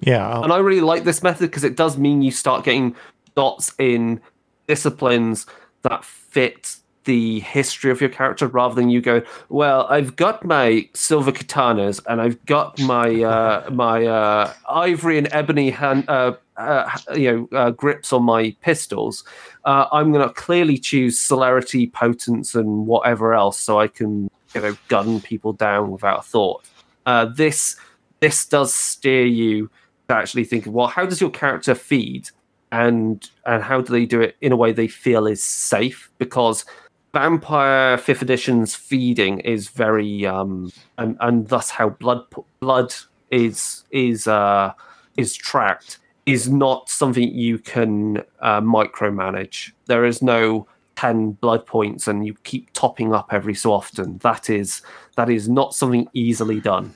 Yeah, 0.00 0.42
And 0.42 0.52
I 0.52 0.58
really 0.58 0.80
like 0.80 1.04
this 1.04 1.22
method 1.22 1.50
because 1.50 1.64
it 1.64 1.76
does 1.76 1.98
mean 1.98 2.22
you 2.22 2.30
start 2.30 2.64
getting 2.64 2.94
dots 3.34 3.72
in 3.78 4.20
disciplines 4.66 5.46
that 5.82 6.04
fit 6.04 6.76
the 7.04 7.40
history 7.40 7.90
of 7.90 8.02
your 8.02 8.10
character 8.10 8.46
rather 8.46 8.74
than 8.74 8.90
you 8.90 9.00
go, 9.00 9.22
well, 9.48 9.86
I've 9.88 10.14
got 10.14 10.44
my 10.44 10.86
silver 10.92 11.32
katanas 11.32 12.00
and 12.06 12.20
I've 12.20 12.44
got 12.44 12.78
my 12.80 13.22
uh, 13.22 13.70
my 13.72 14.04
uh, 14.04 14.52
ivory 14.68 15.16
and 15.16 15.26
ebony 15.32 15.70
hand, 15.70 16.04
uh, 16.08 16.34
uh, 16.58 16.90
you 17.14 17.48
know, 17.50 17.58
uh, 17.58 17.70
grips 17.70 18.12
on 18.12 18.24
my 18.24 18.54
pistols. 18.60 19.24
Uh, 19.64 19.86
I'm 19.90 20.12
going 20.12 20.26
to 20.26 20.34
clearly 20.34 20.76
choose 20.76 21.18
celerity, 21.18 21.86
potence, 21.86 22.54
and 22.54 22.86
whatever 22.86 23.32
else, 23.32 23.58
so 23.58 23.80
I 23.80 23.88
can 23.88 24.30
you 24.54 24.60
know 24.60 24.76
gun 24.88 25.20
people 25.22 25.54
down 25.54 25.90
without 25.90 26.20
a 26.20 26.22
thought. 26.22 26.62
Uh, 27.06 27.24
this 27.24 27.76
this 28.20 28.44
does 28.44 28.74
steer 28.74 29.24
you 29.24 29.70
to 30.08 30.14
actually 30.14 30.44
think, 30.44 30.64
well, 30.66 30.86
how 30.86 31.04
does 31.04 31.20
your 31.20 31.30
character 31.30 31.74
feed, 31.74 32.30
and 32.72 33.28
and 33.46 33.62
how 33.62 33.80
do 33.80 33.92
they 33.92 34.06
do 34.06 34.20
it 34.20 34.36
in 34.40 34.52
a 34.52 34.56
way 34.56 34.72
they 34.72 34.88
feel 34.88 35.26
is 35.26 35.42
safe? 35.42 36.10
Because 36.18 36.64
Vampire 37.12 37.98
Fifth 37.98 38.22
Edition's 38.22 38.74
feeding 38.74 39.40
is 39.40 39.68
very, 39.68 40.26
um, 40.26 40.72
and 40.96 41.16
and 41.20 41.48
thus 41.48 41.70
how 41.70 41.90
blood 41.90 42.24
blood 42.60 42.94
is 43.30 43.84
is 43.90 44.26
uh, 44.26 44.72
is 45.16 45.34
tracked 45.34 45.98
is 46.26 46.48
not 46.48 46.90
something 46.90 47.32
you 47.32 47.58
can 47.58 48.18
uh, 48.40 48.60
micromanage. 48.60 49.72
There 49.86 50.04
is 50.04 50.22
no 50.22 50.66
ten 50.96 51.32
blood 51.32 51.66
points, 51.66 52.08
and 52.08 52.26
you 52.26 52.34
keep 52.44 52.72
topping 52.72 53.14
up 53.14 53.28
every 53.32 53.54
so 53.54 53.72
often. 53.72 54.18
That 54.18 54.48
is 54.48 54.82
that 55.16 55.28
is 55.28 55.48
not 55.48 55.74
something 55.74 56.08
easily 56.14 56.60
done. 56.60 56.94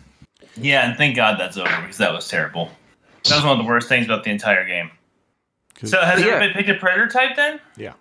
Yeah, 0.56 0.88
and 0.88 0.98
thank 0.98 1.16
God 1.16 1.38
that's 1.38 1.56
over 1.56 1.80
because 1.80 1.98
that 1.98 2.12
was 2.12 2.28
terrible. 2.28 2.70
That 3.24 3.36
was 3.36 3.44
one 3.44 3.58
of 3.58 3.64
the 3.64 3.68
worst 3.68 3.88
things 3.88 4.06
about 4.06 4.24
the 4.24 4.30
entire 4.30 4.66
game. 4.66 4.90
So 5.84 6.00
has 6.00 6.20
Yeah. 6.20 6.32
everybody 6.34 6.52
picked 6.54 6.68
a 6.70 6.74
predator 6.74 7.08
type 7.08 7.36
then? 7.36 7.60
yeah. 7.76 7.92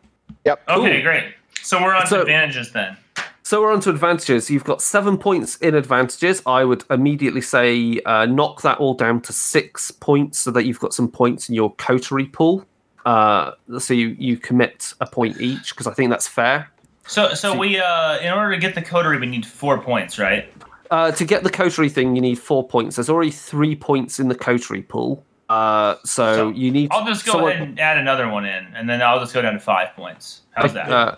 yep 0.46 0.62
Okay, 0.70 0.94
Cool. 0.96 1.02
great. 1.04 1.24
So 1.62 1.82
we're 1.82 1.96
on 1.96 2.08
So- 2.08 2.18
to 2.18 2.22
advantages 2.22 2.72
then. 2.72 2.98
So 3.44 3.62
we're 3.62 3.74
on 3.74 3.82
to 3.82 3.90
advantages. 3.90 4.50
You've 4.50 4.64
got 4.64 4.82
seven 4.82 5.18
points 5.18 5.58
in 5.58 5.74
advantages. 5.76 6.42
I 6.46 6.64
would 6.64 6.84
immediately 6.90 7.42
say 7.42 8.00
uh, 8.06 8.26
knock 8.26 8.62
that 8.62 8.78
all 8.78 8.94
down 8.94 9.20
to 9.22 9.34
six 9.34 9.92
points 9.92 10.40
so 10.40 10.52
that 10.52 10.64
you've 10.66 10.80
got 10.80 10.94
some 10.94 11.08
points 11.10 11.50
in 11.50 11.56
your 11.56 11.74
coterie 11.76 12.28
pool. 12.28 12.66
Uh, 13.06 13.52
so 13.80 13.94
you, 13.96 14.16
you 14.20 14.38
commit 14.38 14.94
a 15.02 15.08
point 15.08 15.42
each 15.42 15.70
because 15.74 15.88
I 15.88 15.94
think 15.94 16.12
that's 16.12 16.28
fair. 16.28 16.70
So 17.08 17.34
so 17.34 17.58
we 17.58 17.80
uh 17.80 18.20
in 18.20 18.32
order 18.32 18.52
to 18.54 18.60
get 18.60 18.76
the 18.76 18.82
coterie 18.82 19.18
we 19.18 19.26
need 19.26 19.46
four 19.46 19.80
points, 19.82 20.20
right? 20.20 20.54
Uh, 20.92 21.10
to 21.14 21.24
get 21.26 21.44
the 21.44 21.50
coterie 21.50 21.90
thing, 21.90 22.16
you 22.16 22.22
need 22.22 22.38
four 22.38 22.68
points. 22.68 22.98
There's 22.98 23.10
already 23.10 23.32
three 23.32 23.76
points 23.76 24.20
in 24.20 24.28
the 24.28 24.36
coterie 24.36 24.82
pool. 24.84 25.24
Uh, 25.50 25.96
so, 26.06 26.36
So, 26.36 26.50
you 26.50 26.70
need. 26.70 26.90
I'll 26.92 27.06
just 27.06 27.26
go 27.26 27.32
someone- 27.34 27.52
ahead 27.54 27.68
and 27.68 27.80
add 27.80 27.98
another 27.98 28.30
one 28.30 28.46
in, 28.46 28.68
and 28.76 28.90
then 28.90 29.02
I'll 29.02 29.20
just 29.20 29.34
go 29.34 29.42
down 29.42 29.54
to 29.54 29.60
five 29.60 29.96
points. 29.96 30.42
How's 30.52 30.74
that? 30.74 30.90
Uh, 30.92 31.16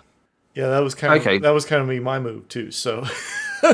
Yeah, 0.54 0.68
that 0.68 0.78
was 0.84 0.94
kind 0.94 1.12
of 1.14 1.20
Okay. 1.20 1.38
that 1.38 1.50
was 1.50 1.64
kind 1.64 1.82
of 1.82 1.88
me 1.88 1.98
my 1.98 2.20
move 2.20 2.46
too. 2.48 2.70
So 2.70 3.04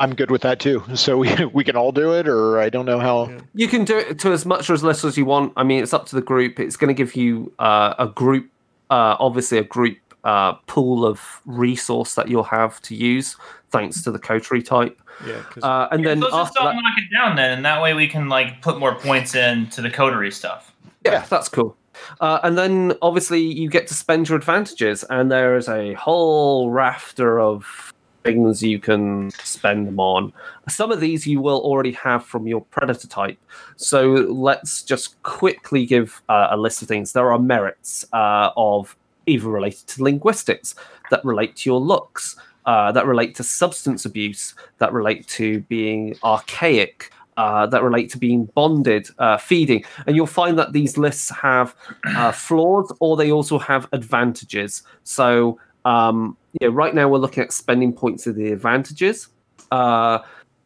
i'm 0.00 0.14
good 0.14 0.30
with 0.30 0.42
that 0.42 0.58
too 0.58 0.82
so 0.94 1.16
we, 1.16 1.32
we 1.54 1.62
can 1.64 1.76
all 1.76 1.92
do 1.92 2.12
it 2.12 2.26
or 2.28 2.58
i 2.58 2.68
don't 2.68 2.84
know 2.86 2.98
how 2.98 3.30
You 3.54 3.68
can 3.68 3.84
do 3.84 3.96
it 3.96 4.18
to 4.20 4.32
as 4.32 4.44
much 4.44 4.68
or 4.68 4.74
as 4.74 4.82
little 4.82 5.08
as 5.08 5.16
you 5.16 5.24
want. 5.24 5.52
I 5.56 5.62
mean, 5.62 5.82
it's 5.82 5.94
up 5.94 6.06
to 6.06 6.16
the 6.16 6.22
group. 6.22 6.58
It's 6.58 6.76
going 6.76 6.88
to 6.88 6.94
give 6.94 7.14
you 7.14 7.52
uh, 7.58 7.94
a 7.98 8.08
group, 8.08 8.50
uh, 8.90 9.16
obviously 9.20 9.58
a 9.58 9.62
group 9.64 9.96
uh, 10.24 10.52
pool 10.66 11.04
of 11.04 11.20
resource 11.46 12.14
that 12.14 12.28
you'll 12.28 12.42
have 12.44 12.80
to 12.82 12.94
use, 12.94 13.36
thanks 13.70 14.02
to 14.02 14.10
the 14.10 14.18
coterie 14.18 14.62
type. 14.62 14.98
yeah, 15.26 15.40
'cause- 15.50 15.62
Uh, 15.62 15.88
and 15.90 16.04
then 16.06 16.20
Let's 16.20 16.32
just 16.34 16.48
after 16.56 16.60
all 16.60 16.66
that, 16.74 16.74
knock 16.82 16.94
it 16.98 17.14
down 17.16 17.36
then, 17.36 17.52
and 17.52 17.64
that 17.64 17.80
way 17.82 17.92
we 17.94 18.08
can 18.08 18.28
like 18.28 18.60
put 18.62 18.78
more 18.78 18.94
points 18.94 19.34
in 19.34 19.68
to 19.70 19.82
the 19.82 19.90
coterie 19.90 20.30
stuff. 20.32 20.72
yeah, 21.04 21.24
that's 21.28 21.48
cool. 21.48 21.76
Uh, 22.20 22.40
and 22.42 22.56
then 22.58 22.94
obviously 23.02 23.40
you 23.40 23.68
get 23.68 23.86
to 23.88 23.94
spend 23.94 24.28
your 24.28 24.36
advantages, 24.38 25.04
and 25.10 25.30
there 25.30 25.56
is 25.56 25.68
a 25.68 25.92
whole 25.94 26.70
rafter 26.70 27.38
of 27.40 27.92
things 28.24 28.62
you 28.62 28.78
can 28.78 29.30
spend 29.42 29.86
them 29.86 29.98
on. 30.00 30.32
Some 30.68 30.90
of 30.92 31.00
these 31.00 31.26
you 31.26 31.40
will 31.40 31.58
already 31.60 31.92
have 31.92 32.24
from 32.24 32.46
your 32.46 32.60
predator 32.62 33.08
type. 33.08 33.36
So 33.76 34.12
let's 34.12 34.82
just 34.84 35.20
quickly 35.24 35.84
give 35.86 36.22
uh, 36.28 36.48
a 36.52 36.56
list 36.56 36.82
of 36.82 36.88
things. 36.88 37.12
There 37.12 37.30
are 37.32 37.38
merits 37.38 38.04
uh, 38.12 38.50
of 38.56 38.96
either 39.26 39.48
related 39.48 39.86
to 39.88 40.02
linguistics, 40.02 40.74
that 41.10 41.24
relate 41.24 41.56
to 41.56 41.70
your 41.70 41.80
looks, 41.80 42.36
uh, 42.66 42.92
that 42.92 43.06
relate 43.06 43.34
to 43.36 43.42
substance 43.42 44.04
abuse, 44.04 44.54
that 44.78 44.92
relate 44.92 45.26
to 45.28 45.60
being 45.62 46.16
archaic, 46.22 47.10
uh, 47.36 47.66
that 47.66 47.82
relate 47.82 48.10
to 48.10 48.18
being 48.18 48.44
bonded, 48.54 49.08
uh, 49.18 49.36
feeding. 49.36 49.84
And 50.06 50.14
you'll 50.16 50.26
find 50.26 50.58
that 50.58 50.72
these 50.72 50.98
lists 50.98 51.30
have 51.30 51.74
uh, 52.04 52.32
flaws 52.32 52.92
or 53.00 53.16
they 53.16 53.32
also 53.32 53.58
have 53.58 53.88
advantages. 53.92 54.82
So, 55.04 55.58
um, 55.84 56.36
yeah, 56.60 56.68
right 56.70 56.94
now 56.94 57.08
we're 57.08 57.18
looking 57.18 57.42
at 57.42 57.52
spending 57.52 57.92
points 57.92 58.26
of 58.26 58.36
the 58.36 58.52
advantages. 58.52 59.28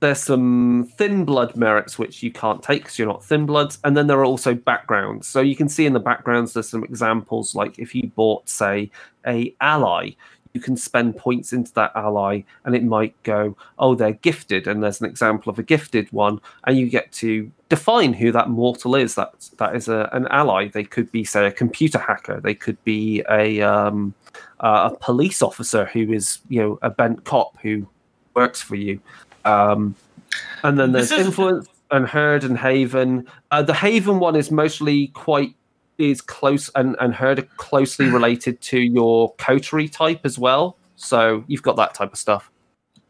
There's 0.01 0.21
some 0.21 0.91
thin 0.97 1.25
blood 1.25 1.57
merits 1.57 1.99
which 1.99 2.23
you 2.23 2.31
can't 2.31 2.63
take 2.63 2.83
because 2.83 2.99
you're 2.99 3.09
not 3.09 3.25
thin 3.25 3.47
bloods, 3.47 3.79
and 3.83 3.97
then 3.97 4.07
there 4.07 4.19
are 4.19 4.27
also 4.27 4.55
backgrounds. 4.55 5.27
So 5.27 5.41
you 5.41 5.57
can 5.57 5.69
see 5.69 5.87
in 5.87 5.95
the 5.95 6.01
backgrounds 6.01 6.53
there's 6.53 6.69
some 6.69 6.85
examples 6.85 7.55
like 7.55 7.79
if 7.79 7.95
you 7.95 8.09
bought, 8.09 8.49
say, 8.49 8.91
a 9.27 9.55
ally, 9.61 10.11
you 10.53 10.61
can 10.61 10.77
spend 10.77 11.17
points 11.17 11.53
into 11.53 11.73
that 11.75 11.93
ally, 11.95 12.43
and 12.65 12.75
it 12.75 12.83
might 12.83 13.15
go, 13.23 13.57
oh, 13.79 13.95
they're 13.95 14.13
gifted, 14.13 14.67
and 14.67 14.83
there's 14.83 15.01
an 15.01 15.07
example 15.07 15.51
of 15.51 15.59
a 15.59 15.63
gifted 15.63 16.11
one, 16.13 16.41
and 16.65 16.79
you 16.79 16.89
get 16.89 17.13
to 17.13 17.51
define 17.69 18.13
who 18.13 18.33
that 18.33 18.49
mortal 18.49 18.97
is. 18.97 19.15
That 19.15 19.51
that 19.59 19.77
is 19.77 19.89
a, 19.89 20.09
an 20.13 20.27
ally. 20.29 20.69
They 20.69 20.85
could 20.85 21.11
be, 21.13 21.25
say, 21.25 21.47
a 21.47 21.53
computer 21.53 21.99
hacker. 21.99 22.41
They 22.41 22.55
could 22.55 22.83
be 22.85 23.23
a 23.31 23.61
um, 23.61 24.15
a 24.61 24.93
police 24.99 25.43
officer 25.43 25.87
who 25.87 26.13
is, 26.13 26.39
you 26.49 26.61
know, 26.61 26.79
a 26.83 26.91
bent 26.91 27.25
cop 27.25 27.59
who 27.61 27.87
works 28.35 28.63
for 28.63 28.77
you. 28.77 29.01
Um, 29.47 29.95
and 30.63 30.79
then 30.79 30.93
there's 30.93 31.11
is- 31.11 31.27
influence 31.27 31.69
and 31.91 32.07
herd 32.07 32.45
and 32.45 32.59
haven. 32.59 33.27
Uh, 33.51 33.63
the 33.63 33.75
haven 33.75 34.19
one 34.19 34.37
is 34.37 34.51
mostly 34.51 35.09
quite 35.09 35.55
is 35.99 36.21
close 36.21 36.69
and 36.75 36.95
and 37.01 37.15
herd 37.15 37.39
are 37.39 37.49
closely 37.57 38.11
related 38.11 38.61
to 38.61 38.79
your 38.79 39.33
coterie 39.37 39.89
type 39.89 40.21
as 40.25 40.39
well. 40.39 40.77
So 40.97 41.45
you've 41.47 41.63
got 41.63 41.77
that 41.77 41.95
type 41.95 42.13
of 42.13 42.19
stuff. 42.19 42.51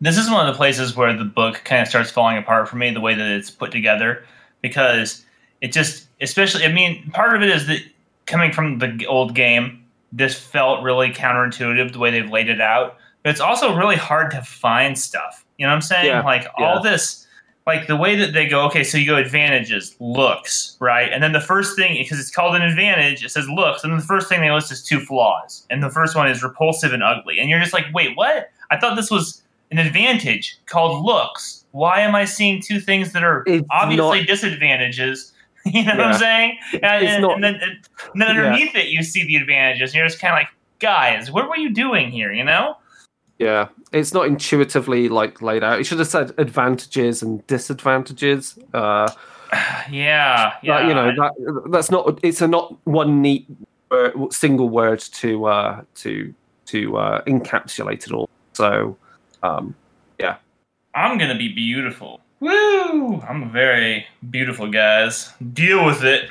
This 0.00 0.18
is 0.18 0.30
one 0.30 0.46
of 0.46 0.52
the 0.52 0.56
places 0.56 0.94
where 0.94 1.16
the 1.16 1.24
book 1.24 1.62
kind 1.64 1.80
of 1.80 1.88
starts 1.88 2.10
falling 2.10 2.36
apart 2.36 2.68
for 2.68 2.76
me, 2.76 2.90
the 2.90 3.00
way 3.00 3.14
that 3.14 3.26
it's 3.26 3.50
put 3.50 3.72
together, 3.72 4.24
because 4.60 5.24
it 5.62 5.72
just, 5.72 6.08
especially, 6.20 6.64
I 6.64 6.72
mean, 6.72 7.10
part 7.12 7.34
of 7.34 7.42
it 7.42 7.48
is 7.48 7.66
that 7.68 7.80
coming 8.26 8.52
from 8.52 8.78
the 8.78 9.06
old 9.06 9.34
game, 9.34 9.82
this 10.12 10.38
felt 10.38 10.82
really 10.82 11.10
counterintuitive 11.10 11.92
the 11.94 11.98
way 11.98 12.10
they've 12.10 12.30
laid 12.30 12.50
it 12.50 12.60
out, 12.60 12.98
but 13.22 13.30
it's 13.30 13.40
also 13.40 13.74
really 13.74 13.96
hard 13.96 14.30
to 14.32 14.42
find 14.42 14.98
stuff. 14.98 15.45
You 15.58 15.66
know 15.66 15.70
what 15.72 15.76
I'm 15.76 15.82
saying? 15.82 16.06
Yeah, 16.06 16.22
like 16.22 16.46
all 16.58 16.82
this, 16.82 17.26
like 17.66 17.86
the 17.86 17.96
way 17.96 18.14
that 18.16 18.32
they 18.32 18.46
go, 18.46 18.64
okay, 18.66 18.84
so 18.84 18.96
you 18.98 19.06
go 19.06 19.16
advantages, 19.16 19.96
looks, 19.98 20.76
right? 20.80 21.10
And 21.12 21.22
then 21.22 21.32
the 21.32 21.40
first 21.40 21.76
thing, 21.76 21.96
because 21.98 22.20
it's 22.20 22.30
called 22.30 22.54
an 22.54 22.62
advantage, 22.62 23.24
it 23.24 23.30
says 23.30 23.48
looks, 23.48 23.82
and 23.82 23.92
then 23.92 23.98
the 23.98 24.04
first 24.06 24.28
thing 24.28 24.40
they 24.40 24.50
list 24.50 24.70
is 24.70 24.82
two 24.84 25.00
flaws. 25.00 25.66
And 25.70 25.82
the 25.82 25.90
first 25.90 26.14
one 26.14 26.28
is 26.28 26.42
repulsive 26.42 26.92
and 26.92 27.02
ugly. 27.02 27.38
And 27.38 27.48
you're 27.48 27.60
just 27.60 27.72
like, 27.72 27.86
wait, 27.94 28.16
what? 28.16 28.50
I 28.70 28.78
thought 28.78 28.94
this 28.96 29.10
was 29.10 29.42
an 29.72 29.78
advantage 29.78 30.58
called 30.66 31.04
looks. 31.04 31.64
Why 31.72 32.00
am 32.00 32.14
I 32.14 32.24
seeing 32.24 32.62
two 32.62 32.78
things 32.80 33.12
that 33.12 33.24
are 33.24 33.42
It's 33.46 33.66
obviously 33.70 34.18
not- 34.20 34.26
disadvantages? 34.28 35.32
You 35.66 35.82
know 35.84 35.96
what 35.96 36.00
I'm 36.06 36.14
saying? 36.20 36.58
And- 36.80 37.22
not- 37.22 37.34
and 37.34 37.42
then, 37.42 37.54
and 37.56 38.22
then 38.22 38.28
underneath 38.28 38.76
it, 38.76 38.86
you 38.86 39.02
see 39.02 39.24
the 39.26 39.34
advantages. 39.34 39.90
And 39.90 39.96
you're 39.96 40.06
just 40.06 40.20
kind 40.20 40.32
of 40.32 40.38
like, 40.38 40.48
guys, 40.78 41.32
what 41.32 41.48
were 41.48 41.56
you 41.56 41.70
doing 41.70 42.12
here? 42.12 42.32
You 42.32 42.44
know? 42.44 42.76
Yeah, 43.38 43.68
it's 43.92 44.14
not 44.14 44.26
intuitively 44.26 45.08
like 45.08 45.42
laid 45.42 45.62
out. 45.62 45.78
It 45.78 45.84
should 45.84 45.98
have 45.98 46.08
said 46.08 46.32
advantages 46.38 47.22
and 47.22 47.46
disadvantages. 47.46 48.58
Uh, 48.72 49.10
Yeah, 49.90 50.54
yeah. 50.62 50.80
But, 50.82 50.88
you 50.88 50.94
know 50.94 51.12
that 51.16 51.70
that's 51.70 51.90
not. 51.90 52.18
It's 52.22 52.40
a 52.40 52.48
not 52.48 52.74
one 52.84 53.20
neat 53.22 53.46
word, 53.90 54.32
single 54.32 54.68
word 54.68 55.00
to 55.00 55.46
uh, 55.46 55.82
to 55.96 56.34
to 56.66 56.96
uh, 56.96 57.22
encapsulate 57.24 58.06
it 58.06 58.12
all. 58.12 58.28
So, 58.52 58.96
um, 59.42 59.74
yeah. 60.18 60.36
I'm 60.94 61.18
gonna 61.18 61.36
be 61.36 61.52
beautiful. 61.52 62.20
Woo! 62.40 63.20
I'm 63.20 63.50
very 63.50 64.06
beautiful, 64.30 64.70
guys. 64.70 65.32
Deal 65.52 65.84
with 65.84 66.04
it. 66.04 66.28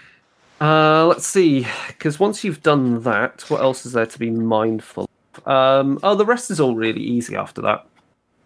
uh, 0.60 1.06
let's 1.06 1.26
see. 1.26 1.66
Because 1.88 2.18
once 2.18 2.42
you've 2.42 2.62
done 2.62 3.02
that, 3.02 3.44
what 3.48 3.60
else 3.60 3.86
is 3.86 3.92
there 3.92 4.06
to 4.06 4.18
be 4.18 4.30
mindful? 4.30 5.08
Um, 5.46 5.98
oh, 6.02 6.14
the 6.14 6.24
rest 6.24 6.50
is 6.50 6.60
all 6.60 6.74
really 6.74 7.02
easy 7.02 7.36
after 7.36 7.60
that. 7.62 7.86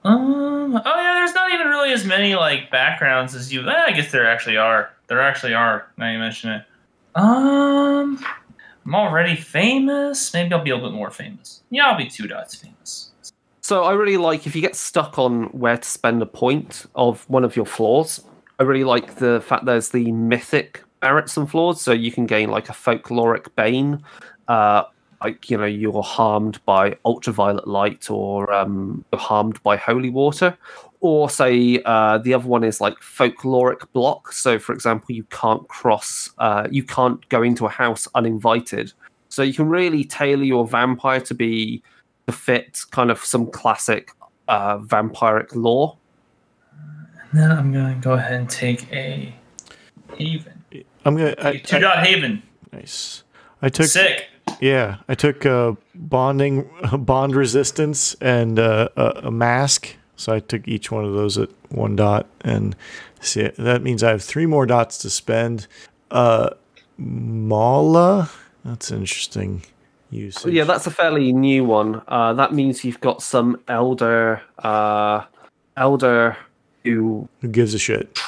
Um. 0.05 0.81
Oh 0.85 0.97
yeah. 0.97 1.15
There's 1.15 1.35
not 1.35 1.53
even 1.53 1.67
really 1.67 1.93
as 1.93 2.05
many 2.05 2.35
like 2.35 2.71
backgrounds 2.71 3.35
as 3.35 3.53
you. 3.53 3.69
eh, 3.69 3.85
I 3.89 3.93
guess 3.93 4.11
there 4.11 4.27
actually 4.27 4.57
are. 4.57 4.91
There 5.09 5.21
actually 5.21 5.55
are. 5.55 5.87
Now 5.97 6.11
you 6.11 6.19
mention 6.19 6.51
it. 6.51 6.65
Um. 7.15 8.25
I'm 8.87 8.95
already 8.95 9.37
famous. 9.37 10.33
Maybe 10.33 10.53
I'll 10.55 10.65
be 10.65 10.71
a 10.71 10.75
little 10.75 10.91
bit 10.91 10.97
more 10.97 11.11
famous. 11.11 11.62
Yeah, 11.71 11.87
I'll 11.87 11.99
be 11.99 12.09
two 12.09 12.27
dots 12.27 12.55
famous. 12.55 13.11
So 13.61 13.85
I 13.85 13.93
really 13.93 14.17
like 14.17 14.47
if 14.47 14.57
you 14.57 14.62
get 14.62 14.75
stuck 14.75 15.19
on 15.19 15.45
where 15.47 15.77
to 15.77 15.89
spend 15.89 16.23
a 16.23 16.27
point 16.27 16.87
of 16.95 17.29
one 17.29 17.45
of 17.45 17.55
your 17.55 17.67
flaws. 17.67 18.25
I 18.59 18.62
really 18.65 18.85
like 18.85 19.17
the 19.17 19.41
fact 19.47 19.65
there's 19.65 19.91
the 19.91 20.11
mythic 20.12 20.83
barracks 21.01 21.37
and 21.37 21.49
flaws, 21.51 21.81
so 21.81 21.93
you 21.93 22.11
can 22.11 22.27
gain 22.27 22.51
like 22.51 22.69
a 22.69 22.73
folkloric 22.73 23.55
bane, 23.55 24.03
uh, 24.49 24.85
like 25.23 25.51
you 25.51 25.57
know 25.57 25.67
you're 25.67 26.03
harmed 26.03 26.65
by 26.65 26.97
ultraviolet 27.05 27.69
light 27.69 28.11
or 28.11 28.53
um, 28.53 29.05
you're 29.13 29.21
harmed 29.21 29.63
by 29.63 29.77
holy 29.77 30.11
water, 30.11 30.57
or 31.01 31.29
say 31.29 31.83
uh, 31.85 32.19
the 32.19 32.35
other 32.35 32.47
one 32.47 32.65
is 32.65 32.81
like 32.81 32.95
folkloric 33.01 33.87
block. 33.93 34.33
So 34.33 34.59
for 34.59 34.73
example, 34.73 35.15
you 35.15 35.25
can't 35.25 35.67
cross, 35.69 36.31
uh, 36.39 36.69
you 36.71 36.83
can't 36.83 37.27
go 37.29 37.43
into 37.43 37.67
a 37.67 37.71
house 37.71 38.09
uninvited. 38.15 38.93
So 39.29 39.43
you 39.43 39.55
can 39.55 39.69
really 39.69 40.05
tailor 40.05 40.43
your 40.45 40.67
vampire 40.67 41.21
to 41.21 41.35
be 41.35 41.83
to 42.27 42.33
fit 42.33 42.81
kind 42.91 43.11
of 43.11 43.25
some 43.25 43.51
classic 43.51 44.13
uh, 44.49 44.79
vampiric 44.79 45.55
lore. 45.55 45.97
Then 47.33 47.51
I'm 47.53 47.73
gonna 47.73 47.95
go 48.01 48.15
ahead 48.15 48.33
and 48.33 48.51
take 48.51 48.91
a 48.93 49.33
Haven. 50.17 50.65
I'm 51.05 51.17
gonna. 51.17 51.35
I, 51.39 51.59
two 51.59 51.77
I- 51.77 51.81
dot 51.81 52.07
Haven. 52.07 52.43
nice. 52.73 53.23
I 53.63 53.69
took. 53.69 53.87
Sick. 53.87 54.27
Yeah, 54.61 54.99
I 55.09 55.15
took 55.15 55.47
uh, 55.47 55.73
bonding, 55.95 56.69
bond 56.99 57.35
resistance, 57.35 58.15
and 58.20 58.59
uh, 58.59 58.89
a, 58.97 59.05
a 59.24 59.31
mask. 59.31 59.97
So 60.16 60.35
I 60.35 60.41
took 60.41 60.69
each 60.69 60.91
one 60.93 61.05
of 61.05 61.15
those 61.15 61.39
at 61.39 61.49
one 61.70 61.97
dot, 61.97 62.27
and 62.43 62.77
see 63.20 63.49
that 63.59 63.82
means 63.82 64.03
I 64.03 64.11
have 64.11 64.23
three 64.23 64.47
more 64.47 64.66
dots 64.66 64.99
to 64.99 65.11
spend. 65.11 65.66
Uh, 66.11 66.51
Mawla, 67.01 68.31
that's 68.65 68.91
interesting. 68.91 69.62
Usage. 70.11 70.53
Yeah, 70.53 70.65
that's 70.65 70.87
a 70.87 70.91
fairly 70.91 71.32
new 71.32 71.65
one. 71.65 72.03
Uh, 72.09 72.32
that 72.35 72.53
means 72.53 72.85
you've 72.85 73.01
got 73.01 73.23
some 73.23 73.61
elder, 73.69 74.43
uh, 74.59 75.24
elder 75.77 76.37
who 76.85 77.28
Who 77.41 77.49
gives 77.49 77.74
a 77.74 77.78
shit? 77.78 78.19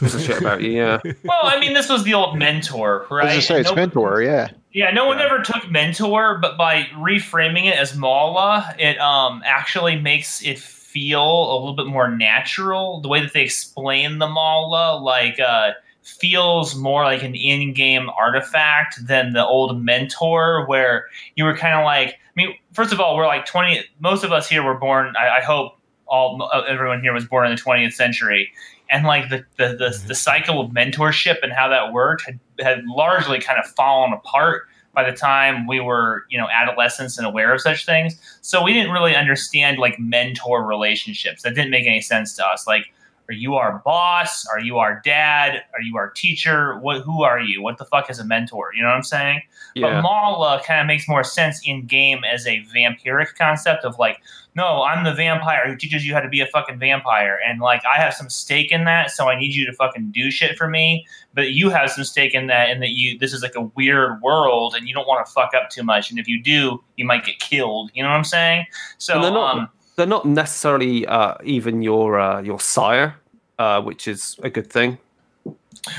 Gives 0.00 0.14
a 0.14 0.20
shit 0.20 0.38
about 0.40 0.62
you. 0.62 0.72
Yeah, 0.72 1.00
Well, 1.24 1.40
I 1.42 1.58
mean, 1.60 1.74
this 1.74 1.88
was 1.88 2.04
the 2.04 2.14
old 2.14 2.38
mentor, 2.38 3.06
I 3.10 3.14
right? 3.14 3.36
was 3.36 3.46
say 3.46 3.60
it's 3.60 3.68
No- 3.70 3.76
mentor, 3.76 4.22
yeah. 4.22 4.48
Yeah, 4.72 4.90
no 4.90 5.06
one 5.06 5.18
ever 5.18 5.40
took 5.40 5.70
mentor, 5.70 6.38
but 6.38 6.56
by 6.56 6.84
reframing 6.94 7.66
it 7.66 7.76
as 7.76 7.92
Mawla, 7.92 8.74
it 8.78 8.98
um 8.98 9.42
actually 9.44 9.96
makes 9.96 10.42
it 10.42 10.58
feel 10.58 11.22
a 11.22 11.56
little 11.58 11.74
bit 11.74 11.86
more 11.86 12.10
natural. 12.10 13.00
The 13.02 13.08
way 13.08 13.20
that 13.20 13.32
they 13.34 13.42
explain 13.42 14.18
the 14.18 14.26
Mawla, 14.26 15.00
like 15.02 15.38
uh 15.40 15.72
feels 16.02 16.74
more 16.74 17.04
like 17.04 17.22
an 17.22 17.34
in-game 17.34 18.08
artifact 18.18 19.06
than 19.06 19.34
the 19.34 19.44
old 19.46 19.80
mentor 19.82 20.66
where 20.66 21.06
you 21.36 21.44
were 21.44 21.56
kind 21.56 21.78
of 21.78 21.84
like 21.84 22.08
i 22.08 22.14
mean 22.34 22.52
first 22.72 22.92
of 22.92 22.98
all 22.98 23.16
we're 23.16 23.24
like 23.24 23.46
20 23.46 23.84
most 24.00 24.24
of 24.24 24.32
us 24.32 24.48
here 24.48 24.64
were 24.64 24.74
born 24.74 25.14
i, 25.16 25.38
I 25.38 25.40
hope 25.42 25.78
all 26.06 26.42
uh, 26.52 26.62
everyone 26.62 27.02
here 27.02 27.12
was 27.12 27.24
born 27.24 27.46
in 27.48 27.54
the 27.54 27.62
20th 27.62 27.92
century 27.92 28.50
and 28.90 29.06
like 29.06 29.28
the 29.30 29.44
the, 29.56 29.76
the, 29.76 29.84
mm-hmm. 29.86 30.08
the 30.08 30.14
cycle 30.14 30.60
of 30.60 30.70
mentorship 30.70 31.36
and 31.42 31.52
how 31.52 31.68
that 31.68 31.92
worked 31.92 32.24
had, 32.26 32.38
had 32.60 32.84
largely 32.86 33.40
kind 33.40 33.58
of 33.58 33.66
fallen 33.66 34.12
apart 34.12 34.64
by 34.94 35.08
the 35.08 35.16
time 35.16 35.66
we 35.66 35.80
were 35.80 36.24
you 36.30 36.38
know 36.38 36.48
adolescents 36.52 37.18
and 37.18 37.26
aware 37.26 37.52
of 37.52 37.60
such 37.60 37.86
things. 37.86 38.18
So 38.42 38.62
we 38.62 38.72
didn't 38.72 38.92
really 38.92 39.16
understand 39.16 39.78
like 39.78 39.98
mentor 39.98 40.64
relationships. 40.64 41.42
That 41.42 41.54
didn't 41.54 41.70
make 41.70 41.86
any 41.86 42.00
sense 42.00 42.36
to 42.36 42.46
us. 42.46 42.66
Like 42.66 42.92
are 43.28 43.34
you 43.34 43.54
our 43.54 43.80
boss? 43.84 44.46
Are 44.46 44.60
you 44.60 44.78
our 44.78 45.00
dad? 45.04 45.62
Are 45.74 45.80
you 45.80 45.96
our 45.96 46.10
teacher? 46.10 46.78
What 46.80 47.02
who 47.02 47.22
are 47.22 47.40
you? 47.40 47.62
What 47.62 47.78
the 47.78 47.84
fuck 47.84 48.10
is 48.10 48.18
a 48.18 48.24
mentor? 48.24 48.72
You 48.74 48.82
know 48.82 48.88
what 48.88 48.96
i'm 48.96 49.02
saying? 49.02 49.42
But 49.74 49.80
yeah. 49.80 50.02
Mawla 50.02 50.62
kind 50.64 50.80
of 50.80 50.86
makes 50.86 51.08
more 51.08 51.24
sense 51.24 51.66
in 51.66 51.86
game 51.86 52.24
as 52.30 52.46
a 52.46 52.62
vampiric 52.74 53.34
concept 53.36 53.84
of 53.84 53.98
like, 53.98 54.18
no, 54.54 54.82
I'm 54.82 55.04
the 55.04 55.14
vampire 55.14 55.66
who 55.66 55.76
teaches 55.76 56.04
you 56.06 56.12
how 56.14 56.20
to 56.20 56.28
be 56.28 56.40
a 56.40 56.46
fucking 56.46 56.78
vampire. 56.78 57.38
And 57.48 57.60
like, 57.60 57.82
I 57.86 58.00
have 58.00 58.12
some 58.14 58.28
stake 58.28 58.70
in 58.70 58.84
that, 58.84 59.10
so 59.10 59.28
I 59.28 59.38
need 59.38 59.54
you 59.54 59.64
to 59.66 59.72
fucking 59.72 60.10
do 60.12 60.30
shit 60.30 60.58
for 60.58 60.68
me. 60.68 61.06
But 61.34 61.52
you 61.52 61.70
have 61.70 61.90
some 61.90 62.04
stake 62.04 62.34
in 62.34 62.48
that, 62.48 62.68
and 62.70 62.82
that 62.82 62.90
you, 62.90 63.18
this 63.18 63.32
is 63.32 63.42
like 63.42 63.54
a 63.56 63.62
weird 63.74 64.20
world, 64.20 64.74
and 64.76 64.86
you 64.86 64.94
don't 64.94 65.08
want 65.08 65.24
to 65.26 65.32
fuck 65.32 65.50
up 65.54 65.70
too 65.70 65.82
much. 65.82 66.10
And 66.10 66.18
if 66.18 66.28
you 66.28 66.42
do, 66.42 66.82
you 66.96 67.04
might 67.06 67.24
get 67.24 67.38
killed. 67.38 67.90
You 67.94 68.02
know 68.02 68.10
what 68.10 68.16
I'm 68.16 68.24
saying? 68.24 68.66
So, 68.98 69.14
And 69.14 69.24
they're 69.24 69.30
not- 69.32 69.56
um, 69.58 69.68
They're 69.96 70.06
not 70.06 70.24
necessarily 70.24 71.06
uh, 71.06 71.34
even 71.44 71.82
your 71.82 72.18
uh, 72.18 72.40
your 72.42 72.58
sire, 72.60 73.16
uh, 73.58 73.80
which 73.82 74.08
is 74.08 74.38
a 74.42 74.48
good 74.50 74.70
thing. 74.72 74.96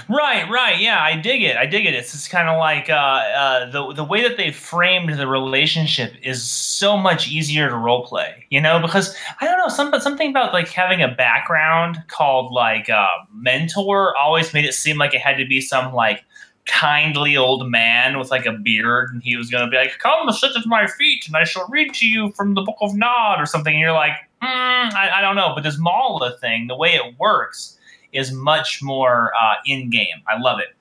Right, 0.08 0.50
right, 0.50 0.80
yeah, 0.80 1.04
I 1.04 1.18
dig 1.18 1.44
it. 1.44 1.58
I 1.58 1.66
dig 1.66 1.86
it. 1.86 1.94
It's 1.94 2.14
just 2.14 2.30
kind 2.30 2.48
of 2.48 2.58
like 2.58 2.90
uh, 2.90 2.94
uh, 2.94 3.70
the 3.70 3.94
the 3.94 4.04
way 4.06 4.22
that 4.22 4.38
they 4.38 4.50
framed 4.50 5.14
the 5.20 5.28
relationship 5.28 6.14
is 6.24 6.42
so 6.42 6.96
much 6.96 7.28
easier 7.28 7.68
to 7.70 7.76
role 7.76 8.06
play. 8.06 8.46
You 8.50 8.62
know, 8.62 8.80
because 8.80 9.14
I 9.42 9.46
don't 9.46 9.58
know, 9.58 9.68
some 9.68 9.94
something 10.00 10.30
about 10.30 10.54
like 10.54 10.70
having 10.70 11.02
a 11.02 11.10
background 11.10 12.02
called 12.08 12.54
like 12.54 12.90
uh, 12.90 13.08
mentor 13.34 14.16
always 14.18 14.54
made 14.54 14.64
it 14.64 14.74
seem 14.74 14.98
like 14.98 15.14
it 15.14 15.20
had 15.20 15.36
to 15.36 15.46
be 15.46 15.60
some 15.60 15.94
like 15.94 16.24
kindly 16.66 17.36
old 17.36 17.70
man 17.70 18.18
with 18.18 18.32
like 18.32 18.46
a 18.46 18.54
beard, 18.54 19.10
and 19.12 19.22
he 19.22 19.36
was 19.36 19.50
going 19.50 19.66
to 19.66 19.70
be 19.70 19.76
like, 19.76 20.00
"Come 20.00 20.32
sit 20.32 20.56
at 20.56 20.66
my 20.66 20.88
feet, 20.88 21.28
and 21.28 21.36
I 21.36 21.44
shall 21.44 21.68
read 21.68 21.94
to 21.96 22.08
you 22.08 22.32
from 22.38 22.54
the 22.54 22.62
Book 22.62 22.78
of 22.80 22.96
Nod" 22.96 23.42
or 23.42 23.46
something. 23.46 23.74
And 23.74 23.82
you're 23.82 23.92
like, 23.92 24.14
mm, 24.42 24.48
I, 24.94 25.10
I 25.16 25.22
don't 25.22 25.36
know, 25.36 25.52
but 25.54 25.64
this 25.66 25.78
Mawla 25.78 26.40
thing, 26.40 26.68
the 26.68 26.78
way 26.78 26.96
it 26.96 27.20
works 27.20 27.78
is 28.14 28.32
much 28.32 28.82
more 28.82 29.32
uh, 29.42 29.56
in 29.66 29.90
game. 29.90 30.22
I 30.28 30.40
love 30.40 30.60
it. 30.60 30.76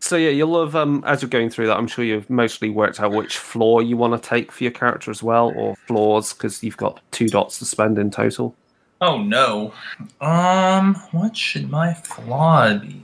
So 0.00 0.16
yeah, 0.16 0.30
you'll 0.30 0.62
have 0.64 0.74
um, 0.74 1.04
as 1.06 1.22
you're 1.22 1.28
going 1.28 1.48
through 1.48 1.68
that. 1.68 1.76
I'm 1.76 1.86
sure 1.86 2.04
you've 2.04 2.28
mostly 2.28 2.68
worked 2.70 3.00
out 3.00 3.12
which 3.12 3.38
flaw 3.38 3.78
you 3.80 3.96
want 3.96 4.20
to 4.20 4.28
take 4.28 4.50
for 4.50 4.64
your 4.64 4.72
character 4.72 5.10
as 5.10 5.22
well, 5.22 5.52
or 5.56 5.76
flaws 5.86 6.32
because 6.32 6.62
you've 6.62 6.76
got 6.76 7.00
two 7.12 7.28
dots 7.28 7.58
to 7.60 7.64
spend 7.64 7.98
in 7.98 8.10
total. 8.10 8.54
Oh 9.00 9.22
no. 9.22 9.72
Um, 10.20 10.96
what 11.12 11.36
should 11.36 11.70
my 11.70 11.94
flaw 11.94 12.74
be? 12.78 13.02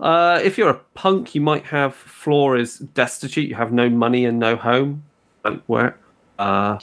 Uh, 0.00 0.40
if 0.42 0.58
you're 0.58 0.70
a 0.70 0.80
punk, 0.94 1.34
you 1.34 1.40
might 1.40 1.64
have 1.64 1.94
flaw 1.94 2.54
is 2.54 2.78
destitute. 2.78 3.48
You 3.48 3.54
have 3.54 3.72
no 3.72 3.88
money 3.88 4.24
and 4.24 4.38
no 4.38 4.56
home. 4.56 5.04
Don't 5.44 5.66
work. 5.68 6.00
Uh, 6.38 6.78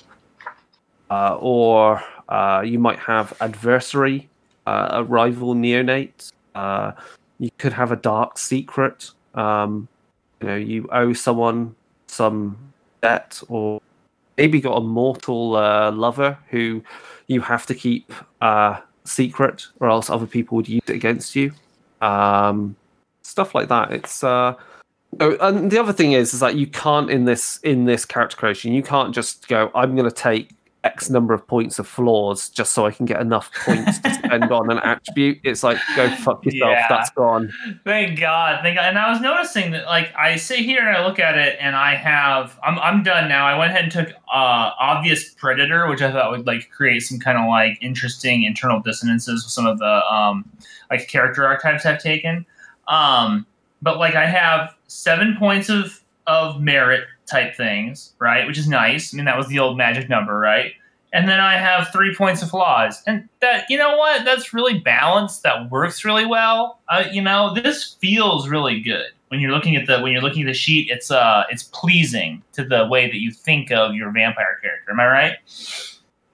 uh, 1.09 1.35
or 1.39 2.01
uh, 2.32 2.62
you 2.62 2.80
might 2.80 2.98
have 2.98 3.36
adversary, 3.41 4.30
uh, 4.66 4.88
a 4.91 5.03
rival 5.03 5.53
neonate. 5.53 6.32
Uh, 6.56 6.94
you 7.40 7.52
could 7.58 7.74
have 7.74 7.91
a 7.91 7.98
dark 7.98 8.38
secret. 8.38 9.12
Um, 9.36 9.90
you 10.40 10.48
know, 10.48 10.56
you 10.56 10.88
owe 10.94 11.12
someone 11.12 11.76
some 12.08 12.58
debt, 13.02 13.41
or 13.49 13.82
maybe 14.38 14.62
got 14.62 14.78
a 14.78 14.82
mortal 14.82 15.58
uh, 15.58 15.91
lover 15.91 16.38
who 16.49 16.82
you 17.28 17.41
have 17.41 17.66
to 17.66 17.76
keep 17.76 18.14
uh, 18.40 18.80
secret, 19.03 19.68
or 19.82 19.90
else 19.90 20.10
other 20.10 20.26
people 20.26 20.56
would 20.56 20.70
use 20.70 20.84
it 20.88 20.95
against 20.95 21.36
you. 21.36 21.52
Um, 21.99 22.78
stuff 23.24 23.53
like 23.53 23.68
that. 23.68 23.91
It's 23.91 24.24
oh, 24.24 24.56
and 25.20 25.70
the 25.70 25.80
other 25.80 25.91
thing 25.91 26.14
is, 26.14 26.34
is 26.34 26.40
that 26.40 26.56
you 26.56 26.68
can't 26.68 27.10
in 27.10 27.26
this 27.26 27.58
in 27.58 27.84
this 27.84 28.06
character 28.06 28.38
creation, 28.38 28.72
you 28.72 28.84
can't 28.84 29.14
just 29.14 29.49
go. 29.49 29.70
I'm 29.76 29.98
going 29.98 30.10
to 30.10 30.16
take 30.16 30.52
X 30.84 31.12
number 31.12 31.34
of 31.34 31.45
points 31.45 31.78
of 31.78 31.88
flaws 31.88 32.49
just 32.49 32.74
so 32.74 32.88
I 32.88 32.91
can 32.91 33.06
get 33.06 33.22
enough 33.22 33.52
points 33.53 33.99
to 33.99 34.14
spend 34.16 34.52
on 34.52 34.72
an 34.72 34.80
attribute. 34.80 35.40
It's 35.44 35.62
like 35.62 35.78
go 35.95 36.10
fuck 36.16 36.44
yourself. 36.45 36.72
Yeah. 36.72 36.88
That's 36.90 37.12
gone. 37.12 37.53
Thank 37.84 38.20
God, 38.20 38.62
thank 38.64 38.78
God. 38.78 38.86
And 38.86 38.98
I 38.98 39.12
was 39.12 39.22
noticing 39.22 39.72
that, 39.72 39.86
like, 39.86 40.12
I 40.16 40.38
sit 40.38 40.60
here 40.60 40.80
and 40.88 40.98
I 40.98 41.06
look 41.06 41.20
at 41.20 41.38
it, 41.38 41.58
and 41.60 41.76
I 41.76 41.94
have, 41.95 42.58
I'm, 42.64 42.80
I'm 42.80 43.03
done 43.03 43.30
now. 43.30 43.45
I 43.45 43.58
went 43.58 43.72
ahead 43.72 43.84
and 43.84 43.91
took 43.91 44.10
uh, 44.10 44.72
obvious 44.80 45.30
predator, 45.30 45.88
which 45.88 46.02
I 46.02 46.12
thought 46.12 46.32
would 46.32 46.48
like 46.48 46.72
create 46.72 47.02
some 47.02 47.20
kind 47.20 47.38
of 47.38 47.48
like 47.48 47.78
interesting 47.82 48.44
internal 48.44 48.80
dissonances 48.80 49.44
with 49.44 49.52
some 49.52 49.68
of 49.68 49.78
the 49.78 50.02
um, 50.12 50.49
like 50.90 51.08
character 51.08 51.45
archetypes 51.45 51.86
I've 51.86 52.02
taken. 52.02 52.45
Um, 52.88 53.45
but 53.84 53.99
like, 53.99 54.16
I 54.16 54.26
have 54.26 54.76
seven 54.88 55.36
points 55.38 55.70
of 55.70 56.02
of 56.28 56.62
merit 56.62 57.06
type 57.32 57.56
things, 57.56 58.14
right? 58.20 58.45
Which 58.45 58.58
is 58.60 58.68
nice. 58.68 59.14
I 59.14 59.18
mean, 59.18 59.26
that 59.26 59.38
was 59.38 59.48
the 59.48 59.58
old 59.60 59.78
magic 59.78 60.10
number, 60.10 60.38
right? 60.38 60.74
And 61.14 61.28
then 61.28 61.40
I 61.40 61.56
have 61.58 61.90
three 61.91 62.16
points 62.16 62.41
of 62.41 62.49
flaws, 62.49 63.02
and 63.08 63.28
that 63.41 63.66
you 63.70 63.78
know 63.78 63.98
what? 63.98 64.24
That's 64.24 64.53
really 64.53 64.80
balanced. 64.80 65.44
That 65.44 65.70
works 65.70 66.06
really 66.06 66.26
well. 66.26 66.80
Uh, 66.88 67.03
you 67.12 67.22
know, 67.22 67.53
this 67.53 67.95
feels 67.99 68.48
really 68.48 68.80
good 68.80 69.08
when 69.28 69.41
you're 69.41 69.52
looking 69.52 69.76
at 69.76 69.88
the 69.88 69.99
when 69.99 70.14
you're 70.14 70.22
looking 70.22 70.44
at 70.44 70.48
the 70.48 70.53
sheet. 70.53 70.90
It's 70.90 71.12
uh, 71.12 71.44
it's 71.49 71.64
pleasing 71.64 72.44
to 72.53 72.64
the 72.64 72.88
way 72.88 73.08
that 73.08 73.18
you 73.18 73.32
think 73.32 73.72
of 73.72 73.94
your 73.94 74.10
vampire 74.12 74.58
character. 74.62 74.91
Am 74.91 74.99
I 75.02 75.08
right? 75.08 75.34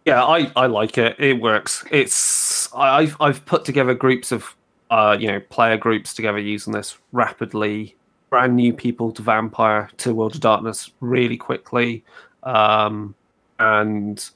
Yeah, 0.06 0.24
I, 0.24 0.50
I 0.56 0.68
like 0.68 0.98
it. 0.98 1.20
It 1.20 1.42
works. 1.42 1.84
It's 1.92 2.72
I- 2.74 3.00
I've 3.00 3.18
I've 3.20 3.46
put 3.46 3.66
together 3.66 3.94
groups 3.96 4.32
of 4.32 4.56
uh 4.90 5.18
you 5.20 5.28
know 5.28 5.40
player 5.50 5.76
groups 5.76 6.14
together 6.14 6.40
using 6.40 6.72
this 6.72 6.98
rapidly. 7.12 7.97
Brand 8.30 8.56
new 8.56 8.74
people 8.74 9.12
to 9.14 9.22
Vampire 9.22 9.90
to 9.98 10.14
World 10.14 10.36
of 10.36 10.42
Darkness 10.42 10.92
really 11.00 11.38
quickly, 11.38 12.04
um, 12.44 13.16
and 13.60 14.30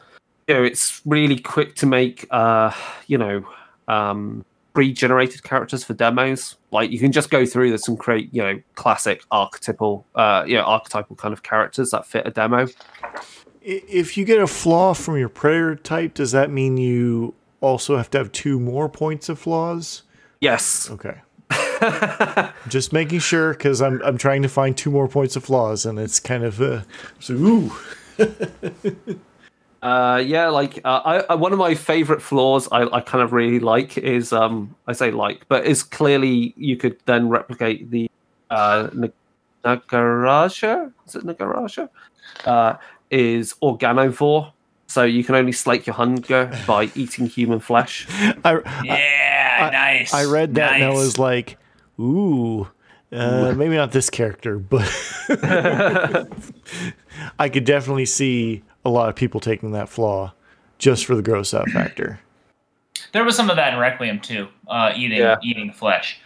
you 0.48 0.54
know 0.54 0.64
it's 0.64 1.02
really 1.06 1.40
quick 1.40 1.76
to 1.76 1.86
make. 1.86 2.26
Uh, 2.32 2.72
you 3.08 3.18
know, 3.18 3.46
um, 3.88 4.46
pre-generated 4.74 5.44
characters 5.44 5.84
for 5.84 5.94
demos. 5.94 6.56
Like 6.72 6.92
you 6.92 7.00
can 7.00 7.12
just 7.12 7.30
go 7.30 7.46
through 7.46 7.72
this 7.72 7.88
and 7.88 8.00
create 8.00 8.34
you 8.34 8.42
know 8.42 8.62
classic 8.76 9.24
archetypal, 9.32 10.06
uh, 10.16 10.46
you 10.48 10.56
know 10.56 10.64
archetypal 10.64 11.16
kind 11.16 11.34
of 11.34 11.44
characters 11.44 11.92
that 11.92 12.06
fit 12.06 12.26
a 12.26 12.32
demo. 12.32 12.68
If 13.62 14.18
you 14.18 14.26
get 14.26 14.40
a 14.40 14.48
flaw 14.48 14.94
from 14.94 15.18
your 15.18 15.30
predator 15.30 15.76
type, 15.76 16.16
does 16.16 16.32
that 16.32 16.50
mean 16.50 16.78
you 16.78 17.36
also 17.60 17.96
have 17.98 18.10
to 18.12 18.18
have 18.18 18.32
two 18.32 18.60
more 18.60 18.90
points 18.90 19.30
of 19.30 19.38
flaws? 19.38 20.02
Yes. 20.40 20.90
Okay. 20.90 21.22
Just 22.68 22.94
making 22.94 23.20
sure 23.20 23.53
because 23.53 23.82
I'm 23.82 24.02
I'm 24.03 24.18
trying 24.18 24.41
to 24.44 24.49
find 24.49 24.78
two 24.78 24.91
more 24.91 25.08
points 25.08 25.36
of 25.36 25.44
flaws 25.45 25.86
and 25.86 25.99
it's 25.99 26.20
kind 26.20 26.44
of 26.44 26.62
uh, 26.62 26.82
so 27.20 27.34
ooh 27.34 27.72
Uh, 29.82 30.22
yeah, 30.24 30.48
like 30.49 30.80
uh, 30.86 31.02
I, 31.03 31.20
I, 31.22 31.36
one 31.36 31.53
of 31.53 31.58
my 31.58 31.74
favorite 31.74 32.22
flaws 32.22 32.68
I, 32.72 32.84
I 32.84 33.02
kind 33.02 33.24
of 33.24 33.34
really 33.34 33.60
like 33.60 33.98
is 33.98 34.32
um 34.32 34.76
I 34.86 34.94
say 34.94 35.10
like, 35.10 35.48
but 35.48 35.66
is 35.66 35.82
clearly 35.82 36.53
you 36.56 36.78
could 36.78 36.98
then 37.06 37.30
replicate 37.30 37.90
the 37.90 38.10
uh 38.52 38.90
Nag- 38.94 39.14
Nagaraja. 39.66 40.91
Is 41.08 41.16
it 41.16 41.24
Nagaraja? 41.24 41.90
Uh, 42.45 42.76
is 43.10 43.56
organovore. 43.62 44.53
So 44.86 45.03
you 45.03 45.24
can 45.24 45.36
only 45.36 45.53
slake 45.53 45.88
your 45.88 45.95
hunger 45.95 46.52
by 46.68 46.91
eating 46.94 47.26
human 47.26 47.60
flesh. 47.60 48.06
I 48.45 48.60
Yeah, 48.84 49.70
nice. 49.72 50.14
I 50.14 50.26
read 50.26 50.53
that 50.56 50.74
and 50.74 50.84
I 50.84 50.90
was 50.91 51.18
like 51.18 51.58
ooh 52.00 52.68
uh, 53.14 53.54
maybe 53.58 53.76
not 53.76 53.92
this 53.92 54.10
character 54.10 54.58
but 54.58 54.88
I 57.40 57.50
could 57.50 57.66
definitely 57.66 58.06
see 58.06 58.64
a 58.86 58.90
lot 58.90 59.10
of 59.10 59.16
people 59.16 59.40
taking 59.40 59.72
that 59.72 59.90
flaw 59.90 60.34
just 60.78 61.06
for 61.06 61.16
the 61.16 61.22
gross 61.22 61.54
out 61.54 61.70
factor. 61.70 62.20
There 63.14 63.24
was 63.24 63.36
some 63.36 63.50
of 63.50 63.56
that 63.58 63.74
in 63.74 63.80
Requiem 63.80 64.20
too, 64.20 64.48
uh, 64.68 64.94
eating 64.96 65.20
Yeah. 65.20 65.36
eating 65.44 65.72
flesh. 65.74 66.20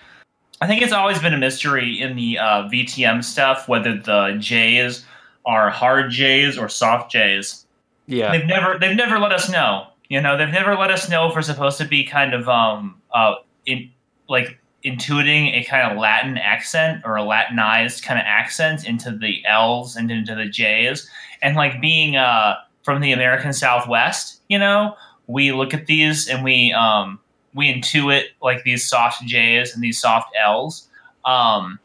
I 0.61 0.67
think 0.67 0.81
it's 0.81 0.93
always 0.93 1.19
been 1.19 1.33
a 1.33 1.37
mystery 1.37 1.99
in 2.01 2.15
the 2.15 2.37
uh, 2.39 2.63
VTM 2.69 3.23
stuff 3.23 3.67
whether 3.67 3.97
the 3.97 4.37
J's 4.39 5.05
are 5.45 5.69
hard 5.69 6.11
J's 6.11 6.57
or 6.57 6.69
soft 6.69 7.11
J's. 7.11 7.65
Yeah, 8.07 8.31
They've 8.31 8.45
never 8.45 8.77
they've 8.79 8.95
never 8.95 9.19
let 9.19 9.31
us 9.31 9.49
know. 9.49 9.87
You 10.09 10.21
know, 10.21 10.37
they've 10.37 10.47
never 10.49 10.75
let 10.75 10.91
us 10.91 11.09
know 11.09 11.27
if 11.27 11.35
we're 11.35 11.41
supposed 11.41 11.77
to 11.79 11.85
be 11.85 12.03
kind 12.03 12.33
of 12.33 12.47
um 12.47 13.01
uh 13.13 13.35
in 13.65 13.91
like 14.29 14.59
intuiting 14.85 15.53
a 15.53 15.63
kind 15.63 15.91
of 15.91 15.97
Latin 15.97 16.37
accent 16.37 17.01
or 17.03 17.15
a 17.15 17.23
Latinized 17.23 18.03
kind 18.03 18.19
of 18.19 18.25
accent 18.27 18.87
into 18.87 19.11
the 19.11 19.43
L's 19.47 19.95
and 19.95 20.11
into 20.11 20.35
the 20.35 20.45
J's. 20.45 21.09
And 21.41 21.55
like 21.55 21.81
being 21.81 22.15
uh 22.15 22.55
from 22.83 23.01
the 23.01 23.11
American 23.11 23.51
Southwest, 23.51 24.41
you 24.47 24.59
know, 24.59 24.95
we 25.27 25.51
look 25.51 25.73
at 25.73 25.87
these 25.87 26.29
and 26.29 26.43
we 26.43 26.71
um 26.73 27.19
we 27.53 27.73
intuit 27.73 28.25
like 28.41 28.63
these 28.63 28.87
soft 28.87 29.25
J's 29.25 29.73
and 29.73 29.83
these 29.83 29.99
soft 29.99 30.29
L's. 30.39 30.87
Um 31.25 31.79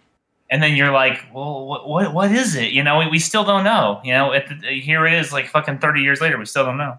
and 0.51 0.62
then 0.62 0.74
you're 0.74 0.90
like, 0.90 1.24
well, 1.32 1.64
what, 1.86 2.12
what, 2.12 2.32
is 2.32 2.56
it? 2.56 2.72
You 2.72 2.82
know, 2.82 2.98
we, 2.98 3.06
we 3.06 3.18
still 3.20 3.44
don't 3.44 3.62
know. 3.62 4.01
You 4.02 4.14
know, 4.14 4.32
the, 4.32 4.81
here 4.81 5.06
it 5.06 5.14
is, 5.14 5.32
like 5.32 5.47
fucking 5.47 5.78
30 5.78 6.01
years 6.01 6.20
later, 6.20 6.36
we 6.39 6.44
still 6.44 6.64
don't 6.64 6.77
know. 6.77 6.98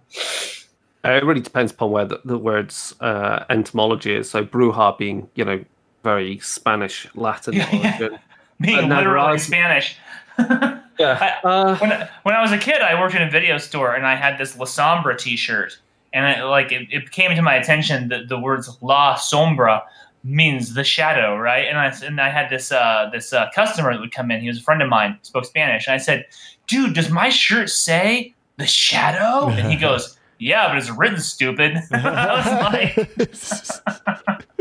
It 1.03 1.25
really 1.25 1.41
depends 1.41 1.73
upon 1.73 1.91
where 1.91 2.05
the, 2.05 2.21
the 2.23 2.37
word's 2.37 2.95
uh, 3.01 3.43
etymology 3.49 4.15
is. 4.15 4.29
So 4.29 4.45
Brujah 4.45 4.97
being 4.97 5.27
you 5.35 5.43
know 5.43 5.65
very 6.03 6.39
Spanish 6.39 7.07
Latin 7.15 7.53
Yeah, 7.53 7.69
yeah. 7.75 7.97
origin. 8.01 8.19
Being 8.61 8.77
Uh, 8.77 8.81
literally 8.95 9.03
Navarro- 9.05 9.37
Spanish. 9.37 9.95
Yeah. 10.99 11.17
I- 11.43 11.47
Uh, 11.47 11.75
when, 11.77 12.07
when 12.23 12.35
I 12.35 12.41
was 12.41 12.51
a 12.51 12.57
kid, 12.59 12.81
I 12.81 12.99
worked 12.99 13.15
in 13.15 13.23
a 13.23 13.29
video 13.29 13.57
store 13.57 13.95
and 13.95 14.05
I 14.05 14.15
had 14.15 14.37
this 14.37 14.55
La 14.57 14.65
Sombra 14.65 15.17
T-shirt, 15.17 15.79
and 16.13 16.25
it, 16.39 16.43
like 16.43 16.71
it, 16.71 16.87
it 16.91 17.09
came 17.11 17.35
to 17.35 17.41
my 17.41 17.55
attention 17.55 18.09
that 18.09 18.27
the 18.29 18.37
words 18.37 18.69
La 18.81 19.15
Sombra 19.15 19.81
means 20.23 20.75
the 20.75 20.83
shadow, 20.83 21.35
right? 21.37 21.65
And 21.67 21.79
I 21.79 21.87
and 22.05 22.21
I 22.21 22.29
had 22.29 22.51
this 22.51 22.71
uh, 22.71 23.09
this 23.11 23.33
uh, 23.33 23.49
customer 23.55 23.93
that 23.93 23.99
would 23.99 24.13
come 24.13 24.29
in. 24.29 24.41
He 24.41 24.47
was 24.47 24.59
a 24.59 24.61
friend 24.61 24.81
of 24.83 24.89
mine, 24.89 25.17
spoke 25.23 25.45
Spanish, 25.45 25.87
and 25.87 25.95
I 25.95 25.97
said, 25.97 26.25
"Dude, 26.67 26.93
does 26.93 27.09
my 27.09 27.29
shirt 27.29 27.71
say 27.71 28.35
the 28.57 28.67
shadow?" 28.67 29.47
And 29.49 29.71
he 29.71 29.77
goes, 29.87 30.19
"Yeah, 30.37 30.67
but 30.67 30.77
it's 30.77 30.91
written 30.91 31.19
stupid." 31.19 31.77
I 31.91 32.35
was 32.37 32.45
like. 32.73 34.00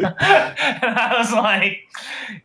And 0.05 0.14
I 0.20 1.14
was 1.18 1.32
like, 1.32 1.89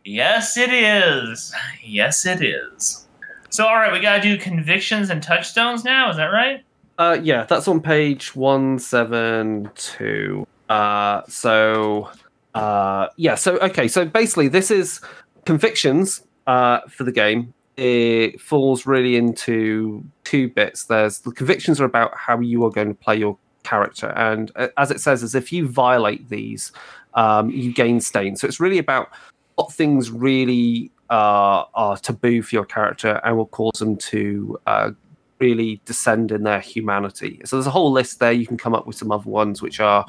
yes, 0.04 0.56
it 0.56 0.72
is. 0.72 1.54
Yes, 1.82 2.26
it 2.26 2.42
is. 2.42 3.06
So, 3.50 3.66
all 3.66 3.76
right, 3.76 3.92
we 3.92 4.00
got 4.00 4.16
to 4.16 4.22
do 4.22 4.36
convictions 4.36 5.10
and 5.10 5.22
touchstones 5.22 5.84
now. 5.84 6.10
Is 6.10 6.16
that 6.16 6.26
right? 6.26 6.64
Uh, 6.98 7.18
yeah, 7.22 7.44
that's 7.44 7.68
on 7.68 7.80
page 7.80 8.34
one 8.34 8.78
seven 8.78 9.70
two. 9.74 10.46
Uh, 10.68 11.22
so, 11.28 12.10
uh, 12.54 13.08
yeah, 13.16 13.34
so 13.34 13.58
okay, 13.58 13.86
so 13.86 14.04
basically, 14.04 14.48
this 14.48 14.70
is 14.70 15.00
convictions 15.44 16.22
uh, 16.46 16.80
for 16.88 17.04
the 17.04 17.12
game. 17.12 17.52
It 17.76 18.40
falls 18.40 18.86
really 18.86 19.16
into 19.16 20.04
two 20.24 20.48
bits. 20.48 20.84
There's 20.84 21.18
the 21.18 21.32
convictions 21.32 21.80
are 21.80 21.84
about 21.84 22.16
how 22.16 22.40
you 22.40 22.64
are 22.64 22.70
going 22.70 22.88
to 22.88 22.94
play 22.94 23.16
your 23.16 23.36
character, 23.62 24.08
and 24.16 24.50
uh, 24.56 24.68
as 24.78 24.90
it 24.90 25.00
says, 25.00 25.22
is 25.22 25.34
if 25.34 25.52
you 25.52 25.68
violate 25.68 26.30
these, 26.30 26.72
um, 27.16 27.50
you 27.50 27.72
gain 27.72 28.00
stain. 28.00 28.36
So 28.36 28.46
it's 28.46 28.60
really 28.60 28.78
about 28.78 29.10
what 29.56 29.72
things 29.72 30.10
really 30.10 30.92
uh, 31.10 31.64
are 31.74 31.96
taboo 31.96 32.42
for 32.42 32.54
your 32.54 32.64
character 32.64 33.20
and 33.24 33.36
will 33.36 33.46
cause 33.46 33.78
them 33.78 33.96
to 33.96 34.58
uh, 34.66 34.90
really 35.38 35.80
descend 35.84 36.32
in 36.32 36.44
their 36.44 36.60
humanity. 36.60 37.40
So 37.44 37.56
there's 37.56 37.66
a 37.66 37.70
whole 37.70 37.90
list 37.90 38.20
there. 38.20 38.32
You 38.32 38.46
can 38.46 38.56
come 38.56 38.74
up 38.74 38.86
with 38.86 38.96
some 38.96 39.10
other 39.10 39.28
ones 39.28 39.62
which 39.62 39.80
are 39.80 40.06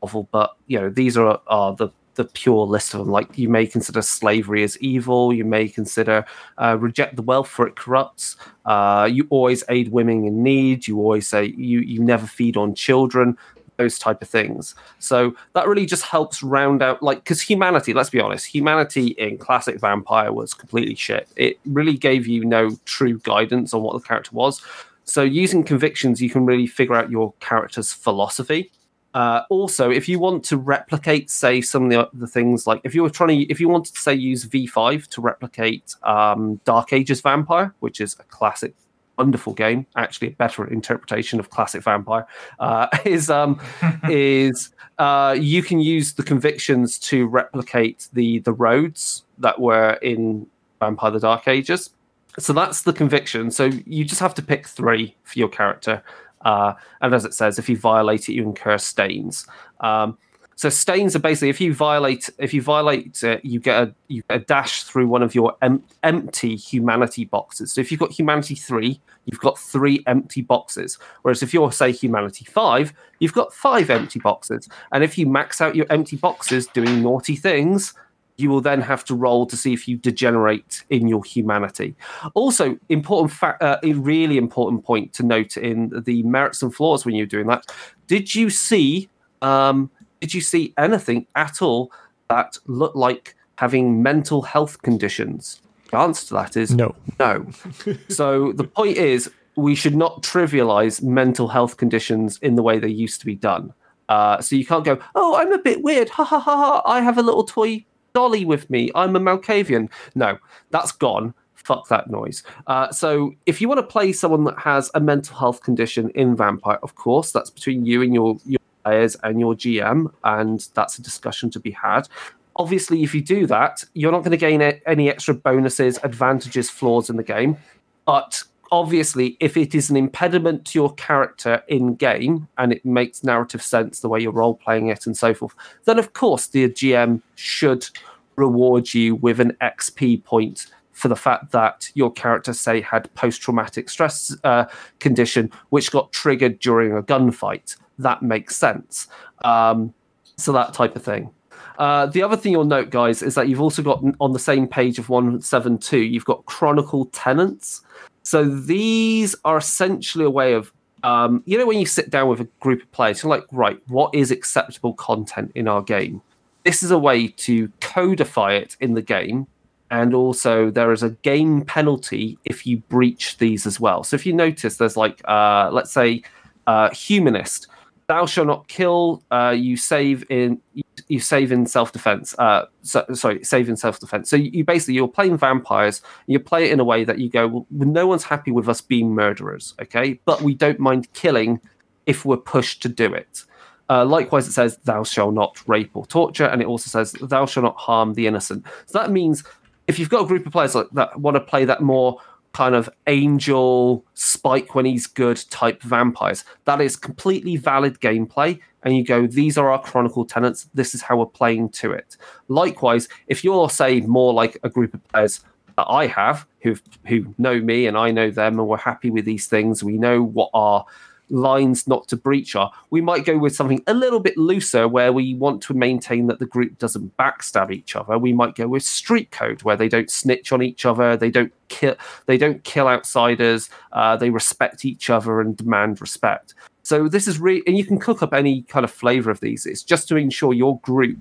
awful, 0.00 0.28
but 0.30 0.56
you 0.66 0.80
know 0.80 0.90
these 0.90 1.16
are 1.16 1.40
are 1.46 1.74
the 1.74 1.88
the 2.14 2.24
pure 2.24 2.66
list 2.66 2.92
of 2.92 3.00
them. 3.00 3.10
Like 3.10 3.38
you 3.38 3.48
may 3.48 3.66
consider 3.66 4.02
slavery 4.02 4.62
as 4.62 4.76
evil. 4.78 5.32
You 5.32 5.44
may 5.44 5.68
consider 5.68 6.24
uh, 6.58 6.76
reject 6.78 7.16
the 7.16 7.22
wealth 7.22 7.48
for 7.48 7.66
it 7.66 7.76
corrupts. 7.76 8.36
Uh, 8.64 9.08
you 9.10 9.26
always 9.30 9.64
aid 9.68 9.90
women 9.92 10.24
in 10.24 10.42
need. 10.42 10.86
You 10.86 10.98
always 10.98 11.26
say 11.26 11.46
you 11.56 11.80
you 11.80 12.00
never 12.00 12.26
feed 12.26 12.56
on 12.56 12.74
children. 12.74 13.38
Those 13.80 13.98
type 13.98 14.20
of 14.20 14.28
things. 14.28 14.74
So 14.98 15.34
that 15.54 15.66
really 15.66 15.86
just 15.86 16.04
helps 16.04 16.42
round 16.42 16.82
out, 16.82 17.02
like, 17.02 17.24
because 17.24 17.40
humanity. 17.40 17.94
Let's 17.94 18.10
be 18.10 18.20
honest, 18.20 18.44
humanity 18.44 19.08
in 19.16 19.38
classic 19.38 19.80
Vampire 19.80 20.34
was 20.34 20.52
completely 20.52 20.94
shit. 20.94 21.28
It 21.36 21.58
really 21.64 21.96
gave 21.96 22.26
you 22.26 22.44
no 22.44 22.76
true 22.84 23.18
guidance 23.20 23.72
on 23.72 23.82
what 23.82 23.94
the 23.94 24.06
character 24.06 24.32
was. 24.32 24.60
So 25.04 25.22
using 25.22 25.64
convictions, 25.64 26.20
you 26.20 26.28
can 26.28 26.44
really 26.44 26.66
figure 26.66 26.94
out 26.94 27.10
your 27.10 27.32
character's 27.40 27.90
philosophy. 27.90 28.70
Uh, 29.14 29.44
also, 29.48 29.90
if 29.90 30.10
you 30.10 30.18
want 30.18 30.44
to 30.44 30.58
replicate, 30.58 31.30
say, 31.30 31.62
some 31.62 31.84
of 31.84 31.90
the, 31.90 32.08
the 32.12 32.26
things 32.26 32.66
like 32.66 32.82
if 32.84 32.94
you 32.94 33.02
were 33.02 33.10
trying 33.10 33.30
to, 33.30 33.50
if 33.50 33.60
you 33.60 33.68
wanted 33.70 33.94
to 33.94 34.00
say 34.00 34.12
use 34.14 34.44
V5 34.44 35.06
to 35.08 35.20
replicate 35.22 35.96
um, 36.02 36.60
Dark 36.66 36.92
Ages 36.92 37.22
Vampire, 37.22 37.74
which 37.80 38.00
is 38.00 38.14
a 38.20 38.24
classic, 38.24 38.74
wonderful 39.20 39.52
game, 39.52 39.86
actually 39.96 40.28
a 40.28 40.36
better 40.44 40.66
interpretation 40.66 41.38
of 41.38 41.50
classic 41.50 41.82
Vampire, 41.82 42.26
uh, 42.58 42.86
is 43.04 43.28
um, 43.28 43.60
is 44.04 44.70
uh, 44.98 45.36
you 45.38 45.62
can 45.62 45.80
use 45.80 46.14
the 46.14 46.22
convictions 46.22 46.98
to 47.10 47.26
replicate 47.26 48.08
the 48.14 48.38
the 48.40 48.52
roads 48.52 49.24
that 49.38 49.60
were 49.60 49.92
in 50.02 50.46
Vampire: 50.80 51.10
The 51.10 51.20
Dark 51.20 51.46
Ages. 51.48 51.90
So 52.38 52.52
that's 52.52 52.82
the 52.82 52.92
conviction. 52.92 53.50
So 53.50 53.64
you 53.84 54.04
just 54.04 54.20
have 54.20 54.34
to 54.34 54.42
pick 54.42 54.66
three 54.66 55.16
for 55.24 55.38
your 55.38 55.48
character. 55.48 56.02
Uh, 56.42 56.72
and 57.02 57.12
as 57.14 57.24
it 57.26 57.34
says, 57.34 57.58
if 57.58 57.68
you 57.68 57.76
violate 57.76 58.28
it, 58.28 58.32
you 58.32 58.42
incur 58.42 58.78
stains. 58.78 59.46
Um, 59.80 60.16
so 60.60 60.68
stains 60.68 61.16
are 61.16 61.20
basically 61.20 61.48
if 61.48 61.58
you 61.58 61.72
violate 61.72 62.28
if 62.36 62.52
you 62.52 62.60
violate 62.60 63.24
you 63.42 63.58
get 63.58 63.82
a 63.82 63.94
you 64.08 64.22
get 64.28 64.42
a 64.42 64.44
dash 64.44 64.82
through 64.82 65.08
one 65.08 65.22
of 65.22 65.34
your 65.34 65.56
em- 65.62 65.82
empty 66.02 66.54
humanity 66.54 67.24
boxes. 67.24 67.72
So 67.72 67.80
if 67.80 67.90
you've 67.90 67.98
got 67.98 68.12
humanity 68.12 68.54
three, 68.54 69.00
you've 69.24 69.40
got 69.40 69.58
three 69.58 70.04
empty 70.06 70.42
boxes. 70.42 70.98
Whereas 71.22 71.42
if 71.42 71.54
you're 71.54 71.72
say 71.72 71.92
humanity 71.92 72.44
five, 72.44 72.92
you've 73.20 73.32
got 73.32 73.54
five 73.54 73.88
empty 73.88 74.18
boxes. 74.18 74.68
And 74.92 75.02
if 75.02 75.16
you 75.16 75.26
max 75.26 75.62
out 75.62 75.74
your 75.74 75.86
empty 75.88 76.16
boxes 76.16 76.66
doing 76.66 77.02
naughty 77.02 77.36
things, 77.36 77.94
you 78.36 78.50
will 78.50 78.60
then 78.60 78.82
have 78.82 79.02
to 79.06 79.14
roll 79.14 79.46
to 79.46 79.56
see 79.56 79.72
if 79.72 79.88
you 79.88 79.96
degenerate 79.96 80.84
in 80.90 81.08
your 81.08 81.24
humanity. 81.24 81.96
Also, 82.34 82.76
important 82.90 83.32
fact, 83.32 83.62
uh, 83.62 83.78
a 83.82 83.94
really 83.94 84.36
important 84.36 84.84
point 84.84 85.14
to 85.14 85.22
note 85.22 85.56
in 85.56 85.90
the 86.04 86.22
merits 86.24 86.60
and 86.62 86.74
flaws 86.74 87.06
when 87.06 87.14
you're 87.14 87.24
doing 87.24 87.46
that. 87.46 87.64
Did 88.08 88.34
you 88.34 88.50
see? 88.50 89.08
Um, 89.40 89.90
did 90.20 90.34
you 90.34 90.40
see 90.40 90.72
anything 90.78 91.26
at 91.34 91.62
all 91.62 91.90
that 92.28 92.58
looked 92.66 92.96
like 92.96 93.34
having 93.56 94.02
mental 94.02 94.42
health 94.42 94.80
conditions? 94.82 95.60
The 95.90 95.98
answer 95.98 96.26
to 96.28 96.34
that 96.34 96.56
is 96.56 96.74
No. 96.74 96.94
no. 97.18 97.46
so 98.08 98.52
the 98.52 98.64
point 98.64 98.96
is, 98.96 99.30
we 99.56 99.74
should 99.74 99.96
not 99.96 100.22
trivialize 100.22 101.02
mental 101.02 101.48
health 101.48 101.76
conditions 101.76 102.38
in 102.42 102.54
the 102.54 102.62
way 102.62 102.78
they 102.78 102.88
used 102.88 103.20
to 103.20 103.26
be 103.26 103.34
done. 103.34 103.72
Uh, 104.08 104.40
so 104.40 104.56
you 104.56 104.64
can't 104.64 104.84
go, 104.84 104.98
oh, 105.14 105.36
I'm 105.36 105.52
a 105.52 105.58
bit 105.58 105.82
weird. 105.82 106.08
Ha 106.10 106.24
ha 106.24 106.38
ha 106.38 106.56
ha. 106.56 106.82
I 106.84 107.00
have 107.00 107.18
a 107.18 107.22
little 107.22 107.44
toy 107.44 107.84
dolly 108.12 108.44
with 108.44 108.68
me. 108.70 108.90
I'm 108.94 109.14
a 109.16 109.20
Malkavian. 109.20 109.90
No, 110.14 110.38
that's 110.70 110.92
gone. 110.92 111.34
Fuck 111.54 111.88
that 111.88 112.10
noise. 112.10 112.42
Uh, 112.66 112.90
so 112.90 113.34
if 113.46 113.60
you 113.60 113.68
want 113.68 113.78
to 113.78 113.86
play 113.86 114.12
someone 114.12 114.44
that 114.44 114.58
has 114.58 114.90
a 114.94 115.00
mental 115.00 115.36
health 115.36 115.62
condition 115.62 116.10
in 116.10 116.34
Vampire, 116.34 116.78
of 116.82 116.94
course, 116.94 117.32
that's 117.32 117.50
between 117.50 117.84
you 117.84 118.02
and 118.02 118.14
your, 118.14 118.38
your 118.46 118.58
players 118.84 119.16
and 119.22 119.40
your 119.40 119.54
GM, 119.54 120.12
and 120.24 120.68
that's 120.74 120.98
a 120.98 121.02
discussion 121.02 121.50
to 121.50 121.60
be 121.60 121.70
had. 121.70 122.08
Obviously, 122.56 123.02
if 123.02 123.14
you 123.14 123.22
do 123.22 123.46
that, 123.46 123.84
you're 123.94 124.12
not 124.12 124.20
going 124.20 124.32
to 124.32 124.36
gain 124.36 124.60
any 124.60 125.08
extra 125.08 125.34
bonuses, 125.34 125.98
advantages, 126.02 126.68
flaws 126.68 127.08
in 127.08 127.16
the 127.16 127.22
game. 127.22 127.56
But 128.04 128.42
obviously, 128.72 129.36
if 129.40 129.56
it 129.56 129.74
is 129.74 129.90
an 129.90 129.96
impediment 129.96 130.66
to 130.66 130.78
your 130.78 130.92
character 130.94 131.62
in 131.68 131.94
game 131.94 132.48
and 132.58 132.72
it 132.72 132.84
makes 132.84 133.24
narrative 133.24 133.62
sense 133.62 134.00
the 134.00 134.08
way 134.08 134.20
you're 134.20 134.32
role 134.32 134.54
playing 134.54 134.88
it 134.88 135.06
and 135.06 135.16
so 135.16 135.34
forth, 135.34 135.54
then 135.84 135.98
of 135.98 136.12
course 136.12 136.46
the 136.48 136.68
GM 136.68 137.22
should 137.34 137.88
reward 138.36 138.94
you 138.94 139.16
with 139.16 139.40
an 139.40 139.56
XP 139.60 140.24
point 140.24 140.66
for 140.92 141.08
the 141.08 141.16
fact 141.16 141.52
that 141.52 141.90
your 141.94 142.12
character, 142.12 142.52
say, 142.52 142.80
had 142.80 143.12
post 143.14 143.40
traumatic 143.40 143.88
stress 143.88 144.36
uh, 144.44 144.66
condition 144.98 145.50
which 145.70 145.90
got 145.90 146.12
triggered 146.12 146.58
during 146.58 146.92
a 146.92 147.02
gunfight. 147.02 147.76
That 148.00 148.22
makes 148.22 148.56
sense. 148.56 149.08
Um, 149.44 149.92
so 150.36 150.52
that 150.52 150.74
type 150.74 150.96
of 150.96 151.04
thing. 151.04 151.30
Uh, 151.78 152.06
the 152.06 152.22
other 152.22 152.36
thing 152.36 152.52
you'll 152.52 152.64
note, 152.64 152.90
guys, 152.90 153.22
is 153.22 153.34
that 153.34 153.48
you've 153.48 153.60
also 153.60 153.82
got 153.82 154.02
on 154.20 154.32
the 154.32 154.38
same 154.38 154.66
page 154.66 154.98
of 154.98 155.08
172, 155.08 155.98
you've 155.98 156.24
got 156.24 156.44
Chronicle 156.44 157.06
Tenants. 157.06 157.82
So 158.22 158.44
these 158.44 159.34
are 159.44 159.56
essentially 159.56 160.24
a 160.24 160.30
way 160.30 160.52
of, 160.52 160.72
um, 161.04 161.42
you 161.46 161.56
know, 161.56 161.66
when 161.66 161.78
you 161.78 161.86
sit 161.86 162.10
down 162.10 162.28
with 162.28 162.40
a 162.40 162.48
group 162.60 162.82
of 162.82 162.92
players, 162.92 163.22
you're 163.22 163.30
like, 163.30 163.44
right, 163.50 163.80
what 163.88 164.14
is 164.14 164.30
acceptable 164.30 164.92
content 164.94 165.52
in 165.54 165.68
our 165.68 165.80
game? 165.80 166.20
This 166.64 166.82
is 166.82 166.90
a 166.90 166.98
way 166.98 167.28
to 167.28 167.72
codify 167.80 168.54
it 168.54 168.76
in 168.80 168.94
the 168.94 169.02
game. 169.02 169.46
And 169.90 170.14
also, 170.14 170.70
there 170.70 170.92
is 170.92 171.02
a 171.02 171.10
game 171.10 171.64
penalty 171.64 172.38
if 172.44 172.66
you 172.66 172.76
breach 172.76 173.38
these 173.38 173.66
as 173.66 173.80
well. 173.80 174.04
So 174.04 174.14
if 174.14 174.24
you 174.24 174.32
notice, 174.32 174.76
there's 174.76 174.96
like, 174.96 175.20
uh, 175.26 175.70
let's 175.72 175.90
say, 175.90 176.22
uh, 176.66 176.90
humanist, 176.90 177.66
thou 178.10 178.26
shalt 178.26 178.48
not 178.48 178.66
kill. 178.66 179.22
Uh, 179.30 179.54
you 179.56 179.76
save 179.76 180.28
in 180.30 180.60
you, 181.06 181.20
save 181.20 181.52
in 181.52 181.64
self 181.64 181.92
defense. 181.92 182.34
Uh, 182.38 182.66
so, 182.82 183.06
sorry, 183.14 183.44
save 183.44 183.68
in 183.68 183.76
self 183.76 184.00
defense. 184.00 184.28
So 184.28 184.34
you, 184.34 184.50
you 184.52 184.64
basically 184.64 184.94
you're 184.94 185.06
playing 185.06 185.38
vampires. 185.38 186.02
You 186.26 186.40
play 186.40 186.64
it 186.64 186.72
in 186.72 186.80
a 186.80 186.84
way 186.84 187.04
that 187.04 187.20
you 187.20 187.30
go, 187.30 187.46
well, 187.46 187.66
no 187.70 188.08
one's 188.08 188.24
happy 188.24 188.50
with 188.50 188.68
us 188.68 188.80
being 188.80 189.14
murderers, 189.14 189.74
okay? 189.80 190.20
But 190.24 190.42
we 190.42 190.54
don't 190.54 190.80
mind 190.80 191.12
killing 191.12 191.60
if 192.06 192.24
we're 192.24 192.36
pushed 192.36 192.82
to 192.82 192.88
do 192.88 193.14
it. 193.14 193.44
Uh, 193.88 194.04
likewise, 194.04 194.48
it 194.48 194.52
says, 194.52 194.78
"Thou 194.84 195.04
shalt 195.04 195.34
not 195.34 195.62
rape 195.68 195.92
or 195.94 196.04
torture," 196.06 196.46
and 196.46 196.60
it 196.60 196.66
also 196.66 196.88
says, 196.88 197.12
"Thou 197.12 197.46
shalt 197.46 197.64
not 197.64 197.76
harm 197.76 198.14
the 198.14 198.26
innocent." 198.26 198.64
So 198.86 198.98
that 198.98 199.12
means 199.12 199.44
if 199.86 199.98
you've 199.98 200.08
got 200.08 200.24
a 200.24 200.26
group 200.26 200.46
of 200.46 200.52
players 200.52 200.74
like 200.74 200.88
that 200.92 201.18
want 201.18 201.36
to 201.36 201.40
play 201.40 201.64
that 201.64 201.80
more 201.80 202.18
kind 202.52 202.74
of 202.74 202.90
angel 203.06 204.04
spike 204.14 204.74
when 204.74 204.84
he's 204.84 205.06
good 205.06 205.42
type 205.50 205.82
vampires. 205.82 206.44
That 206.64 206.80
is 206.80 206.96
completely 206.96 207.56
valid 207.56 208.00
gameplay. 208.00 208.58
And 208.82 208.96
you 208.96 209.04
go 209.04 209.26
these 209.26 209.58
are 209.58 209.70
our 209.70 209.80
chronicle 209.80 210.24
tenants. 210.24 210.68
This 210.74 210.94
is 210.94 211.02
how 211.02 211.18
we're 211.18 211.26
playing 211.26 211.68
to 211.70 211.92
it. 211.92 212.16
Likewise 212.48 213.08
if 213.28 213.44
you're 213.44 213.68
say 213.70 214.00
more 214.00 214.32
like 214.32 214.58
a 214.62 214.70
group 214.70 214.94
of 214.94 215.08
players 215.08 215.44
that 215.76 215.86
i 215.88 216.06
have 216.06 216.46
who 216.60 216.76
who 217.06 217.34
know 217.38 217.60
me 217.60 217.86
and 217.86 217.96
i 217.96 218.10
know 218.10 218.30
them 218.30 218.58
and 218.58 218.68
we're 218.68 218.76
happy 218.76 219.10
with 219.10 219.24
these 219.24 219.46
things 219.46 219.82
we 219.82 219.96
know 219.96 220.22
what 220.22 220.50
our 220.52 220.84
lines 221.30 221.86
not 221.86 222.08
to 222.08 222.16
breach 222.16 222.56
are 222.56 222.70
we 222.90 223.00
might 223.00 223.24
go 223.24 223.38
with 223.38 223.54
something 223.54 223.82
a 223.86 223.94
little 223.94 224.20
bit 224.20 224.36
looser 224.36 224.88
where 224.88 225.12
we 225.12 225.34
want 225.34 225.62
to 225.62 225.72
maintain 225.72 226.26
that 226.26 226.38
the 226.38 226.46
group 226.46 226.76
doesn't 226.78 227.16
backstab 227.16 227.70
each 227.72 227.94
other 227.96 228.18
we 228.18 228.32
might 228.32 228.54
go 228.54 228.66
with 228.66 228.82
street 228.82 229.30
code 229.30 229.62
where 229.62 229.76
they 229.76 229.88
don't 229.88 230.10
snitch 230.10 230.52
on 230.52 230.62
each 230.62 230.84
other 230.84 231.16
they 231.16 231.30
don't 231.30 231.52
kill 231.68 231.94
they 232.26 232.36
don't 232.36 232.62
kill 232.64 232.88
outsiders 232.88 233.70
uh, 233.92 234.16
they 234.16 234.30
respect 234.30 234.84
each 234.84 235.08
other 235.08 235.40
and 235.40 235.56
demand 235.56 236.00
respect 236.00 236.54
so 236.82 237.08
this 237.08 237.28
is 237.28 237.38
really 237.38 237.62
and 237.66 237.78
you 237.78 237.84
can 237.84 237.98
cook 237.98 238.22
up 238.22 238.34
any 238.34 238.62
kind 238.62 238.84
of 238.84 238.90
flavor 238.90 239.30
of 239.30 239.40
these 239.40 239.66
it's 239.66 239.82
just 239.82 240.08
to 240.08 240.16
ensure 240.16 240.52
your 240.52 240.78
group 240.80 241.16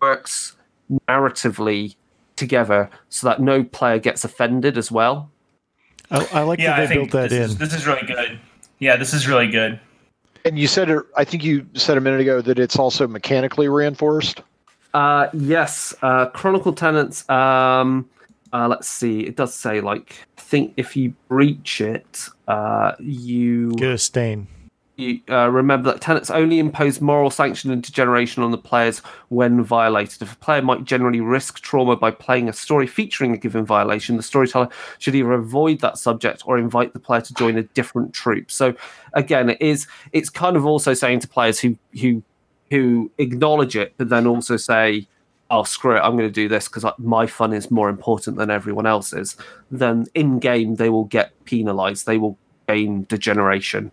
works 0.00 0.56
narratively 1.08 1.96
together 2.36 2.90
so 3.08 3.26
that 3.28 3.40
no 3.40 3.64
player 3.64 3.98
gets 3.98 4.24
offended 4.24 4.76
as 4.76 4.90
well 4.92 5.30
I, 6.10 6.28
I 6.32 6.40
like 6.42 6.58
Yeah, 6.58 6.76
that 6.76 6.80
I 6.82 6.86
they 6.86 6.94
built 6.96 7.10
that 7.12 7.30
this 7.30 7.38
in. 7.38 7.42
is, 7.44 7.58
this 7.58 7.72
is 7.74 7.86
really 7.86 8.06
good. 8.06 8.38
Yeah, 8.78 8.96
this 8.96 9.14
is 9.14 9.26
really 9.26 9.48
good. 9.48 9.80
And 10.44 10.58
you 10.58 10.66
said, 10.66 10.90
I 11.16 11.24
think 11.24 11.42
you 11.42 11.66
said 11.74 11.96
a 11.96 12.00
minute 12.00 12.20
ago 12.20 12.42
that 12.42 12.58
it's 12.58 12.76
also 12.76 13.08
mechanically 13.08 13.68
reinforced. 13.68 14.42
Uh, 14.92 15.28
yes, 15.32 15.94
uh, 16.02 16.26
Chronicle 16.26 16.72
Tenants. 16.72 17.28
Um, 17.28 18.08
uh, 18.52 18.68
let's 18.68 18.88
see. 18.88 19.20
It 19.20 19.36
does 19.36 19.54
say 19.54 19.80
like 19.80 20.26
I 20.38 20.40
think 20.40 20.74
if 20.76 20.96
you 20.96 21.14
breach 21.28 21.80
it, 21.80 22.28
uh, 22.46 22.92
you 23.00 23.72
Get 23.72 23.90
a 23.90 23.98
stain. 23.98 24.46
You 24.96 25.20
uh, 25.28 25.50
remember 25.50 25.90
that 25.90 26.00
tenants 26.00 26.30
only 26.30 26.60
impose 26.60 27.00
moral 27.00 27.30
sanction 27.30 27.72
and 27.72 27.82
degeneration 27.82 28.44
on 28.44 28.52
the 28.52 28.58
players 28.58 29.00
when 29.28 29.64
violated. 29.64 30.22
If 30.22 30.34
a 30.34 30.36
player 30.36 30.62
might 30.62 30.84
generally 30.84 31.20
risk 31.20 31.60
trauma 31.60 31.96
by 31.96 32.12
playing 32.12 32.48
a 32.48 32.52
story 32.52 32.86
featuring 32.86 33.32
a 33.32 33.36
given 33.36 33.66
violation, 33.66 34.16
the 34.16 34.22
storyteller 34.22 34.68
should 35.00 35.16
either 35.16 35.32
avoid 35.32 35.80
that 35.80 35.98
subject 35.98 36.44
or 36.46 36.58
invite 36.58 36.92
the 36.92 37.00
player 37.00 37.22
to 37.22 37.34
join 37.34 37.58
a 37.58 37.64
different 37.64 38.12
troupe. 38.12 38.52
So 38.52 38.72
again, 39.14 39.50
it 39.50 39.60
is 39.60 39.88
it's 40.12 40.30
kind 40.30 40.56
of 40.56 40.64
also 40.64 40.94
saying 40.94 41.20
to 41.20 41.28
players 41.28 41.58
who 41.58 41.76
who 42.00 42.22
who 42.70 43.10
acknowledge 43.18 43.74
it, 43.74 43.94
but 43.96 44.10
then 44.10 44.28
also 44.28 44.56
say, 44.56 45.08
"Oh, 45.50 45.64
screw 45.64 45.96
it, 45.96 46.00
I'm 46.00 46.16
going 46.16 46.28
to 46.28 46.32
do 46.32 46.48
this 46.48 46.68
because 46.68 46.84
my 46.98 47.26
fun 47.26 47.52
is 47.52 47.68
more 47.68 47.88
important 47.88 48.36
than 48.36 48.48
everyone 48.48 48.86
else's." 48.86 49.36
Then 49.72 50.06
in 50.14 50.38
game, 50.38 50.76
they 50.76 50.88
will 50.88 51.06
get 51.06 51.32
penalised. 51.46 52.06
They 52.06 52.18
will 52.18 52.38
gain 52.68 53.06
degeneration. 53.08 53.90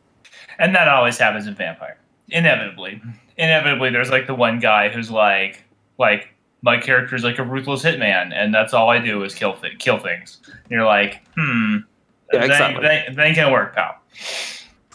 And 0.62 0.74
that 0.76 0.88
always 0.88 1.18
happens 1.18 1.48
in 1.48 1.56
Vampire. 1.56 1.98
Inevitably. 2.30 3.02
Inevitably 3.38 3.90
there's 3.90 4.12
like 4.12 4.28
the 4.28 4.36
one 4.36 4.60
guy 4.60 4.88
who's 4.90 5.12
like 5.12 5.64
like 5.98 6.30
my 6.62 6.78
character 6.78 7.16
is 7.16 7.24
like 7.24 7.40
a 7.40 7.44
ruthless 7.44 7.84
hitman 7.84 8.32
and 8.34 8.54
that's 8.54 8.74
all 8.74 8.90
I 8.90 9.00
do 9.00 9.24
is 9.24 9.34
kill 9.34 9.54
th- 9.54 9.80
kill 9.80 9.98
things. 9.98 10.40
And 10.48 10.72
you're 10.72 10.86
like, 10.86 11.22
hmm. 11.36 11.78
Yeah, 12.32 12.44
exactly. 12.46 12.84
that, 12.84 13.08
ain't, 13.08 13.16
that 13.18 13.36
gonna 13.36 13.52
work, 13.52 13.76
pal. 13.76 13.98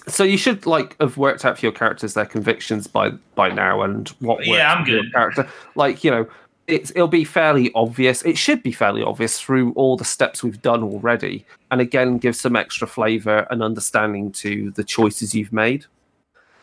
So 0.09 0.23
you 0.23 0.39
should 0.39 0.65
like 0.65 0.97
have 1.01 1.17
worked 1.17 1.45
out 1.45 1.59
for 1.59 1.67
your 1.67 1.73
characters 1.73 2.15
their 2.15 2.25
convictions 2.25 2.87
by 2.87 3.11
by 3.35 3.51
now 3.51 3.83
and 3.83 4.09
what 4.21 4.39
works 4.39 4.49
Yeah, 4.49 4.73
I'm 4.73 4.85
good. 4.85 5.13
character. 5.13 5.49
Like 5.75 6.05
you 6.05 6.11
know, 6.13 6.29
it's 6.67 6.91
it'll 6.91 7.09
be 7.09 7.25
fairly 7.25 7.71
obvious. 7.75 8.23
It 8.23 8.37
should 8.37 8.63
be 8.63 8.73
fairly 8.73 9.03
obvious 9.03 9.41
through 9.41 9.73
all 9.73 9.97
the 9.97 10.05
steps 10.05 10.43
we've 10.43 10.61
done 10.63 10.83
already, 10.83 11.45
and 11.71 11.81
again, 11.81 12.19
give 12.19 12.37
some 12.37 12.57
extra 12.57 12.87
flavor 12.87 13.47
and 13.51 13.63
understanding 13.63 14.33
to 14.33 14.71
the 14.73 14.85
choices 14.85 15.35
you've 15.35 15.53
made. 15.53 15.87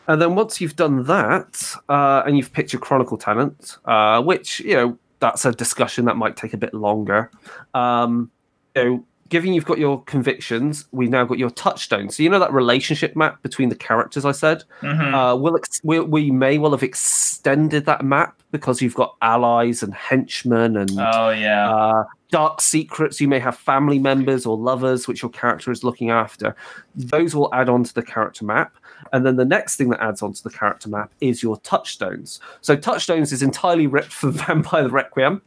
And 0.06 0.20
then 0.20 0.34
once 0.34 0.60
you've 0.60 0.76
done 0.76 1.04
that, 1.04 1.74
uh, 1.88 2.22
and 2.26 2.36
you've 2.36 2.52
picked 2.52 2.72
your 2.72 2.80
chronicle 2.80 3.16
tenant, 3.16 3.78
uh, 3.86 4.22
which 4.22 4.60
you 4.60 4.74
know 4.74 4.98
that's 5.20 5.44
a 5.44 5.52
discussion 5.52 6.04
that 6.04 6.16
might 6.16 6.36
take 6.36 6.52
a 6.52 6.58
bit 6.58 6.74
longer. 6.74 7.30
Um, 7.72 8.30
you 8.76 8.84
know, 8.84 9.04
given 9.34 9.52
you've 9.52 9.64
got 9.64 9.78
your 9.78 10.00
convictions, 10.04 10.84
we've 10.92 11.10
now 11.10 11.24
got 11.24 11.40
your 11.40 11.50
touchstone. 11.50 12.08
So 12.08 12.22
you 12.22 12.30
know 12.30 12.38
that 12.38 12.52
relationship 12.52 13.16
map 13.16 13.42
between 13.42 13.68
the 13.68 13.74
characters 13.74 14.24
I 14.24 14.30
said. 14.30 14.62
Mhm. 14.80 15.12
Uh, 15.12 15.36
we'll 15.36 15.56
ex- 15.56 15.80
we, 15.82 15.98
we 15.98 16.30
may 16.30 16.56
well 16.56 16.70
have 16.70 16.84
extended 16.84 17.84
that 17.86 18.04
map 18.04 18.40
because 18.52 18.80
you've 18.80 18.94
got 18.94 19.16
allies 19.22 19.82
and 19.82 19.92
henchmen 19.92 20.76
and 20.76 20.92
oh 21.00 21.30
yeah. 21.30 21.68
uh, 21.68 22.04
dark 22.30 22.60
secrets. 22.60 23.20
You 23.20 23.26
may 23.26 23.40
have 23.40 23.56
family 23.56 23.98
members 23.98 24.46
or 24.46 24.56
lovers 24.56 25.08
which 25.08 25.20
your 25.20 25.32
character 25.32 25.72
is 25.72 25.82
looking 25.82 26.10
after. 26.10 26.54
Those 26.94 27.34
will 27.34 27.52
add 27.52 27.68
on 27.68 27.82
to 27.82 27.92
the 27.92 28.04
character 28.04 28.44
map. 28.44 28.76
And 29.12 29.26
then 29.26 29.34
the 29.34 29.44
next 29.44 29.74
thing 29.74 29.88
that 29.90 30.00
adds 30.00 30.22
onto 30.22 30.42
the 30.44 30.50
character 30.50 30.88
map 30.88 31.10
is 31.20 31.42
your 31.42 31.56
touchstones. 31.62 32.38
So 32.60 32.76
touchstones 32.76 33.32
is 33.32 33.42
entirely 33.42 33.88
ripped 33.88 34.12
from 34.20 34.30
Vampire 34.34 34.84
the 34.84 34.90
Requiem, 34.90 35.42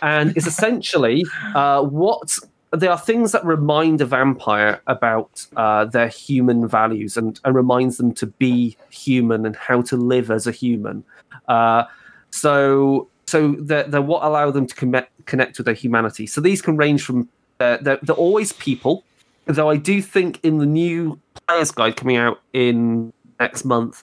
and 0.00 0.36
is 0.36 0.48
essentially 0.48 1.24
uh, 1.54 1.82
what 1.82 2.36
there 2.72 2.90
are 2.90 2.98
things 2.98 3.32
that 3.32 3.44
remind 3.44 4.00
a 4.00 4.06
vampire 4.06 4.80
about 4.86 5.46
uh, 5.56 5.84
their 5.84 6.08
human 6.08 6.66
values 6.66 7.16
and, 7.16 7.38
and 7.44 7.54
reminds 7.54 7.98
them 7.98 8.12
to 8.14 8.26
be 8.26 8.76
human 8.90 9.44
and 9.44 9.54
how 9.56 9.82
to 9.82 9.96
live 9.96 10.30
as 10.30 10.46
a 10.46 10.52
human. 10.52 11.04
Uh, 11.48 11.84
so 12.30 13.08
so 13.26 13.54
they're, 13.58 13.84
they're 13.84 14.02
what 14.02 14.24
allow 14.24 14.50
them 14.50 14.66
to 14.66 14.74
connect 14.74 15.10
connect 15.26 15.58
with 15.58 15.66
their 15.66 15.74
humanity. 15.74 16.26
So 16.26 16.40
these 16.40 16.62
can 16.62 16.76
range 16.76 17.04
from 17.04 17.28
uh, 17.60 17.78
they're, 17.80 17.98
they're 18.02 18.16
always 18.16 18.52
people, 18.54 19.04
though 19.44 19.70
I 19.70 19.76
do 19.76 20.02
think 20.02 20.40
in 20.42 20.58
the 20.58 20.66
new 20.66 21.20
player's 21.46 21.70
guide 21.70 21.96
coming 21.96 22.16
out 22.16 22.40
in 22.52 23.12
next 23.38 23.64
month, 23.64 24.02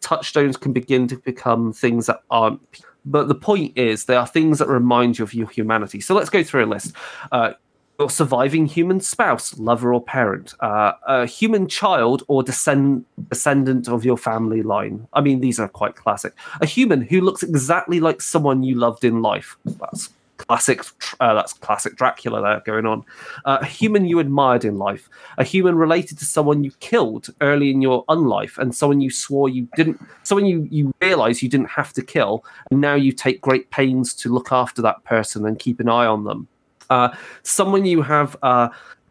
touchstones 0.00 0.56
can 0.56 0.72
begin 0.72 1.06
to 1.08 1.16
become 1.16 1.72
things 1.72 2.06
that 2.06 2.22
aren't. 2.30 2.60
But 3.04 3.28
the 3.28 3.34
point 3.34 3.76
is, 3.76 4.04
they 4.04 4.16
are 4.16 4.26
things 4.26 4.58
that 4.58 4.68
remind 4.68 5.18
you 5.18 5.24
of 5.24 5.32
your 5.32 5.48
humanity. 5.48 6.00
So 6.00 6.14
let's 6.14 6.30
go 6.30 6.42
through 6.42 6.64
a 6.64 6.66
list. 6.66 6.92
Uh, 7.32 7.52
your 7.98 8.08
surviving 8.08 8.66
human 8.66 9.00
spouse, 9.00 9.58
lover, 9.58 9.92
or 9.92 10.02
parent, 10.02 10.54
uh, 10.60 10.92
a 11.06 11.26
human 11.26 11.66
child 11.66 12.22
or 12.28 12.42
descend- 12.44 13.04
descendant 13.28 13.88
of 13.88 14.04
your 14.04 14.16
family 14.16 14.62
line. 14.62 15.06
I 15.12 15.20
mean, 15.20 15.40
these 15.40 15.58
are 15.58 15.68
quite 15.68 15.96
classic. 15.96 16.32
A 16.60 16.66
human 16.66 17.02
who 17.02 17.20
looks 17.20 17.42
exactly 17.42 17.98
like 17.98 18.22
someone 18.22 18.62
you 18.62 18.76
loved 18.76 19.04
in 19.04 19.20
life. 19.20 19.56
That's 19.64 20.10
classic. 20.36 20.82
Uh, 21.18 21.34
that's 21.34 21.52
classic 21.52 21.96
Dracula 21.96 22.40
there 22.40 22.60
going 22.64 22.86
on. 22.86 23.04
Uh, 23.44 23.58
a 23.62 23.66
human 23.66 24.04
you 24.04 24.20
admired 24.20 24.64
in 24.64 24.78
life. 24.78 25.10
A 25.36 25.42
human 25.42 25.74
related 25.74 26.18
to 26.18 26.24
someone 26.24 26.62
you 26.62 26.70
killed 26.78 27.30
early 27.40 27.72
in 27.72 27.82
your 27.82 28.04
unlife, 28.08 28.58
and 28.58 28.72
someone 28.72 29.00
you 29.00 29.10
swore 29.10 29.48
you 29.48 29.68
didn't. 29.74 30.00
Someone 30.22 30.46
you 30.46 30.68
you 30.70 30.94
realize 31.02 31.42
you 31.42 31.48
didn't 31.48 31.70
have 31.70 31.92
to 31.94 32.02
kill, 32.02 32.44
and 32.70 32.80
now 32.80 32.94
you 32.94 33.10
take 33.10 33.40
great 33.40 33.70
pains 33.70 34.14
to 34.14 34.32
look 34.32 34.52
after 34.52 34.80
that 34.82 35.02
person 35.02 35.44
and 35.44 35.58
keep 35.58 35.80
an 35.80 35.88
eye 35.88 36.06
on 36.06 36.22
them 36.22 36.46
uh, 36.90 37.14
someone 37.42 37.84
you 37.84 38.02
have, 38.02 38.36
uh, 38.42 38.68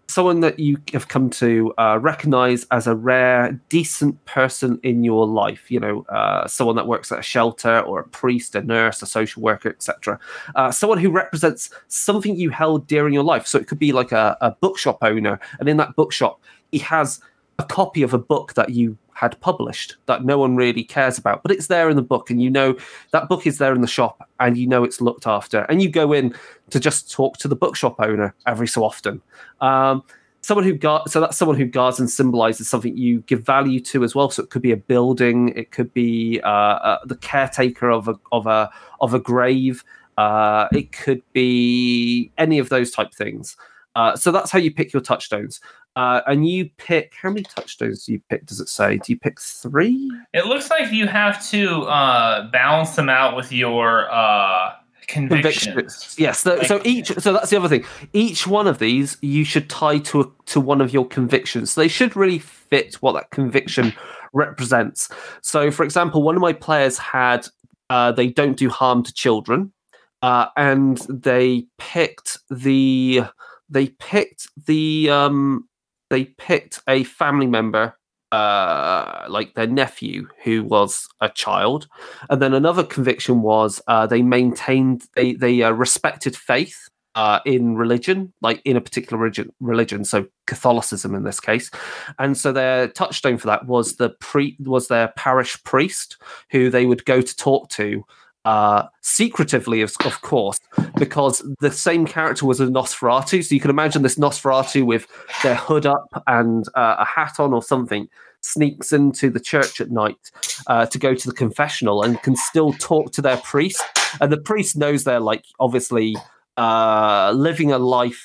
someone 0.08 0.40
that 0.40 0.58
you 0.60 0.78
have 0.94 1.08
come 1.08 1.30
to 1.30 1.74
uh, 1.78 1.98
recognize 2.02 2.66
as 2.72 2.88
a 2.88 2.96
rare, 2.96 3.60
decent 3.70 4.24
person 4.26 4.80
in 4.84 5.04
your 5.04 5.28
life. 5.28 5.70
You 5.70 5.80
know, 5.80 6.06
uh, 6.10 6.48
someone 6.48 6.76
that 6.78 6.88
works 6.88 7.12
at 7.12 7.20
a 7.20 7.24
shelter 7.24 7.80
or 7.82 8.00
a 8.00 8.08
priest, 8.08 8.56
a 8.56 8.62
nurse, 8.62 9.02
a 9.02 9.06
social 9.06 9.42
worker, 9.42 9.70
etc. 9.70 10.20
Uh, 10.56 10.72
someone 10.72 10.98
who 10.98 11.12
represents 11.12 11.70
something 11.88 12.36
you 12.36 12.50
held 12.50 12.88
dear 12.88 13.08
in 13.08 13.14
your 13.14 13.24
life. 13.24 13.48
So 13.48 13.58
it 13.58 13.68
could 13.68 13.80
be 13.80 13.92
like 13.92 14.12
a, 14.12 14.38
a 14.42 14.52
bookshop 14.52 15.00
owner, 15.02 15.40
and 15.60 15.68
in 15.68 15.78
that 15.78 15.96
bookshop, 15.96 16.42
he 16.72 16.80
has 16.80 17.20
a 17.60 17.64
copy 17.64 18.04
of 18.04 18.14
a 18.14 18.20
book 18.20 18.54
that 18.54 18.70
you 18.70 18.98
had 19.18 19.40
published 19.42 19.96
that 20.06 20.24
no 20.24 20.38
one 20.38 20.56
really 20.56 20.84
cares 20.84 21.18
about, 21.18 21.42
but 21.42 21.52
it's 21.52 21.68
there 21.68 21.90
in 21.90 21.96
the 21.96 22.02
book, 22.04 22.30
and 22.30 22.42
you 22.42 22.50
know 22.50 22.78
that 23.12 23.28
book 23.28 23.48
is 23.48 23.58
there 23.58 23.74
in 23.74 23.82
the 23.82 23.88
shop, 23.88 24.30
and 24.40 24.58
you 24.58 24.68
know 24.68 24.84
it's 24.84 25.02
looked 25.02 25.26
after, 25.26 25.62
and 25.70 25.82
you 25.82 25.90
go 25.90 26.14
in 26.14 26.36
to 26.70 26.80
just 26.80 27.12
talk 27.12 27.38
to 27.38 27.48
the 27.48 27.56
bookshop 27.56 27.96
owner 28.00 28.36
every 28.46 28.68
so 28.68 28.84
often. 28.84 29.22
Um, 29.60 30.04
someone 30.42 30.64
who 30.64 30.74
guard, 30.74 31.10
so 31.10 31.20
that's 31.20 31.36
someone 31.36 31.58
who 31.58 31.66
guards 31.66 32.00
and 32.00 32.10
symbolizes 32.10 32.70
something 32.70 32.96
you 32.96 33.22
give 33.22 33.42
value 33.44 33.80
to 33.80 34.04
as 34.04 34.14
well. 34.14 34.30
So 34.30 34.44
it 34.44 34.52
could 34.52 34.62
be 34.62 34.72
a 34.72 34.78
building, 34.78 35.50
it 35.56 35.72
could 35.72 35.92
be 35.94 36.40
uh, 36.44 36.50
uh, 36.50 37.00
the 37.06 37.18
caretaker 37.18 37.90
of 37.90 38.08
a 38.08 38.16
of 38.32 38.46
a 38.46 38.70
of 39.02 39.16
a 39.16 39.20
grave, 39.20 39.84
uh, 40.18 40.68
it 40.72 40.92
could 40.92 41.22
be 41.34 42.32
any 42.38 42.60
of 42.60 42.70
those 42.70 42.92
type 42.92 43.14
things. 43.14 43.58
Uh, 43.98 44.16
so 44.16 44.32
that's 44.32 44.52
how 44.52 44.60
you 44.60 44.72
pick 44.72 44.94
your 44.94 45.02
touchstones. 45.02 45.60
Uh, 45.96 46.22
and 46.28 46.48
you 46.48 46.70
pick 46.78 47.16
how 47.20 47.30
many 47.30 47.42
touchstones 47.42 48.06
do 48.06 48.14
you 48.14 48.22
pick? 48.30 48.46
Does 48.46 48.60
it 48.60 48.70
say? 48.70 48.98
Do 48.98 49.12
you 49.12 49.18
pick 49.18 49.42
three? 49.42 50.12
It 50.36 50.46
looks 50.46 50.70
like 50.70 50.92
you 50.94 51.08
have 51.08 51.44
to 51.50 51.82
uh, 51.86 52.48
balance 52.52 52.96
them 52.96 53.10
out 53.10 53.36
with 53.36 53.52
your 53.52 54.08
uh, 54.12 54.74
convictions. 55.08 55.66
convictions. 55.66 56.16
Yes. 56.20 56.42
So, 56.42 56.54
like, 56.58 56.68
so, 56.68 56.80
each. 56.86 57.08
So 57.18 57.34
that's 57.34 57.50
the 57.50 57.58
other 57.58 57.68
thing. 57.68 57.84
Each 58.14 58.46
one 58.46 58.68
of 58.68 58.78
these 58.78 59.18
you 59.22 59.44
should 59.44 59.68
tie 59.68 59.98
to 59.98 60.22
a, 60.22 60.26
to 60.46 60.62
one 60.62 60.80
of 60.80 60.94
your 60.94 61.08
convictions. 61.08 61.72
So 61.72 61.82
they 61.82 61.88
should 61.88 62.16
really 62.16 62.38
fit 62.38 62.94
what 63.02 63.14
that 63.14 63.32
conviction 63.32 63.94
represents. 64.32 65.10
So, 65.42 65.72
for 65.72 65.84
example, 65.84 66.22
one 66.22 66.36
of 66.36 66.42
my 66.42 66.54
players 66.54 67.00
had 67.00 67.48
uh, 67.90 68.12
they 68.12 68.28
don't 68.28 68.58
do 68.58 68.70
harm 68.70 69.02
to 69.02 69.12
children, 69.12 69.74
uh, 70.22 70.50
and 70.56 71.00
they 71.10 71.66
picked 71.80 72.38
the 72.52 73.24
they 73.70 73.88
picked 73.88 74.48
the 74.66 75.10
um 75.10 75.68
they 76.10 76.26
picked 76.26 76.82
a 76.88 77.04
family 77.04 77.48
member 77.48 77.98
uh, 78.32 79.26
like 79.30 79.54
their 79.54 79.68
nephew 79.68 80.28
who 80.44 80.64
was 80.64 81.08
a 81.22 81.30
child. 81.30 81.88
And 82.30 82.42
then 82.42 82.54
another 82.54 82.84
conviction 82.84 83.42
was 83.42 83.82
uh, 83.88 84.08
they 84.08 84.22
maintained 84.22 85.04
they 85.16 85.34
they 85.34 85.64
uh, 85.64 85.72
respected 85.72 86.36
faith 86.36 86.90
uh, 87.16 87.40
in 87.46 87.76
religion 87.76 88.32
like 88.42 88.62
in 88.64 88.78
a 88.78 88.82
particular 88.82 89.18
religion, 89.18 89.52
religion 89.60 90.06
so 90.06 90.28
catholicism 90.46 91.16
in 91.16 91.24
this 91.24 91.40
case. 91.40 91.72
And 92.20 92.38
so 92.38 92.52
their 92.52 92.90
touchstone 92.90 93.38
for 93.38 93.48
that 93.48 93.66
was 93.66 93.96
the 93.96 94.10
pre 94.20 94.56
was 94.60 94.88
their 94.88 95.08
parish 95.10 95.62
priest 95.64 96.18
who 96.52 96.70
they 96.70 96.86
would 96.86 97.06
go 97.06 97.22
to 97.22 97.36
talk 97.36 97.70
to 97.70 98.04
uh, 98.48 98.88
secretively, 99.02 99.82
of, 99.82 99.94
of, 100.06 100.22
course, 100.22 100.58
because 100.98 101.46
the 101.60 101.70
same 101.70 102.06
character 102.06 102.46
was 102.46 102.62
a 102.62 102.68
Nosferatu. 102.68 103.44
So 103.44 103.54
you 103.54 103.60
can 103.60 103.70
imagine 103.70 104.04
this 104.04 104.16
Nosferatu 104.16 104.86
with 104.86 105.06
their 105.44 105.56
hood 105.56 105.86
up 105.86 106.24
and 106.28 106.66
uh, 106.74 106.96
a 107.00 107.04
hat 107.04 107.42
on 107.42 107.54
or 107.54 107.62
something 107.62 108.08
sneaks 108.40 108.94
into 108.94 109.30
the 109.30 109.42
church 109.42 109.82
at 109.82 109.92
night 109.92 110.32
uh, 110.68 110.86
to 110.86 110.98
go 110.98 111.14
to 111.14 111.28
the 111.28 111.36
confessional 111.36 112.04
and 112.04 112.22
can 112.22 112.38
still 112.38 112.72
talk 112.72 113.12
to 113.12 113.22
their 113.22 113.36
priest. 113.36 113.84
And 114.22 114.32
the 114.32 114.40
priest 114.40 114.78
knows 114.78 115.04
they're 115.04 115.20
like 115.20 115.44
obviously 115.60 116.16
uh, 116.56 117.34
living 117.36 117.74
a 117.74 117.80
life 117.80 118.24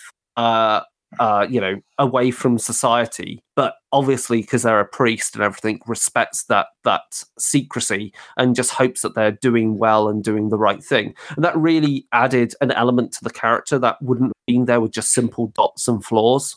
uh, 1.18 1.46
you 1.48 1.60
know, 1.60 1.80
away 1.98 2.30
from 2.30 2.58
society. 2.58 3.42
But 3.54 3.74
obviously, 3.92 4.40
because 4.40 4.62
they're 4.62 4.80
a 4.80 4.86
priest 4.86 5.34
and 5.34 5.44
everything, 5.44 5.80
respects 5.86 6.44
that 6.44 6.68
that 6.84 7.22
secrecy 7.38 8.12
and 8.36 8.54
just 8.54 8.72
hopes 8.72 9.02
that 9.02 9.14
they're 9.14 9.32
doing 9.32 9.78
well 9.78 10.08
and 10.08 10.24
doing 10.24 10.48
the 10.48 10.58
right 10.58 10.82
thing. 10.82 11.14
And 11.36 11.44
that 11.44 11.56
really 11.56 12.06
added 12.12 12.54
an 12.60 12.70
element 12.70 13.12
to 13.12 13.24
the 13.24 13.30
character 13.30 13.78
that 13.78 14.00
wouldn't 14.00 14.28
have 14.28 14.46
been 14.46 14.64
there 14.66 14.80
with 14.80 14.92
just 14.92 15.12
simple 15.12 15.48
dots 15.48 15.88
and 15.88 16.04
flaws. 16.04 16.56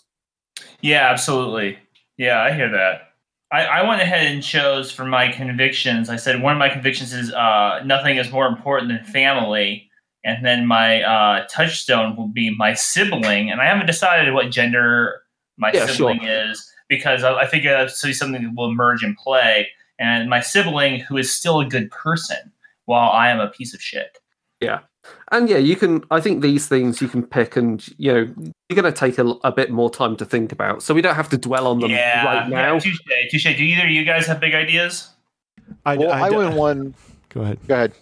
Yeah, 0.81 1.09
absolutely. 1.09 1.77
Yeah, 2.17 2.41
I 2.41 2.53
hear 2.53 2.71
that. 2.71 3.09
I, 3.51 3.65
I 3.65 3.87
went 3.87 4.01
ahead 4.01 4.31
and 4.31 4.41
chose 4.41 4.91
for 4.91 5.05
my 5.05 5.31
convictions. 5.31 6.09
I 6.09 6.15
said 6.15 6.41
one 6.41 6.53
of 6.53 6.59
my 6.59 6.69
convictions 6.69 7.13
is 7.13 7.31
uh, 7.31 7.81
nothing 7.85 8.17
is 8.17 8.31
more 8.31 8.47
important 8.47 8.91
than 8.91 9.03
family 9.03 9.84
and 10.25 10.43
then 10.43 10.65
my 10.65 11.03
uh, 11.03 11.45
touchstone 11.47 12.17
will 12.17 12.27
be 12.27 12.49
my 12.49 12.73
sibling. 12.73 13.51
And 13.51 13.61
I 13.61 13.65
haven't 13.65 13.85
decided 13.85 14.33
what 14.33 14.49
gender 14.49 15.21
my 15.55 15.71
yeah, 15.71 15.85
sibling 15.85 16.21
sure. 16.21 16.49
is 16.49 16.69
because 16.89 17.23
I, 17.23 17.35
I 17.35 17.47
think 17.47 17.63
that's 17.63 18.01
something 18.17 18.43
that 18.43 18.55
will 18.55 18.69
emerge 18.69 19.03
in 19.03 19.15
play. 19.15 19.69
And 19.99 20.29
my 20.29 20.41
sibling, 20.41 20.99
who 20.99 21.15
is 21.15 21.31
still 21.31 21.59
a 21.59 21.65
good 21.65 21.91
person, 21.91 22.51
while 22.85 23.11
I 23.11 23.29
am 23.29 23.39
a 23.39 23.47
piece 23.47 23.73
of 23.73 23.81
shit. 23.81 24.17
Yeah. 24.59 24.79
And 25.31 25.47
yeah, 25.47 25.57
you 25.57 25.75
can. 25.75 26.03
I 26.09 26.19
think 26.19 26.41
these 26.41 26.67
things 26.67 26.99
you 26.99 27.07
can 27.07 27.21
pick, 27.21 27.55
and 27.55 27.87
you 27.99 28.11
know, 28.11 28.51
you're 28.69 28.81
going 28.81 28.91
to 28.91 28.99
take 28.99 29.19
a, 29.19 29.25
a, 29.43 29.51
bit 29.51 29.69
more 29.69 29.91
time 29.91 30.15
to 30.17 30.25
think 30.25 30.51
about, 30.51 30.81
so 30.81 30.95
we 30.95 31.01
don't 31.03 31.13
have 31.13 31.29
to 31.29 31.37
dwell 31.37 31.67
on 31.67 31.79
them 31.79 31.91
yeah, 31.91 32.25
right 32.25 32.49
now. 32.49 32.73
Yeah, 32.73 32.79
touche, 32.79 32.99
touche. 33.29 33.43
Do 33.43 33.63
either 33.63 33.83
of 33.83 33.91
you 33.91 34.03
guys 34.03 34.25
have 34.25 34.39
big 34.39 34.55
ideas? 34.55 35.11
I, 35.85 35.97
well, 35.97 36.11
I, 36.11 36.27
I 36.27 36.29
went 36.31 36.55
one. 36.55 36.95
Go 37.29 37.41
ahead. 37.41 37.59
Go 37.67 37.75
ahead. 37.75 37.93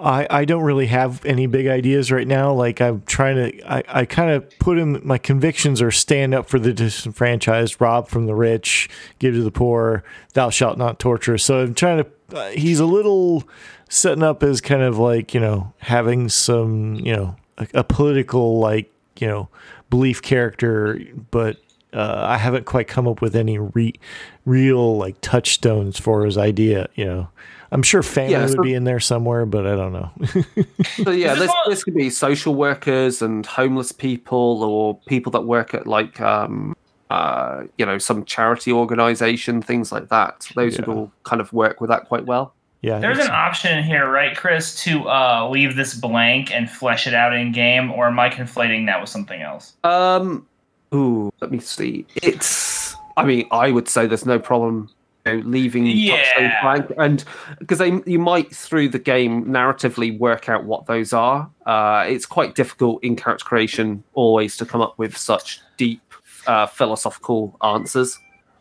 I, 0.00 0.26
I 0.30 0.44
don't 0.44 0.62
really 0.62 0.86
have 0.86 1.24
any 1.24 1.46
big 1.46 1.66
ideas 1.66 2.12
right 2.12 2.26
now. 2.26 2.52
Like 2.52 2.80
I'm 2.80 3.02
trying 3.02 3.36
to, 3.36 3.72
I, 3.72 3.82
I 3.88 4.04
kind 4.04 4.30
of 4.30 4.58
put 4.58 4.78
in 4.78 5.00
my 5.04 5.18
convictions 5.18 5.82
are 5.82 5.90
stand 5.90 6.34
up 6.34 6.48
for 6.48 6.58
the 6.58 6.72
disenfranchised, 6.72 7.80
rob 7.80 8.08
from 8.08 8.26
the 8.26 8.34
rich, 8.34 8.88
give 9.18 9.34
to 9.34 9.42
the 9.42 9.50
poor, 9.50 10.04
thou 10.34 10.50
shalt 10.50 10.78
not 10.78 10.98
torture. 10.98 11.38
So 11.38 11.62
I'm 11.62 11.74
trying 11.74 12.04
to, 12.04 12.36
uh, 12.36 12.50
he's 12.50 12.80
a 12.80 12.86
little 12.86 13.48
setting 13.88 14.22
up 14.22 14.42
as 14.42 14.60
kind 14.60 14.82
of 14.82 14.98
like, 14.98 15.34
you 15.34 15.40
know, 15.40 15.72
having 15.78 16.28
some, 16.28 16.96
you 16.96 17.16
know, 17.16 17.36
a, 17.56 17.66
a 17.74 17.84
political, 17.84 18.58
like, 18.58 18.92
you 19.18 19.26
know, 19.26 19.48
belief 19.90 20.22
character, 20.22 21.00
but 21.30 21.56
uh, 21.92 22.24
I 22.28 22.36
haven't 22.36 22.66
quite 22.66 22.86
come 22.86 23.08
up 23.08 23.20
with 23.22 23.34
any 23.34 23.58
re- 23.58 23.98
real 24.44 24.96
like 24.96 25.20
touchstones 25.22 25.98
for 25.98 26.24
his 26.24 26.36
idea, 26.36 26.88
you 26.94 27.04
know. 27.04 27.28
I'm 27.70 27.82
sure 27.82 28.02
family 28.02 28.32
yeah, 28.32 28.46
so, 28.46 28.56
would 28.56 28.62
be 28.62 28.74
in 28.74 28.84
there 28.84 29.00
somewhere, 29.00 29.44
but 29.44 29.66
I 29.66 29.76
don't 29.76 29.92
know. 29.92 30.10
so 31.04 31.10
yeah, 31.10 31.34
this 31.34 31.52
this 31.66 31.84
could 31.84 31.94
be 31.94 32.08
social 32.10 32.54
workers 32.54 33.20
and 33.20 33.44
homeless 33.44 33.92
people, 33.92 34.62
or 34.62 34.98
people 35.06 35.32
that 35.32 35.42
work 35.42 35.74
at 35.74 35.86
like 35.86 36.20
um, 36.20 36.74
uh, 37.10 37.64
you 37.76 37.84
know 37.84 37.98
some 37.98 38.24
charity 38.24 38.72
organization, 38.72 39.60
things 39.60 39.92
like 39.92 40.08
that. 40.08 40.48
Those 40.54 40.78
yeah. 40.78 40.86
would 40.86 40.96
all 40.96 41.12
kind 41.24 41.40
of 41.40 41.52
work 41.52 41.80
with 41.80 41.90
that 41.90 42.06
quite 42.06 42.24
well. 42.24 42.54
Yeah, 42.80 43.00
there's 43.00 43.18
an 43.18 43.30
option 43.30 43.82
here, 43.82 44.08
right, 44.08 44.36
Chris, 44.36 44.82
to 44.84 45.08
uh, 45.08 45.48
leave 45.50 45.74
this 45.74 45.94
blank 45.94 46.54
and 46.54 46.70
flesh 46.70 47.06
it 47.06 47.14
out 47.14 47.34
in 47.34 47.52
game, 47.52 47.90
or 47.90 48.06
am 48.06 48.18
I 48.18 48.30
conflating 48.30 48.86
that 48.86 49.00
with 49.00 49.10
something 49.10 49.42
else? 49.42 49.74
Um, 49.84 50.46
ooh, 50.94 51.30
let 51.40 51.50
me 51.50 51.58
see. 51.58 52.06
It's. 52.22 52.94
I 53.16 53.24
mean, 53.24 53.48
I 53.50 53.72
would 53.72 53.88
say 53.88 54.06
there's 54.06 54.24
no 54.24 54.38
problem 54.38 54.90
know, 55.28 55.42
leaving 55.44 55.86
Yeah. 55.86 56.62
blank, 56.62 56.92
and 56.98 57.24
because 57.58 57.78
they 57.78 58.00
you 58.06 58.18
might 58.18 58.54
through 58.54 58.88
the 58.88 58.98
game 58.98 59.44
narratively 59.44 60.18
work 60.18 60.48
out 60.48 60.64
what 60.64 60.86
those 60.86 61.12
are. 61.12 61.50
Uh, 61.66 62.04
it's 62.08 62.26
quite 62.26 62.54
difficult 62.54 63.02
in 63.04 63.16
character 63.16 63.44
creation 63.44 64.02
always 64.14 64.56
to 64.56 64.66
come 64.66 64.80
up 64.80 64.98
with 64.98 65.16
such 65.16 65.60
deep 65.76 66.02
uh, 66.46 66.66
philosophical 66.66 67.56
answers. 67.62 68.18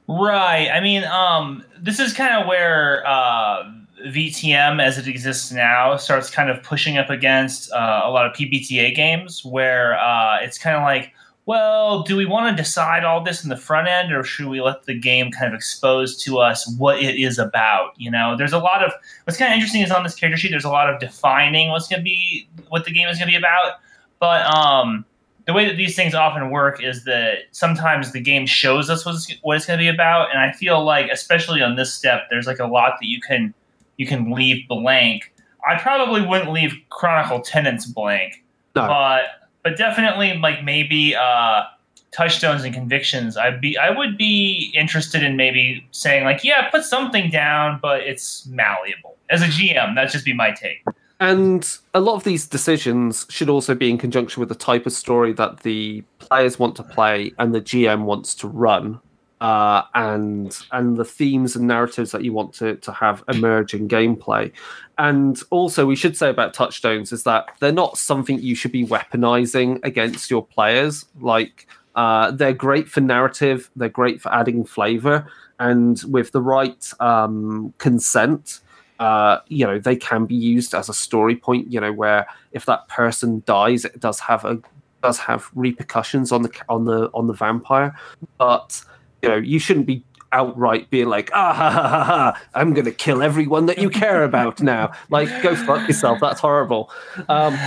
Right. 0.08 0.70
I 0.70 0.80
mean, 0.80 1.04
um, 1.04 1.64
this 1.78 2.00
is 2.00 2.14
kind 2.14 2.34
of 2.34 2.48
where 2.48 3.06
uh, 3.06 3.64
VTM, 4.06 4.82
as 4.82 4.98
it 4.98 5.08
exists 5.08 5.52
now, 5.52 5.98
starts 5.98 6.30
kind 6.30 6.50
of 6.50 6.64
pushing 6.64 6.98
up 6.98 7.10
against 7.10 7.72
uh, 7.74 8.02
a 8.06 8.10
lot 8.10 8.26
of 8.26 8.34
PBTA 8.34 8.96
games, 8.96 9.44
where 9.44 10.00
uh, 10.00 10.38
it's 10.42 10.58
kind 10.58 10.76
of 10.78 10.84
like, 10.84 11.14
well, 11.48 12.04
do 12.04 12.18
we 12.18 12.26
want 12.26 12.56
to 12.56 12.62
decide 12.62 13.06
all 13.06 13.24
this 13.24 13.42
in 13.42 13.50
the 13.50 13.56
front 13.56 13.88
end, 13.88 14.12
or 14.14 14.22
should 14.22 14.48
we 14.48 14.60
let 14.62 14.84
the 14.84 14.94
game 14.94 15.32
kind 15.32 15.48
of 15.48 15.54
expose 15.56 16.22
to 16.24 16.40
us 16.40 16.70
what 16.78 17.02
it 17.02 17.16
is 17.16 17.40
about? 17.40 17.94
You 17.96 18.12
know, 18.12 18.36
there's 18.38 18.52
a 18.52 18.60
lot 18.60 18.84
of 18.84 18.92
what's 19.24 19.40
kind 19.40 19.54
of 19.54 19.56
interesting 19.56 19.82
is 19.82 19.90
on 19.90 20.04
this 20.04 20.14
character 20.14 20.38
sheet. 20.38 20.52
There's 20.52 20.66
a 20.66 20.70
lot 20.70 20.94
of 20.94 21.00
defining 21.00 21.70
what's 21.70 21.88
going 21.88 22.02
to 22.02 22.04
be 22.04 22.50
what 22.68 22.84
the 22.84 22.92
game 22.92 23.08
is 23.08 23.18
going 23.18 23.30
to 23.30 23.32
be 23.32 23.38
about, 23.38 23.76
but 24.20 24.46
um, 24.54 25.06
the 25.46 25.54
way 25.54 25.66
that 25.66 25.78
these 25.78 25.96
things 25.96 26.14
often 26.14 26.50
work 26.50 26.84
is 26.84 27.06
that 27.06 27.44
sometimes 27.52 28.12
the 28.12 28.20
game 28.20 28.46
shows 28.46 28.90
us 28.90 29.06
what's, 29.06 29.34
what 29.42 29.56
it's 29.56 29.66
going 29.66 29.80
to 29.80 29.84
be 29.84 29.88
about, 29.88 30.30
and 30.32 30.40
I 30.42 30.52
feel 30.52 30.84
like, 30.84 31.10
especially 31.10 31.62
on 31.62 31.78
this 31.78 31.94
step, 31.94 32.24
there's 32.30 32.46
like 32.46 32.60
a 32.60 32.68
lot 32.68 32.98
that 33.00 33.08
you 33.08 33.22
can 33.22 33.54
you 33.96 34.06
can 34.06 34.32
leave 34.32 34.68
blank. 34.68 35.34
I 35.66 35.80
probably 35.80 36.22
wouldn't 36.22 36.52
leave 36.52 36.74
Chronicle 36.90 37.40
Tenants 37.40 37.86
blank, 37.86 38.44
No. 38.76 38.86
but 38.86 39.24
but 39.68 39.76
definitely 39.76 40.38
like 40.38 40.64
maybe 40.64 41.14
uh, 41.14 41.64
touchstones 42.12 42.64
and 42.64 42.74
convictions. 42.74 43.36
I'd 43.36 43.60
be 43.60 43.78
I 43.78 43.90
would 43.90 44.18
be 44.18 44.72
interested 44.74 45.24
in 45.24 45.36
maybe 45.36 45.86
saying 45.92 46.24
like, 46.24 46.42
yeah, 46.42 46.70
put 46.70 46.86
something 46.86 47.30
down, 47.30 47.80
but 47.82 48.00
it's 48.00 48.46
malleable. 48.46 49.18
As 49.30 49.42
a 49.42 49.48
GM, 49.48 49.94
that'd 49.96 50.10
just 50.10 50.24
be 50.24 50.32
my 50.32 50.52
take. 50.52 50.86
And 51.20 51.68
a 51.94 52.00
lot 52.00 52.16
of 52.16 52.24
these 52.24 52.48
decisions 52.48 53.26
should 53.28 53.50
also 53.50 53.76
be 53.76 53.90
in 53.90 53.98
conjunction 53.98 54.40
with 54.40 54.48
the 54.48 54.56
type 54.56 54.86
of 54.86 54.94
story 54.94 55.34
that 55.34 55.64
the 55.64 56.02
players 56.20 56.58
want 56.58 56.78
to 56.78 56.84
play 56.84 57.34
and 57.38 57.54
the 57.54 57.60
GM 57.60 58.04
wants 58.04 58.36
to 58.36 58.48
run, 58.48 59.02
uh, 59.42 59.84
and 59.94 60.58
and 60.72 60.98
the 60.98 61.06
themes 61.06 61.56
and 61.56 61.68
narratives 61.68 62.12
that 62.12 62.24
you 62.24 62.34
want 62.34 62.54
to 62.54 62.76
to 62.78 62.92
have 62.92 63.24
emerge 63.28 63.74
in 63.74 63.88
gameplay. 63.88 64.52
And 64.98 65.42
also, 65.52 65.86
we 65.86 65.96
should 65.96 66.18
say 66.18 66.30
about 66.30 66.54
touchstones 66.54 67.12
is 67.12 67.24
that 67.24 67.50
they're 67.60 67.72
not 67.72 67.98
something 67.98 68.40
you 68.40 68.56
should 68.56 68.72
be 68.72 68.86
weaponizing 68.86 69.80
against 69.84 70.32
your 70.32 70.44
players. 70.44 71.06
Like 71.20 71.68
uh, 71.96 72.32
they're 72.32 72.54
great 72.54 72.88
for 72.88 73.02
narrative, 73.02 73.70
they're 73.76 73.90
great 73.90 74.22
for 74.22 74.34
adding 74.34 74.64
flavor, 74.64 75.32
and 75.60 76.02
with 76.08 76.32
the 76.32 76.42
right 76.42 76.92
um, 77.00 77.74
consent 77.78 78.62
uh, 79.00 79.40
you 79.48 79.66
know, 79.66 79.80
they 79.80 79.96
can 79.96 80.26
be 80.26 80.36
used 80.36 80.74
as 80.74 80.90
a 80.90 80.94
story 80.94 81.36
point. 81.36 81.72
You 81.72 81.80
know, 81.80 81.94
where 81.94 82.28
if 82.52 82.66
that 82.66 82.88
person 82.88 83.44
dies, 83.46 83.86
it 83.86 84.00
does 84.00 84.20
have 84.20 84.44
a 84.46 84.60
does 85.04 85.20
have 85.20 85.50
repercussions 85.54 86.32
on 86.32 86.42
the 86.42 86.52
on 86.70 86.86
the 86.86 87.10
on 87.14 87.28
the 87.28 87.34
vampire. 87.34 87.96
But 88.38 88.84
you 89.22 89.30
know, 89.30 89.36
you 89.36 89.60
shouldn't 89.60 89.86
be 89.86 90.04
outright 90.34 90.90
being 90.90 91.08
like, 91.08 91.30
ah, 91.34 91.54
ha, 91.54 91.70
ha, 91.70 91.88
ha, 91.88 92.04
ha, 92.04 92.42
I'm 92.54 92.74
going 92.74 92.84
to 92.86 92.92
kill 92.92 93.22
everyone 93.24 93.66
that 93.68 93.78
you 93.78 93.90
care 93.90 94.24
about 94.26 94.62
now. 94.62 94.92
Like, 95.10 95.30
go 95.42 95.56
fuck 95.56 95.88
yourself. 95.88 96.20
That's 96.20 96.42
horrible. 96.42 96.92
Um, 97.30 97.54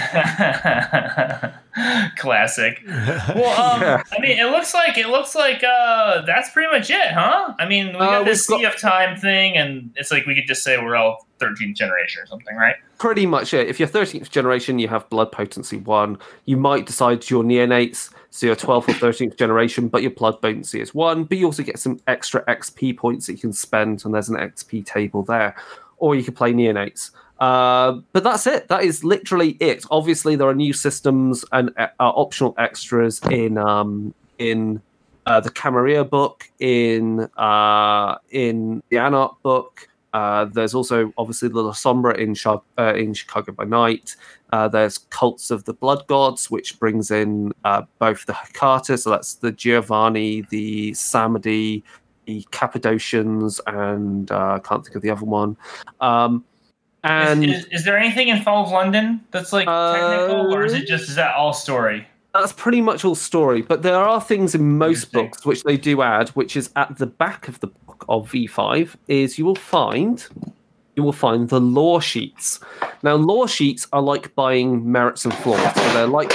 Classic. 2.17 2.81
Well, 2.87 3.61
um, 3.75 3.81
Yeah. 3.81 4.03
I 4.13 4.21
mean, 4.21 4.39
it 4.39 4.51
looks 4.51 4.75
like 4.75 4.99
it 4.99 5.09
looks 5.09 5.35
like 5.35 5.63
uh, 5.65 6.23
that's 6.23 6.51
pretty 6.51 6.71
much 6.71 6.91
it, 6.91 7.13
huh? 7.13 7.55
I 7.59 7.67
mean, 7.67 7.89
we 7.89 7.95
Uh, 7.95 7.99
got 8.19 8.25
this 8.25 8.49
we've 8.49 8.59
Sea 8.59 8.65
of 8.67 8.77
Time 8.79 9.17
thing, 9.17 9.57
and 9.57 9.91
it's 9.97 10.11
like 10.11 10.27
we 10.27 10.35
could 10.35 10.47
just 10.47 10.63
say 10.63 10.77
we're 10.79 10.97
all 10.97 11.27
13th 11.41 11.75
generation 11.77 12.23
or 12.23 12.27
something, 12.27 12.57
right? 12.57 12.77
pretty 12.99 13.25
much 13.25 13.55
it. 13.55 13.67
If 13.67 13.81
you're 13.81 13.89
13th 13.89 14.29
generation, 14.31 14.79
you 14.79 14.87
have 14.89 15.09
blood 15.09 15.33
potency 15.33 15.79
one. 15.79 16.19
You 16.45 16.59
might 16.59 16.85
decide 16.85 17.31
you're 17.31 17.43
neonates, 17.43 18.11
so 18.31 18.47
you're 18.47 18.57
12th 18.57 18.89
or 18.89 19.13
13th 19.13 19.37
generation, 19.37 19.89
but 19.89 20.03
your 20.03 20.13
blood 20.13 20.41
potency 20.41 20.81
is 20.81 20.95
one. 20.95 21.25
But 21.25 21.39
you 21.39 21.47
also 21.47 21.65
get 21.65 21.79
some 21.79 22.01
extra 22.07 22.45
XP 22.45 22.97
points 22.97 23.27
that 23.27 23.35
you 23.35 23.39
can 23.41 23.53
spend, 23.53 24.05
and 24.05 24.15
there's 24.15 24.29
an 24.29 24.37
XP 24.37 24.87
table 24.87 25.23
there. 25.23 25.57
Or 25.99 26.15
you 26.15 26.23
can 26.23 26.35
play 26.35 26.53
neonates. 26.53 27.11
Uh, 27.41 28.01
but 28.13 28.23
that's 28.23 28.47
it. 28.47 28.69
That 28.69 28.85
is 28.85 29.03
literally 29.03 29.57
it. 29.61 29.85
Obviously, 29.91 30.37
there 30.37 30.49
are 30.49 30.55
new 30.55 30.73
systems 30.73 31.45
and 31.53 31.71
uh, 31.77 31.89
optional 31.99 32.55
extras 32.57 33.21
in 33.31 33.59
um, 33.59 34.15
in 34.39 34.81
uh, 35.27 35.41
the 35.41 35.51
Camarilla 35.51 36.05
book, 36.05 36.49
in 36.61 37.29
uh, 37.37 38.17
in 38.31 38.83
the 38.91 38.99
Anarch 38.99 39.43
book. 39.43 39.89
Uh, 40.13 40.45
there's 40.47 40.75
also 40.75 41.13
obviously 41.17 41.49
the 41.49 41.63
La 41.63 41.73
Sombra 41.73 42.17
in, 42.19 42.35
uh, 42.79 42.95
in 42.95 43.15
Chicago 43.15 43.53
by 43.53 43.65
Night. 43.65 44.17
Uh, 44.53 44.69
there's 44.69 44.99
Cults 44.99 45.51
of 45.51 45.65
the 45.65 45.73
Blood 45.73 46.07
Gods, 46.07 46.51
which 46.51 46.79
brings 46.79 47.11
in 47.11 47.53
uh, 47.65 47.83
both 47.99 48.27
the 48.27 48.33
Hecata, 48.33 48.99
so 48.99 49.11
that's 49.11 49.35
the 49.35 49.53
Giovanni, 49.53 50.43
the 50.51 50.93
Samedi, 50.93 51.83
the 52.27 52.47
Cappadocians, 52.51 53.61
and 53.67 54.31
uh, 54.31 54.55
I 54.55 54.59
can't 54.59 54.85
think 54.85 54.97
of 54.97 55.03
the 55.03 55.11
other 55.11 55.25
one. 55.25 55.57
Um, 56.01 56.45
and 57.05 57.45
is, 57.45 57.65
is, 57.65 57.67
is 57.73 57.85
there 57.85 57.97
anything 57.97 58.29
in 58.29 58.43
Fall 58.43 58.65
of 58.65 58.71
London 58.71 59.21
that's 59.31 59.53
like 59.53 59.67
technical, 59.67 60.55
or 60.55 60.65
is 60.65 60.75
it 60.75 60.87
just 60.87 61.09
is 61.09 61.15
that 61.15 61.35
all 61.35 61.53
story? 61.53 62.07
That's 62.35 62.53
pretty 62.53 62.81
much 62.81 63.05
all 63.05 63.17
story, 63.17 63.63
but 63.63 63.83
there 63.83 63.97
are 63.97 64.21
things 64.21 64.55
in 64.55 64.79
most 64.79 65.11
books 65.11 65.45
which 65.45 65.65
they 65.65 65.77
do 65.77 66.03
add, 66.03 66.29
which 66.31 66.57
is 66.57 66.71
at 66.77 66.97
the 66.99 67.07
back 67.07 67.49
of 67.49 67.59
the 67.59 67.67
book 67.67 68.05
of 68.09 68.31
V5, 68.31 68.95
is 69.09 69.37
you 69.37 69.45
will 69.45 69.57
find 69.57 70.29
you 71.01 71.05
will 71.05 71.13
find 71.13 71.49
the 71.49 71.61
lore 71.61 72.03
sheets. 72.03 72.61
Now, 73.03 73.15
lore 73.15 73.49
sheets 73.49 73.87
are 73.93 74.03
like 74.03 74.35
buying 74.35 74.91
merits 74.91 75.25
and 75.25 75.35
flaws. 75.35 75.75
So 75.75 75.93
they're 75.95 76.07
like 76.07 76.31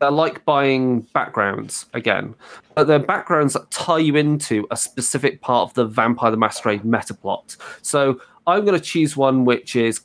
they're 0.00 0.10
like 0.10 0.42
buying 0.46 1.00
backgrounds 1.12 1.84
again, 1.92 2.34
but 2.74 2.86
they're 2.86 2.98
backgrounds 2.98 3.52
that 3.52 3.70
tie 3.70 3.98
you 3.98 4.16
into 4.16 4.66
a 4.70 4.76
specific 4.76 5.42
part 5.42 5.68
of 5.68 5.74
the 5.74 5.84
Vampire 5.84 6.30
the 6.30 6.38
Masquerade 6.38 6.82
meta 6.82 7.12
plot. 7.12 7.58
So 7.82 8.18
I'm 8.46 8.64
going 8.64 8.78
to 8.78 8.84
choose 8.84 9.14
one 9.14 9.44
which 9.44 9.76
is 9.76 10.00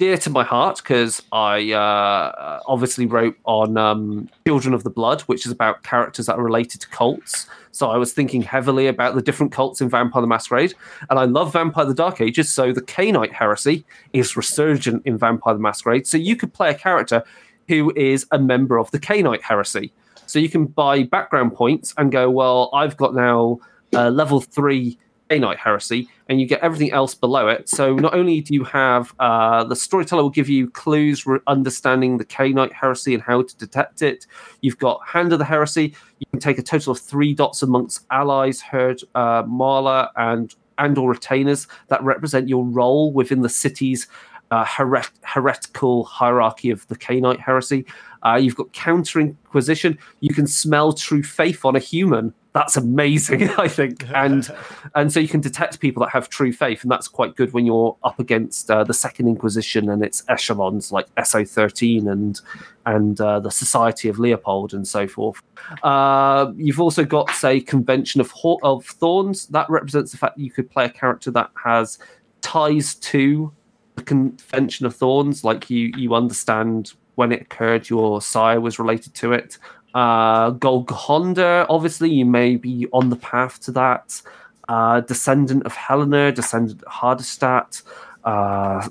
dear 0.00 0.16
to 0.16 0.30
my 0.30 0.42
heart 0.42 0.78
because 0.78 1.22
I 1.30 1.72
uh, 1.72 2.60
obviously 2.66 3.04
wrote 3.04 3.36
on 3.44 3.76
um, 3.76 4.30
Children 4.46 4.72
of 4.72 4.82
the 4.82 4.88
Blood, 4.88 5.20
which 5.22 5.44
is 5.44 5.52
about 5.52 5.82
characters 5.82 6.24
that 6.24 6.38
are 6.38 6.42
related 6.42 6.80
to 6.80 6.88
cults. 6.88 7.46
So 7.72 7.90
I 7.90 7.98
was 7.98 8.14
thinking 8.14 8.40
heavily 8.40 8.86
about 8.86 9.14
the 9.14 9.20
different 9.20 9.52
cults 9.52 9.82
in 9.82 9.90
Vampire 9.90 10.22
the 10.22 10.26
Masquerade, 10.26 10.72
and 11.10 11.18
I 11.18 11.26
love 11.26 11.52
Vampire 11.52 11.84
the 11.84 11.92
Dark 11.92 12.22
Ages. 12.22 12.50
So 12.50 12.72
the 12.72 12.80
Cainite 12.80 13.34
heresy 13.34 13.84
is 14.14 14.38
resurgent 14.38 15.04
in 15.04 15.18
Vampire 15.18 15.52
the 15.52 15.60
Masquerade. 15.60 16.06
So 16.06 16.16
you 16.16 16.34
could 16.34 16.54
play 16.54 16.70
a 16.70 16.74
character 16.74 17.22
who 17.68 17.92
is 17.94 18.26
a 18.32 18.38
member 18.38 18.78
of 18.78 18.90
the 18.92 18.98
Cainite 18.98 19.42
heresy. 19.42 19.92
So 20.24 20.38
you 20.38 20.48
can 20.48 20.64
buy 20.64 21.02
background 21.02 21.52
points 21.52 21.92
and 21.98 22.10
go, 22.10 22.30
well, 22.30 22.70
I've 22.72 22.96
got 22.96 23.14
now 23.14 23.60
uh, 23.94 24.08
level 24.08 24.40
three 24.40 24.96
Cainite 25.30 25.58
heresy, 25.58 26.08
and 26.28 26.40
you 26.40 26.46
get 26.46 26.60
everything 26.60 26.90
else 26.92 27.14
below 27.14 27.46
it. 27.46 27.68
So 27.68 27.94
not 27.94 28.14
only 28.14 28.40
do 28.40 28.52
you 28.52 28.64
have 28.64 29.14
uh, 29.20 29.62
the 29.62 29.76
storyteller 29.76 30.22
will 30.22 30.30
give 30.30 30.48
you 30.48 30.68
clues 30.70 31.24
re- 31.24 31.38
understanding 31.46 32.18
the 32.18 32.24
Cainite 32.24 32.72
heresy 32.72 33.14
and 33.14 33.22
how 33.22 33.42
to 33.42 33.56
detect 33.56 34.02
it. 34.02 34.26
You've 34.60 34.78
got 34.78 35.00
Hand 35.06 35.32
of 35.32 35.38
the 35.38 35.44
Heresy. 35.44 35.94
You 36.18 36.26
can 36.32 36.40
take 36.40 36.58
a 36.58 36.62
total 36.62 36.92
of 36.92 36.98
three 36.98 37.32
dots 37.32 37.62
amongst 37.62 38.06
allies, 38.10 38.60
herd, 38.60 39.02
uh, 39.14 39.44
Mawla, 39.44 40.10
and 40.16 40.54
and 40.78 40.98
or 40.98 41.10
retainers 41.10 41.68
that 41.88 42.02
represent 42.02 42.48
your 42.48 42.64
role 42.64 43.12
within 43.12 43.42
the 43.42 43.48
city's 43.48 44.08
uh, 44.50 44.64
heret- 44.64 45.10
heretical 45.22 46.04
hierarchy 46.04 46.70
of 46.70 46.86
the 46.88 46.96
Cainite 46.96 47.38
heresy. 47.38 47.86
Uh, 48.24 48.34
you've 48.34 48.56
got 48.56 48.72
counter 48.72 49.20
inquisition. 49.20 49.96
You 50.20 50.34
can 50.34 50.46
smell 50.46 50.92
true 50.92 51.22
faith 51.22 51.64
on 51.64 51.76
a 51.76 51.78
human. 51.78 52.34
That's 52.52 52.76
amazing, 52.76 53.48
I 53.58 53.68
think. 53.68 54.04
And 54.14 54.50
and 54.94 55.12
so 55.12 55.20
you 55.20 55.28
can 55.28 55.40
detect 55.40 55.80
people 55.80 56.02
that 56.02 56.10
have 56.10 56.28
true 56.28 56.52
faith, 56.52 56.82
and 56.82 56.90
that's 56.90 57.08
quite 57.08 57.36
good 57.36 57.52
when 57.52 57.64
you're 57.64 57.96
up 58.02 58.18
against 58.18 58.70
uh, 58.70 58.84
the 58.84 58.92
Second 58.92 59.28
Inquisition 59.28 59.88
and 59.88 60.04
its 60.04 60.24
echelons 60.28 60.92
like 60.92 61.12
SO13 61.14 62.10
and 62.10 62.40
and 62.86 63.20
uh, 63.20 63.40
the 63.40 63.50
Society 63.50 64.08
of 64.08 64.18
Leopold 64.18 64.74
and 64.74 64.86
so 64.86 65.06
forth. 65.06 65.42
Uh, 65.82 66.52
you've 66.56 66.80
also 66.80 67.04
got, 67.04 67.30
say, 67.30 67.60
Convention 67.60 68.20
of 68.20 68.32
of 68.62 68.84
Thorns. 68.84 69.46
That 69.46 69.70
represents 69.70 70.12
the 70.12 70.18
fact 70.18 70.36
that 70.36 70.42
you 70.42 70.50
could 70.50 70.70
play 70.70 70.86
a 70.86 70.90
character 70.90 71.30
that 71.30 71.50
has 71.64 71.98
ties 72.42 72.94
to 72.96 73.52
the 73.94 74.02
Convention 74.02 74.86
of 74.86 74.96
Thorns, 74.96 75.44
like 75.44 75.70
you 75.70 75.92
you 75.96 76.14
understand 76.14 76.92
when 77.14 77.32
it 77.32 77.42
occurred, 77.42 77.90
your 77.90 78.22
sire 78.22 78.60
was 78.60 78.78
related 78.78 79.14
to 79.14 79.32
it. 79.32 79.58
Uh, 79.94 80.50
Golconda, 80.50 81.66
obviously, 81.68 82.10
you 82.10 82.24
may 82.24 82.56
be 82.56 82.86
on 82.92 83.10
the 83.10 83.16
path 83.16 83.60
to 83.62 83.72
that. 83.72 84.22
Uh, 84.68 85.00
descendant 85.00 85.64
of 85.66 85.74
Helena, 85.74 86.30
descendant 86.30 86.82
of 86.82 86.92
Hardestadt. 86.92 87.82
Uh, 88.24 88.88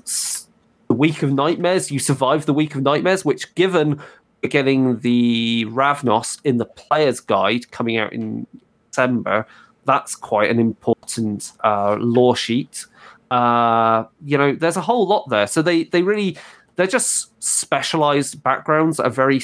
the 0.88 0.94
Week 0.94 1.22
of 1.22 1.32
Nightmares, 1.32 1.90
you 1.90 1.98
survived 1.98 2.46
the 2.46 2.52
Week 2.52 2.74
of 2.74 2.82
Nightmares, 2.82 3.24
which, 3.24 3.54
given 3.54 4.00
getting 4.42 4.98
the 5.00 5.66
Ravnos 5.66 6.38
in 6.44 6.56
the 6.56 6.64
Player's 6.64 7.20
Guide 7.20 7.70
coming 7.70 7.96
out 7.96 8.12
in 8.12 8.46
December, 8.90 9.46
that's 9.84 10.14
quite 10.14 10.50
an 10.50 10.58
important 10.58 11.52
uh, 11.64 11.96
lore 11.98 12.36
sheet. 12.36 12.86
Uh, 13.30 14.04
you 14.24 14.36
know, 14.36 14.54
there's 14.54 14.76
a 14.76 14.80
whole 14.80 15.06
lot 15.06 15.28
there. 15.30 15.46
So 15.46 15.62
they 15.62 15.84
they 15.84 16.02
really 16.02 16.36
they're 16.76 16.86
just 16.86 17.30
specialized 17.42 18.42
backgrounds 18.42 18.96
that 18.96 19.06
are 19.06 19.10
very 19.10 19.40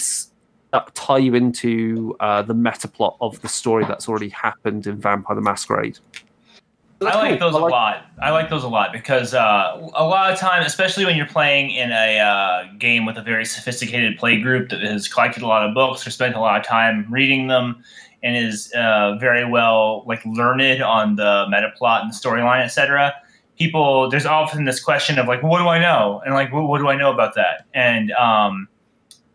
tie 0.95 1.19
you 1.19 1.35
into 1.35 2.17
uh, 2.21 2.43
the 2.43 2.55
meta 2.55 2.89
plot 2.89 3.17
of 3.21 3.41
the 3.43 3.49
story 3.49 3.85
that's 3.85 4.09
already 4.09 4.29
happened 4.29 4.87
in 4.87 5.01
Vampire 5.01 5.35
the 5.35 5.43
Masquerade. 5.43 5.99
That's 7.01 7.15
I 7.15 7.21
like 7.21 7.39
cool. 7.39 7.51
those 7.51 7.55
I 7.57 7.63
like- 7.63 7.71
a 7.71 7.75
lot. 7.75 8.07
I 8.23 8.31
like 8.31 8.49
those 8.49 8.65
a 8.65 8.69
lot 8.69 8.93
because 8.93 9.35
uh, 9.35 9.91
a 9.95 10.07
lot 10.07 10.33
of 10.33 10.39
time, 10.39 10.63
especially 10.63 11.05
when 11.05 11.17
you're 11.17 11.27
playing 11.27 11.71
in 11.71 11.93
a 11.93 12.19
uh, 12.19 12.73
game 12.79 13.05
with 13.05 13.19
a 13.19 13.23
very 13.23 13.45
sophisticated 13.45 14.19
play 14.19 14.41
group 14.41 14.71
that 14.71 14.81
has 14.81 15.07
collected 15.07 15.43
a 15.43 15.47
lot 15.47 15.69
of 15.69 15.75
books 15.75 16.07
or 16.07 16.11
spent 16.11 16.35
a 16.35 16.41
lot 16.41 16.59
of 16.59 16.67
time 16.67 17.07
reading 17.11 17.49
them 17.49 17.83
and 18.23 18.35
is 18.37 18.73
uh, 18.73 19.17
very 19.21 19.45
well 19.45 20.05
like 20.07 20.25
learned 20.25 20.83
on 20.83 21.17
the 21.17 21.47
meta 21.51 21.71
plot 21.77 22.03
and 22.03 22.11
the 22.11 22.17
storyline, 22.17 22.65
etc. 22.65 23.15
People, 23.59 24.09
there's 24.09 24.27
often 24.27 24.65
this 24.65 24.83
question 24.83 25.19
of 25.19 25.27
like, 25.27 25.43
what 25.43 25.59
do 25.59 25.69
I 25.69 25.79
know? 25.79 26.23
And 26.25 26.35
like, 26.35 26.51
what, 26.51 26.67
what 26.67 26.79
do 26.79 26.89
I 26.89 26.97
know 26.97 27.13
about 27.13 27.35
that? 27.35 27.67
And 27.75 28.11
um, 28.13 28.69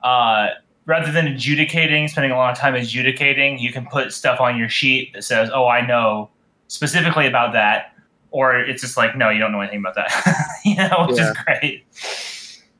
uh, 0.01 0.47
rather 0.85 1.11
than 1.11 1.27
adjudicating, 1.27 2.07
spending 2.07 2.31
a 2.31 2.37
lot 2.37 2.51
of 2.51 2.57
time 2.57 2.75
adjudicating, 2.75 3.59
you 3.59 3.71
can 3.71 3.85
put 3.85 4.13
stuff 4.13 4.39
on 4.39 4.57
your 4.57 4.69
sheet 4.69 5.13
that 5.13 5.23
says, 5.23 5.49
oh, 5.53 5.67
I 5.67 5.85
know 5.85 6.29
specifically 6.67 7.27
about 7.27 7.53
that, 7.53 7.93
or 8.31 8.59
it's 8.59 8.81
just 8.81 8.97
like, 8.97 9.15
no, 9.15 9.29
you 9.29 9.39
don't 9.39 9.51
know 9.51 9.61
anything 9.61 9.79
about 9.79 9.95
that, 9.95 10.11
you 10.65 10.75
know, 10.75 11.05
which 11.07 11.17
Yeah. 11.17 11.31
is 11.31 11.37
great. 11.45 11.85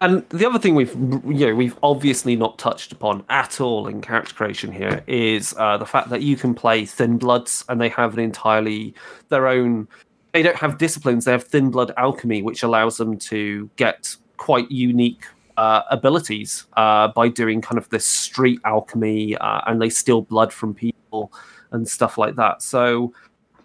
And 0.02 0.28
the 0.30 0.48
other 0.48 0.58
thing 0.58 0.74
we've 0.74 0.96
you 0.96 1.46
know 1.46 1.54
we've 1.54 1.78
obviously 1.84 2.36
not 2.36 2.58
touched 2.58 2.92
upon 2.92 3.24
at 3.30 3.62
all 3.62 3.86
in 3.86 4.02
character 4.02 4.34
creation 4.34 4.72
here 4.72 5.04
is 5.06 5.54
uh, 5.60 5.78
the 5.78 5.86
fact 5.86 6.10
that 6.10 6.24
you 6.24 6.36
can 6.36 6.56
play 6.56 6.86
thin 6.86 7.20
bloods 7.20 7.64
and 7.70 7.80
they 7.80 7.90
have 7.90 8.16
an 8.16 8.20
entirely 8.20 8.96
their 9.30 9.48
own. 9.48 9.88
They 10.32 10.42
don't 10.42 10.58
have 10.58 10.80
disciplines; 10.80 11.26
they 11.26 11.32
have 11.32 11.44
thin 11.44 11.70
blood 11.70 11.94
alchemy, 11.98 12.42
which 12.42 12.64
allows 12.64 12.98
them 12.98 13.16
to 13.20 13.70
get 13.76 14.16
quite 14.38 14.72
unique 14.72 15.26
uh, 15.62 15.84
abilities 15.92 16.66
uh, 16.76 17.08
by 17.10 17.28
doing 17.28 17.62
kind 17.62 17.78
of 17.78 17.88
this 17.90 18.04
street 18.04 18.60
alchemy, 18.66 19.38
uh, 19.38 19.62
and 19.68 19.80
they 19.80 19.92
steal 19.92 20.24
blood 20.24 20.52
from 20.52 20.74
people 20.74 21.32
and 21.70 21.88
stuff 21.88 22.18
like 22.18 22.36
that. 22.36 22.64
So 22.64 23.14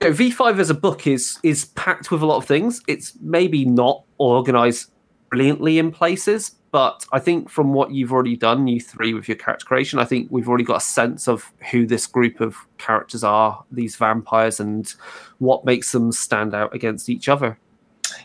you 0.02 0.10
know, 0.10 0.14
V5 0.14 0.58
as 0.58 0.68
a 0.68 0.74
book 0.74 1.06
is 1.06 1.38
is 1.42 1.64
packed 1.64 2.10
with 2.10 2.20
a 2.20 2.26
lot 2.26 2.36
of 2.36 2.44
things. 2.44 2.82
It's 2.86 3.14
maybe 3.22 3.64
not 3.64 4.04
organized 4.18 4.90
brilliantly 5.30 5.78
in 5.78 5.90
places, 5.90 6.56
but 6.70 7.06
I 7.12 7.18
think 7.18 7.48
from 7.48 7.72
what 7.72 7.92
you've 7.92 8.12
already 8.12 8.36
done, 8.36 8.66
you 8.66 8.78
three 8.78 9.14
with 9.14 9.26
your 9.26 9.38
character 9.38 9.64
creation, 9.64 9.98
I 9.98 10.04
think 10.04 10.28
we've 10.30 10.50
already 10.50 10.64
got 10.64 10.76
a 10.76 10.84
sense 10.84 11.26
of 11.26 11.50
who 11.70 11.86
this 11.86 12.06
group 12.06 12.42
of 12.42 12.56
characters 12.76 13.24
are, 13.24 13.64
these 13.70 13.96
vampires, 13.96 14.60
and 14.60 14.86
what 15.38 15.64
makes 15.64 15.92
them 15.92 16.12
stand 16.12 16.54
out 16.54 16.74
against 16.74 17.08
each 17.08 17.26
other. 17.30 17.58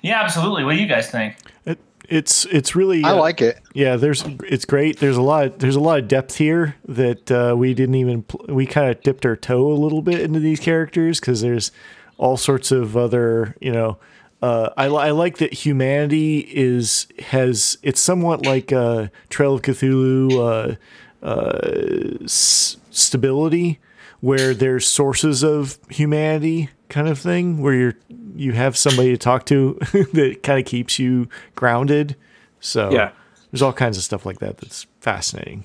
Yeah, 0.01 0.21
absolutely. 0.21 0.65
What 0.65 0.73
do 0.75 0.81
you 0.81 0.87
guys 0.87 1.09
think? 1.09 1.37
It, 1.65 1.79
it's 2.11 2.45
it's 2.45 2.75
really 2.75 3.03
I 3.03 3.11
uh, 3.11 3.15
like 3.15 3.41
it. 3.41 3.59
Yeah, 3.73 3.95
there's 3.95 4.23
it's 4.43 4.65
great. 4.65 4.99
There's 4.99 5.17
a 5.17 5.21
lot 5.21 5.59
there's 5.59 5.77
a 5.77 5.79
lot 5.79 5.99
of 5.99 6.07
depth 6.07 6.35
here 6.35 6.75
that 6.87 7.31
uh, 7.31 7.55
we 7.57 7.73
didn't 7.73 7.95
even 7.95 8.23
pl- 8.23 8.45
we 8.49 8.65
kind 8.65 8.89
of 8.91 9.01
dipped 9.01 9.25
our 9.25 9.35
toe 9.37 9.71
a 9.71 9.73
little 9.73 10.01
bit 10.01 10.19
into 10.19 10.39
these 10.39 10.59
characters 10.59 11.19
because 11.19 11.41
there's 11.41 11.71
all 12.17 12.37
sorts 12.37 12.71
of 12.71 12.95
other 12.97 13.55
you 13.61 13.71
know. 13.71 13.97
Uh, 14.41 14.71
I, 14.75 14.85
I 14.87 15.11
like 15.11 15.37
that 15.37 15.53
humanity 15.53 16.39
is 16.39 17.07
has 17.19 17.77
it's 17.83 18.01
somewhat 18.01 18.43
like 18.45 18.73
uh, 18.73 19.07
Trail 19.29 19.53
of 19.53 19.61
Cthulhu 19.61 20.77
uh, 21.21 21.25
uh, 21.25 22.23
s- 22.23 22.77
stability 22.89 23.79
where 24.19 24.53
there's 24.53 24.87
sources 24.87 25.43
of 25.43 25.77
humanity 25.89 26.69
kind 26.91 27.07
of 27.07 27.17
thing 27.17 27.57
where 27.61 27.73
you're 27.73 27.95
you 28.35 28.51
have 28.53 28.77
somebody 28.77 29.09
to 29.11 29.17
talk 29.17 29.45
to 29.47 29.77
that 30.13 30.41
kind 30.43 30.59
of 30.59 30.65
keeps 30.65 30.99
you 30.99 31.27
grounded. 31.55 32.15
So 32.59 32.91
Yeah. 32.91 33.11
there's 33.51 33.61
all 33.63 33.73
kinds 33.73 33.97
of 33.97 34.03
stuff 34.03 34.25
like 34.25 34.37
that 34.39 34.57
that's 34.59 34.85
fascinating. 34.99 35.63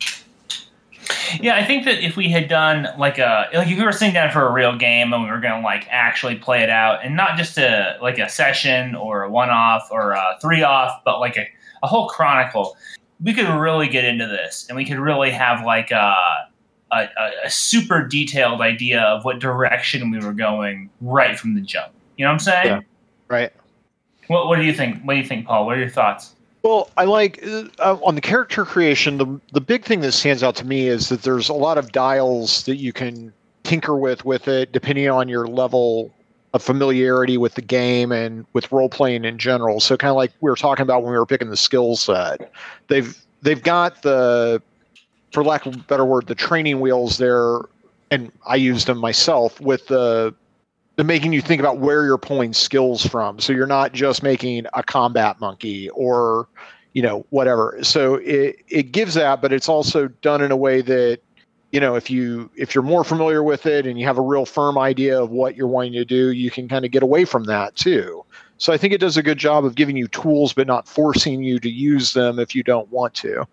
Yeah, 1.41 1.55
I 1.57 1.65
think 1.65 1.85
that 1.85 2.03
if 2.05 2.17
we 2.17 2.29
had 2.31 2.49
done 2.49 2.89
like 2.99 3.19
a 3.19 3.49
like 3.55 3.69
if 3.69 3.79
we 3.79 3.85
were 3.85 3.93
sitting 3.93 4.15
down 4.15 4.31
for 4.33 4.47
a 4.47 4.53
real 4.53 4.77
game 4.77 5.13
and 5.13 5.23
we 5.23 5.31
were 5.31 5.39
gonna 5.41 5.63
like 5.63 5.87
actually 5.91 6.35
play 6.37 6.63
it 6.63 6.71
out 6.71 7.05
and 7.05 7.15
not 7.17 7.37
just 7.37 7.59
a 7.59 7.97
like 8.03 8.19
a 8.19 8.29
session 8.29 8.95
or 8.97 9.23
a 9.23 9.31
one 9.31 9.51
off 9.51 9.89
or 9.93 10.13
a 10.13 10.37
three 10.41 10.63
off, 10.63 11.01
but 11.05 11.21
like 11.21 11.37
a, 11.37 11.47
a 11.83 11.87
whole 11.87 12.09
chronicle, 12.09 12.77
we 13.23 13.33
could 13.35 13.49
really 13.49 13.89
get 13.89 14.05
into 14.05 14.27
this 14.27 14.67
and 14.69 14.77
we 14.77 14.85
could 14.85 14.99
really 14.99 15.31
have 15.31 15.65
like 15.65 15.91
a 15.93 16.17
a, 16.93 17.09
a, 17.19 17.31
a 17.45 17.51
super 17.51 18.07
detailed 18.07 18.61
idea 18.61 19.01
of 19.03 19.25
what 19.25 19.39
direction 19.39 20.11
we 20.11 20.19
were 20.19 20.33
going 20.33 20.91
right 21.01 21.39
from 21.39 21.55
the 21.55 21.61
jump. 21.61 21.93
You 22.17 22.25
know 22.25 22.31
what 22.31 22.35
I'm 22.35 22.39
saying? 22.41 22.67
Yeah. 22.67 22.81
Right. 23.29 23.53
What 24.29 24.49
What 24.49 24.57
do 24.57 24.65
you 24.65 24.73
think? 24.73 25.03
What 25.03 25.15
do 25.15 25.21
you 25.21 25.27
think, 25.27 25.47
Paul? 25.47 25.67
What 25.67 25.77
are 25.77 25.81
your 25.81 25.89
thoughts? 25.89 26.35
Well, 26.63 26.91
I 26.97 27.05
like 27.05 27.45
uh, 27.45 27.97
on 28.03 28.17
the 28.17 28.21
character 28.21 28.65
creation. 28.65 29.19
The 29.19 29.41
the 29.53 29.61
big 29.61 29.85
thing 29.85 30.01
that 30.01 30.13
stands 30.13 30.43
out 30.43 30.57
to 30.57 30.67
me 30.67 30.89
is 30.89 31.09
that 31.11 31.23
there's 31.23 31.49
a 31.49 31.55
lot 31.55 31.79
of 31.79 31.93
dials 31.93 32.65
that 32.65 32.77
you 32.77 32.93
can 32.93 33.33
tinker 33.63 33.97
with 33.97 34.25
with 34.25 34.49
it, 34.49 34.73
depending 34.73 35.09
on 35.09 35.29
your 35.29 35.47
level 35.47 36.13
of 36.55 36.63
familiarity 36.63 37.37
with 37.37 37.55
the 37.55 37.63
game 37.63 38.11
and 38.11 38.47
with 38.53 38.73
role 38.73 38.89
playing 38.89 39.25
in 39.25 39.39
general. 39.39 39.79
So, 39.79 39.97
kind 39.97 40.11
of 40.11 40.17
like 40.17 40.33
we 40.41 40.51
were 40.51 40.57
talking 40.57 40.83
about 40.83 41.03
when 41.03 41.13
we 41.13 41.19
were 41.19 41.27
picking 41.27 41.51
the 41.51 41.57
skill 41.57 41.97
set, 41.97 42.51
they've 42.89 43.17
they've 43.43 43.63
got 43.63 44.03
the, 44.03 44.61
for 45.37 45.45
lack 45.45 45.67
of 45.67 45.75
a 45.75 45.79
better 45.81 46.07
word, 46.07 46.27
the 46.29 46.35
training 46.35 46.81
wheels 46.81 47.19
there, 47.19 47.59
and 48.11 48.33
I 48.47 48.57
used 48.57 48.87
them 48.87 48.97
myself 48.97 49.61
with 49.61 49.87
the 49.87 50.35
the 50.97 51.05
making 51.05 51.35
you 51.35 51.43
think 51.43 51.61
about 51.61 51.77
where 51.77 52.07
you're 52.07 52.17
pulling 52.17 52.55
skills 52.55 53.05
from. 53.05 53.39
So 53.39 53.53
you're 53.53 53.67
not 53.67 53.93
just 53.93 54.23
making 54.23 54.65
a 54.73 54.83
combat 54.83 55.39
monkey 55.39 55.91
or, 55.91 56.49
you 56.95 57.03
know, 57.03 57.27
whatever. 57.29 57.79
So 57.83 58.15
it 58.15 58.65
it 58.69 58.93
gives 58.93 59.13
that, 59.13 59.43
but 59.43 59.53
it's 59.53 59.69
also 59.69 60.09
done 60.09 60.41
in 60.41 60.53
a 60.53 60.57
way 60.57 60.81
that, 60.81 61.19
you 61.71 61.81
know, 61.81 61.97
if 61.97 62.09
you 62.09 62.51
if 62.57 62.75
you're 62.75 62.83
more 62.83 63.05
familiar 63.05 63.43
with 63.43 63.67
it 63.67 63.87
and 63.87 64.01
you 64.01 64.07
have 64.07 64.17
a 64.17 64.23
real 64.23 64.47
firm 64.47 64.79
idea 64.79 65.23
of 65.23 65.29
what 65.29 65.55
you're 65.55 65.69
wanting 65.69 65.93
to 65.93 66.07
do, 66.07 66.31
you 66.31 66.51
can 66.51 66.67
kind 66.67 66.87
of 66.87 66.93
get 66.93 67.03
away 67.03 67.27
from 67.27 67.45
that 67.45 67.77
too. 67.77 68.25
So 68.57 68.73
I 68.73 68.79
think 68.79 68.95
it 68.95 69.01
does 69.03 69.19
a 69.19 69.23
good 69.23 69.37
job 69.37 69.67
of 69.67 69.75
giving 69.75 69.99
you 69.99 70.09
tools 70.09 70.55
but 70.55 70.67
not 70.67 70.89
forcing 70.89 71.43
you 71.43 71.59
to 71.59 71.69
use 71.69 72.15
them 72.15 72.39
if 72.39 72.55
you 72.55 72.63
don't 72.63 72.91
want 72.91 73.13
to. 73.17 73.47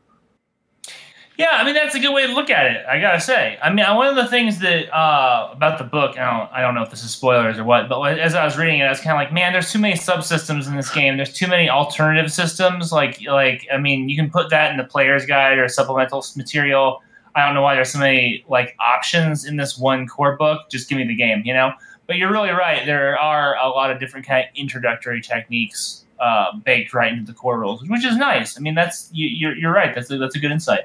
Yeah, 1.38 1.50
I 1.52 1.64
mean 1.64 1.74
that's 1.74 1.96
a 1.96 2.00
good 2.00 2.14
way 2.14 2.28
to 2.28 2.34
look 2.34 2.52
at 2.52 2.68
it. 2.68 2.86
I 2.86 3.00
gotta 3.00 3.20
say. 3.20 3.58
I 3.62 3.74
mean, 3.74 3.86
one 3.96 4.08
of 4.08 4.16
the 4.16 4.28
things 4.28 4.60
that 4.60 4.94
uh, 4.96 5.50
about 5.52 5.80
the 5.80 5.84
book, 5.84 6.18
I 6.18 6.30
don't, 6.30 6.52
I 6.52 6.62
don't 6.62 6.76
know 6.76 6.84
if 6.84 6.92
this 6.92 7.04
is 7.04 7.10
spoilers 7.10 7.58
or 7.58 7.64
what, 7.64 7.90
but 7.90 8.20
as 8.20 8.36
I 8.36 8.46
was 8.46 8.56
reading 8.56 8.80
it, 8.82 8.84
I 8.84 8.90
was 8.90 9.00
kind 9.00 9.14
of 9.14 9.18
like, 9.18 9.34
man, 9.34 9.52
there's 9.52 9.72
too 9.72 9.80
many 9.80 9.96
subsystems 9.96 10.68
in 10.68 10.76
this 10.76 10.94
game. 10.94 11.18
There's 11.18 11.34
too 11.34 11.48
many 11.48 11.70
alternative 11.70 12.32
systems. 12.32 12.92
Like, 12.92 13.20
like 13.24 13.68
I 13.74 13.78
mean, 13.78 14.10
you 14.10 14.16
can 14.16 14.30
put 14.30 14.52
that 14.52 14.70
in 14.70 14.78
the 14.78 14.84
player's 14.84 15.26
guide 15.26 15.58
or 15.58 15.68
supplemental 15.68 16.24
material. 16.36 17.02
I 17.36 17.44
don't 17.46 17.56
know 17.56 17.64
why 17.64 17.74
there's 17.74 17.92
so 17.92 18.00
many 18.00 18.46
like 18.48 18.76
options 18.80 19.44
in 19.44 19.58
this 19.58 19.76
one 19.76 20.08
core 20.08 20.38
book. 20.38 20.70
Just 20.70 20.88
give 20.88 21.00
me 21.00 21.08
the 21.08 21.16
game, 21.16 21.42
you 21.46 21.54
know. 21.54 21.72
But 22.06 22.18
you're 22.18 22.32
really 22.32 22.52
right. 22.52 22.86
There 22.86 23.18
are 23.18 23.56
a 23.58 23.70
lot 23.70 23.90
of 23.90 24.00
different 24.00 24.28
kind 24.28 24.46
of 24.46 24.56
introductory 24.56 25.22
techniques 25.22 26.06
uh, 26.20 26.56
baked 26.64 26.94
right 26.94 27.12
into 27.12 27.26
the 27.26 27.34
core 27.34 27.60
rules, 27.60 27.82
which 27.88 28.06
is 28.06 28.18
nice. 28.18 28.56
I 28.58 28.62
mean, 28.62 28.76
that's 28.76 29.10
you, 29.12 29.28
you're 29.28 29.56
you're 29.56 29.74
right. 29.74 29.96
That's 29.96 30.12
a, 30.12 30.18
that's 30.18 30.36
a 30.36 30.40
good 30.40 30.52
insight. 30.52 30.84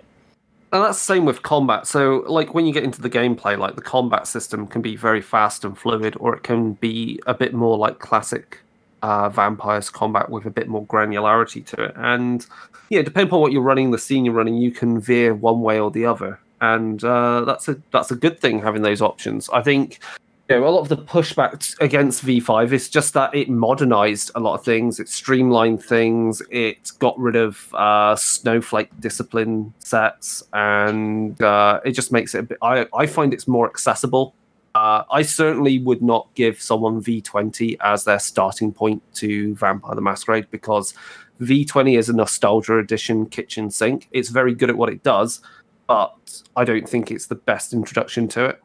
And 0.70 0.85
that's 0.85 0.99
the 0.99 1.15
same 1.15 1.24
with 1.24 1.43
combat. 1.43 1.86
So, 1.86 2.24
like 2.27 2.53
when 2.53 2.66
you 2.66 2.74
get 2.74 2.85
into 2.85 3.01
the 3.01 3.09
gameplay, 3.09 3.57
like 3.59 3.74
the 3.74 3.82
combat 3.82 4.27
system 4.27 4.66
can 4.66 4.82
be 4.82 4.97
very 4.97 5.23
fast 5.23 5.65
and 5.65 5.77
fluid, 5.77 6.15
or 6.20 6.36
it 6.36 6.43
can 6.43 6.74
be 6.74 7.20
a 7.27 7.32
bit 7.32 7.55
more 7.55 7.78
like 7.78 8.01
classic 8.01 8.61
uh, 9.03 9.31
vampires 9.31 9.89
combat 9.89 10.28
with 10.28 10.45
a 10.45 10.51
bit 10.51 10.69
more 10.69 10.85
granularity 10.86 11.65
to 11.65 11.85
it. 11.85 11.95
And 11.97 12.47
yeah, 12.90 13.01
depending 13.01 13.32
on 13.32 13.40
what 13.40 13.53
you're 13.53 13.62
running, 13.62 13.93
the 13.93 13.99
scene 13.99 14.27
you're 14.27 14.35
running, 14.35 14.57
you 14.57 14.70
can 14.70 15.01
veer 15.01 15.35
one 15.35 15.62
way 15.62 15.81
or 15.81 15.90
the 15.90 16.05
other, 16.05 16.39
and 16.61 17.03
uh, 17.03 17.43
that's 17.47 17.69
a 17.69 17.81
that's 17.90 18.11
a 18.11 18.16
good 18.16 18.39
thing 18.39 18.61
having 18.61 18.82
those 18.82 19.01
options. 19.01 19.49
I 19.51 19.62
think 19.62 20.01
know, 20.49 20.66
a 20.66 20.70
lot 20.70 20.81
of 20.81 20.89
the 20.89 20.97
pushback 20.97 21.79
against 21.81 22.25
V5 22.25 22.73
is 22.73 22.89
just 22.89 23.15
that 23.15 23.35
it 23.35 23.51
modernized 23.51 24.31
a 24.35 24.41
lot 24.41 24.55
of 24.55 24.65
things. 24.65 24.99
It 24.99 25.09
streamlined 25.09 25.85
things. 25.85 26.41
It 26.51 26.93
got 26.99 27.19
rid 27.19 27.37
of 27.37 27.75
uh, 27.75 28.16
snowflake 28.16 28.89
discipline 29.01 29.75
sets, 29.79 30.43
and 30.53 31.41
uh, 31.43 31.81
it 31.85 31.93
just 31.93 32.12
makes 32.12 32.35
it. 32.35 32.39
A 32.39 32.43
bit, 32.45 32.59
I 32.62 32.87
I 32.95 33.07
find 33.07 33.35
it's 33.35 33.47
more 33.47 33.69
accessible. 33.69 34.35
Uh, 34.75 35.03
I 35.11 35.23
certainly 35.23 35.81
would 35.81 36.03
not 36.03 36.29
give 36.35 36.61
someone 36.62 37.03
V20 37.03 37.77
as 37.81 38.05
their 38.05 38.19
starting 38.19 38.73
point 38.73 39.03
to 39.15 39.55
Vampire 39.57 39.95
the 39.95 40.01
Masquerade 40.01 40.47
because 40.51 40.95
V20 41.41 41.99
is 41.99 42.09
a 42.09 42.12
nostalgia 42.12 42.79
edition 42.79 43.27
kitchen 43.27 43.70
sink. 43.70 44.09
It's 44.12 44.29
very 44.29 44.55
good 44.55 44.70
at 44.70 44.77
what 44.77 44.89
it 44.89 45.03
does, 45.03 45.41
but 45.87 46.43
I 46.55 46.65
don't 46.65 46.89
think 46.89 47.11
it's 47.11 47.27
the 47.27 47.35
best 47.35 47.73
introduction 47.73 48.29
to 48.29 48.45
it. 48.45 48.62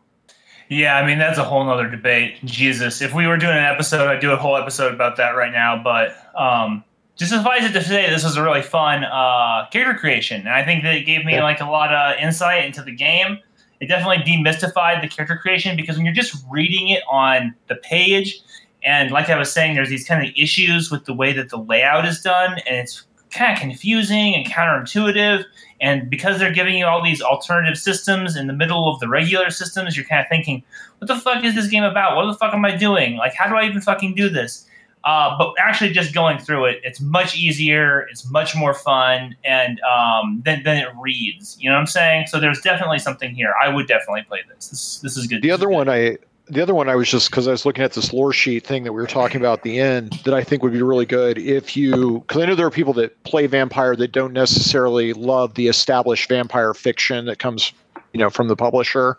Yeah, 0.69 0.95
I 0.98 1.06
mean 1.06 1.19
that's 1.19 1.38
a 1.38 1.44
whole 1.44 1.64
nother 1.64 1.90
debate. 1.90 2.44
Jesus, 2.45 3.02
if 3.02 3.14
we 3.14 3.27
were 3.27 3.38
doing 3.38 3.57
an 3.57 3.65
episode, 3.65 4.07
I'd 4.07 4.22
do 4.22 4.31
a 4.31 4.38
whole 4.38 4.57
episode 4.57 4.94
about 4.94 5.18
that 5.18 5.31
right 5.31 5.52
now. 5.52 5.81
But 5.84 6.15
um, 6.35 6.84
just 7.15 7.31
suffice 7.31 7.64
it 7.64 7.73
to 7.73 7.84
say, 7.84 8.10
this 8.10 8.23
was 8.23 8.38
a 8.38 8.44
really 8.44 8.61
fun 8.64 9.03
uh, 9.03 9.68
character 9.72 9.99
creation, 9.99 10.41
and 10.41 10.49
I 10.49 10.65
think 10.65 10.84
that 10.84 10.95
it 10.95 11.06
gave 11.06 11.26
me 11.26 11.40
like 11.41 11.61
a 11.61 11.65
lot 11.69 11.94
of 11.94 12.18
insight 12.19 12.65
into 12.65 12.81
the 12.81 12.91
game. 12.95 13.38
it 13.80 13.88
definitely 13.88 14.23
demystified 14.23 15.02
the 15.02 15.07
character 15.07 15.38
creation 15.38 15.76
because 15.76 15.95
when 15.98 16.06
you're 16.06 16.15
just 16.15 16.44
reading 16.49 16.90
it 16.90 17.03
on 17.10 17.53
the 17.68 17.76
page, 17.76 18.40
and 18.84 19.11
like 19.11 19.30
I 19.30 19.38
was 19.38 19.52
saying, 19.52 19.76
there's 19.76 19.90
these 19.90 20.07
kind 20.07 20.26
of 20.26 20.34
issues 20.35 20.90
with 20.90 21.06
the 21.06 21.14
way 21.14 21.34
that 21.34 21.49
the 21.49 21.57
layout 21.57 22.06
is 22.06 22.22
done, 22.22 22.53
and 22.65 22.77
it's 22.77 23.06
kind 23.31 23.53
of 23.53 23.60
confusing 23.60 24.35
and 24.35 24.45
counterintuitive. 24.45 25.44
And 25.84 26.10
because 26.10 26.39
they're 26.39 26.53
giving 26.53 26.76
you 26.76 26.85
all 26.85 27.03
these 27.03 27.22
alternative 27.22 27.77
systems 27.77 28.38
in 28.38 28.47
the 28.47 28.53
middle 28.53 28.89
of 28.89 29.01
the 29.01 29.10
regular 29.10 29.49
systems, 29.49 29.97
you're 29.97 30.05
kind 30.05 30.22
of 30.22 30.30
thinking, 30.30 30.64
what 30.99 31.10
the 31.10 31.18
fuck 31.18 31.43
is 31.43 31.55
this 31.55 31.68
game 31.68 31.84
about? 31.84 32.15
What 32.15 32.26
the 32.27 32.35
fuck 32.35 32.53
am 32.53 32.64
I 32.64 32.73
doing? 32.73 33.18
Like, 33.18 33.34
how 33.34 33.49
do 33.49 33.55
I 33.55 33.65
even 33.65 33.81
fucking 33.81 34.15
do 34.15 34.30
this? 34.30 34.65
Uh, 35.03 35.38
but 35.38 35.53
actually, 35.60 35.89
just 35.89 36.14
going 36.14 36.39
through 36.39 36.64
it, 36.64 36.80
it's 36.85 37.01
much 37.01 37.35
easier. 37.35 38.07
It's 38.10 38.30
much 38.31 38.55
more 38.55 38.73
fun, 38.73 39.35
and 39.43 39.81
um, 39.81 40.41
then 40.45 40.64
then 40.64 40.77
it 40.77 40.88
reads. 40.97 41.57
You 41.60 41.69
know 41.69 41.76
what 41.76 41.81
I'm 41.81 41.88
saying? 41.88 42.27
So 42.27 42.39
there's 42.39 42.61
definitely 42.61 42.99
something 42.99 43.35
here. 43.35 43.53
I 43.61 43.68
would 43.68 43.85
definitely 43.85 44.22
play 44.22 44.39
this. 44.47 44.69
This 44.69 44.99
this 44.99 45.18
is 45.18 45.27
good. 45.27 45.41
The 45.41 45.51
other 45.51 45.68
one. 45.68 45.89
I 45.89 46.15
the 46.48 46.61
other 46.61 46.74
one 46.74 46.90
I 46.90 46.95
was 46.95 47.10
just 47.10 47.30
because 47.30 47.48
I 47.48 47.52
was 47.52 47.65
looking 47.65 47.84
at 47.84 47.94
this 47.94 48.11
lore 48.11 48.34
sheet 48.34 48.65
thing 48.65 48.84
that 48.84 48.94
we 48.94 49.02
were 49.02 49.07
talking 49.07 49.40
about 49.40 49.60
at 49.60 49.64
the 49.64 49.80
end 49.80 50.14
that 50.26 50.34
I 50.34 50.44
think 50.44 50.61
would 50.61 50.74
be 50.74 50.82
really 50.82 51.06
good 51.06 51.38
if 51.38 51.78
you 51.78 52.20
because 52.20 52.41
I 52.41 52.45
know 52.45 52.56
there 52.56 52.68
are 52.68 52.72
people 52.72 52.94
that 52.94 53.22
play 53.24 53.48
vampire 53.48 53.95
that 53.95 54.11
don't 54.11 54.34
necessarily 54.34 55.14
love 55.14 55.53
the 55.53 55.68
established 55.68 56.28
vampire 56.28 56.74
fiction 56.74 57.26
that 57.26 57.40
comes 57.40 57.72
you 58.14 58.20
know 58.20 58.30
from 58.30 58.48
the 58.48 58.56
publisher. 58.56 59.18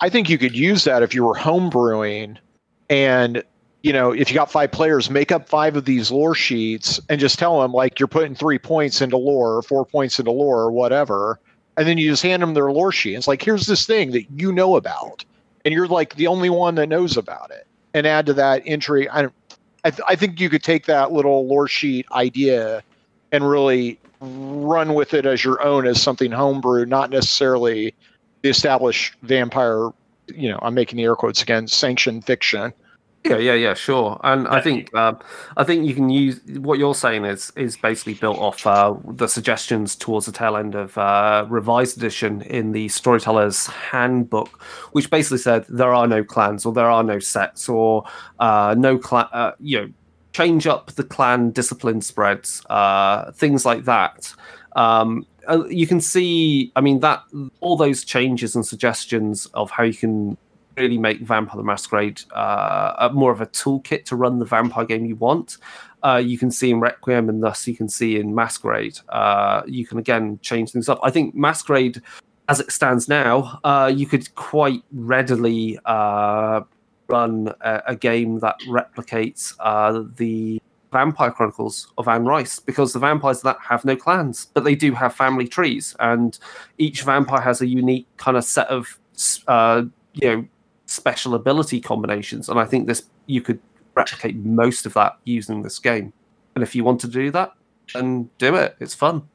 I 0.00 0.10
think 0.10 0.28
you 0.28 0.36
could 0.36 0.54
use 0.54 0.84
that 0.84 1.02
if 1.02 1.14
you 1.14 1.24
were 1.24 1.34
homebrewing 1.34 2.36
and 2.90 3.42
you 3.82 3.92
know 3.92 4.12
if 4.12 4.30
you 4.30 4.34
got 4.34 4.50
five 4.50 4.70
players 4.70 5.08
make 5.08 5.32
up 5.32 5.48
five 5.48 5.76
of 5.76 5.86
these 5.86 6.10
lore 6.10 6.34
sheets 6.34 7.00
and 7.08 7.20
just 7.20 7.38
tell 7.38 7.60
them 7.60 7.72
like 7.72 7.98
you're 7.98 8.06
putting 8.06 8.34
three 8.34 8.58
points 8.58 9.00
into 9.00 9.16
lore 9.16 9.56
or 9.56 9.62
four 9.62 9.86
points 9.86 10.18
into 10.18 10.30
lore 10.30 10.60
or 10.60 10.70
whatever 10.70 11.40
and 11.76 11.86
then 11.86 11.96
you 11.98 12.10
just 12.10 12.22
hand 12.22 12.42
them 12.42 12.54
their 12.54 12.70
lore 12.70 12.92
sheet 12.92 13.14
it's 13.14 13.28
like 13.28 13.42
here's 13.42 13.66
this 13.66 13.86
thing 13.86 14.10
that 14.10 14.24
you 14.30 14.52
know 14.52 14.76
about 14.76 15.24
and 15.66 15.74
you're 15.74 15.88
like 15.88 16.14
the 16.14 16.28
only 16.28 16.48
one 16.48 16.76
that 16.76 16.88
knows 16.88 17.16
about 17.16 17.50
it. 17.50 17.66
And 17.92 18.06
add 18.06 18.26
to 18.26 18.34
that 18.34 18.62
entry 18.64 19.08
i 19.10 19.26
I, 19.84 19.90
th- 19.90 20.02
I 20.08 20.16
think 20.16 20.40
you 20.40 20.50
could 20.50 20.62
take 20.62 20.86
that 20.86 21.12
little 21.12 21.46
lore 21.46 21.68
sheet 21.68 22.06
idea 22.12 22.82
and 23.32 23.48
really 23.48 23.98
run 24.20 24.94
with 24.94 25.14
it 25.14 25.26
as 25.26 25.44
your 25.44 25.62
own 25.62 25.86
as 25.86 26.02
something 26.02 26.30
homebrew 26.30 26.84
not 26.86 27.10
necessarily 27.10 27.94
the 28.42 28.48
established 28.48 29.14
vampire 29.22 29.90
you 30.26 30.50
know 30.50 30.58
i'm 30.62 30.74
making 30.74 30.96
the 30.96 31.04
air 31.04 31.14
quotes 31.14 31.42
again 31.42 31.66
sanctioned 31.68 32.24
fiction 32.24 32.72
Yeah, 33.30 33.38
yeah, 33.38 33.54
yeah, 33.54 33.74
sure. 33.74 34.20
And 34.24 34.46
I 34.48 34.60
think 34.60 34.94
um, 34.94 35.18
I 35.56 35.64
think 35.64 35.86
you 35.86 35.94
can 35.94 36.08
use 36.10 36.40
what 36.58 36.78
you're 36.78 36.94
saying 36.94 37.24
is 37.24 37.52
is 37.56 37.76
basically 37.76 38.14
built 38.14 38.38
off 38.38 38.66
uh, 38.66 38.94
the 39.04 39.26
suggestions 39.26 39.96
towards 39.96 40.26
the 40.26 40.32
tail 40.32 40.56
end 40.56 40.74
of 40.74 40.96
uh, 40.96 41.46
revised 41.48 41.96
edition 41.96 42.42
in 42.42 42.72
the 42.72 42.88
Storyteller's 42.88 43.66
Handbook, 43.66 44.62
which 44.92 45.10
basically 45.10 45.38
said 45.38 45.64
there 45.68 45.94
are 45.94 46.06
no 46.06 46.22
clans 46.22 46.64
or 46.64 46.72
there 46.72 46.90
are 46.90 47.02
no 47.02 47.18
sets 47.18 47.68
or 47.68 48.04
uh, 48.38 48.74
no 48.78 48.98
clan. 48.98 49.26
Uh, 49.32 49.52
you 49.60 49.80
know, 49.80 49.88
change 50.32 50.66
up 50.66 50.92
the 50.92 51.04
clan 51.04 51.50
discipline 51.50 52.00
spreads, 52.00 52.62
uh, 52.70 53.32
things 53.32 53.64
like 53.64 53.84
that. 53.84 54.34
Um, 54.74 55.26
uh, 55.48 55.64
you 55.68 55.86
can 55.86 56.00
see, 56.00 56.72
I 56.76 56.80
mean, 56.80 57.00
that 57.00 57.22
all 57.60 57.76
those 57.76 58.04
changes 58.04 58.54
and 58.54 58.66
suggestions 58.66 59.46
of 59.54 59.70
how 59.70 59.84
you 59.84 59.94
can 59.94 60.36
really 60.76 60.98
make 60.98 61.20
Vampire 61.20 61.56
the 61.56 61.62
Masquerade 61.62 62.22
uh, 62.32 63.08
more 63.12 63.32
of 63.32 63.40
a 63.40 63.46
toolkit 63.46 64.04
to 64.06 64.16
run 64.16 64.38
the 64.38 64.44
vampire 64.44 64.84
game 64.84 65.06
you 65.06 65.16
want. 65.16 65.58
Uh, 66.02 66.22
you 66.24 66.38
can 66.38 66.50
see 66.50 66.70
in 66.70 66.80
Requiem, 66.80 67.28
and 67.28 67.42
thus 67.42 67.66
you 67.66 67.76
can 67.76 67.88
see 67.88 68.18
in 68.18 68.34
Masquerade. 68.34 68.98
Uh, 69.08 69.62
you 69.66 69.86
can 69.86 69.98
again 69.98 70.38
change 70.42 70.70
things 70.70 70.88
up. 70.88 71.00
I 71.02 71.10
think 71.10 71.34
Masquerade, 71.34 72.00
as 72.48 72.60
it 72.60 72.70
stands 72.70 73.08
now, 73.08 73.60
uh, 73.64 73.90
you 73.94 74.06
could 74.06 74.32
quite 74.34 74.82
readily 74.92 75.78
uh, 75.84 76.60
run 77.08 77.52
a, 77.60 77.82
a 77.88 77.96
game 77.96 78.40
that 78.40 78.60
replicates 78.68 79.54
uh, 79.60 80.04
the 80.16 80.60
Vampire 80.92 81.30
Chronicles 81.30 81.92
of 81.98 82.08
Anne 82.08 82.24
Rice 82.24 82.58
because 82.60 82.92
the 82.92 82.98
vampires 82.98 83.42
that 83.42 83.58
have 83.60 83.84
no 83.84 83.96
clans, 83.96 84.46
but 84.54 84.64
they 84.64 84.74
do 84.74 84.92
have 84.92 85.14
family 85.14 85.48
trees, 85.48 85.96
and 85.98 86.38
each 86.78 87.02
vampire 87.02 87.40
has 87.40 87.60
a 87.60 87.66
unique 87.66 88.06
kind 88.16 88.36
of 88.36 88.44
set 88.44 88.68
of 88.68 88.98
uh, 89.48 89.82
you 90.14 90.28
know 90.28 90.48
special 90.86 91.34
ability 91.34 91.80
combinations, 91.80 92.48
and 92.48 92.58
I 92.58 92.64
think 92.64 92.86
this 92.86 93.04
you 93.26 93.42
could 93.42 93.60
replicate 93.94 94.36
most 94.36 94.86
of 94.86 94.94
that 94.94 95.18
using 95.24 95.62
this 95.62 95.78
game. 95.78 96.12
And 96.54 96.62
if 96.62 96.74
you 96.74 96.84
want 96.84 97.00
to 97.00 97.08
do 97.08 97.30
that, 97.32 97.52
then 97.94 98.30
do 98.38 98.54
it. 98.56 98.76
It's 98.80 98.94
fun. 98.94 99.28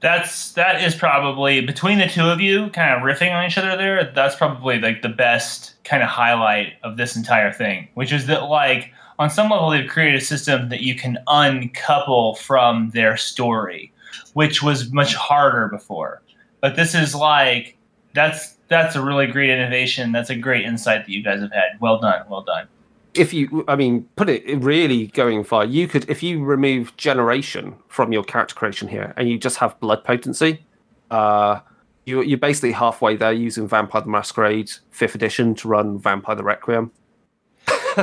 That's 0.00 0.52
that 0.52 0.82
is 0.82 0.94
probably 0.94 1.62
between 1.62 1.98
the 1.98 2.06
two 2.06 2.26
of 2.26 2.40
you, 2.40 2.68
kind 2.70 2.94
of 2.94 3.02
riffing 3.02 3.32
on 3.34 3.46
each 3.46 3.56
other 3.56 3.76
there. 3.76 4.12
That's 4.14 4.36
probably 4.36 4.78
like 4.78 5.02
the 5.02 5.08
best 5.08 5.82
kind 5.84 6.02
of 6.02 6.08
highlight 6.08 6.74
of 6.82 6.96
this 6.96 7.16
entire 7.16 7.52
thing, 7.52 7.88
which 7.94 8.12
is 8.12 8.26
that 8.26 8.44
like 8.44 8.92
on 9.18 9.30
some 9.30 9.50
level 9.50 9.70
they've 9.70 9.88
created 9.88 10.20
a 10.20 10.24
system 10.24 10.68
that 10.68 10.82
you 10.82 10.94
can 10.94 11.18
uncouple 11.28 12.34
from 12.34 12.90
their 12.90 13.16
story, 13.16 13.92
which 14.34 14.62
was 14.62 14.92
much 14.92 15.14
harder 15.14 15.68
before. 15.68 16.22
But 16.60 16.76
this 16.76 16.94
is 16.94 17.14
like 17.14 17.78
that's 18.12 18.55
that's 18.68 18.96
a 18.96 19.02
really 19.02 19.26
great 19.26 19.50
innovation. 19.50 20.12
That's 20.12 20.30
a 20.30 20.36
great 20.36 20.64
insight 20.64 21.06
that 21.06 21.12
you 21.12 21.22
guys 21.22 21.40
have 21.40 21.52
had. 21.52 21.80
Well 21.80 21.98
done, 21.98 22.24
well 22.28 22.42
done. 22.42 22.68
If 23.14 23.32
you, 23.32 23.64
I 23.66 23.76
mean, 23.76 24.06
put 24.16 24.28
it 24.28 24.44
really 24.62 25.06
going 25.08 25.42
far, 25.44 25.64
you 25.64 25.88
could, 25.88 26.08
if 26.10 26.22
you 26.22 26.44
remove 26.44 26.96
generation 26.96 27.74
from 27.88 28.12
your 28.12 28.22
character 28.22 28.54
creation 28.54 28.88
here 28.88 29.14
and 29.16 29.28
you 29.28 29.38
just 29.38 29.56
have 29.56 29.78
blood 29.80 30.04
potency, 30.04 30.62
uh, 31.10 31.60
you, 32.04 32.22
you're 32.22 32.38
basically 32.38 32.72
halfway 32.72 33.16
there 33.16 33.32
using 33.32 33.66
Vampire 33.66 34.02
the 34.02 34.08
Masquerade 34.08 34.70
5th 34.92 35.14
edition 35.14 35.54
to 35.56 35.68
run 35.68 35.98
Vampire 35.98 36.36
the 36.36 36.44
Requiem. 36.44 36.90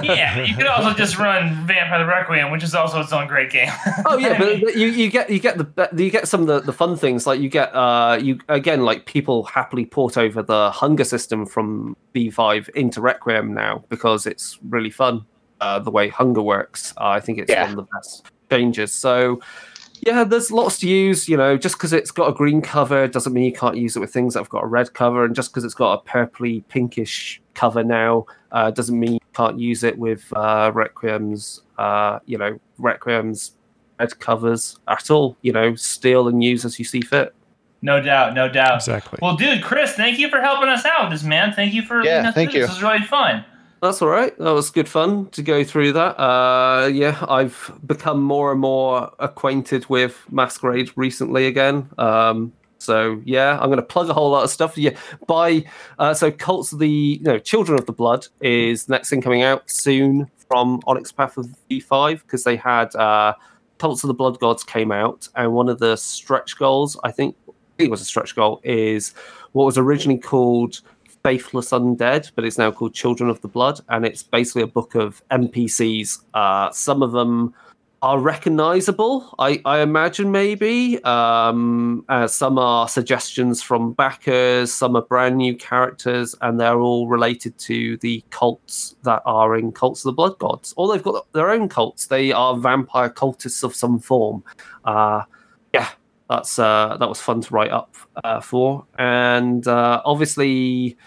Yeah, 0.02 0.42
you 0.44 0.56
could 0.56 0.66
also 0.68 0.94
just 0.94 1.18
run 1.18 1.68
Vampire 1.68 2.00
the 2.00 2.06
Requiem, 2.06 2.52
which 2.52 2.64
is 2.64 2.74
also 2.74 3.00
its 3.02 3.14
own 3.14 3.28
great 3.28 3.52
game. 3.52 3.70
Oh 4.06 4.18
yeah, 4.18 4.38
but 4.38 4.62
but 4.62 4.76
you, 4.78 4.88
you 4.88 5.10
get 5.10 5.30
you 5.30 5.40
get 5.40 5.58
the 5.58 5.90
you 5.96 6.10
get 6.10 6.28
some 6.28 6.42
of 6.42 6.48
the, 6.48 6.60
the 6.62 6.74
fun 6.74 6.96
things 6.98 7.26
like 7.28 7.40
you 7.40 7.50
get 7.50 7.74
uh 7.76 8.18
you 8.22 8.40
again 8.50 8.84
like 8.84 9.06
people 9.06 9.44
happily 9.44 9.86
port 9.86 10.18
over 10.18 10.42
the 10.42 10.72
hunger 10.72 11.04
system 11.04 11.46
from 11.46 11.96
V5 12.16 12.70
into 12.70 13.02
Requiem 13.02 13.54
now 13.54 13.84
because 13.90 14.26
it's 14.26 14.60
really 14.70 14.90
fun 14.90 15.26
uh, 15.62 15.80
the 15.80 15.92
way 15.92 16.10
hunger 16.10 16.42
works. 16.42 16.94
Uh, 16.98 17.08
I 17.08 17.20
think 17.20 17.40
it's 17.40 17.50
Yeah. 17.50 17.64
one 17.64 17.72
of 17.72 17.76
the 17.78 17.88
best 17.94 18.26
changes. 18.52 18.92
So 18.94 19.40
yeah, 20.02 20.26
there's 20.26 20.52
lots 20.52 20.80
to 20.80 20.88
use. 20.90 21.30
You 21.30 21.38
know, 21.38 21.56
just 21.58 21.76
because 21.76 21.94
it's 21.94 22.12
got 22.12 22.28
a 22.30 22.34
green 22.34 22.62
cover 22.62 23.08
doesn't 23.08 23.32
mean 23.32 23.46
you 23.46 23.54
can't 23.54 23.78
use 23.78 23.96
it 23.96 24.00
with 24.02 24.12
things 24.12 24.34
that 24.34 24.42
have 24.42 24.50
got 24.50 24.64
a 24.66 24.68
red 24.68 24.94
cover, 24.94 25.24
and 25.24 25.34
just 25.34 25.52
because 25.52 25.64
it's 25.64 25.74
got 25.74 25.94
a 26.06 26.10
purpley 26.10 26.68
pinkish 26.68 27.42
cover 27.54 27.84
now 27.84 28.26
uh, 28.54 28.72
doesn't 28.72 29.00
mean 29.00 29.14
you 29.14 29.20
can't 29.34 29.60
use 29.60 29.84
it 29.84 29.98
with 29.98 30.32
uh, 30.36 30.72
Requiem's. 30.74 31.62
Uh, 31.78 32.20
you 32.26 32.38
know, 32.38 32.60
Requiem's 32.78 33.54
red 34.00 34.18
covers 34.20 34.78
at 34.88 35.12
all. 35.12 35.36
You 35.42 35.52
know, 35.52 35.76
steal 35.76 36.28
and 36.28 36.44
use 36.44 36.64
as 36.64 36.80
you 36.80 36.86
see 36.86 37.02
fit. 37.02 37.34
No 37.82 38.02
doubt, 38.02 38.34
no 38.34 38.48
doubt. 38.48 38.76
Exactly. 38.76 39.20
Well, 39.22 39.36
dude, 39.36 39.62
Chris, 39.62 39.94
thank 39.94 40.18
you 40.18 40.30
for 40.30 40.40
helping 40.40 40.70
us 40.70 40.86
out 40.86 41.10
with 41.10 41.20
this, 41.20 41.28
man. 41.28 41.52
Thank 41.52 41.74
you 41.74 41.82
for 41.82 42.02
Yeah, 42.02 42.32
thank 42.32 42.54
you. 42.54 42.62
This 42.62 42.70
was 42.70 42.82
really 42.82 43.04
fun. 43.06 43.44
That's 43.82 44.02
all 44.02 44.08
right. 44.08 44.38
That 44.38 44.54
was 44.54 44.70
good 44.70 44.88
fun 44.88 45.26
to 45.32 45.42
go 45.42 45.66
through 45.66 45.92
that. 45.92 46.18
Uh, 46.18 46.88
yeah, 46.88 47.18
I've 47.28 47.70
become 47.86 48.22
more 48.22 48.54
and 48.54 48.62
more 48.62 49.12
acquainted 49.20 49.90
with 49.90 50.26
Masquerade 50.32 50.92
recently 50.96 51.48
again. 51.48 51.90
Um, 51.98 52.54
so 52.84 53.22
yeah, 53.26 53.58
I'm 53.60 53.68
going 53.68 53.78
to 53.78 53.84
plug 53.84 54.10
a 54.10 54.14
whole 54.14 54.30
lot 54.32 54.44
of 54.44 54.50
stuff. 54.50 54.78
Yeah, 54.78 54.98
by 55.28 55.66
uh, 56.00 56.14
so 56.14 56.32
Cults 56.32 56.74
of 56.74 56.80
the 56.80 56.90
you 56.90 57.24
know 57.24 57.40
Children 57.40 57.80
of 57.80 57.86
the 57.86 57.94
Blood 57.94 58.28
is 58.42 58.86
the 58.86 58.94
next 58.94 59.10
thing 59.10 59.22
coming 59.22 59.42
out 59.42 59.70
soon 59.70 60.30
from 60.48 60.82
Onyx 60.86 61.12
Path 61.12 61.38
of 61.38 61.48
V5 61.70 62.22
because 62.22 62.44
they 62.44 62.56
had 62.56 62.94
uh, 62.96 63.34
Cults 63.78 64.04
of 64.04 64.08
the 64.08 64.14
Blood 64.14 64.40
Gods 64.40 64.64
came 64.64 64.92
out 64.92 65.28
and 65.36 65.54
one 65.54 65.70
of 65.70 65.80
the 65.80 65.96
stretch 65.96 66.58
goals 66.58 67.00
I 67.04 67.12
think 67.12 67.36
I 67.48 67.52
think 67.78 67.88
it 67.88 67.92
was 67.92 68.02
a 68.02 68.06
stretch 68.06 68.36
goal 68.36 68.62
is 68.64 69.14
what 69.54 69.66
was 69.66 69.78
originally 69.78 70.20
called 70.20 70.82
Faithless 71.24 71.72
Undead, 71.72 72.32
but 72.36 72.44
it's 72.44 72.58
now 72.58 72.70
called 72.70 72.94
Children 72.94 73.30
of 73.30 73.40
the 73.42 73.48
Blood, 73.48 73.80
and 73.90 74.06
it's 74.06 74.22
basically 74.22 74.62
a 74.62 74.68
book 74.68 74.94
of 74.94 75.24
NPCs. 75.32 76.20
Uh, 76.34 76.70
some 76.72 77.02
of 77.02 77.14
them 77.14 77.54
are 78.04 78.20
recognizable, 78.20 79.34
I, 79.40 79.62
I 79.64 79.80
imagine, 79.80 80.30
maybe. 80.30 81.02
Um, 81.06 82.04
uh, 82.10 82.28
some 82.28 82.60
are 82.60 82.90
suggestions 82.90 83.64
from 83.64 83.94
backers, 83.94 84.74
some 84.74 84.98
are 84.98 85.04
brand 85.04 85.38
new 85.38 85.56
characters, 85.56 86.36
and 86.42 86.60
they're 86.60 86.82
all 86.82 87.08
related 87.08 87.58
to 87.60 87.96
the 87.98 88.22
cults 88.30 88.98
that 89.04 89.22
are 89.26 89.56
in 89.56 89.72
Cults 89.72 90.02
of 90.02 90.10
the 90.10 90.12
Blood 90.12 90.38
Gods. 90.38 90.74
Or 90.76 90.92
they've 90.92 91.02
got 91.02 91.32
their 91.32 91.50
own 91.50 91.70
cults. 91.70 92.08
They 92.08 92.34
are 92.34 92.58
vampire 92.58 93.10
cultists 93.10 93.64
of 93.64 93.74
some 93.74 94.00
form. 94.00 94.44
Uh, 94.84 95.24
yeah, 95.74 95.88
that's 96.30 96.60
uh, 96.60 96.98
that 97.00 97.08
was 97.08 97.22
fun 97.22 97.40
to 97.40 97.54
write 97.54 97.72
up 97.72 97.96
uh, 98.22 98.42
for, 98.42 98.86
and 99.00 99.66
uh, 99.66 100.02
obviously 100.04 100.98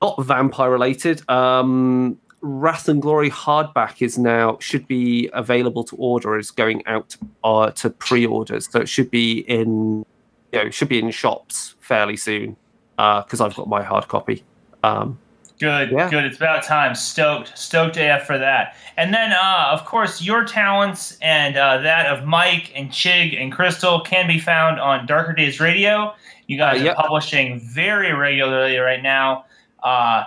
not 0.00 0.24
vampire 0.24 0.70
related. 0.70 1.28
Um, 1.28 2.18
Wrath 2.40 2.88
and 2.88 3.00
Glory 3.02 3.30
hardback 3.30 4.02
is 4.02 4.18
now 4.18 4.58
should 4.60 4.86
be 4.86 5.28
available 5.32 5.84
to 5.84 5.96
order. 5.96 6.38
Is 6.38 6.50
going 6.50 6.86
out 6.86 7.16
uh, 7.44 7.70
to 7.72 7.90
pre-orders, 7.90 8.68
so 8.70 8.80
it 8.80 8.88
should 8.88 9.10
be 9.10 9.40
in 9.40 10.04
you 10.52 10.64
know 10.64 10.70
should 10.70 10.88
be 10.88 10.98
in 10.98 11.10
shops 11.10 11.74
fairly 11.80 12.16
soon 12.16 12.56
because 12.96 13.40
I've 13.40 13.54
got 13.54 13.68
my 13.68 13.82
hard 13.82 14.08
copy. 14.08 14.42
Um, 14.84 15.18
Good, 15.58 15.90
Yeah. 15.90 16.10
good. 16.10 16.24
It's 16.24 16.36
about 16.36 16.64
time. 16.64 16.94
Stoked, 16.94 17.56
stoked 17.56 17.96
AF 17.96 18.26
for 18.26 18.36
that. 18.36 18.76
And 18.98 19.14
then, 19.14 19.32
uh, 19.32 19.68
of 19.70 19.86
course, 19.86 20.20
your 20.20 20.44
talents 20.44 21.16
and 21.22 21.56
uh, 21.56 21.78
that 21.78 22.04
of 22.06 22.26
Mike 22.26 22.70
and 22.76 22.90
Chig 22.90 23.40
and 23.40 23.50
Crystal 23.50 24.00
can 24.02 24.26
be 24.26 24.38
found 24.38 24.78
on 24.78 25.06
Darker 25.06 25.32
Days 25.32 25.58
Radio. 25.58 26.14
You 26.46 26.58
guys 26.58 26.82
Uh, 26.82 26.84
yep. 26.84 26.98
are 26.98 27.04
publishing 27.04 27.58
very 27.60 28.12
regularly 28.12 28.76
right 28.76 29.02
now. 29.02 29.46
Uh, 29.82 30.24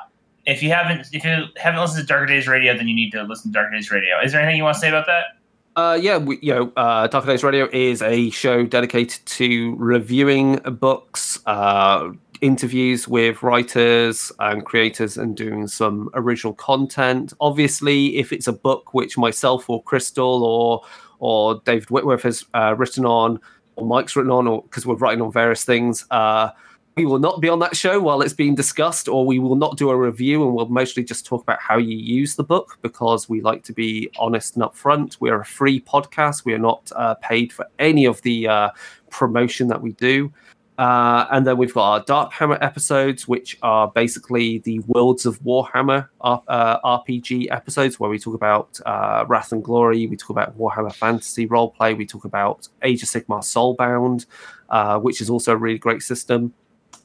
if 0.50 0.64
you 0.64 0.72
haven't, 0.72 1.08
if 1.14 1.24
you 1.24 1.46
haven't 1.58 1.80
listened 1.80 2.02
to 2.02 2.06
Darker 2.06 2.26
Days 2.26 2.48
Radio, 2.48 2.76
then 2.76 2.88
you 2.88 2.96
need 2.96 3.12
to 3.12 3.24
listen 3.24 3.52
to 3.52 3.54
Darker 3.54 3.76
Days 3.76 3.92
Radio. 3.92 4.20
Is 4.24 4.32
there 4.32 4.42
anything 4.42 4.58
you 4.58 4.64
want 4.64 4.76
to 4.76 4.80
say 4.80 4.90
about 4.90 5.06
that? 5.06 5.26
Uh, 5.76 5.98
yeah, 6.02 6.18
we, 6.18 6.40
you 6.42 6.54
know, 6.54 6.74
uh, 6.76 7.08
Darker 7.08 7.28
Days 7.28 7.44
Radio 7.44 7.70
is 7.72 8.02
a 8.02 8.30
show 8.32 8.66
dedicated 8.66 9.26
to 9.26 9.76
reviewing 9.78 10.56
books, 10.56 11.40
uh, 11.46 12.10
interviews 12.42 13.08
with 13.08 13.44
writers 13.44 14.32
and 14.40 14.66
creators, 14.66 15.18
and 15.18 15.38
doing 15.38 15.68
some 15.68 16.10
original 16.16 16.54
content. 16.54 17.32
Obviously, 17.40 18.18
if 18.18 18.34
it's 18.34 18.48
a 18.48 18.54
book 18.54 18.94
which 18.94 19.18
myself 19.18 19.70
or 19.70 19.84
Crystal 19.84 20.44
or 20.44 20.82
or 21.20 21.62
David 21.66 21.92
Whitworth 21.92 22.24
has 22.24 22.46
uh, 22.54 22.76
written 22.78 23.06
on, 23.06 23.40
or 23.76 23.86
Mike's 23.86 24.16
written 24.16 24.32
on, 24.32 24.48
or 24.48 24.64
because 24.64 24.86
we're 24.86 24.96
writing 24.96 25.22
on 25.22 25.32
various 25.32 25.64
things, 25.64 26.06
uh, 26.12 26.50
we 27.00 27.06
will 27.06 27.18
not 27.18 27.40
be 27.40 27.48
on 27.48 27.60
that 27.60 27.78
show 27.78 27.98
while 28.02 28.22
it's 28.22 28.34
being 28.34 28.56
discussed, 28.56 29.08
or 29.08 29.26
we 29.26 29.40
will 29.40 29.56
not 29.56 29.78
do 29.78 29.90
a 29.90 29.96
review, 29.96 30.44
and 30.44 30.54
we'll 30.54 30.68
mostly 30.68 31.02
just 31.02 31.26
talk 31.26 31.42
about 31.42 31.58
how 31.62 31.78
you 31.78 31.96
use 31.96 32.36
the 32.36 32.44
book 32.44 32.78
because 32.82 33.30
we 33.30 33.40
like 33.40 33.64
to 33.64 33.72
be 33.72 34.12
honest 34.20 34.58
and 34.58 34.66
upfront. 34.66 35.16
We 35.22 35.30
are 35.30 35.40
a 35.40 35.46
free 35.46 35.80
podcast. 35.80 36.44
We 36.44 36.54
are 36.54 36.60
not 36.60 36.92
uh, 36.94 37.14
paid 37.22 37.54
for 37.54 37.66
any 37.80 38.04
of 38.04 38.22
the 38.24 38.50
uh, 38.50 38.70
promotion 39.10 39.70
that 39.70 39.82
we 39.82 39.94
do. 39.94 40.34
Uh, 40.78 41.26
and 41.32 41.48
then 41.48 41.58
we've 41.58 41.74
got 41.74 41.90
our 41.90 42.00
Dark 42.04 42.34
Hammer 42.34 42.58
episodes, 42.60 43.30
which 43.30 43.58
are 43.62 43.88
basically 43.88 44.58
the 44.60 44.80
Worlds 44.80 45.26
of 45.26 45.40
Warhammer 45.42 46.10
uh, 46.20 46.80
RPG 46.82 47.48
episodes, 47.50 47.98
where 47.98 48.10
we 48.10 48.20
talk 48.20 48.34
about 48.34 48.78
uh, 48.86 49.24
Wrath 49.30 49.54
and 49.54 49.64
Glory, 49.64 50.06
we 50.08 50.18
talk 50.18 50.32
about 50.32 50.58
Warhammer 50.58 50.94
Fantasy 50.94 51.48
roleplay, 51.48 51.98
we 51.98 52.06
talk 52.06 52.26
about 52.26 52.68
Age 52.82 53.04
of 53.04 53.08
Sigmar 53.08 53.40
Soulbound, 53.40 54.26
uh, 54.70 55.00
which 55.00 55.22
is 55.22 55.30
also 55.30 55.54
a 55.54 55.58
really 55.58 55.78
great 55.78 56.02
system. 56.02 56.54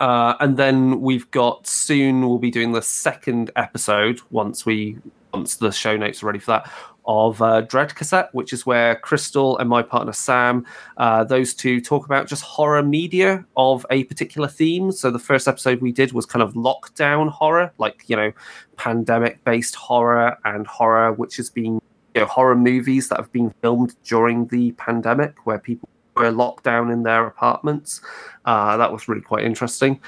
Uh, 0.01 0.35
and 0.41 0.57
then 0.57 1.01
we've 1.01 1.31
got 1.31 1.67
soon 1.67 2.27
we'll 2.29 2.39
be 2.39 2.51
doing 2.51 2.73
the 2.73 2.83
second 2.83 3.51
episode 3.57 4.21
once 4.31 4.67
we 4.67 4.99
once 5.33 5.57
the 5.57 5.71
show 5.71 5.97
notes 5.97 6.23
are 6.23 6.27
ready 6.27 6.39
for 6.39 6.53
that 6.53 6.71
of 7.07 7.43
uh, 7.43 7.61
Dread 7.63 7.95
Cassette, 7.95 8.31
which 8.33 8.53
is 8.53 8.65
where 8.65 8.97
Crystal 8.97 9.59
and 9.59 9.69
my 9.69 9.83
partner 9.83 10.13
Sam, 10.13 10.65
uh, 10.97 11.25
those 11.25 11.53
two 11.53 11.81
talk 11.81 12.07
about 12.07 12.27
just 12.27 12.43
horror 12.43 12.83
media 12.83 13.45
of 13.57 13.85
a 13.91 14.05
particular 14.05 14.49
theme. 14.49 14.91
So 14.91 15.11
the 15.11 15.19
first 15.19 15.47
episode 15.47 15.81
we 15.81 15.93
did 15.93 16.13
was 16.13 16.25
kind 16.25 16.43
of 16.43 16.55
lockdown 16.55 17.29
horror, 17.29 17.73
like 17.79 18.05
you 18.07 18.17
know, 18.17 18.33
pandemic-based 18.77 19.75
horror 19.75 20.39
and 20.45 20.67
horror 20.67 21.13
which 21.13 21.37
has 21.37 21.51
been 21.51 21.81
you 22.15 22.21
know 22.21 22.27
horror 22.27 22.57
movies 22.57 23.09
that 23.09 23.19
have 23.19 23.33
been 23.33 23.51
filmed 23.61 23.95
during 24.05 24.47
the 24.47 24.73
pandemic 24.73 25.47
where 25.47 25.59
people 25.59 25.89
were 26.17 26.31
locked 26.31 26.65
down 26.65 26.91
in 26.91 27.03
their 27.03 27.27
apartments. 27.27 28.01
Uh, 28.45 28.77
that 28.77 28.93
was 28.93 29.09
really 29.09 29.23
quite 29.23 29.45
interesting. 29.45 30.01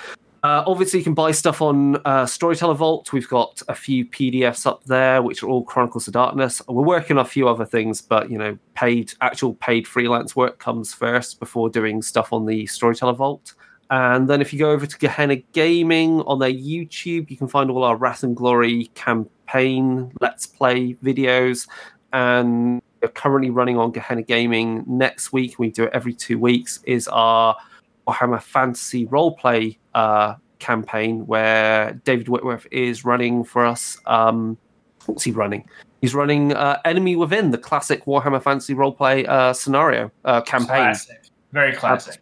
Uh, 0.43 0.63
obviously, 0.67 1.01
you 1.01 1.05
can 1.05 1.15
buy 1.15 1.33
stuff 1.33 1.61
on 1.61 1.97
uh, 2.05 2.25
Storyteller 2.25 2.75
Vault. 2.75 3.13
We've 3.13 3.29
got 3.29 3.61
a 3.67 3.75
few 3.75 4.07
PDFs 4.07 4.65
up 4.65 4.85
there, 4.85 5.21
which 5.21 5.43
are 5.43 5.49
all 5.49 5.65
Chronicles 5.65 6.07
of 6.07 6.13
Darkness. 6.13 6.63
We're 6.69 6.85
working 6.85 7.19
on 7.19 7.27
a 7.27 7.29
few 7.29 7.49
other 7.49 7.65
things, 7.65 8.01
but 8.01 8.31
you 8.31 8.39
know, 8.39 8.57
paid 8.75 9.13
actual 9.21 9.55
paid 9.55 9.89
freelance 9.89 10.37
work 10.37 10.61
comes 10.61 10.95
first 10.95 11.41
before 11.41 11.69
doing 11.69 12.01
stuff 12.01 12.33
on 12.33 12.47
the 12.47 12.65
Storyteller 12.67 13.15
Vault. 13.15 13.55
And 13.91 14.29
then 14.29 14.41
if 14.41 14.53
you 14.53 14.59
go 14.61 14.71
over 14.71 14.87
to 14.87 14.99
Gehenna 14.99 15.37
Gaming 15.37 16.21
on 16.23 16.39
their 16.39 16.53
YouTube, 16.53 17.29
you 17.29 17.37
can 17.37 17.49
find 17.49 17.69
all 17.69 17.83
our 17.83 17.97
Wrath 17.97 18.23
and 18.23 18.37
Glory 18.37 18.87
campaign 18.95 20.13
Let's 20.21 20.47
Play 20.47 20.95
videos. 20.95 21.69
And 22.13 22.83
we're 23.07 23.13
currently 23.13 23.51
running 23.51 23.79
on 23.79 23.93
Gehenna 23.93 24.23
Gaming 24.23 24.83
next 24.85 25.33
week. 25.33 25.61
We 25.61 25.71
do 25.71 25.85
it 25.85 25.91
every 25.93 26.13
two 26.13 26.41
weeks. 26.41 26.81
Is 26.85 27.07
our 27.07 27.57
Warhammer 28.09 28.43
Fantasy 28.43 29.07
roleplay 29.07 29.79
uh, 29.95 30.35
campaign 30.59 31.25
where 31.27 31.93
David 32.03 32.29
Whitworth 32.29 32.67
is 32.73 33.05
running 33.05 33.45
for 33.45 33.65
us. 33.65 33.97
Um, 34.07 34.59
what's 35.07 35.23
he 35.23 35.31
running? 35.31 35.69
He's 36.01 36.17
running 36.17 36.53
uh, 36.53 36.81
Enemy 36.85 37.15
Within, 37.15 37.53
the 37.53 37.59
classic 37.59 38.07
Warhammer 38.07 38.43
Fantasy 38.43 38.75
roleplay 38.75 39.27
uh, 39.29 39.53
scenario 39.53 40.11
uh, 40.25 40.41
campaign. 40.41 40.87
Classic. 40.87 41.29
Very 41.53 41.75
classic. 41.75 42.21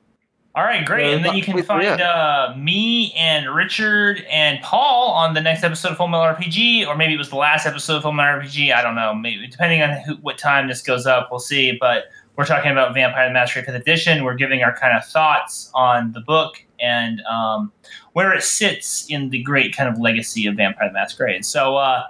All 0.56 0.62
right, 0.62 0.86
great. 0.86 1.12
And 1.12 1.24
then 1.24 1.34
you 1.34 1.42
can 1.42 1.60
find 1.64 2.00
uh, 2.00 2.54
me 2.56 3.12
and 3.14 3.52
Richard 3.52 4.24
and 4.30 4.62
Paul 4.62 5.10
on 5.10 5.34
the 5.34 5.40
next 5.40 5.64
episode 5.64 5.92
of 5.92 5.96
Full 5.96 6.06
Metal 6.06 6.32
RPG, 6.32 6.86
or 6.86 6.96
maybe 6.96 7.12
it 7.14 7.16
was 7.16 7.30
the 7.30 7.36
last 7.36 7.66
episode 7.66 7.96
of 7.96 8.02
Full 8.02 8.12
Metal 8.12 8.40
RPG. 8.40 8.72
I 8.72 8.80
don't 8.80 8.94
know. 8.94 9.12
Maybe 9.14 9.48
depending 9.48 9.82
on 9.82 10.00
who, 10.02 10.14
what 10.16 10.38
time 10.38 10.68
this 10.68 10.80
goes 10.80 11.06
up, 11.06 11.28
we'll 11.32 11.40
see. 11.40 11.76
But 11.80 12.04
we're 12.36 12.44
talking 12.44 12.70
about 12.70 12.94
Vampire 12.94 13.26
the 13.26 13.32
Masquerade 13.32 13.66
Fifth 13.66 13.74
Edition. 13.74 14.22
We're 14.22 14.36
giving 14.36 14.62
our 14.62 14.76
kind 14.76 14.96
of 14.96 15.04
thoughts 15.04 15.72
on 15.74 16.12
the 16.12 16.20
book 16.20 16.64
and 16.78 17.20
um, 17.22 17.72
where 18.12 18.32
it 18.32 18.44
sits 18.44 19.10
in 19.10 19.30
the 19.30 19.42
great 19.42 19.76
kind 19.76 19.88
of 19.88 19.98
legacy 19.98 20.46
of 20.46 20.54
Vampire 20.54 20.88
the 20.88 20.92
Masquerade. 20.92 21.44
So, 21.44 21.76
uh, 21.76 22.04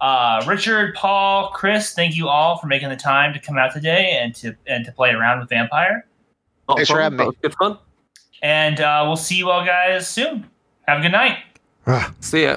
uh, 0.00 0.42
Richard, 0.46 0.94
Paul, 0.94 1.50
Chris, 1.50 1.92
thank 1.92 2.16
you 2.16 2.28
all 2.28 2.56
for 2.56 2.66
making 2.66 2.88
the 2.88 2.96
time 2.96 3.34
to 3.34 3.38
come 3.38 3.58
out 3.58 3.74
today 3.74 4.18
and 4.18 4.34
to 4.36 4.56
and 4.66 4.86
to 4.86 4.92
play 4.92 5.10
around 5.10 5.40
with 5.40 5.50
Vampire. 5.50 6.06
Thanks 6.66 6.88
for 6.88 7.00
having 7.00 7.18
me. 7.18 7.26
that 7.26 7.42
Good 7.42 7.54
fun. 7.56 7.78
And 8.42 8.80
uh, 8.80 9.04
we'll 9.06 9.16
see 9.16 9.36
you 9.36 9.50
all 9.50 9.64
guys 9.64 10.08
soon. 10.08 10.48
Have 10.86 10.98
a 10.98 11.02
good 11.02 11.12
night. 11.12 11.38
Ah. 11.86 12.12
See 12.20 12.44
ya. 12.44 12.56